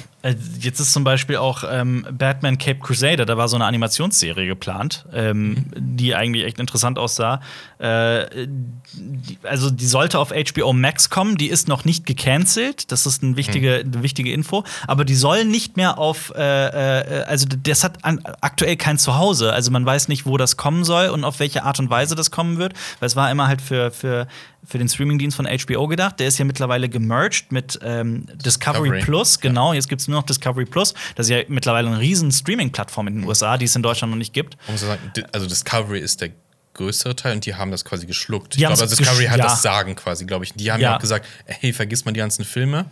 jetzt 0.59 0.79
ist 0.79 0.93
zum 0.93 1.03
Beispiel 1.03 1.37
auch 1.37 1.63
ähm, 1.69 2.05
Batman 2.11 2.57
Cape 2.57 2.79
Crusader, 2.79 3.25
da 3.25 3.37
war 3.37 3.47
so 3.47 3.55
eine 3.55 3.65
Animationsserie 3.65 4.47
geplant, 4.47 5.05
ähm, 5.13 5.65
die 5.75 6.15
eigentlich 6.15 6.45
echt 6.45 6.59
interessant 6.59 6.97
aussah. 6.97 7.39
Äh, 7.77 8.47
die, 8.93 9.37
also 9.43 9.69
die 9.69 9.85
sollte 9.85 10.17
auf 10.17 10.31
HBO 10.31 10.73
Max 10.73 11.11
kommen, 11.11 11.37
die 11.37 11.49
ist 11.49 11.67
noch 11.67 11.85
nicht 11.85 12.05
gecancelt, 12.07 12.91
das 12.91 13.05
ist 13.05 13.23
eine 13.23 13.37
wichtige, 13.37 13.83
eine 13.85 14.01
wichtige 14.01 14.33
Info, 14.33 14.63
aber 14.87 15.05
die 15.05 15.15
soll 15.15 15.45
nicht 15.45 15.77
mehr 15.77 15.99
auf, 15.99 16.33
äh, 16.35 16.41
äh, 16.41 17.23
also 17.23 17.45
das 17.47 17.83
hat 17.83 18.03
an, 18.03 18.19
aktuell 18.41 18.75
kein 18.75 18.97
Zuhause, 18.97 19.53
also 19.53 19.69
man 19.69 19.85
weiß 19.85 20.07
nicht, 20.07 20.25
wo 20.25 20.37
das 20.37 20.57
kommen 20.57 20.83
soll 20.83 21.09
und 21.09 21.23
auf 21.25 21.39
welche 21.39 21.63
Art 21.63 21.79
und 21.79 21.91
Weise 21.91 22.15
das 22.15 22.31
kommen 22.31 22.57
wird, 22.57 22.73
weil 22.99 23.07
es 23.07 23.15
war 23.15 23.29
immer 23.29 23.47
halt 23.47 23.61
für, 23.61 23.91
für, 23.91 24.27
für 24.67 24.77
den 24.77 24.89
Streamingdienst 24.89 25.37
von 25.37 25.47
HBO 25.47 25.87
gedacht, 25.87 26.19
der 26.19 26.27
ist 26.27 26.37
ja 26.37 26.45
mittlerweile 26.45 26.89
gemerged 26.89 27.51
mit 27.51 27.79
ähm, 27.83 28.25
Discovery, 28.35 28.89
Discovery. 28.89 29.01
Plus, 29.01 29.39
genau, 29.39 29.73
jetzt 29.73 29.87
gibt 29.87 30.01
es 30.01 30.07
nur 30.07 30.19
noch 30.19 30.25
Discovery 30.25 30.65
Plus. 30.65 30.93
Das 31.15 31.27
ist 31.27 31.29
ja 31.31 31.43
mittlerweile 31.47 31.87
eine 31.87 31.99
riesen 31.99 32.31
Streaming-Plattform 32.31 33.07
in 33.07 33.15
den 33.15 33.23
USA, 33.23 33.57
die 33.57 33.65
es 33.65 33.75
in 33.75 33.81
Deutschland 33.81 34.11
noch 34.11 34.17
nicht 34.17 34.33
gibt. 34.33 34.57
Muss 34.69 34.81
sagen, 34.81 34.99
also 35.31 35.47
Discovery 35.47 35.99
ist 35.99 36.21
der 36.21 36.31
größere 36.73 37.15
Teil 37.15 37.35
und 37.35 37.45
die 37.45 37.55
haben 37.55 37.71
das 37.71 37.85
quasi 37.85 38.05
geschluckt. 38.05 38.53
Die 38.53 38.57
ich 38.57 38.65
glaube, 38.65 38.79
also 38.79 38.95
Discovery 38.95 39.25
hat 39.25 39.39
ja. 39.39 39.45
das 39.45 39.61
Sagen 39.61 39.95
quasi, 39.95 40.25
glaube 40.25 40.45
ich. 40.45 40.53
Die 40.53 40.71
haben 40.71 40.81
ja. 40.81 40.91
Ja. 40.91 40.97
auch 40.97 41.01
gesagt, 41.01 41.25
hey, 41.45 41.71
vergiss 41.71 42.05
mal 42.05 42.11
die 42.11 42.19
ganzen 42.19 42.45
Filme. 42.45 42.85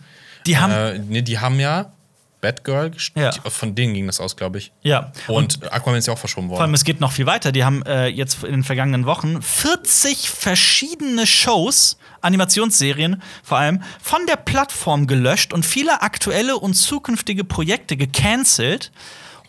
Die 0.45 0.57
haben. 0.57 0.71
Äh, 0.71 0.99
nee, 0.99 1.21
die 1.21 1.39
haben 1.39 1.59
ja 1.59 1.91
Batgirl, 2.45 2.91
gest- 2.91 3.11
Ja. 3.15 3.31
die- 3.31 3.49
von 3.49 3.73
denen 3.73 3.93
ging 3.95 4.05
das 4.05 4.19
aus, 4.19 4.35
glaube 4.35 4.59
ich. 4.59 4.71
ja. 4.83 5.11
Und, 5.27 5.71
Aquaman 5.71 5.97
ist 5.97 6.05
ja 6.07 6.13
auch 6.13 6.17
verschoben 6.19 6.47
Vor 6.49 6.57
allem, 6.57 6.65
worden. 6.67 6.73
es 6.75 6.83
geht 6.83 6.99
noch 7.01 7.11
viel 7.11 7.25
weiter. 7.25 7.51
Die 7.51 7.63
haben 7.63 7.81
äh, 7.85 8.05
jetzt 8.07 8.43
in 8.43 8.51
den 8.51 8.63
vergangenen 8.63 9.05
Wochen 9.07 9.41
40 9.41 10.29
verschiedene 10.29 11.25
Shows, 11.25 11.97
Animationsserien 12.21 13.21
vor 13.43 13.57
allem, 13.57 13.81
von 14.01 14.25
der 14.27 14.35
Plattform 14.35 15.07
gelöscht 15.07 15.53
und 15.53 15.65
viele 15.65 16.01
aktuelle 16.01 16.57
und 16.57 16.75
zukünftige 16.75 17.43
Projekte 17.43 17.97
gecancelt. 17.97 18.91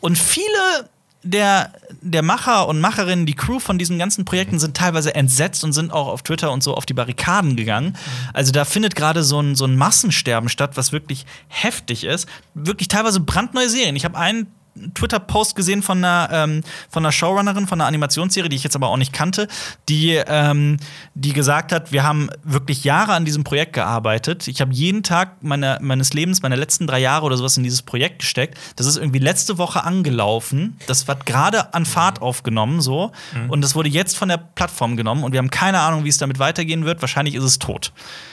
Und 0.00 0.16
viele 0.16 0.88
der, 1.26 1.72
der 2.00 2.22
Macher 2.22 2.68
und 2.68 2.80
Macherinnen, 2.80 3.26
die 3.26 3.34
Crew 3.34 3.58
von 3.58 3.78
diesen 3.78 3.98
ganzen 3.98 4.24
Projekten 4.24 4.58
sind 4.58 4.76
teilweise 4.76 5.14
entsetzt 5.14 5.64
und 5.64 5.72
sind 5.72 5.92
auch 5.92 6.08
auf 6.08 6.22
Twitter 6.22 6.52
und 6.52 6.62
so 6.62 6.74
auf 6.74 6.86
die 6.86 6.94
Barrikaden 6.94 7.56
gegangen. 7.56 7.96
Also 8.32 8.52
da 8.52 8.64
findet 8.64 8.94
gerade 8.94 9.22
so 9.22 9.40
ein, 9.40 9.54
so 9.54 9.64
ein 9.64 9.76
Massensterben 9.76 10.48
statt, 10.48 10.76
was 10.76 10.92
wirklich 10.92 11.26
heftig 11.48 12.04
ist. 12.04 12.28
Wirklich 12.54 12.88
teilweise 12.88 13.20
brandneue 13.20 13.68
Serien. 13.68 13.96
Ich 13.96 14.04
habe 14.04 14.16
einen 14.16 14.46
Twitter-Post 14.94 15.56
gesehen 15.56 15.82
von 15.82 15.98
einer, 16.04 16.28
ähm, 16.32 16.62
von 16.90 17.04
einer 17.04 17.12
Showrunnerin 17.12 17.66
von 17.66 17.80
einer 17.80 17.88
Animationsserie, 17.88 18.48
die 18.48 18.56
ich 18.56 18.64
jetzt 18.64 18.76
aber 18.76 18.88
auch 18.88 18.96
nicht 18.96 19.12
kannte, 19.12 19.48
die, 19.88 20.12
ähm, 20.26 20.76
die 21.14 21.32
gesagt 21.32 21.72
hat, 21.72 21.92
wir 21.92 22.02
haben 22.02 22.28
wirklich 22.44 22.84
Jahre 22.84 23.12
an 23.12 23.24
diesem 23.24 23.44
Projekt 23.44 23.72
gearbeitet. 23.74 24.48
Ich 24.48 24.60
habe 24.60 24.72
jeden 24.72 25.02
Tag 25.02 25.42
meine, 25.42 25.78
meines 25.80 26.12
Lebens, 26.12 26.42
meine 26.42 26.56
letzten 26.56 26.86
drei 26.86 26.98
Jahre 26.98 27.24
oder 27.26 27.36
sowas 27.36 27.56
in 27.56 27.62
dieses 27.62 27.82
Projekt 27.82 28.20
gesteckt. 28.20 28.58
Das 28.76 28.86
ist 28.86 28.96
irgendwie 28.96 29.18
letzte 29.18 29.58
Woche 29.58 29.84
angelaufen. 29.84 30.76
Das 30.86 31.06
wird 31.08 31.26
gerade 31.26 31.74
an 31.74 31.86
Fahrt 31.86 32.22
aufgenommen, 32.22 32.80
so. 32.80 33.12
Und 33.48 33.60
das 33.62 33.74
wurde 33.74 33.88
jetzt 33.88 34.16
von 34.16 34.28
der 34.28 34.36
Plattform 34.38 34.96
genommen 34.96 35.24
und 35.24 35.32
wir 35.32 35.38
haben 35.38 35.50
keine 35.50 35.80
Ahnung, 35.80 36.04
wie 36.04 36.08
es 36.08 36.18
damit 36.18 36.38
weitergehen 36.38 36.84
wird. 36.84 37.00
Wahrscheinlich 37.00 37.34
ist 37.34 37.44
es 37.44 37.58
tot. 37.58 37.92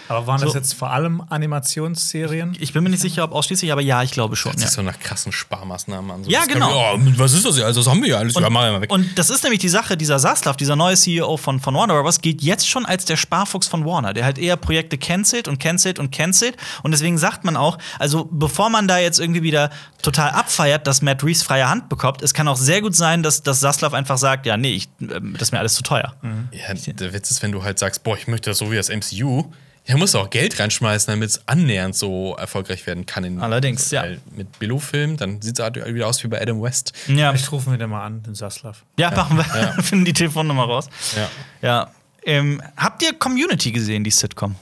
Aber 0.10 0.28
waren 0.28 0.42
das 0.42 0.52
So. 0.52 0.58
jetzt 0.58 0.74
vor 0.74 0.92
allem 0.92 1.22
Animationsserien? 1.30 2.56
Ich 2.60 2.74
bin 2.74 2.84
mir 2.84 2.90
nicht 2.90 3.00
sicher, 3.02 3.24
ob 3.24 3.32
ausschließlich, 3.32 3.72
aber 3.72 3.82
ja, 3.82 4.04
ich 4.04 4.12
glaube 4.12 4.36
schon. 4.36 4.52
Das 4.54 4.62
Ja. 4.62 4.68
ist 4.68 4.74
so 4.76 4.82
nach 4.82 5.00
krassen 5.00 5.32
Sparmaßnahmen 5.32 6.12
an. 6.12 6.24
So 6.24 6.30
Ja, 6.34 6.46
genau. 6.46 6.96
Oh, 6.96 7.00
was 7.18 7.34
ist 7.34 7.46
das? 7.46 7.60
Also, 7.62 7.82
das 7.82 7.90
haben 7.90 8.02
wir 8.02 8.10
ja 8.10 8.18
alles. 8.18 8.34
mach 8.36 8.42
ja 8.42 8.50
mal 8.50 8.82
weg. 8.82 8.92
Und 8.92 9.18
das 9.18 9.30
ist 9.30 9.44
nämlich 9.44 9.60
die 9.60 9.70
Sache, 9.70 9.96
dieser 9.98 10.20
Saslav, 10.20 10.58
dieser 10.58 10.76
neue 10.76 10.96
CEO 10.96 11.38
von, 11.38 11.60
von 11.60 11.74
Warner 11.76 12.02
Bros., 12.02 12.22
gilt 12.22 12.42
jetzt 12.42 12.68
schon 12.68 12.86
als 12.86 13.06
der 13.06 13.18
Sparfuchs 13.18 13.68
von 13.68 13.86
Warner, 13.86 14.14
der 14.14 14.26
halt 14.26 14.38
eher 14.38 14.58
Projekte 14.58 14.98
cancelt 14.98 15.48
und 15.48 15.60
cancelt 15.60 16.00
und 16.00 16.12
cancelt. 16.12 16.58
Und 16.82 16.92
deswegen 16.92 17.18
sagt 17.18 17.44
man 17.44 17.56
auch, 17.56 17.78
also 18.00 18.28
bevor 18.32 18.70
man 18.70 18.88
da 18.88 18.98
jetzt 18.98 19.20
irgendwie 19.20 19.44
wieder 19.44 19.70
total 20.02 20.32
abfeiert, 20.32 20.88
dass 20.88 21.02
Matt 21.02 21.24
Reeves 21.24 21.44
freie 21.44 21.70
Hand 21.70 21.90
bekommt, 21.90 22.22
es 22.22 22.34
kann 22.34 22.48
auch 22.48 22.58
sehr 22.58 22.82
gut 22.82 22.96
sein, 22.96 23.24
dass, 23.24 23.44
dass 23.44 23.60
Saslav 23.60 23.94
einfach 23.94 24.18
sagt, 24.18 24.46
ja, 24.46 24.58
nee, 24.58 24.74
ich, 24.74 24.90
ähm, 25.02 25.34
das 25.34 25.50
ist 25.50 25.52
mir 25.52 25.60
alles 25.60 25.76
zu 25.76 25.84
teuer. 25.84 26.16
Ja, 26.52 26.74
der 26.74 27.14
Witz 27.14 27.32
ist, 27.32 27.42
wenn 27.42 27.52
du 27.52 27.64
halt 27.64 27.80
sagst, 27.80 28.04
boah, 28.04 28.18
ich 28.18 28.28
möchte 28.28 28.50
das 28.50 28.58
so 28.58 28.72
wie 28.72 28.76
das 28.76 28.90
MCU, 28.90 29.52
ja, 29.86 29.98
musst 29.98 30.14
du 30.14 30.20
auch 30.20 30.30
Geld 30.30 30.60
reinschmeißen, 30.60 31.12
damit 31.12 31.30
es 31.30 31.48
annähernd 31.48 31.96
so 31.96 32.36
erfolgreich 32.36 32.86
werden 32.88 33.06
kann. 33.06 33.24
In, 33.26 33.42
Allerdings, 33.42 33.92
ja. 33.92 34.06
Mit 34.36 34.58
Billo-Film, 34.60 35.18
dann 35.18 35.42
sieht 35.42 35.60
es 35.60 35.64
halt 35.64 35.76
wieder 35.76 36.08
aus 36.08 36.24
wie 36.24 36.28
bei 36.30 36.42
Adam 36.42 36.62
West. 36.62 36.94
Ja, 37.08 37.32
Vielleicht 37.32 37.52
rufen 37.52 37.72
wir 37.72 37.78
den 37.78 37.90
mal 37.90 38.06
an, 38.06 38.24
den 38.24 38.36
Saslav. 38.36 38.84
ja, 38.98 39.12
machen 39.12 39.38
wir. 39.38 39.44
Finden 39.84 40.06
die 40.06 40.14
Telefonnummer 40.14 40.64
raus. 40.66 40.88
Ja. 41.16 41.30
Ja. 41.62 41.92
Ähm, 42.26 42.62
habt 42.78 43.04
ihr 43.04 43.14
Community 43.14 43.72
gesehen, 43.74 44.04
die 44.06 44.12
Sitcom? 44.12 44.56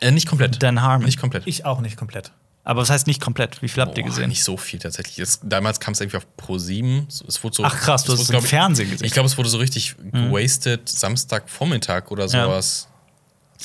Äh, 0.00 0.10
nicht 0.10 0.26
komplett. 0.28 0.60
Dan 0.62 0.82
Harmon. 0.82 1.06
Nicht 1.06 1.20
komplett. 1.20 1.46
Ich 1.46 1.64
auch 1.64 1.80
nicht 1.80 1.96
komplett. 1.96 2.32
Aber 2.64 2.80
was 2.80 2.90
heißt 2.90 3.06
nicht 3.06 3.20
komplett? 3.20 3.60
Wie 3.62 3.68
viel 3.68 3.82
habt 3.82 3.96
ihr 3.98 4.02
Boah, 4.02 4.08
gesehen? 4.10 4.28
Nicht 4.30 4.42
so 4.42 4.56
viel 4.56 4.80
tatsächlich. 4.80 5.18
Es, 5.18 5.38
damals 5.42 5.78
kam 5.80 5.92
es 5.92 6.00
irgendwie 6.00 6.16
auf 6.16 6.26
Pro 6.36 6.58
7. 6.58 7.06
Es 7.28 7.44
wurde 7.44 7.54
so, 7.56 7.62
Ach, 7.64 7.78
krass, 7.78 8.04
du 8.04 8.12
hast 8.12 8.20
es 8.20 8.28
im 8.30 8.32
glaub 8.32 8.44
Fernsehen 8.44 8.90
gesehen. 8.90 9.06
Ich 9.06 9.12
glaube, 9.12 9.26
es 9.28 9.36
wurde 9.38 9.50
so 9.50 9.58
richtig 9.58 9.94
gewastet, 10.12 10.88
Samstagvormittag 10.88 12.10
oder 12.10 12.24
Ja. 12.24 12.46
sowas. 12.46 12.88
Das 12.88 12.93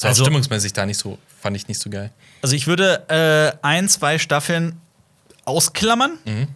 war 0.03 0.09
Also- 0.09 0.23
stimmungsmäßig 0.23 0.73
da 0.73 0.85
nicht 0.85 0.97
so, 0.97 1.17
fand 1.41 1.55
ich 1.55 1.67
nicht 1.67 1.79
so 1.79 1.89
geil. 1.89 2.11
Also 2.41 2.55
ich 2.55 2.67
würde 2.67 3.03
äh, 3.09 3.57
ein, 3.65 3.87
zwei 3.89 4.17
Staffeln 4.17 4.79
ausklammern, 5.45 6.11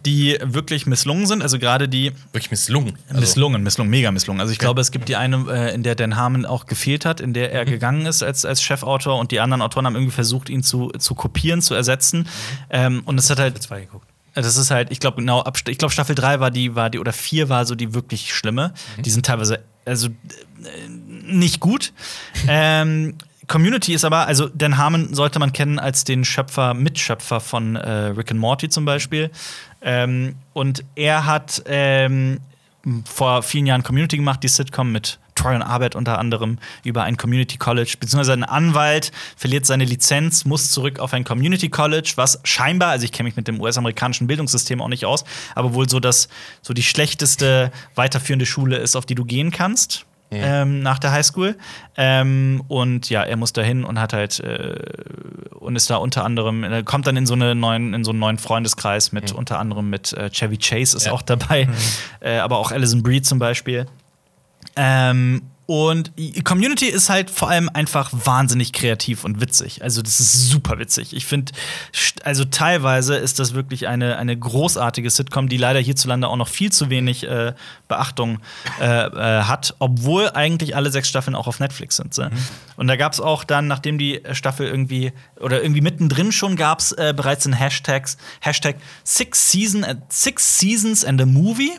die 0.06 0.38
wirklich 0.40 0.86
misslungen 0.86 1.26
sind. 1.26 1.42
Also 1.42 1.58
gerade 1.58 1.88
die 1.88 2.12
Wirklich 2.32 2.52
misslungen. 2.52 2.96
Also, 3.08 3.20
misslungen, 3.20 3.62
misslungen, 3.64 3.90
mega 3.90 4.12
misslungen. 4.12 4.40
Also 4.40 4.52
ich 4.52 4.58
glaube, 4.60 4.80
es 4.80 4.92
gibt 4.92 5.08
die 5.08 5.16
eine, 5.16 5.44
äh, 5.50 5.74
in 5.74 5.82
der 5.82 5.96
Dan 5.96 6.14
Harmon 6.16 6.46
auch 6.46 6.66
gefehlt 6.66 7.04
hat, 7.04 7.20
in 7.20 7.34
der 7.34 7.50
er 7.52 7.64
gegangen 7.64 8.06
ist 8.06 8.22
als, 8.22 8.44
als 8.44 8.62
Chefautor 8.62 9.18
und 9.18 9.32
die 9.32 9.40
anderen 9.40 9.62
Autoren 9.62 9.86
haben 9.86 9.96
irgendwie 9.96 10.14
versucht, 10.14 10.48
ihn 10.48 10.62
zu, 10.62 10.90
zu 10.90 11.16
kopieren, 11.16 11.60
zu 11.60 11.74
ersetzen. 11.74 12.28
Ähm, 12.70 13.02
und 13.04 13.18
es 13.18 13.28
hat 13.30 13.40
halt 13.40 13.60
Zwei 13.60 13.80
geguckt. 13.80 14.06
Das 14.34 14.56
ist 14.56 14.70
halt, 14.70 14.90
ich 14.92 15.00
glaube, 15.00 15.16
genau, 15.18 15.40
ab, 15.42 15.58
ich 15.68 15.78
glaube, 15.78 15.92
Staffel 15.92 16.14
3 16.14 16.38
war 16.40 16.50
die, 16.52 16.74
war 16.76 16.88
die, 16.90 16.98
oder 16.98 17.12
4 17.12 17.48
war 17.48 17.66
so 17.66 17.74
die 17.74 17.94
wirklich 17.94 18.32
schlimme. 18.34 18.74
Die 18.98 19.10
sind 19.10 19.26
teilweise, 19.26 19.62
also, 19.84 20.08
äh, 20.08 20.10
nicht 21.26 21.58
gut. 21.60 21.92
ähm, 22.48 23.14
Community 23.46 23.94
ist 23.94 24.04
aber, 24.04 24.26
also, 24.26 24.48
Dan 24.48 24.78
Harmon 24.78 25.14
sollte 25.14 25.38
man 25.38 25.52
kennen 25.52 25.78
als 25.78 26.04
den 26.04 26.24
Schöpfer, 26.24 26.74
Mitschöpfer 26.74 27.40
von 27.40 27.76
äh, 27.76 27.90
Rick 27.90 28.30
and 28.30 28.40
Morty 28.40 28.68
zum 28.68 28.84
Beispiel. 28.84 29.30
Ähm, 29.82 30.36
und 30.52 30.84
er 30.94 31.26
hat 31.26 31.62
ähm, 31.66 32.40
vor 33.04 33.42
vielen 33.42 33.66
Jahren 33.66 33.82
Community 33.82 34.16
gemacht, 34.16 34.42
die 34.42 34.48
Sitcom 34.48 34.92
mit 34.92 35.18
Troy 35.34 35.54
und 35.54 35.62
Arbeit 35.62 35.96
unter 35.96 36.18
anderem 36.18 36.58
über 36.84 37.02
ein 37.02 37.16
Community 37.16 37.58
College, 37.58 37.96
beziehungsweise 37.98 38.32
ein 38.32 38.44
Anwalt 38.44 39.10
verliert 39.36 39.66
seine 39.66 39.84
Lizenz, 39.84 40.44
muss 40.44 40.70
zurück 40.70 41.00
auf 41.00 41.12
ein 41.12 41.24
Community 41.24 41.68
College, 41.68 42.12
was 42.16 42.40
scheinbar, 42.44 42.90
also 42.90 43.04
ich 43.04 43.12
kenne 43.12 43.28
mich 43.28 43.36
mit 43.36 43.48
dem 43.48 43.60
US-amerikanischen 43.60 44.26
Bildungssystem 44.26 44.80
auch 44.80 44.88
nicht 44.88 45.04
aus, 45.04 45.24
aber 45.54 45.74
wohl 45.74 45.88
so 45.88 46.00
das 46.00 46.28
so 46.62 46.72
die 46.72 46.82
schlechteste 46.82 47.72
weiterführende 47.94 48.46
Schule 48.46 48.76
ist, 48.76 48.96
auf 48.96 49.06
die 49.06 49.14
du 49.14 49.24
gehen 49.24 49.50
kannst. 49.50 50.06
Ähm, 50.30 50.80
nach 50.80 50.98
der 50.98 51.12
Highschool. 51.12 51.56
Ähm, 51.96 52.62
und 52.68 53.08
ja, 53.08 53.22
er 53.22 53.36
muss 53.36 53.52
dahin 53.52 53.84
und 53.84 54.00
hat 54.00 54.12
halt 54.12 54.40
äh, 54.40 54.74
und 55.54 55.76
ist 55.76 55.88
da 55.90 55.96
unter 55.96 56.24
anderem, 56.24 56.64
er 56.64 56.82
kommt 56.82 57.06
dann 57.06 57.16
in 57.16 57.24
so, 57.26 57.34
eine 57.34 57.54
neuen, 57.54 57.94
in 57.94 58.04
so 58.04 58.10
einen 58.10 58.18
neuen 58.18 58.38
Freundeskreis 58.38 59.12
mit 59.12 59.32
unter 59.32 59.58
anderem 59.58 59.90
mit 59.90 60.12
äh, 60.12 60.30
Chevy 60.30 60.58
Chase 60.58 60.96
ist 60.96 61.06
Ja. 61.06 61.12
auch 61.12 61.22
dabei, 61.22 61.68
äh, 62.20 62.38
aber 62.38 62.58
auch 62.58 62.72
Alison 62.72 63.02
Brie 63.02 63.22
zum 63.22 63.38
Beispiel. 63.38 63.86
Ähm, 64.76 65.42
und 65.66 66.12
Community 66.44 66.86
ist 66.86 67.08
halt 67.08 67.30
vor 67.30 67.48
allem 67.48 67.70
einfach 67.72 68.10
wahnsinnig 68.12 68.72
kreativ 68.72 69.24
und 69.24 69.40
witzig. 69.40 69.82
Also, 69.82 70.02
das 70.02 70.20
ist 70.20 70.50
super 70.50 70.78
witzig. 70.78 71.14
Ich 71.14 71.24
finde, 71.24 71.52
also 72.22 72.44
teilweise 72.44 73.16
ist 73.16 73.38
das 73.38 73.54
wirklich 73.54 73.88
eine, 73.88 74.18
eine 74.18 74.36
großartige 74.36 75.08
Sitcom, 75.08 75.48
die 75.48 75.56
leider 75.56 75.80
hierzulande 75.80 76.28
auch 76.28 76.36
noch 76.36 76.48
viel 76.48 76.70
zu 76.70 76.90
wenig 76.90 77.24
äh, 77.24 77.54
Beachtung 77.88 78.40
äh, 78.80 78.84
äh, 78.84 79.42
hat, 79.44 79.74
obwohl 79.78 80.30
eigentlich 80.30 80.76
alle 80.76 80.90
sechs 80.90 81.08
Staffeln 81.08 81.34
auch 81.34 81.46
auf 81.46 81.60
Netflix 81.60 81.96
sind. 81.96 82.12
So. 82.12 82.26
Und 82.76 82.86
da 82.86 82.96
gab 82.96 83.12
es 83.12 83.20
auch 83.20 83.44
dann, 83.44 83.66
nachdem 83.66 83.98
die 83.98 84.20
Staffel 84.32 84.66
irgendwie 84.66 85.12
oder 85.40 85.62
irgendwie 85.62 85.80
mittendrin 85.80 86.32
schon 86.32 86.56
gab 86.56 86.80
es 86.80 86.92
äh, 86.92 87.14
bereits 87.16 87.46
einen 87.46 87.54
Hashtags, 87.54 88.16
Hashtag 88.40 88.76
Six, 89.04 89.50
Season, 89.50 89.82
äh, 89.82 89.96
Six 90.08 90.58
Seasons 90.58 91.04
and 91.04 91.20
a 91.20 91.26
Movie. 91.26 91.72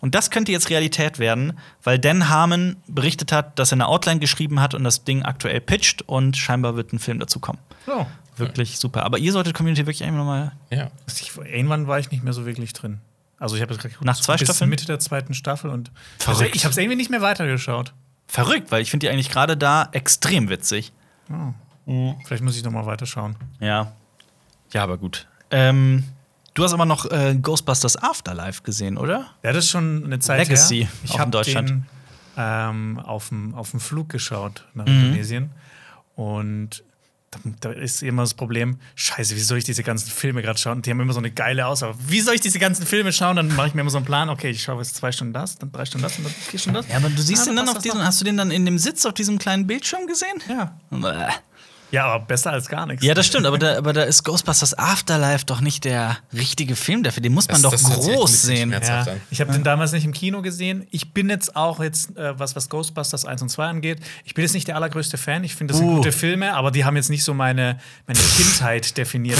Und 0.00 0.14
das 0.14 0.30
könnte 0.30 0.52
jetzt 0.52 0.70
Realität 0.70 1.18
werden, 1.18 1.58
weil 1.82 1.98
Dan 1.98 2.28
Harmon 2.28 2.76
berichtet 2.86 3.32
hat, 3.32 3.58
dass 3.58 3.72
er 3.72 3.76
eine 3.76 3.86
Outline 3.88 4.20
geschrieben 4.20 4.60
hat 4.60 4.74
und 4.74 4.84
das 4.84 5.04
Ding 5.04 5.22
aktuell 5.22 5.60
pitcht 5.60 6.02
und 6.02 6.36
scheinbar 6.36 6.76
wird 6.76 6.92
ein 6.92 6.98
Film 6.98 7.18
dazu 7.18 7.40
kommen. 7.40 7.58
Oh. 7.86 8.06
Wirklich 8.36 8.78
super. 8.78 9.04
Aber 9.04 9.18
ihr 9.18 9.32
solltet 9.32 9.54
Community 9.54 9.86
wirklich 9.86 10.04
einfach 10.04 10.18
nochmal. 10.18 10.52
ja. 10.70 10.90
Ich, 11.08 11.36
irgendwann 11.36 11.86
war 11.86 11.98
ich 11.98 12.10
nicht 12.10 12.22
mehr 12.22 12.34
so 12.34 12.44
wirklich 12.44 12.72
drin. 12.74 13.00
Also 13.38 13.56
ich 13.56 13.62
habe 13.62 13.72
jetzt 13.72 13.80
gerade 13.80 13.92
geguckt, 13.92 14.06
Nach 14.06 14.18
zwei 14.18 14.36
bis 14.36 14.48
Staffeln? 14.48 14.68
Mitte 14.70 14.84
der 14.86 14.98
zweiten 14.98 15.34
Staffel 15.34 15.70
und 15.70 15.90
Verrückt. 16.18 16.42
Also 16.42 16.54
ich 16.54 16.64
habe 16.64 16.72
es 16.72 16.76
irgendwie 16.76 16.96
nicht 16.96 17.10
mehr 17.10 17.22
weitergeschaut. 17.22 17.94
Verrückt, 18.26 18.70
weil 18.72 18.82
ich 18.82 18.90
finde 18.90 19.06
die 19.06 19.12
eigentlich 19.12 19.30
gerade 19.30 19.56
da 19.56 19.88
extrem 19.92 20.48
witzig. 20.50 20.92
Vielleicht 22.26 22.42
muss 22.42 22.56
ich 22.56 22.64
noch 22.64 22.72
mal 22.72 22.86
weiterschauen. 22.86 23.36
Ja. 23.60 23.92
Ja, 24.72 24.82
aber 24.82 24.98
gut. 24.98 25.26
Ähm, 25.50 26.04
du 26.56 26.64
hast 26.64 26.72
aber 26.72 26.84
noch 26.86 27.08
äh, 27.10 27.36
Ghostbusters 27.40 27.96
Afterlife 28.02 28.62
gesehen, 28.62 28.98
oder? 28.98 29.26
Ja, 29.44 29.52
das 29.52 29.66
ist 29.66 29.70
schon 29.70 30.04
eine 30.04 30.18
Zeit 30.18 30.40
Legacy, 30.48 30.80
her. 30.80 30.88
auch 30.88 31.04
Ich 31.04 31.14
in 31.14 31.20
habe 31.20 31.30
Deutschland. 31.30 31.68
den 31.70 31.86
ähm, 32.36 32.98
auf 32.98 33.28
dem 33.28 33.54
auf 33.54 33.70
dem 33.70 33.80
Flug 33.80 34.08
geschaut 34.08 34.64
nach 34.74 34.84
Mhm. 34.86 34.92
Indonesien 35.04 35.50
und 36.16 36.82
da, 37.60 37.70
ist 37.70 38.02
immer 38.02 38.22
das 38.22 38.32
Problem, 38.32 38.78
scheiße, 38.94 39.34
wie 39.36 39.40
soll 39.40 39.58
ich 39.58 39.64
diese 39.64 39.82
ganzen 39.82 40.10
Filme 40.10 40.40
gerade 40.40 40.58
schauen? 40.58 40.80
Die 40.80 40.90
haben 40.90 41.00
immer 41.00 41.12
so 41.12 41.18
eine 41.18 41.30
geile 41.30 41.66
Auswahl. 41.66 41.92
Wie 41.98 42.20
soll 42.20 42.34
ich 42.34 42.40
diese 42.40 42.58
ganzen 42.58 42.86
Filme 42.86 43.12
schauen? 43.12 43.36
Dann 43.36 43.54
mache 43.54 43.68
ich 43.68 43.74
mir 43.74 43.82
immer 43.82 43.90
so 43.90 43.98
einen 43.98 44.06
Plan, 44.06 44.30
okay, 44.30 44.48
ich 44.50 44.62
schaue 44.62 44.78
jetzt 44.78 44.96
zwei 44.96 45.12
Stunden 45.12 45.34
das, 45.34 45.58
dann 45.58 45.70
drei 45.70 45.84
Stunden 45.84 46.04
das 46.04 46.16
und 46.16 46.24
dann 46.24 46.32
vier 46.32 46.58
Stunden 46.58 46.76
das. 46.76 46.88
Ja, 46.88 46.96
aber 46.96 47.10
du 47.10 47.20
siehst 47.20 47.42
Ah, 47.42 47.46
den 47.50 47.56
dann 47.56 47.68
auf 47.68 47.78
diesem, 47.78 48.02
hast 48.02 48.20
du 48.20 48.24
den 48.24 48.38
dann 48.38 48.50
in 48.50 48.64
dem 48.64 48.78
Sitz 48.78 49.04
auf 49.04 49.12
diesem 49.12 49.38
kleinen 49.38 49.66
Bildschirm 49.66 50.06
gesehen? 50.06 50.36
Ja. 50.48 50.78
Bäh. 50.90 51.32
Ja, 51.90 52.04
aber 52.06 52.24
besser 52.26 52.52
als 52.52 52.68
gar 52.68 52.86
nichts. 52.86 53.04
Ja, 53.04 53.14
das 53.14 53.26
stimmt, 53.26 53.46
aber 53.46 53.58
da, 53.58 53.76
aber 53.78 53.92
da 53.92 54.02
ist 54.02 54.24
Ghostbusters 54.24 54.76
Afterlife 54.78 55.44
doch 55.46 55.60
nicht 55.60 55.84
der 55.84 56.16
richtige 56.32 56.76
Film 56.76 57.02
dafür. 57.02 57.22
Den 57.22 57.32
muss 57.34 57.46
man 57.48 57.62
Das- 57.62 57.70
doch 57.82 57.90
das 57.90 58.06
groß 58.06 58.42
sehen. 58.42 58.72
Ja, 58.72 59.06
ich 59.30 59.40
habe 59.40 59.52
den 59.52 59.62
damals 59.64 59.92
nicht 59.92 60.04
im 60.04 60.12
Kino 60.12 60.42
gesehen. 60.42 60.86
Ich 60.90 61.12
bin 61.12 61.28
jetzt 61.30 61.54
auch 61.56 61.80
jetzt, 61.80 62.16
äh, 62.16 62.38
was, 62.38 62.56
was 62.56 62.68
Ghostbusters 62.68 63.24
1 63.24 63.42
und 63.42 63.48
2 63.48 63.66
angeht, 63.66 64.00
ich 64.24 64.34
bin 64.34 64.42
jetzt 64.42 64.54
nicht 64.54 64.68
der 64.68 64.76
allergrößte 64.76 65.16
Fan. 65.18 65.44
Ich 65.44 65.54
finde, 65.54 65.72
das 65.72 65.78
sind 65.78 65.88
Uh. 65.88 65.96
gute 65.96 66.12
Filme, 66.12 66.54
aber 66.54 66.70
die 66.70 66.84
haben 66.84 66.96
jetzt 66.96 67.10
nicht 67.10 67.24
so 67.24 67.34
meine, 67.34 67.78
meine 68.06 68.18
Kindheit 68.36 68.96
definiert. 68.96 69.38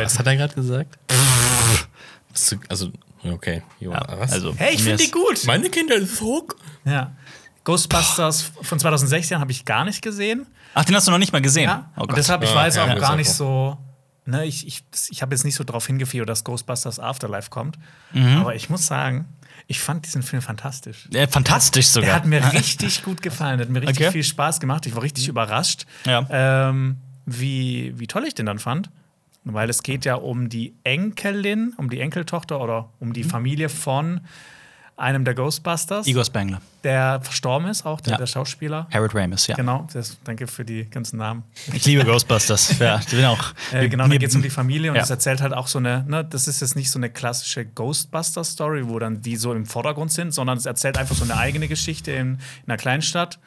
Was 0.00 0.18
hat 0.18 0.26
er 0.26 0.36
gerade 0.36 0.54
gesagt? 0.54 0.98
Also, 2.68 2.90
okay. 3.24 3.62
Jo, 3.80 3.92
Ja, 3.92 4.06
was? 4.18 4.32
also, 4.32 4.54
Hey, 4.56 4.74
ich 4.74 4.82
finde 4.82 5.02
die 5.02 5.10
gut. 5.10 5.44
Meine 5.44 5.68
Kinder 5.70 5.96
ist 5.96 6.20
hoch. 6.20 6.44
Ja. 6.84 7.12
Ghostbusters 7.64 8.50
von 8.62 8.78
2016 8.78 9.40
habe 9.40 9.50
ich 9.52 9.64
gar 9.64 9.84
nicht 9.84 10.00
gesehen. 10.02 10.46
Ach, 10.74 10.84
den 10.84 10.94
hast 10.94 11.06
du 11.06 11.10
noch 11.10 11.18
nicht 11.18 11.32
mal 11.32 11.42
gesehen. 11.42 11.64
Ja. 11.64 11.90
Oh 11.96 12.02
und 12.02 12.16
deshalb, 12.16 12.42
ich 12.42 12.50
Ah, 12.50 12.54
weiß 12.56 12.76
ja, 12.76 12.84
auch 12.84 12.88
das 12.90 13.00
gar 13.00 13.16
nicht 13.16 13.30
so. 13.30 13.76
Ne, 14.26 14.44
ich 14.44 14.66
ich, 14.66 14.84
ich 15.10 15.22
habe 15.22 15.34
jetzt 15.34 15.44
nicht 15.44 15.54
so 15.54 15.64
drauf 15.64 15.86
hingefiebert, 15.86 16.28
dass 16.28 16.44
Ghostbusters 16.44 17.00
Afterlife 17.00 17.48
kommt. 17.50 17.78
Mhm. 18.12 18.36
Aber 18.38 18.54
ich 18.54 18.68
muss 18.68 18.86
sagen, 18.86 19.26
ich 19.66 19.80
fand 19.80 20.04
diesen 20.06 20.22
Film 20.22 20.42
fantastisch. 20.42 21.08
Ja, 21.12 21.26
fantastisch 21.26 21.86
Der 21.92 22.02
sogar. 22.02 22.14
hat 22.16 22.26
mir 22.26 22.52
richtig 22.52 23.02
gut 23.04 23.22
gefallen, 23.22 23.58
der 23.58 23.66
hat 23.66 23.72
mir 23.72 23.80
richtig 23.82 23.98
Okay. 24.06 24.12
viel 24.12 24.24
Spaß 24.24 24.60
gemacht. 24.60 24.84
Ich 24.86 24.94
war 24.94 25.02
richtig 25.02 25.28
überrascht, 25.28 25.86
Ja. 26.06 26.26
ähm, 26.30 26.98
wie, 27.24 27.94
wie 27.98 28.06
toll 28.06 28.24
ich 28.26 28.34
den 28.34 28.46
dann 28.46 28.58
fand. 28.58 28.90
Weil 29.44 29.70
es 29.70 29.82
geht 29.82 30.04
ja 30.04 30.16
um 30.16 30.50
die 30.50 30.74
Enkelin, 30.84 31.72
um 31.78 31.88
die 31.88 32.00
Enkeltochter 32.00 32.60
oder 32.60 32.90
um 33.00 33.08
Mhm. 33.08 33.12
die 33.14 33.24
Familie 33.24 33.68
von 33.70 34.20
einem 34.98 35.24
der 35.24 35.34
Ghostbusters, 35.34 36.06
Igor 36.06 36.24
Spengler. 36.24 36.60
der 36.84 37.20
verstorben 37.22 37.68
ist, 37.68 37.86
auch 37.86 38.00
der, 38.00 38.12
Ja. 38.12 38.18
der 38.18 38.26
Schauspieler. 38.26 38.86
Harold 38.92 39.14
Ramis, 39.14 39.46
ja. 39.46 39.54
Genau, 39.56 39.86
das, 39.92 40.18
danke 40.24 40.46
für 40.46 40.64
die 40.64 40.84
ganzen 40.90 41.18
Namen. 41.18 41.44
Ich 41.72 41.84
liebe 41.86 42.04
Ghostbusters. 42.04 42.78
ja, 42.80 42.98
ich 42.98 43.06
bin 43.06 43.24
auch. 43.24 43.52
Äh, 43.72 43.88
genau, 43.88 44.04
da 44.04 44.08
mir- 44.08 44.18
geht 44.18 44.30
es 44.30 44.34
um 44.36 44.42
die 44.42 44.50
Familie 44.50 44.90
und 44.90 44.96
Ja. 44.96 45.02
es 45.02 45.10
erzählt 45.10 45.40
halt 45.40 45.52
auch 45.54 45.66
so 45.68 45.78
eine, 45.78 46.04
ne, 46.08 46.24
das 46.24 46.48
ist 46.48 46.60
jetzt 46.60 46.74
nicht 46.76 46.90
so 46.90 46.98
eine 46.98 47.10
klassische 47.10 47.64
Ghostbuster-Story, 47.64 48.88
wo 48.88 48.98
dann 48.98 49.22
die 49.22 49.36
so 49.36 49.52
im 49.52 49.66
Vordergrund 49.66 50.12
sind, 50.12 50.32
sondern 50.32 50.58
es 50.58 50.66
erzählt 50.66 50.98
einfach 50.98 51.14
so 51.16 51.24
eine 51.24 51.36
eigene 51.36 51.68
Geschichte 51.68 52.12
in, 52.12 52.34
in 52.34 52.38
einer 52.66 52.76
Kleinstadt. 52.76 53.38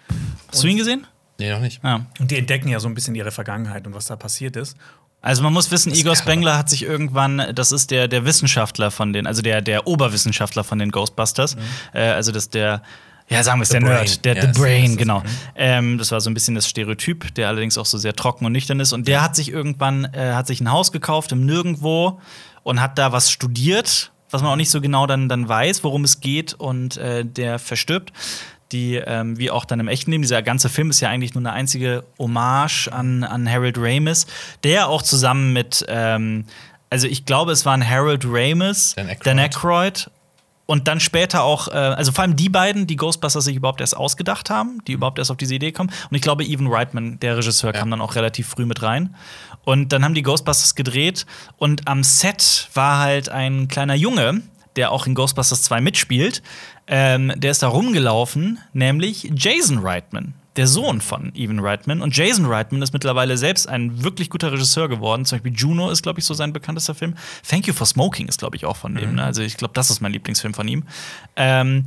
Hast 0.51 0.63
du 0.63 0.67
ihn 0.67 0.77
gesehen? 0.77 1.07
Nee, 1.39 1.49
noch 1.51 1.59
nicht. 1.59 1.83
Ja. 1.83 2.05
Und 2.19 2.29
die 2.29 2.37
entdecken 2.37 2.67
ja 2.67 2.79
so 2.79 2.87
ein 2.87 2.93
bisschen 2.93 3.15
ihre 3.15 3.31
Vergangenheit 3.31 3.87
und 3.87 3.95
was 3.95 4.05
da 4.05 4.15
passiert 4.15 4.55
ist. 4.55 4.77
Also 5.21 5.43
man 5.43 5.53
muss 5.53 5.69
wissen, 5.69 5.93
Igor. 5.93 6.15
Spengler 6.15 6.57
hat 6.57 6.69
sich 6.69 6.83
irgendwann, 6.83 7.51
das 7.53 7.71
ist 7.71 7.91
der, 7.91 8.07
der 8.07 8.25
Wissenschaftler 8.25 8.89
von 8.89 9.13
den, 9.13 9.27
also 9.27 9.41
der, 9.41 9.61
der 9.61 9.85
Oberwissenschaftler 9.85 10.63
von 10.63 10.79
den 10.79 10.91
Ghostbusters. 10.91 11.57
Äh, 11.93 12.01
also 12.01 12.31
das 12.31 12.49
der, 12.49 12.81
ja, 13.29 13.43
sagen 13.43 13.59
wir 13.59 13.63
es, 13.63 13.69
der 13.69 13.79
Brain. 13.79 13.93
Nerd, 13.93 14.25
der 14.25 14.35
Ja, 14.35 14.53
The 14.53 14.59
Brain, 14.59 14.97
genau. 14.97 15.23
Ähm, 15.55 15.97
das 15.97 16.11
war 16.11 16.19
so 16.19 16.29
ein 16.29 16.33
bisschen 16.33 16.55
das 16.55 16.67
Stereotyp, 16.67 17.33
der 17.35 17.47
allerdings 17.47 17.77
auch 17.77 17.85
so 17.85 17.97
sehr 17.97 18.13
trocken 18.13 18.45
und 18.45 18.51
nüchtern 18.51 18.79
ist. 18.79 18.93
Und 18.93 19.07
der 19.07 19.21
hat 19.21 19.35
sich 19.35 19.49
irgendwann, 19.49 20.05
äh, 20.13 20.33
hat 20.33 20.47
sich 20.47 20.59
ein 20.59 20.71
Haus 20.71 20.91
gekauft 20.91 21.31
im 21.31 21.45
Nirgendwo 21.45 22.19
und 22.63 22.81
hat 22.81 22.97
da 22.97 23.11
was 23.11 23.31
studiert, 23.31 24.11
was 24.31 24.41
man 24.41 24.51
auch 24.51 24.57
nicht 24.57 24.71
so 24.71 24.81
genau 24.81 25.07
dann, 25.07 25.29
dann 25.29 25.47
weiß, 25.47 25.83
worum 25.83 26.03
es 26.03 26.19
geht. 26.19 26.55
Und 26.55 26.97
äh, 26.97 27.23
der 27.23 27.59
verstirbt 27.59 28.11
die, 28.71 28.95
ähm, 28.95 29.37
wie 29.37 29.51
auch 29.51 29.65
dann 29.65 29.79
im 29.79 29.87
echten 29.87 30.11
Leben, 30.11 30.21
dieser 30.21 30.41
ganze 30.41 30.69
Film 30.69 30.89
ist 30.89 30.99
ja 30.99 31.09
eigentlich 31.09 31.33
nur 31.33 31.41
eine 31.41 31.53
einzige 31.53 32.03
Hommage 32.17 32.87
an, 32.91 33.23
an 33.23 33.49
Harold 33.49 33.77
Ramis, 33.77 34.27
der 34.63 34.87
auch 34.87 35.01
zusammen 35.01 35.53
mit, 35.53 35.85
ähm, 35.87 36.45
also 36.89 37.07
ich 37.07 37.25
glaube, 37.25 37.51
es 37.51 37.65
waren 37.65 37.87
Harold 37.87 38.25
Ramis, 38.25 38.95
Dan 38.95 39.07
Aykroyd. 39.09 39.27
Dan 39.27 39.39
Aykroyd 39.39 40.09
und 40.71 40.87
dann 40.87 41.01
später 41.01 41.43
auch, 41.43 41.67
äh, 41.67 41.71
also 41.71 42.13
vor 42.13 42.23
allem 42.23 42.37
die 42.37 42.47
beiden, 42.47 42.87
die 42.87 42.95
Ghostbusters 42.95 43.43
sich 43.43 43.57
überhaupt 43.57 43.81
erst 43.81 43.97
ausgedacht 43.97 44.49
haben, 44.49 44.81
die 44.87 44.93
überhaupt 44.93 45.19
erst 45.19 45.29
auf 45.29 45.35
diese 45.35 45.53
Idee 45.53 45.73
kommen. 45.73 45.89
Und 46.09 46.15
ich 46.15 46.21
glaube, 46.21 46.45
Evan 46.45 46.67
Reitman, 46.67 47.19
der 47.19 47.35
Regisseur, 47.35 47.73
kam 47.73 47.91
dann 47.91 47.99
auch 47.99 48.15
relativ 48.15 48.47
früh 48.47 48.65
mit 48.65 48.81
rein. 48.81 49.13
Und 49.65 49.91
dann 49.91 50.05
haben 50.05 50.13
die 50.13 50.23
Ghostbusters 50.23 50.75
gedreht 50.75 51.25
und 51.57 51.89
am 51.89 52.03
Set 52.03 52.69
war 52.73 52.99
halt 52.99 53.27
ein 53.27 53.67
kleiner 53.67 53.95
Junge, 53.95 54.43
der 54.77 54.93
auch 54.93 55.07
in 55.07 55.13
Ghostbusters 55.13 55.63
2 55.63 55.81
mitspielt. 55.81 56.41
Ähm, 56.87 57.31
der 57.35 57.51
ist 57.51 57.63
da 57.63 57.67
rumgelaufen, 57.67 58.59
nämlich 58.73 59.31
Jason 59.35 59.79
Reitman. 59.79 60.33
der 60.57 60.67
Sohn 60.67 60.99
von 60.99 61.33
Evan 61.33 61.59
Reitman. 61.59 62.01
Und 62.01 62.15
Jason 62.15 62.45
Reitman 62.45 62.81
ist 62.81 62.91
mittlerweile 62.91 63.37
selbst 63.37 63.69
ein 63.69 64.03
wirklich 64.03 64.29
guter 64.29 64.51
Regisseur 64.51 64.89
geworden. 64.89 65.23
Zum 65.23 65.37
Beispiel 65.37 65.53
Juno 65.55 65.89
ist, 65.89 66.03
glaube 66.03 66.19
ich, 66.19 66.25
so 66.25 66.33
sein 66.33 66.51
bekanntester 66.51 66.93
Film. 66.93 67.15
Thank 67.47 67.67
You 67.67 67.73
for 67.73 67.87
Smoking 67.87 68.27
ist, 68.27 68.39
glaube 68.39 68.57
ich, 68.57 68.65
auch 68.65 68.75
von 68.75 68.93
dem. 68.95 69.15
Ne? 69.15 69.23
Also 69.23 69.41
ich 69.41 69.55
glaube, 69.55 69.73
das 69.73 69.89
ist 69.89 70.01
mein 70.01 70.11
Lieblingsfilm 70.11 70.53
von 70.53 70.67
ihm. 70.67 70.83
Ähm, 71.37 71.85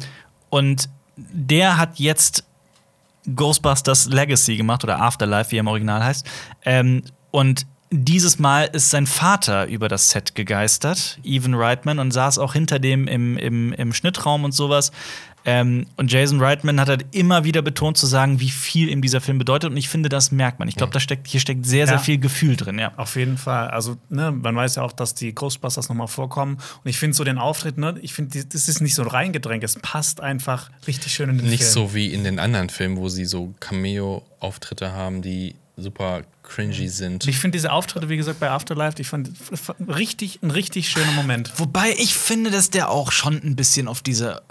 und 0.49 0.89
der 1.17 1.77
hat 1.77 1.99
jetzt 1.99 2.45
Ghostbusters 3.35 4.07
Legacy 4.07 4.57
gemacht 4.57 4.83
oder 4.83 5.01
Afterlife, 5.01 5.51
wie 5.51 5.57
er 5.57 5.61
im 5.61 5.67
Original 5.67 6.03
heißt. 6.03 6.27
Ähm, 6.65 7.03
und 7.31 7.67
dieses 7.97 8.39
Mal 8.39 8.65
ist 8.73 8.91
sein 8.91 9.07
Vater 9.07 9.67
über 9.67 9.89
das 9.89 10.11
Set 10.11 10.35
gegeistert, 10.35 11.19
Evan 11.23 11.55
Reitman, 11.55 11.99
und 11.99 12.11
saß 12.11 12.39
auch 12.39 12.53
hinter 12.55 12.79
dem 12.79 13.07
im, 13.07 13.37
im, 13.37 13.73
im 13.73 13.93
Schnittraum 13.93 14.45
und 14.45 14.53
sowas. 14.53 14.91
Ähm, 15.47 15.87
und 15.99 16.11
Jason 16.11 16.41
Reitman 16.41 16.81
hat 16.81 16.89
halt 16.89 17.05
immer 17.15 17.45
wieder 17.45 17.61
betont 17.61 17.99
zu 17.99 18.07
sagen, 18.07 18.41
wie 18.41 18.49
viel 18.49 18.89
ihm 18.89 19.03
dieser 19.03 19.21
Film 19.21 19.37
bedeutet. 19.37 19.71
Und 19.71 19.77
ich 19.77 19.91
finde, 19.91 20.09
das 20.09 20.33
merkt 20.33 20.59
man. 20.59 20.69
Ich 20.69 20.75
glaube, 20.75 20.93
da 20.95 21.01
steckt, 21.01 21.29
hier 21.29 21.39
steckt 21.39 21.67
sehr, 21.67 21.87
sehr 21.87 21.97
Ja. 21.97 22.03
viel 22.03 22.17
Gefühl 22.19 22.57
drin, 22.57 22.79
ja. 22.79 22.93
Auf 22.97 23.17
jeden 23.17 23.37
Fall. 23.37 23.69
Also, 23.69 23.99
ne, 24.09 24.33
man 24.33 24.57
weiß 24.57 24.77
ja 24.77 24.83
auch, 24.83 24.93
dass 24.93 25.13
die 25.15 25.35
Ghostbusters 25.35 25.91
nochmal 25.91 26.09
vorkommen. 26.09 26.55
Und 26.83 26.89
ich 26.89 26.99
finde 26.99 27.15
so 27.15 27.25
den 27.25 27.37
Auftritt, 27.37 27.77
ne, 27.77 27.95
ich 28.01 28.15
finde, 28.15 28.43
das 28.43 28.69
ist 28.69 28.81
nicht 28.81 28.95
so 28.95 29.03
reingedrängt. 29.03 29.63
Es 29.65 29.77
passt 29.77 30.23
einfach 30.23 30.71
richtig 30.87 31.13
schön 31.13 31.29
in 31.29 31.37
den 31.37 31.51
Nicht 31.51 31.63
Film. 31.63 31.73
so 31.73 31.95
wie 31.95 32.07
in 32.15 32.25
den 32.25 32.39
anderen 32.39 32.71
Filmen, 32.71 32.97
wo 32.97 33.11
sie 33.11 33.27
so 33.27 33.53
Cameo-Auftritte 33.61 34.93
haben, 34.93 35.21
die 35.21 35.57
super 35.77 36.23
cringy 36.45 36.89
sind. 36.89 37.27
Ich 37.27 37.39
finde 37.39 37.57
diese 37.57 37.73
Auftritte, 37.73 38.09
wie 38.09 38.17
gesagt, 38.19 38.39
bei 38.39 38.51
Afterlife, 38.51 39.01
ich 39.01 39.09
fand 39.09 39.31
richtig, 39.89 40.41
ein 40.43 40.51
richtig 40.51 40.89
schöner 40.91 41.11
Moment. 41.13 41.53
Wobei 41.57 41.95
ich 41.99 42.15
finde, 42.15 42.51
dass 42.51 42.69
der 42.71 42.91
auch 42.91 43.11
schon 43.13 43.37
ein 43.43 43.57
bisschen 43.57 43.89
auf 43.89 44.03
diese 44.03 44.43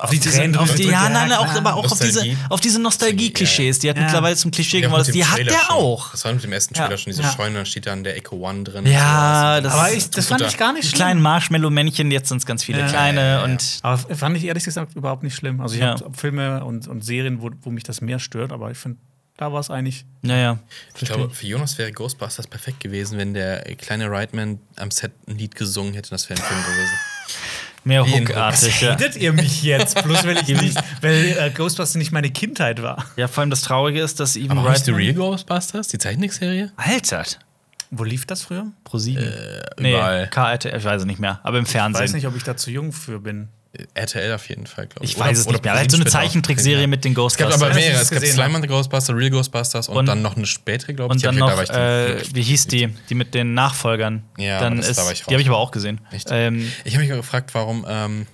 Auf 0.00 0.10
die 0.10 0.20
diese, 0.20 0.38
Tränen 0.38 0.56
auf 0.56 0.70
die, 0.74 0.82
drückt. 0.84 0.92
ja, 0.94 1.08
nein, 1.08 1.30
Ja, 1.30 1.40
auch, 1.40 1.48
aber 1.54 1.74
auch 1.74 1.90
auf 1.90 1.98
diese, 1.98 2.20
Nostalgie. 2.20 2.36
auf 2.48 2.60
diese 2.60 2.80
Nostalgie-Klischees, 2.80 3.80
die 3.80 3.90
hat 3.90 3.96
Ja. 3.96 4.04
mittlerweile 4.04 4.36
zum 4.36 4.50
Klischee 4.52 4.78
Ja, 4.80 4.86
geworden. 4.86 5.12
Die 5.12 5.24
hat 5.26 5.38
der 5.40 5.50
schon. 5.52 5.74
auch. 5.76 6.12
Das 6.12 6.24
war 6.24 6.32
mit 6.32 6.44
dem 6.44 6.52
ersten 6.52 6.74
Trailer 6.74 6.92
Ja. 6.92 6.96
schon, 6.96 7.10
diese 7.10 7.22
Ja. 7.22 7.32
Scheune, 7.32 7.56
dann 7.56 7.66
steht 7.66 7.86
da 7.86 7.92
an 7.92 8.04
der 8.04 8.16
Echo 8.16 8.36
One 8.36 8.62
drin. 8.62 8.86
Ja, 8.86 9.60
das- 9.60 9.72
Aber 9.74 9.92
ich, 9.92 10.08
das 10.10 10.26
fand 10.28 10.42
ich 10.42 10.56
gar 10.56 10.72
nicht 10.72 10.84
Die 10.84 10.88
schlimm. 10.90 10.96
kleinen 10.96 11.22
Marshmallow-Männchen, 11.22 12.10
jetzt 12.12 12.28
sind 12.28 12.38
es 12.38 12.46
ganz 12.46 12.62
viele 12.64 12.78
Ja. 12.80 12.86
kleine 12.88 13.20
Ja, 13.20 13.26
ja, 13.26 13.38
ja. 13.38 13.44
und 13.44 13.78
Aber 13.82 13.98
fand 14.16 14.36
ich 14.36 14.44
ehrlich 14.44 14.64
gesagt 14.64 14.94
überhaupt 14.94 15.24
nicht 15.24 15.34
schlimm. 15.34 15.60
Also 15.60 15.74
ich 15.74 15.80
Ja. 15.80 15.90
habe 16.00 16.12
Filme 16.16 16.64
und, 16.64 16.86
und 16.88 17.04
Serien, 17.04 17.42
wo, 17.42 17.50
wo 17.62 17.70
mich 17.70 17.82
das 17.82 18.00
mehr 18.00 18.20
stört, 18.20 18.52
aber 18.52 18.70
ich 18.70 18.78
finde, 18.78 18.98
da 19.36 19.52
war 19.52 19.60
es 19.60 19.70
eigentlich. 19.70 20.04
naja. 20.22 20.58
Ich 21.00 21.08
glaube, 21.08 21.30
für 21.30 21.46
Jonas 21.46 21.78
wäre 21.78 21.90
Ghostbusters 21.92 22.46
perfekt 22.46 22.80
gewesen, 22.80 23.18
wenn 23.18 23.34
der 23.34 23.62
kleine 23.76 24.10
Reitman 24.10 24.60
am 24.76 24.90
Set 24.90 25.12
ein 25.28 25.36
Lied 25.38 25.54
gesungen 25.54 25.94
hätte. 25.94 26.10
Das 26.10 26.28
wäre 26.30 26.40
ein 26.40 26.46
Film 26.46 26.60
gewesen. 26.62 26.94
Mehr 27.84 28.06
hookartig, 28.06 28.80
ja. 28.80 28.92
Redet 28.92 29.16
ihr 29.16 29.32
mich 29.32 29.64
jetzt? 29.64 30.00
Bloß 30.04 30.24
weil 30.24 30.36
ich 30.38 30.48
nicht, 30.60 30.78
weil 31.00 31.36
äh, 31.36 31.50
Ghostbusters 31.50 31.96
nicht 31.96 32.12
meine 32.12 32.30
Kindheit 32.30 32.80
war. 32.80 33.04
Ja, 33.16 33.26
vor 33.26 33.40
allem 33.40 33.50
das 33.50 33.62
Traurige 33.62 34.00
ist, 34.00 34.20
dass 34.20 34.36
Even 34.36 34.56
Aber 34.58 34.70
die 34.72 34.76
Reitman- 34.76 34.94
Real 34.94 35.14
Ghostbusters, 35.14 35.88
die 35.88 35.98
Zeichentrickserie? 35.98 36.70
Alter, 36.76 37.24
Wo 37.90 38.04
lief 38.04 38.24
das 38.24 38.42
früher? 38.42 38.66
pro 38.84 38.98
sieben. 38.98 39.24
Äh, 39.24 39.62
überall. 39.78 40.28
KRTL, 40.30 40.76
ich 40.78 40.84
weiß 40.84 41.00
es 41.00 41.06
nicht 41.06 41.18
mehr, 41.18 41.40
aber 41.42 41.58
im 41.58 41.64
Ich 41.64 41.70
Fernsehen. 41.70 42.04
weiß 42.04 42.12
nicht, 42.12 42.26
ob 42.28 42.36
ich 42.36 42.44
da 42.44 42.56
zu 42.56 42.70
jung 42.70 42.92
für 42.92 43.18
bin. 43.18 43.48
RTL 43.94 44.34
auf 44.34 44.48
jeden 44.50 44.66
Fall, 44.66 44.86
glaube 44.86 45.04
ich. 45.04 45.12
Ich 45.12 45.18
weiß 45.18 45.38
es 45.38 45.46
nicht 45.46 45.64
mehr. 45.64 45.72
Halt 45.72 45.90
so 45.90 45.96
eine 45.96 46.04
Zeichentrickserie 46.04 46.86
mit 46.86 47.04
den 47.04 47.12
Es 47.12 47.16
gab 47.16 47.48
Ghostbusters. 47.48 47.62
aber 47.62 47.74
mehrere. 47.74 48.02
Es 48.02 48.10
gab 48.10 48.22
Slime 48.22 48.54
and 48.56 48.62
the 48.64 48.68
Ghostbusters, 48.68 49.16
Real 49.16 49.30
Ghostbusters 49.30 49.88
und, 49.88 49.96
Und- 49.96 50.06
dann 50.06 50.20
noch 50.20 50.36
eine 50.36 50.44
spätere, 50.46 50.92
glaube 50.92 51.14
ich. 51.14 51.16
und 51.16 51.24
dann 51.24 51.34
Die 51.36 51.40
noch, 51.40 51.62
ich- 51.62 51.70
äh, 51.70 52.34
wie 52.34 52.42
hieß 52.42 52.66
die? 52.66 52.88
Die 53.08 53.14
mit 53.14 53.32
den 53.34 53.54
Nachfolgern. 53.54 54.24
Ja, 54.36 54.60
dann 54.60 54.76
das- 54.76 54.88
ist, 54.90 54.98
da 54.98 55.04
war 55.06 55.12
ich 55.12 55.20
die 55.20 55.24
raus. 55.24 55.32
habe 55.32 55.42
ich 55.42 55.48
aber 55.48 55.58
auch 55.58 55.70
gesehen. 55.70 56.00
Ähm, 56.30 56.70
Ich 56.84 56.94
habe 56.94 57.04
mich 57.06 57.14
gefragt, 57.14 57.54
warum 57.54 57.86
ähm, 57.88 58.26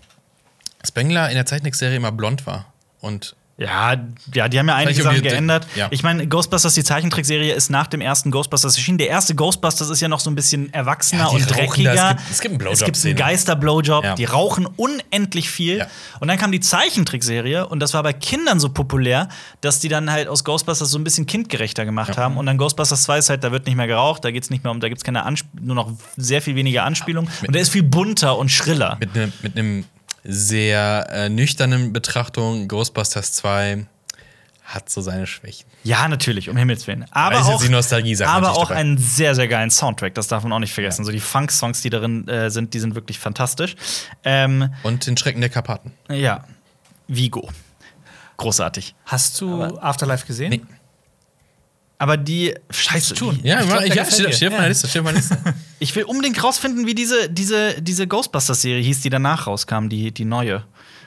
Spengler 0.87 1.29
in 1.29 1.37
der 1.37 1.47
Zeichentrickserie 1.47 1.97
immer 1.97 2.11
blond 2.13 2.47
war. 2.47 2.73
Und 3.01 3.37
ja, 3.59 3.97
ja, 4.35 4.49
die 4.49 4.59
haben 4.59 4.69
ja 4.69 4.75
einige 4.77 5.03
Sachen 5.03 5.21
geändert. 5.21 5.67
ja. 5.75 5.89
Ich 5.91 6.03
meine, 6.05 6.27
Ghostbusters, 6.29 6.75
die 6.75 6.85
Zeichentrickserie, 6.85 7.53
ist 7.53 7.71
nach 7.71 7.89
dem 7.89 8.01
ersten 8.01 8.31
Ghostbusters 8.31 8.77
erschienen. 8.77 8.99
Der 8.99 9.09
erste 9.09 9.35
Ghostbusters 9.35 9.91
ist 9.91 10.01
ja 10.01 10.07
noch 10.09 10.21
so 10.21 10.31
ein 10.31 10.37
bisschen 10.37 10.73
erwachsener 10.73 11.23
Ja, 11.25 11.29
und 11.29 11.51
dreckiger. 11.51 11.95
da. 11.95 12.11
Es 12.13 12.17
gibt- 12.17 12.31
es 12.31 12.41
gibt 12.41 12.51
einen 12.53 12.59
Blowjob-Szene. 12.59 12.91
Es 12.93 13.03
gibt 13.03 13.07
einen 13.07 13.17
Geister-Blowjob. 13.31 14.05
Ja. 14.05 14.15
Die 14.15 14.25
rauchen 14.27 14.67
unendlich 14.77 15.51
viel. 15.51 15.85
Und 16.21 16.29
dann 16.29 16.39
kam 16.39 16.53
die 16.53 16.61
Zeichentrickserie 16.61 17.67
und 17.67 17.81
das 17.81 17.95
war 17.95 18.03
bei 18.03 18.13
Kindern 18.13 18.61
so 18.61 18.69
populär, 18.69 19.29
dass 19.61 19.81
die 19.81 19.89
dann 19.89 20.11
halt 20.11 20.29
aus 20.29 20.45
Ghostbusters 20.45 20.91
so 20.91 20.99
ein 20.99 21.05
bisschen 21.05 21.27
kindgerechter 21.27 21.85
gemacht 21.85 22.17
haben. 22.17 22.37
Und 22.37 22.47
dann 22.47 22.59
Ghostbusters 22.59 23.03
2 23.03 23.19
ist 23.19 23.31
halt, 23.31 23.43
da 23.45 23.51
wird 23.53 23.67
nicht 23.67 23.77
mehr 23.77 23.87
geraucht, 23.89 24.25
da 24.25 24.31
geht's 24.31 24.51
nicht 24.51 24.63
mehr 24.63 24.71
um, 24.71 24.81
da 24.81 24.89
gibt's 24.89 25.03
keine 25.05 25.25
Ansp 25.25 25.47
nur 25.61 25.75
noch 25.75 25.91
sehr 26.17 26.41
viel 26.43 26.55
weniger 26.55 26.85
Anspielung. 26.85 27.29
Und 27.47 27.55
der 27.55 27.63
ist 27.63 27.71
viel 27.71 27.83
bunter 27.83 28.39
und 28.39 28.51
schriller. 28.51 28.97
mit 29.01 29.17
einem 29.17 29.33
mit 29.43 29.57
einem 29.59 29.85
sehr 30.31 31.07
äh, 31.11 31.29
nüchternen 31.31 31.93
Betrachtung, 31.95 32.69
Ghostbusters 32.69 33.33
2 33.33 33.87
hat 34.65 34.91
so 34.91 35.01
seine 35.01 35.27
Schwächen. 35.27 35.65
Ja, 35.83 36.07
natürlich, 36.07 36.51
um 36.51 36.57
Himmels 36.59 36.87
Willen. 36.87 37.07
Aber 37.13 37.37
jetzt 37.37 37.47
auch, 37.47 37.63
die 37.63 37.71
Nostalgie-Sache 37.71 38.29
aber 38.29 38.41
natürlich 38.49 38.59
auch 38.63 38.69
dabei. 38.69 38.81
einen 38.81 38.99
sehr, 38.99 39.35
sehr 39.35 39.49
geilen 39.49 39.71
Soundtrack. 39.71 40.15
Das 40.15 40.29
darf 40.29 40.43
man 40.43 40.53
auch 40.53 40.59
nicht 40.59 40.75
vergessen. 40.75 41.07
So 41.07 41.11
die 41.11 41.21
Funk-Songs, 41.21 41.81
die 41.81 41.89
darin 41.89 42.29
äh, 42.29 42.51
sind, 42.51 42.75
die 42.75 42.79
sind 42.79 42.95
wirklich 42.95 43.19
fantastisch. 43.19 43.77
Ähm, 44.25 44.75
Und 44.83 45.07
den 45.07 45.17
Schrecken 45.17 45.41
der 45.41 45.49
Karpaten. 45.49 45.93
ja, 46.11 46.45
Vigo. 47.07 47.49
Großartig. 48.37 48.95
Hast 49.07 49.41
du 49.41 49.63
Afterlife 49.79 50.27
gesehen? 50.27 50.51
Nee. 50.51 50.61
Aber 52.01 52.17
die 52.17 52.55
Scheiße. 52.71 53.15
tun. 53.15 53.41
Ja, 53.43 53.61
Ich 53.61 53.67
glaub, 53.67 53.79
der 53.81 53.95
ja 53.95 54.05
steht, 54.07 54.27
dir. 54.27 54.33
steht 54.33 54.49
auf 54.53 54.57
meiner. 54.57 54.69
Liste, 54.69 54.87
steht 54.89 55.01
auf 55.01 55.05
meiner 55.05 55.17
Liste. 55.19 55.37
Ich 55.81 55.95
will 55.97 56.05
unbedingt 56.05 56.43
rausfinden, 56.43 56.87
wie 56.87 56.95
diese, 56.95 57.29
diese, 57.29 57.81
diese 57.83 58.07
Ghostbusters-Serie 58.07 58.83
hieß, 58.83 59.01
die 59.01 59.11
danach 59.11 59.47
rauskam, 59.49 59.89
die, 59.89 60.13
die 60.13 60.25
neue. 60.25 60.65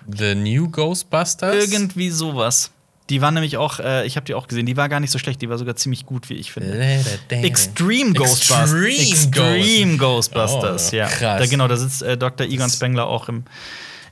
The 0.07 0.35
New 0.35 0.69
Ghostbusters? 0.69 1.55
Irgendwie 1.55 2.09
sowas. 2.09 2.71
Die 3.09 3.21
war 3.21 3.31
nämlich 3.31 3.57
auch, 3.57 3.79
äh, 3.79 4.05
ich 4.05 4.15
habe 4.15 4.25
die 4.25 4.33
auch 4.33 4.47
gesehen, 4.47 4.65
die 4.65 4.77
war 4.77 4.87
gar 4.89 4.99
nicht 5.01 5.11
so 5.11 5.19
schlecht, 5.19 5.41
die 5.41 5.49
war 5.49 5.57
sogar 5.57 5.75
ziemlich 5.75 6.05
gut, 6.05 6.29
wie 6.29 6.35
ich 6.35 6.51
finde. 6.51 6.77
Extreme 7.29 8.13
Ghostbusters. 8.13 8.71
Extreme 8.73 8.97
Extreme 8.97 9.97
Ghostbusters, 9.97 10.93
Oh, 10.93 10.95
ja. 10.95 11.07
krass. 11.07 11.39
Da, 11.41 11.45
genau, 11.47 11.67
da 11.67 11.75
sitzt 11.77 12.01
äh, 12.03 12.17
Dr. 12.17 12.47
Egon 12.47 12.69
Spengler 12.69 13.07
auch 13.07 13.27
im, 13.29 13.43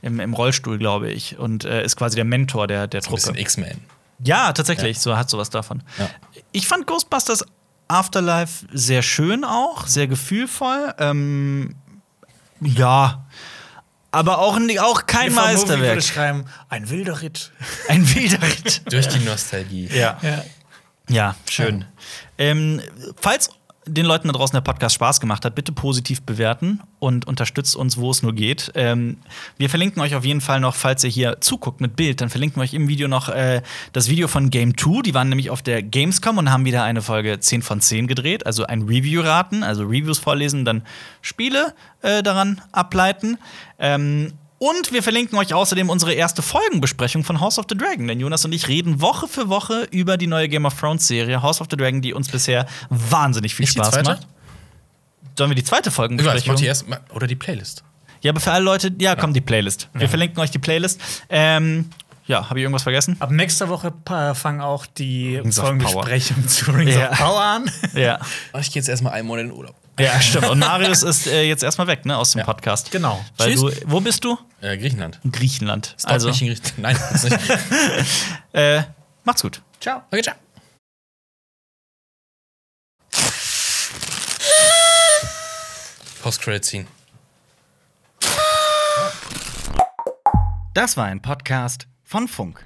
im, 0.02 0.20
im 0.20 0.34
Rollstuhl, 0.34 0.78
glaube 0.78 1.10
ich, 1.10 1.38
und 1.38 1.64
äh, 1.64 1.84
ist 1.84 1.96
quasi 1.96 2.16
der 2.16 2.24
Mentor 2.24 2.66
der, 2.66 2.86
der 2.86 3.00
Ein 3.00 3.04
Truppe. 3.04 3.16
bisschen 3.16 3.36
X-Men. 3.36 3.78
Ja, 4.24 4.52
tatsächlich, 4.52 4.98
so 5.00 5.16
hat 5.16 5.30
sowas 5.30 5.50
davon. 5.50 5.82
Ja. 5.98 6.10
Ich 6.52 6.66
fand 6.66 6.86
Ghostbusters 6.86 7.44
Afterlife 7.88 8.66
sehr 8.72 9.02
schön 9.02 9.44
auch, 9.44 9.86
sehr 9.86 10.06
gefühlvoll. 10.06 10.94
Ähm, 10.98 11.74
ja. 12.60 13.26
Aber 14.12 14.38
auch, 14.40 14.58
auch 14.80 15.06
kein 15.06 15.32
Meisterwerk. 15.32 15.94
würde 15.94 16.02
schreiben, 16.02 16.44
ein 16.68 16.90
wilder 16.90 17.22
Ritt. 17.22 17.52
Ein 17.88 18.12
wilder 18.14 18.42
Ritt. 18.42 18.82
Durch 18.92 19.08
die 19.08 19.20
Nostalgie. 19.20 19.88
Ja. 19.88 20.18
Ja. 20.22 20.44
Ja, 21.08 21.34
schön. 21.48 21.84
Ähm, 22.38 22.80
falls 23.20 23.50
den 23.94 24.06
Leuten 24.06 24.28
da 24.28 24.32
draußen 24.32 24.56
der 24.56 24.60
Podcast 24.60 24.94
Spaß 24.94 25.20
gemacht 25.20 25.44
hat, 25.44 25.54
bitte 25.54 25.72
positiv 25.72 26.22
bewerten 26.22 26.80
und 26.98 27.26
unterstützt 27.26 27.76
uns, 27.76 27.96
wo 27.96 28.10
es 28.10 28.22
nur 28.22 28.32
geht. 28.32 28.72
Ähm, 28.74 29.18
wir 29.58 29.68
verlinken 29.68 30.00
euch 30.02 30.14
auf 30.14 30.24
jeden 30.24 30.40
Fall 30.40 30.60
noch, 30.60 30.74
falls 30.74 31.04
ihr 31.04 31.10
hier 31.10 31.40
zuguckt 31.40 31.80
mit 31.80 31.96
Bild, 31.96 32.20
dann 32.20 32.30
verlinken 32.30 32.60
wir 32.60 32.64
euch 32.64 32.74
im 32.74 32.88
Video 32.88 33.08
noch 33.08 33.28
äh, 33.28 33.62
das 33.92 34.08
Video 34.08 34.28
von 34.28 34.50
Game 34.50 34.76
2. 34.76 35.02
Die 35.02 35.14
waren 35.14 35.28
nämlich 35.28 35.50
auf 35.50 35.62
der 35.62 35.82
Gamescom 35.82 36.38
und 36.38 36.50
haben 36.50 36.64
wieder 36.64 36.84
eine 36.84 37.02
Folge 37.02 37.38
10 37.40 37.62
von 37.62 37.80
10 37.80 38.06
gedreht, 38.06 38.46
also 38.46 38.64
ein 38.64 38.82
Review 38.82 39.22
raten, 39.22 39.62
also 39.62 39.84
Reviews 39.84 40.18
vorlesen, 40.18 40.64
dann 40.64 40.82
Spiele 41.22 41.74
äh, 42.02 42.22
daran 42.22 42.60
ableiten. 42.72 43.38
Ähm, 43.78 44.32
und 44.60 44.92
wir 44.92 45.02
verlinken 45.02 45.38
euch 45.38 45.54
außerdem 45.54 45.88
unsere 45.88 46.12
erste 46.12 46.42
Folgenbesprechung 46.42 47.24
von 47.24 47.40
House 47.40 47.58
of 47.58 47.64
the 47.68 47.76
Dragon. 47.76 48.06
Denn 48.06 48.20
Jonas 48.20 48.44
und 48.44 48.52
ich 48.52 48.68
reden 48.68 49.00
Woche 49.00 49.26
für 49.26 49.48
Woche 49.48 49.88
über 49.90 50.16
die 50.18 50.26
neue 50.26 50.48
Game 50.50 50.66
of 50.66 50.78
Thrones 50.78 51.06
Serie 51.08 51.40
House 51.42 51.60
of 51.62 51.68
the 51.70 51.76
Dragon, 51.78 52.02
die 52.02 52.12
uns 52.12 52.28
bisher 52.28 52.66
wahnsinnig 52.90 53.54
viel 53.54 53.64
Nicht 53.64 53.72
Spaß 53.72 54.02
macht. 54.04 54.28
Sollen 55.38 55.50
wir 55.50 55.54
die 55.54 55.64
zweite 55.64 55.84
Ich 55.84 55.86
weiß, 55.86 55.94
Folgenbesprechung? 55.96 56.56
die 56.56 56.66
erst 56.66 56.88
mal, 56.88 57.00
oder 57.14 57.26
die 57.26 57.36
Playlist. 57.36 57.82
Ja, 58.20 58.32
aber 58.32 58.40
für 58.40 58.52
alle 58.52 58.64
Leute, 58.64 58.92
ja, 58.98 59.16
kommt 59.16 59.34
die 59.34 59.40
Playlist. 59.40 59.88
Wir 59.94 60.08
verlinken 60.08 60.38
euch 60.40 60.50
die 60.50 60.58
Playlist. 60.58 61.00
Ähm, 61.30 61.88
ja, 62.26 62.50
habe 62.50 62.58
ich 62.58 62.64
irgendwas 62.64 62.82
vergessen? 62.82 63.16
Ab 63.18 63.30
nächster 63.30 63.70
Woche 63.70 63.94
fangen 64.34 64.60
auch 64.60 64.84
die 64.84 65.40
Folgenbesprechungen 65.50 66.46
zu 66.46 66.70
Rings 66.72 66.94
Ja. 66.94 67.12
of 67.12 67.18
Power 67.18 67.40
an. 67.42 67.70
Ja. 67.94 68.18
Ich 68.60 68.70
gehe 68.70 68.80
jetzt 68.82 68.88
erstmal 68.90 69.14
einen 69.14 69.26
Monat 69.26 69.44
in 69.44 69.48
den 69.48 69.56
Urlaub. 69.56 69.74
Ja, 70.00 70.20
stimmt. 70.20 70.48
Und 70.48 70.58
Marius 70.60 71.02
ist 71.02 71.26
äh, 71.26 71.42
jetzt 71.44 71.62
erstmal 71.62 71.86
weg, 71.86 72.04
ne, 72.06 72.16
aus 72.16 72.32
dem 72.32 72.40
Ja. 72.40 72.44
Podcast. 72.44 72.90
Genau. 72.90 73.24
Weil 73.36 73.52
Tschüss. 73.54 73.60
du, 73.80 73.90
wo 73.90 74.00
bist 74.00 74.24
du? 74.24 74.38
Äh, 74.60 74.76
Griechenland. 74.78 75.20
Griechenland. 75.30 75.94
Stop 75.98 76.10
Also, 76.12 76.28
mich 76.28 76.42
in 76.42 76.48
Griechenland. 76.48 76.98
Nein, 76.98 77.08
das 77.12 77.24
nicht. 77.24 77.50
äh, 78.52 78.82
macht's 79.24 79.42
gut. 79.42 79.62
Ciao. 79.80 80.02
Okay, 80.10 80.22
ciao. 80.22 80.34
Post-Credit 86.22 86.64
Scene. 86.64 86.86
Das 90.74 90.96
war 90.96 91.06
ein 91.06 91.20
Podcast 91.22 91.88
von 92.04 92.28
Funk. 92.28 92.64